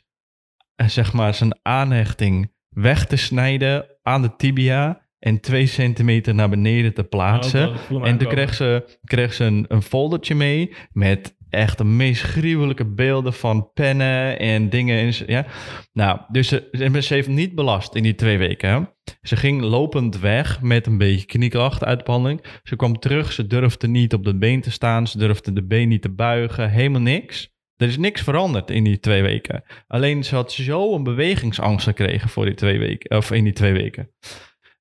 eh, 0.76 0.88
zeg 0.88 1.14
maar 1.14 1.34
zijn 1.34 1.60
aanhechting 1.62 2.53
weg 2.70 3.05
te 3.05 3.16
snijden 3.16 3.97
aan 4.01 4.22
de 4.22 4.36
tibia 4.36 5.07
en 5.20 5.39
2 5.39 5.66
centimeter 5.66 6.36
naar 6.36 6.49
beneden 6.49 6.93
te 6.93 7.03
plaatsen. 7.03 7.70
Oh, 7.70 7.76
hem 7.89 8.03
En 8.03 8.18
toen 8.18 8.28
kreeg 8.28 8.53
ze, 8.53 8.97
kreeg 9.03 9.34
ze 9.34 9.43
een, 9.43 9.66
een 9.68 9.82
foldertje 9.82 10.36
mee 10.36 10.76
met 10.91 11.38
echt 11.50 11.78
de 11.78 11.84
meest 11.84 12.22
gruwelijke 12.22 12.86
beelden 12.86 13.34
van 13.34 13.72
pennen 13.74 14.39
en 14.39 14.70
dingen. 14.70 14.97
En 15.00 15.14
ze- 15.14 15.24
ja. 15.28 15.45
Nou, 15.93 16.20
dus 16.32 16.47
ze, 16.47 16.68
ze 17.02 17.14
heeft 17.14 17.28
niet 17.28 17.56
belast 17.56 17.95
in 17.95 18.04
die 18.04 18.16
twee 18.16 18.38
weken. 18.38 18.93
Ze 19.22 19.36
ging 19.36 19.62
lopend 19.62 20.20
weg 20.20 20.62
met 20.62 20.88
een 20.88 20.97
beetje 20.97 21.26
knieklacht 21.26 21.84
uit 21.84 21.97
de 22.00 22.06
behandeling. 22.06 22.43
Ze 22.64 22.76
kwam 22.76 23.00
terug, 23.00 23.32
ze 23.32 23.47
durfde 23.47 23.88
niet 23.88 24.14
op 24.14 24.24
de 24.26 24.38
been 24.38 24.62
te 24.62 24.72
staan, 24.72 25.08
ze 25.08 25.18
durfde 25.18 25.54
de 25.54 25.64
been 25.66 25.88
niet 25.88 26.02
te 26.02 26.12
buigen, 26.12 26.70
helemaal 26.70 27.02
niks. 27.02 27.50
Er 27.76 27.88
is 27.88 27.97
niks 27.97 28.22
veranderd 28.22 28.70
in 28.72 28.84
die 28.84 29.00
twee 29.00 29.22
weken. 29.22 29.64
Alleen 29.88 30.24
ze 30.24 30.36
had 30.36 30.52
zo 30.52 30.95
een 30.95 31.04
bewegingsangst 31.04 31.86
gekregen 31.86 32.30
voor 32.30 32.45
die 32.45 32.54
twee 32.54 32.80
weken, 32.80 33.18
of 33.18 33.32
in 33.32 33.43
die 33.43 33.54
twee 33.54 33.74
weken. 33.74 34.12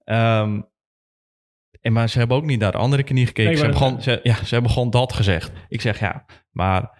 Ehm, 0.05 0.61
en 1.89 1.95
maar 1.95 2.09
ze 2.09 2.19
hebben 2.19 2.37
ook 2.37 2.45
niet 2.45 2.61
naar 2.61 2.73
de 2.73 2.79
andere 2.79 3.03
knie 3.03 3.27
gekeken. 3.27 3.45
Nee, 3.45 3.57
ze, 3.57 3.63
hebben 3.63 3.81
gewoon, 3.81 4.03
ze, 4.03 4.21
ja, 4.23 4.45
ze 4.45 4.55
hebben 4.55 4.73
gewoon 4.73 4.91
dat 4.91 5.13
gezegd. 5.13 5.53
Ik 5.69 5.81
zeg 5.81 6.01
ja, 6.01 6.25
maar 6.51 6.99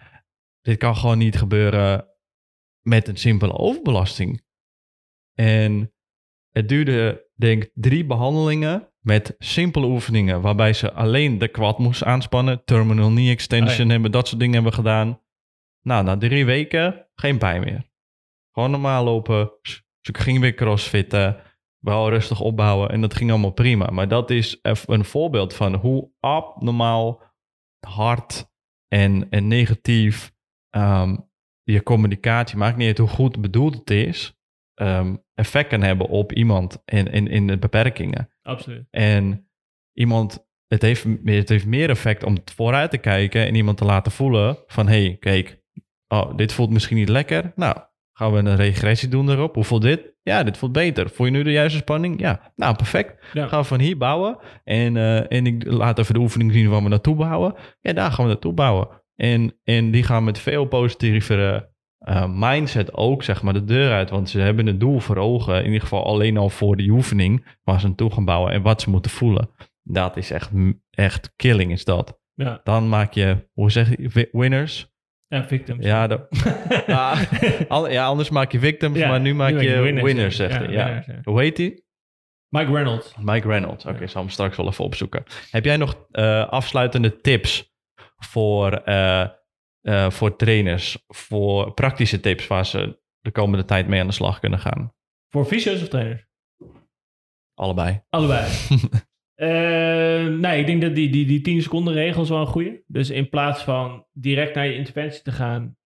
dit 0.61 0.77
kan 0.77 0.95
gewoon 0.95 1.17
niet 1.17 1.37
gebeuren 1.37 2.07
met 2.81 3.07
een 3.07 3.17
simpele 3.17 3.53
overbelasting. 3.53 4.41
En 5.33 5.93
het 6.49 6.69
duurde, 6.69 7.27
denk 7.35 7.63
ik, 7.63 7.71
drie 7.73 8.05
behandelingen 8.05 8.91
met 8.99 9.35
simpele 9.37 9.85
oefeningen. 9.85 10.41
Waarbij 10.41 10.73
ze 10.73 10.93
alleen 10.93 11.37
de 11.37 11.47
quad 11.47 11.79
moest 11.79 12.03
aanspannen. 12.03 12.63
Terminal 12.65 13.09
knee 13.09 13.29
extension 13.29 13.79
Oh 13.79 13.85
ja. 13.85 13.91
hebben, 13.91 14.11
dat 14.11 14.27
soort 14.27 14.39
dingen 14.39 14.55
hebben 14.55 14.73
gedaan. 14.73 15.21
Nou, 15.81 16.03
na 16.03 16.17
drie 16.17 16.45
weken 16.45 17.07
geen 17.13 17.37
pijn 17.37 17.61
meer. 17.61 17.89
Gewoon 18.51 18.71
normaal 18.71 19.03
lopen. 19.03 19.51
Ze 20.01 20.13
ging 20.17 20.39
weer 20.39 20.53
crossfitten. 20.53 21.41
Wel 21.79 22.09
rustig 22.09 22.41
opbouwen. 22.41 22.89
En 22.89 23.01
dat 23.01 23.15
ging 23.15 23.29
allemaal 23.29 23.51
prima. 23.51 23.89
Maar 23.91 24.07
dat 24.07 24.29
is 24.29 24.59
een 24.85 25.05
voorbeeld 25.05 25.53
van 25.53 25.75
hoe 25.75 26.11
abnormaal 26.19 27.21
hard 27.79 28.49
en, 28.87 29.29
en 29.29 29.47
negatief 29.47 30.31
ehm, 30.69 31.15
je 31.63 31.83
communicatie, 31.83 32.57
maakt 32.57 32.77
niet 32.77 32.87
uit 32.87 32.97
hoe 32.97 33.07
goed 33.07 33.41
bedoeld 33.41 33.75
het 33.75 33.89
is, 33.89 34.39
ehm, 34.73 35.15
effect 35.33 35.69
kan 35.69 35.81
hebben 35.81 36.07
op 36.07 36.33
iemand 36.33 36.81
in, 36.85 37.07
in, 37.07 37.27
in 37.27 37.47
de 37.47 37.57
beperkingen. 37.57 38.29
Absoluut. 38.41 38.87
En 38.89 39.49
iemand, 39.93 40.47
het 40.67 40.81
heeft, 40.81 41.05
het 41.23 41.49
heeft 41.49 41.65
meer 41.65 41.89
effect 41.89 42.23
om 42.23 42.37
vooruit 42.53 42.91
te 42.91 42.97
kijken 42.97 43.47
en 43.47 43.55
iemand 43.55 43.77
te 43.77 43.85
laten 43.85 44.11
voelen 44.11 44.57
van, 44.67 44.87
hé, 44.87 45.05
hey, 45.05 45.17
kijk, 45.19 45.63
oh, 46.07 46.37
dit 46.37 46.53
voelt 46.53 46.69
misschien 46.69 46.97
niet 46.97 47.09
lekker. 47.09 47.51
Nou, 47.55 47.77
gaan 48.19 48.31
we 48.31 48.37
een 48.37 48.55
regressie 48.55 49.09
doen 49.09 49.29
erop. 49.29 49.55
Hoe 49.55 49.63
voelt 49.63 49.81
dit? 49.81 50.13
Ja, 50.23 50.43
dit 50.43 50.57
voelt 50.57 50.71
beter. 50.71 51.09
Voel 51.09 51.25
je 51.25 51.31
nu 51.31 51.43
de 51.43 51.51
juiste 51.51 51.77
spanning? 51.77 52.19
Ja, 52.19 52.51
nou, 52.55 52.75
perfect. 52.75 53.25
Ja. 53.33 53.47
Gaan 53.47 53.59
we 53.59 53.65
van 53.65 53.79
hier 53.79 53.97
bouwen. 53.97 54.37
En, 54.63 54.97
eh, 54.97 55.31
en 55.31 55.45
ik 55.45 55.63
laat 55.71 55.99
even 55.99 56.13
de 56.13 56.19
oefening 56.19 56.51
zien 56.53 56.69
waar 56.69 56.83
we 56.83 56.89
naartoe 56.89 57.15
bouwen. 57.15 57.55
Ja, 57.81 57.93
daar 57.93 58.11
gaan 58.11 58.25
we 58.25 58.31
naartoe 58.31 58.53
bouwen. 58.53 58.87
En, 59.15 59.59
en 59.63 59.91
die 59.91 60.03
gaan 60.03 60.23
met 60.23 60.39
veel 60.39 60.65
positievere 60.65 61.69
eh, 61.99 62.25
mindset 62.29 62.93
ook, 62.93 63.23
zeg 63.23 63.41
maar, 63.41 63.53
de 63.53 63.63
deur 63.63 63.91
uit. 63.91 64.09
Want 64.09 64.29
ze 64.29 64.39
hebben 64.39 64.65
het 64.67 64.79
doel 64.79 64.99
voor 64.99 65.17
ogen. 65.17 65.57
In 65.59 65.65
ieder 65.65 65.81
geval 65.81 66.05
alleen 66.05 66.37
al 66.37 66.49
voor 66.49 66.75
die 66.75 66.91
oefening. 66.91 67.45
Waar 67.63 67.79
ze 67.79 67.87
naartoe 67.87 68.11
gaan 68.11 68.25
bouwen 68.25 68.51
en 68.51 68.61
wat 68.61 68.81
ze 68.81 68.89
moeten 68.89 69.11
voelen. 69.11 69.49
Dat 69.83 70.17
is 70.17 70.31
echt, 70.31 70.49
echt 70.89 71.33
killing, 71.35 71.71
is 71.71 71.83
dat. 71.85 72.19
Ja, 72.33 72.59
Dan 72.63 72.89
maak 72.89 73.13
je, 73.13 73.47
hoe 73.53 73.71
zeg 73.71 73.89
je, 73.97 74.09
wi- 74.09 74.29
winners? 74.31 74.88
En 75.29 75.47
victims. 75.47 75.85
Ja, 75.85 76.07
de, 76.07 76.27
ja, 76.87 77.15
an- 77.67 77.91
ja, 77.91 78.05
anders 78.05 78.29
maak 78.29 78.51
je 78.51 78.59
victims, 78.59 78.97
Ja, 78.97 79.07
maar 79.07 79.19
nu 79.19 79.33
maak 79.35 79.49
je 79.61 79.79
winners, 79.79 80.05
winners, 80.05 80.35
zegt 80.35 80.53
Ja, 80.53 80.59
hij. 80.59 80.71
Ja. 80.71 80.85
winners. 81.05 81.25
Hoe 81.25 81.39
heet 81.41 81.57
hij? 81.57 81.83
Mike 82.49 82.71
Reynolds. 82.71 83.15
Mike 83.19 83.47
Reynolds. 83.47 83.85
Oké, 83.85 84.03
ik 84.03 84.09
zal 84.09 84.21
hem 84.21 84.31
straks 84.31 84.57
wel 84.57 84.67
even 84.67 84.83
opzoeken. 84.85 85.23
Heb 85.51 85.65
jij 85.65 85.77
nog 85.77 86.05
eh, 86.11 86.47
afsluitende 86.49 87.21
tips 87.21 87.73
voor, 88.17 88.83
voor 90.09 90.35
trainers, 90.35 91.03
voor 91.07 91.73
praktische 91.73 92.19
tips 92.19 92.47
waar 92.47 92.65
ze 92.65 92.99
de 93.19 93.31
komende 93.31 93.65
tijd 93.65 93.87
mee 93.87 93.99
aan 94.01 94.07
de 94.07 94.13
slag 94.13 94.39
kunnen 94.39 94.59
gaan? 94.59 94.93
Voor 95.29 95.45
fysio's 95.45 95.81
of 95.81 95.87
trainers? 95.87 96.25
Allebei. 97.53 98.01
Allebei. 98.09 98.47
Uh, 99.39 100.27
nee, 100.27 100.59
ik 100.59 100.65
denk 100.65 100.81
dat 100.81 100.95
die, 100.95 101.09
die, 101.09 101.25
die 101.25 101.41
10 101.41 101.61
seconden 101.61 101.93
regel 101.93 102.21
is 102.21 102.29
wel 102.29 102.39
een 102.39 102.47
goede. 102.47 102.83
Dus 102.87 103.09
in 103.09 103.29
plaats 103.29 103.63
van 103.63 104.05
direct 104.11 104.55
naar 104.55 104.67
je 104.67 104.75
interventie 104.75 105.21
te 105.21 105.31
gaan, 105.31 105.77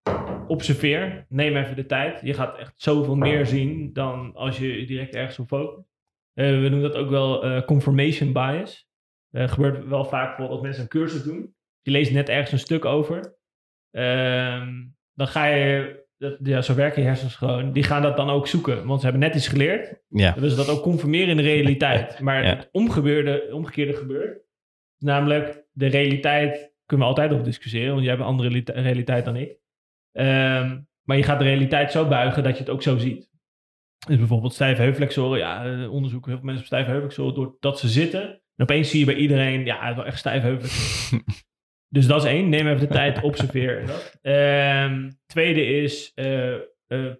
observeer. 0.48 1.26
Neem 1.30 1.56
even 1.56 1.76
de 1.76 1.86
tijd. 1.86 2.22
Je 2.22 2.34
gaat 2.34 2.58
echt 2.58 2.74
zoveel 2.76 3.16
meer 3.16 3.46
zien 3.46 3.94
dan 3.94 4.36
als 4.36 4.58
je 4.58 4.86
direct 4.86 5.16
ergens 5.16 5.40
op 5.40 5.48
focust. 5.48 5.88
Uh, 6.34 6.62
we 6.62 6.70
noemen 6.70 6.92
dat 6.92 6.96
ook 6.96 7.10
wel 7.10 7.46
uh, 7.46 7.62
confirmation 7.62 8.34
bias. 8.34 8.88
Uh, 9.32 9.48
gebeurt 9.48 9.88
wel 9.88 10.06
vaak 10.06 10.28
bijvoorbeeld 10.28 10.52
als 10.52 10.62
mensen 10.62 10.84
een 10.84 10.90
cursus 10.90 11.24
doen. 11.24 11.56
Je 11.82 11.92
leest 11.92 12.12
net 12.12 12.30
ergens 12.30 12.52
een 12.52 12.60
stuk 12.60 12.86
over. 12.86 13.36
Ehm, 13.92 14.86
dan 15.14 15.28
ga 15.28 15.46
je 15.46 16.03
dat, 16.24 16.38
ja, 16.44 16.62
zo 16.62 16.76
werken 16.76 17.02
je 17.02 17.08
hersens 17.08 17.36
gewoon. 17.36 17.72
Die 17.72 17.84
gaan 17.84 18.02
dat 18.02 18.18
dan 18.18 18.30
ook 18.30 18.48
zoeken, 18.48 18.86
want 18.86 19.00
ze 19.00 19.06
hebben 19.06 19.28
net 19.28 19.36
iets 19.36 19.48
geleerd. 19.48 20.02
Ja. 20.10 20.32
Dan 20.32 20.34
willen 20.34 20.58
ze 20.58 20.66
dat 20.66 20.70
ook 20.70 20.82
conformeren 20.82 21.30
in 21.30 21.38
de 21.38 21.44
realiteit. 21.44 22.20
Maar 22.20 22.46
het 22.46 22.70
omgebeurde, 22.72 23.50
omgekeerde 23.52 23.94
gebeurt. 23.94 24.42
Namelijk, 24.98 25.64
de 25.72 25.88
realiteit 25.88 26.74
kunnen 26.86 27.08
we 27.08 27.14
altijd 27.14 27.32
over 27.32 27.46
discussiëren, 27.46 27.92
want 27.92 28.02
jij 28.02 28.10
hebt 28.10 28.22
een 28.22 28.30
andere 28.30 28.64
realiteit 28.66 29.26
dan 29.26 29.36
ik. 29.36 29.58
Ehm, 30.12 30.80
maar 31.04 31.18
je 31.18 31.24
gaat 31.24 31.40
de 31.40 31.46
realiteit 31.46 31.92
zo 31.92 32.08
buigen 32.08 32.44
dat 32.44 32.54
je 32.54 32.60
het 32.60 32.70
ook 32.70 32.82
zo 32.82 32.98
ziet. 32.98 33.30
Dus 34.08 34.18
bijvoorbeeld 34.18 34.54
stijve 34.54 34.82
heupflexoren. 34.82 35.40
Ja, 35.40 35.66
eh, 35.66 35.94
onderzoeken 35.94 36.30
heel 36.30 36.38
veel 36.38 36.46
mensen 36.46 36.64
op 36.64 36.72
stijve 36.72 36.90
heupflexoren 36.90 37.34
doordat 37.34 37.80
ze 37.80 37.88
zitten. 37.88 38.24
En 38.56 38.64
opeens 38.64 38.90
zie 38.90 39.00
je 39.00 39.06
bij 39.06 39.16
iedereen, 39.16 39.66
ja, 39.66 39.96
wel 39.96 40.06
echt 40.06 40.18
stijve 40.18 40.46
heupflexoren. 40.46 41.24
Dus 41.94 42.08
dat 42.08 42.24
is 42.24 42.30
één. 42.30 42.50
Neem 42.50 42.68
even 42.68 42.80
de 42.80 42.94
tijd, 43.02 43.22
observeer. 43.22 43.82
Um, 44.22 45.20
tweede 45.26 45.66
is 45.66 46.12
uh, 46.16 46.56
uh, 46.88 47.14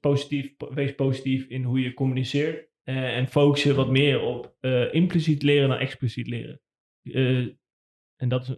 positief, 0.00 0.54
wees 0.56 0.94
positief 0.94 1.46
in 1.46 1.62
hoe 1.62 1.80
je 1.80 1.94
communiceert. 1.94 2.68
Uh, 2.84 3.16
en 3.16 3.26
focus 3.26 3.62
je 3.62 3.74
wat 3.74 3.90
meer 3.90 4.20
op 4.20 4.56
impliciet 4.92 5.42
leren 5.42 5.68
dan 5.68 5.78
expliciet 5.78 6.26
leren. 6.26 6.60
en 8.16 8.28
dat 8.28 8.42
is, 8.42 8.56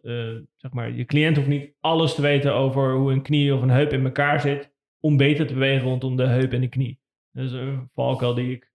zeg 0.57 0.73
maar, 0.73 0.93
je 0.93 1.05
cliënt 1.05 1.37
hoeft 1.37 1.49
niet 1.49 1.75
alles 1.81 2.15
te 2.15 2.23
weten 2.23 2.55
over 2.55 2.95
hoe 2.95 3.13
een 3.13 3.23
knie 3.23 3.55
of 3.55 3.63
een 3.63 3.71
heup 3.71 3.93
in 3.93 4.05
elkaar 4.05 4.41
zit. 4.41 4.75
Om 5.01 5.17
beter 5.17 5.47
te 5.47 5.53
bewegen 5.53 5.89
rondom 5.89 6.17
de 6.17 6.27
heup 6.27 6.53
en 6.53 6.61
de 6.61 6.69
knie. 6.69 7.01
Dat 7.33 7.45
is 7.45 7.53
een 7.53 7.91
valkuil 7.95 8.35
die 8.35 8.53
ik, 8.53 8.73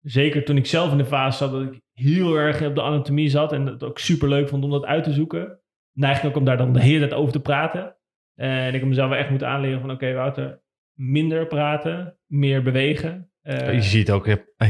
zeker 0.00 0.44
toen 0.44 0.56
ik 0.56 0.66
zelf 0.66 0.90
in 0.90 0.98
de 0.98 1.04
fase 1.04 1.38
zat, 1.38 1.50
dat 1.50 1.72
ik 1.72 1.80
heel 1.92 2.36
erg 2.36 2.66
op 2.66 2.74
de 2.74 2.82
anatomie 2.82 3.28
zat. 3.28 3.52
En 3.52 3.66
het 3.66 3.82
ook 3.82 3.98
super 3.98 4.28
leuk 4.28 4.48
vond 4.48 4.64
om 4.64 4.70
dat 4.70 4.84
uit 4.84 5.04
te 5.04 5.12
zoeken 5.12 5.58
neig 5.94 6.24
ook 6.24 6.36
om 6.36 6.44
daar 6.44 6.56
dan 6.56 6.72
de 6.72 6.80
hele 6.80 6.98
tijd 6.98 7.20
over 7.20 7.32
te 7.32 7.40
praten. 7.40 7.96
En 8.34 8.66
ik 8.66 8.80
heb 8.80 8.88
mezelf 8.88 9.08
wel 9.08 9.18
echt 9.18 9.30
moeten 9.30 9.48
aanleren 9.48 9.80
van 9.80 9.90
oké, 9.90 10.04
okay, 10.04 10.14
Wouter, 10.14 10.62
minder 10.92 11.46
praten, 11.46 12.18
meer 12.26 12.62
bewegen. 12.62 13.30
Uh, 13.42 13.72
je 13.72 13.82
ziet 13.82 14.10
ook 14.10 14.26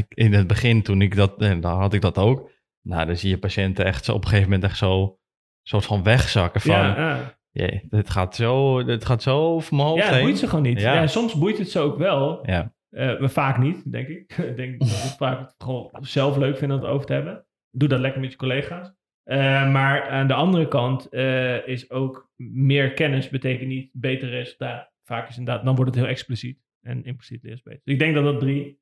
in 0.09 0.33
het 0.33 0.47
begin, 0.47 0.83
toen 0.83 1.03
ik 1.03 1.17
dat, 1.17 1.41
en 1.41 1.61
dan 1.61 1.79
had 1.79 1.95
ik 1.95 2.01
dat 2.01 2.19
ook. 2.19 2.51
Nou, 2.83 3.07
dan 3.07 3.17
zie 3.17 3.31
je 3.31 3.39
patiënten 3.39 3.85
echt 3.85 4.05
zo 4.05 4.13
op 4.13 4.23
een 4.23 4.29
gegeven 4.29 4.51
moment 4.51 4.69
echt 4.69 4.79
zo 4.79 5.19
soort 5.63 5.85
van 5.85 6.03
wegzakken 6.03 6.61
van. 6.61 6.75
Ja, 6.75 6.97
ja. 6.97 7.39
Jee, 7.51 7.87
dit 7.89 8.11
gaat 8.11 8.35
zo, 8.35 8.85
dit 8.85 9.05
gaat 9.05 9.23
zo 9.23 9.39
over 9.39 9.77
mijn 9.77 9.89
hoofd 9.89 10.05
Ja, 10.05 10.13
het 10.13 10.23
boeit 10.23 10.39
ze 10.39 10.49
gewoon 10.49 10.65
niet. 10.65 10.81
Ja. 10.81 11.07
soms 11.07 11.35
boeit 11.35 11.59
het 11.59 11.71
ze 11.71 11.79
ook 11.79 11.99
wel. 11.99 12.51
Ja. 12.51 12.73
Uh, 12.91 13.21
maar 13.21 13.31
vaak 13.31 13.59
niet, 13.59 13.93
denk 13.93 14.09
ik. 14.09 14.37
ik 14.51 14.57
denk 14.57 14.79
dat 14.79 14.89
ik 14.89 15.15
vaak 15.17 15.55
gewoon 15.59 15.91
zelf 16.01 16.37
leuk 16.37 16.59
vind 16.59 16.73
om 16.73 16.79
het 16.79 16.87
over 16.87 17.07
te 17.07 17.13
hebben. 17.13 17.47
Doe 17.71 17.89
dat 17.89 18.01
lekker 18.01 18.21
met 18.21 18.31
je 18.31 18.37
collega's. 18.37 18.93
Uh, 19.25 19.71
maar 19.73 20.09
aan 20.09 20.27
de 20.27 20.35
andere 20.35 20.69
kant 20.69 21.15
uh, 21.15 21.69
is 21.69 21.91
ook 21.91 22.33
meer 22.37 22.93
kennis 22.93 23.29
betekent 23.29 23.69
niet 23.69 23.91
beter 23.93 24.29
resultaat. 24.29 24.93
Vaak 25.03 25.29
is 25.29 25.39
inderdaad, 25.39 25.65
dan 25.65 25.75
wordt 25.75 25.91
het 25.91 26.01
heel 26.01 26.11
expliciet. 26.11 26.63
En 26.81 27.05
impliciet 27.05 27.43
leert 27.43 27.63
beter. 27.63 27.81
Dus 27.85 27.95
ik 27.95 28.01
denk 28.01 28.15
dat 28.15 28.25
dat 28.25 28.41
drie 28.41 28.81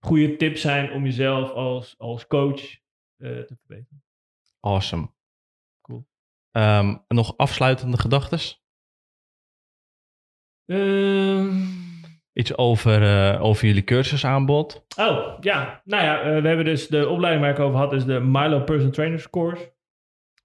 goede 0.00 0.36
tips 0.36 0.60
zijn 0.60 0.92
om 0.92 1.04
jezelf 1.04 1.50
als, 1.50 1.94
als 1.98 2.26
coach 2.26 2.60
uh, 2.62 3.40
te 3.40 3.56
verbeteren. 3.64 4.04
Awesome. 4.60 5.10
Cool. 5.80 6.06
Um, 6.52 7.04
nog 7.08 7.36
afsluitende 7.36 7.98
gedachten? 7.98 8.38
Ehm. 10.66 11.80
Iets 12.32 12.56
over, 12.56 13.38
over 13.40 13.66
jullie 13.66 13.84
cursusaanbod? 13.84 14.84
Oh, 14.98 15.38
ja. 15.40 15.82
Nou 15.84 16.04
ja, 16.04 16.40
we 16.40 16.48
hebben 16.48 16.64
dus 16.64 16.88
de 16.88 17.08
opleiding 17.08 17.44
waar 17.44 17.54
ik 17.54 17.58
over 17.58 17.78
had, 17.78 17.92
is 17.92 18.04
de 18.04 18.20
Milo 18.20 18.60
Personal 18.60 18.92
Trainers 18.92 19.30
Course 19.30 19.72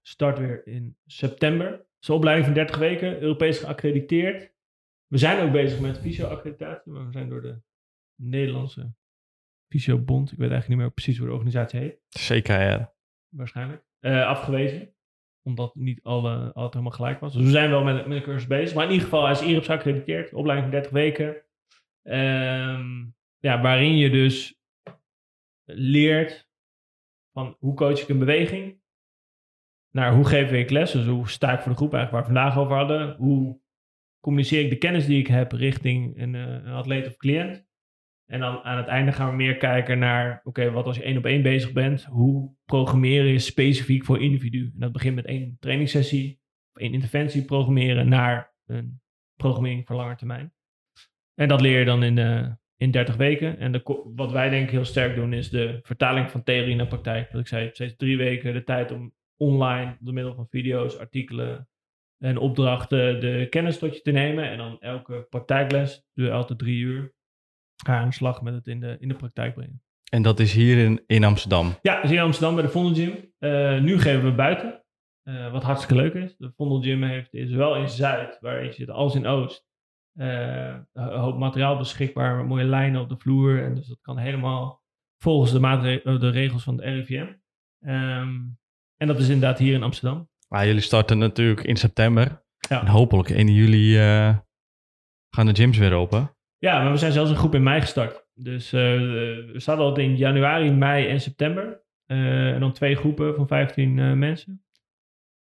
start 0.08 0.38
weer 0.38 0.66
in 0.66 0.96
september. 1.06 1.70
Het 1.70 1.96
is 2.00 2.08
een 2.08 2.14
opleiding 2.14 2.46
van 2.46 2.54
30 2.54 2.78
weken, 2.78 3.20
Europees 3.20 3.58
geaccrediteerd. 3.58 4.52
We 5.06 5.18
zijn 5.18 5.46
ook 5.46 5.52
bezig 5.52 5.80
met 5.80 5.98
fysio-accreditatie, 5.98 6.92
maar 6.92 7.06
we 7.06 7.12
zijn 7.12 7.28
door 7.28 7.42
de 7.42 7.60
Nederlandse 8.14 8.94
Fysio-bond, 9.68 10.32
ik 10.32 10.38
weet 10.38 10.50
eigenlijk 10.50 10.68
niet 10.68 10.78
meer 10.78 10.90
precies 10.90 11.18
hoe 11.18 11.26
de 11.26 11.32
organisatie 11.32 11.80
heet. 11.80 12.00
Zeker, 12.08 12.60
ja. 12.60 12.94
Waarschijnlijk. 13.28 13.84
Uh, 14.00 14.26
afgewezen, 14.26 14.94
omdat 15.42 15.74
niet 15.74 16.02
alle, 16.02 16.36
altijd 16.44 16.72
helemaal 16.72 16.92
gelijk 16.92 17.20
was. 17.20 17.32
Dus 17.32 17.42
we 17.42 17.50
zijn 17.50 17.70
wel 17.70 17.84
met, 17.84 18.06
met 18.06 18.18
de 18.18 18.24
cursus 18.24 18.46
bezig. 18.46 18.74
Maar 18.74 18.84
in 18.84 18.90
ieder 18.90 19.04
geval, 19.04 19.22
hij 19.22 19.32
is 19.32 19.42
IRIPS 19.42 19.66
geaccrediteerd, 19.66 20.32
opleiding 20.32 20.70
van 20.70 20.80
30 20.80 20.92
weken. 20.92 21.42
Um, 22.02 23.16
ja, 23.38 23.60
waarin 23.60 23.96
je 23.96 24.10
dus 24.10 24.60
leert 25.64 26.48
van 27.32 27.56
hoe 27.58 27.74
coach 27.74 28.00
ik 28.00 28.08
een 28.08 28.18
beweging, 28.18 28.77
naar 29.98 30.14
hoe 30.14 30.24
geef 30.24 30.52
ik 30.52 30.70
les, 30.70 30.90
dus 30.90 31.06
hoe 31.06 31.28
sta 31.28 31.52
ik 31.52 31.60
voor 31.60 31.70
de 31.70 31.76
groep 31.76 31.94
eigenlijk 31.94 32.10
waar 32.10 32.34
we 32.34 32.40
vandaag 32.40 32.58
over 32.58 32.76
hadden. 32.76 33.16
Hoe 33.16 33.60
communiceer 34.20 34.64
ik 34.64 34.70
de 34.70 34.76
kennis 34.76 35.06
die 35.06 35.18
ik 35.18 35.26
heb 35.26 35.52
richting 35.52 36.20
een, 36.20 36.34
eh, 36.34 36.74
atleet 36.74 37.06
of 37.06 37.16
cliënt. 37.16 37.66
En 38.26 38.40
dan 38.40 38.62
aan 38.62 38.76
het 38.76 38.86
einde 38.86 39.12
gaan 39.12 39.30
we 39.30 39.36
meer 39.36 39.56
kijken 39.56 39.98
naar, 39.98 40.40
oké, 40.44 40.70
wat 40.70 40.86
als 40.86 40.96
je 40.96 41.02
één 41.02 41.16
op 41.16 41.24
één 41.24 41.42
bezig 41.42 41.72
bent, 41.72 42.04
hoe 42.04 42.54
programmeren 42.64 43.30
je 43.30 43.38
specifiek 43.38 44.04
voor 44.04 44.22
individu? 44.22 44.64
En 44.64 44.80
dat 44.80 44.92
begint 44.92 45.14
met 45.14 45.24
één 45.24 45.56
trainingssessie, 45.60 46.40
of 46.72 46.80
één 46.80 46.92
interventie 46.92 47.44
programmeren 47.44 48.08
naar 48.08 48.54
een 48.66 49.00
programmering 49.36 49.86
voor 49.86 49.96
lange 49.96 50.16
termijn. 50.16 50.52
En 51.34 51.48
dat 51.48 51.60
leer 51.60 51.78
je 51.78 51.84
dan 51.84 52.02
in, 52.02 52.16
uh, 52.16 52.50
in 52.76 52.90
30 52.90 53.16
weken. 53.16 53.58
En 53.58 53.72
de, 53.72 54.10
wat 54.14 54.32
wij 54.32 54.50
denk 54.50 54.64
ik 54.64 54.70
heel 54.70 54.84
sterk 54.84 55.14
doen, 55.14 55.32
is 55.32 55.50
de 55.50 55.78
vertaling 55.82 56.30
van 56.30 56.42
theorie 56.42 56.76
naar 56.76 56.86
praktijk. 56.86 57.32
Wat 57.32 57.40
ik 57.40 57.46
zei, 57.46 57.70
steeds 57.72 57.96
drie 57.96 58.16
weken 58.16 58.52
de 58.52 58.64
tijd 58.64 58.92
om 58.92 59.12
online 59.38 59.96
door 60.00 60.14
middel 60.14 60.34
van 60.34 60.48
video's, 60.48 60.96
artikelen 60.96 61.68
en 62.18 62.38
opdrachten 62.38 63.20
de 63.20 63.46
kennis 63.50 63.78
tot 63.78 63.94
je 63.94 64.02
te 64.02 64.10
nemen. 64.10 64.50
En 64.50 64.58
dan 64.58 64.80
elke 64.80 65.26
praktijkles, 65.30 66.04
duurt 66.14 66.32
altijd 66.32 66.58
drie 66.58 66.78
uur, 66.78 67.14
ga 67.84 67.94
je 67.94 68.00
aan 68.00 68.08
de 68.08 68.14
slag 68.14 68.42
met 68.42 68.54
het 68.54 68.66
in 68.66 68.80
de, 68.80 68.96
in 69.00 69.08
de 69.08 69.14
praktijk 69.14 69.54
brengen. 69.54 69.82
En 70.10 70.22
dat 70.22 70.40
is 70.40 70.52
hier 70.52 70.78
in, 70.78 71.02
in 71.06 71.24
Amsterdam? 71.24 71.74
Ja, 71.82 71.94
dat 71.94 72.04
is 72.04 72.10
hier 72.10 72.18
in 72.18 72.24
Amsterdam 72.24 72.54
bij 72.54 72.64
de 72.64 72.70
Vondel 72.70 72.94
Gym. 72.94 73.32
Uh, 73.38 73.80
nu 73.80 73.98
geven 73.98 74.24
we 74.24 74.32
buiten, 74.32 74.84
uh, 75.24 75.52
wat 75.52 75.62
hartstikke 75.62 76.02
leuk 76.02 76.14
is. 76.14 76.36
De 76.36 76.52
Vondel 76.56 76.82
Gym 76.82 77.02
heeft, 77.02 77.34
is 77.34 77.50
wel 77.50 77.76
in 77.76 77.88
Zuid, 77.88 78.38
waar 78.40 78.64
je 78.64 78.72
zit, 78.72 78.90
als 78.90 79.14
in 79.14 79.26
Oost. 79.26 79.66
Uh, 80.14 80.76
een 80.92 81.18
hoop 81.18 81.38
materiaal 81.38 81.76
beschikbaar, 81.76 82.44
mooie 82.44 82.64
lijnen 82.64 83.00
op 83.00 83.08
de 83.08 83.18
vloer. 83.18 83.62
En 83.62 83.74
dus 83.74 83.86
dat 83.86 84.00
kan 84.00 84.18
helemaal 84.18 84.82
volgens 85.22 85.52
de, 85.52 86.16
de 86.18 86.30
regels 86.30 86.62
van 86.62 86.76
de 86.76 86.82
RIVM. 86.82 87.20
Um, 87.20 87.38
ehm, 87.80 88.40
en 88.98 89.06
dat 89.06 89.18
is 89.18 89.28
inderdaad 89.28 89.58
hier 89.58 89.74
in 89.74 89.82
Amsterdam. 89.82 90.28
Maar 90.48 90.66
jullie 90.66 90.80
starten 90.80 91.18
natuurlijk 91.18 91.62
in 91.62 91.76
september. 91.76 92.42
Ja. 92.58 92.80
En 92.80 92.86
hopelijk 92.86 93.30
1 93.30 93.48
juli 93.48 93.96
uh, 93.96 94.36
gaan 95.30 95.46
de 95.46 95.54
gyms 95.54 95.78
weer 95.78 95.92
open. 95.92 96.36
Ja, 96.58 96.82
maar 96.82 96.92
we 96.92 96.98
zijn 96.98 97.12
zelfs 97.12 97.30
een 97.30 97.36
groep 97.36 97.54
in 97.54 97.62
mei 97.62 97.80
gestart. 97.80 98.26
Dus 98.34 98.72
uh, 98.72 98.80
we 98.80 99.54
starten 99.56 99.84
al 99.84 99.96
in 99.96 100.16
januari, 100.16 100.70
mei 100.70 101.06
en 101.06 101.20
september. 101.20 101.82
Uh, 102.06 102.52
en 102.52 102.60
dan 102.60 102.72
twee 102.72 102.96
groepen 102.96 103.34
van 103.34 103.46
15 103.46 104.18
mensen. 104.18 104.62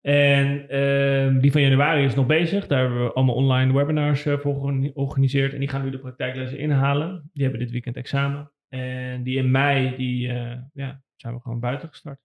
En 0.02 0.70
ehm, 0.70 1.40
die 1.40 1.52
van 1.52 1.62
januari 1.62 2.04
is 2.04 2.16
nog 2.16 2.26
bezig. 2.26 2.68
Daar 2.68 2.80
hebben 2.80 3.04
we 3.04 3.14
allemaal 3.14 3.36
online 3.36 3.74
webinars 3.74 4.22
voor 4.22 4.74
georganiseerd. 4.82 5.54
En 5.54 5.60
die 5.60 5.68
gaan 5.68 5.84
nu 5.84 5.90
de 5.90 6.00
praktijklessen 6.00 6.58
inhalen. 6.58 7.30
Die 7.34 7.44
hebben 7.44 7.62
dit 7.62 7.72
weekend 7.72 7.96
examen. 7.96 8.52
En 8.70 9.24
die 9.24 9.38
in 9.38 9.52
mei, 9.52 9.96
die 9.96 10.28
ja, 10.74 11.04
zijn 11.16 11.34
we 11.34 11.40
gewoon 11.42 11.60
buiten 11.60 11.90
gestart. 11.90 12.20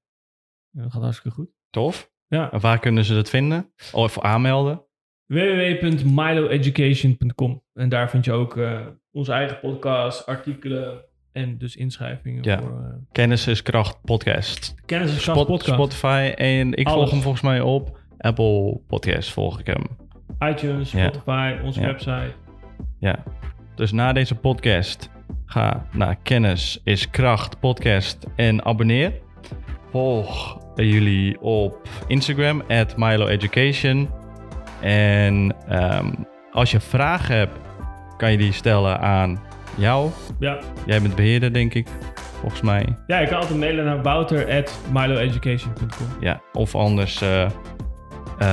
Dat 0.83 0.93
gaat 0.93 1.03
hartstikke 1.03 1.37
goed. 1.37 1.49
Tof. 1.71 2.11
Ja. 2.27 2.53
En 2.53 2.61
waar 2.61 2.79
kunnen 2.79 3.05
ze 3.05 3.15
dat 3.15 3.31
vinden? 3.31 3.73
Of 3.93 4.21
aanmelden? 4.21 4.85
www.miloeducation.com 5.27 7.63
En 7.73 7.89
daar 7.89 8.11
vind 8.11 8.25
je 8.25 8.33
ook 8.33 8.57
uh, 8.57 8.81
onze 9.11 9.33
eigen 9.33 9.61
podcast, 9.61 10.27
artikelen 10.27 11.05
en 11.33 11.59
dus 11.59 11.77
inschrijvingen. 11.77 12.43
Ja. 12.43 12.61
Voor, 12.61 12.71
uh, 12.71 12.87
Kennis 13.13 13.47
is 13.47 13.63
kracht 13.63 14.01
podcast. 14.03 14.75
Kennis 14.85 15.17
is 15.17 15.23
kracht 15.23 15.47
podcast. 15.47 15.75
Spotify 15.75 16.33
en 16.37 16.75
ik 16.75 16.89
volg 16.89 17.11
hem 17.11 17.21
volgens 17.21 17.43
mij 17.43 17.61
op 17.61 17.99
Apple 18.19 18.81
Podcast 18.87 19.33
volg 19.33 19.61
ik 19.61 19.67
hem. 19.67 19.85
iTunes, 20.39 20.89
Spotify, 20.89 21.57
onze 21.63 21.81
website. 21.81 22.33
Ja. 22.99 23.23
Dus 23.75 23.93
na 23.93 24.13
deze 24.13 24.35
podcast 24.35 25.11
ga 25.45 25.87
naar 25.93 26.17
Kennis 26.23 26.81
is 26.85 27.11
kracht 27.11 27.61
podcast 27.61 28.27
en 28.37 28.65
abonneer. 28.65 29.13
Volg 29.91 30.65
jullie 30.85 31.41
op 31.41 31.89
Instagram, 32.07 32.63
at 32.69 32.97
Milo 32.97 33.27
Education. 33.27 34.11
En 34.81 35.55
ehm, 35.69 36.13
als 36.51 36.71
je 36.71 36.81
vragen 36.81 37.37
hebt, 37.37 37.59
kan 38.17 38.31
je 38.31 38.39
die 38.39 38.53
stellen 38.53 39.01
aan 39.01 39.41
jou. 39.77 40.11
Ja. 40.39 40.59
Jij 40.87 41.03
bent 41.03 41.15
beheerder, 41.15 41.53
denk 41.53 41.75
ik, 41.75 41.87
volgens 42.41 42.61
mij. 42.61 42.97
Ja, 43.07 43.19
je 43.19 43.27
kan 43.27 43.39
altijd 43.39 43.59
mailen 43.59 43.85
naar 43.85 44.03
wouter.miloeducation.com. 44.03 46.07
Ja, 46.21 46.41
of 46.53 46.75
anders 46.75 47.23
uh, 47.23 47.51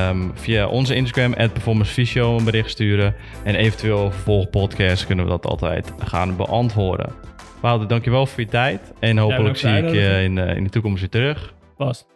um, 0.09 0.31
via 0.35 0.67
onze 0.67 0.95
Instagram, 0.95 1.33
performancevisio, 1.33 2.37
een 2.37 2.43
bericht 2.43 2.69
sturen. 2.69 3.15
En 3.43 3.55
eventueel 3.55 4.11
volgpodcast 4.11 5.05
kunnen 5.05 5.25
we 5.25 5.31
dat 5.31 5.45
altijd 5.45 5.93
gaan 5.97 6.35
beantwoorden. 6.35 7.09
Wouter, 7.61 7.87
dankjewel 7.87 8.25
voor 8.25 8.43
je 8.43 8.49
tijd. 8.49 8.93
En 8.99 9.17
hopelijk 9.17 9.57
zie 9.57 9.77
ik 9.77 9.89
je 9.89 10.21
in, 10.23 10.37
uh, 10.37 10.55
in 10.55 10.63
de 10.63 10.69
toekomst 10.69 10.99
weer 10.99 11.09
terug. 11.09 11.53
Vast. 11.77 12.12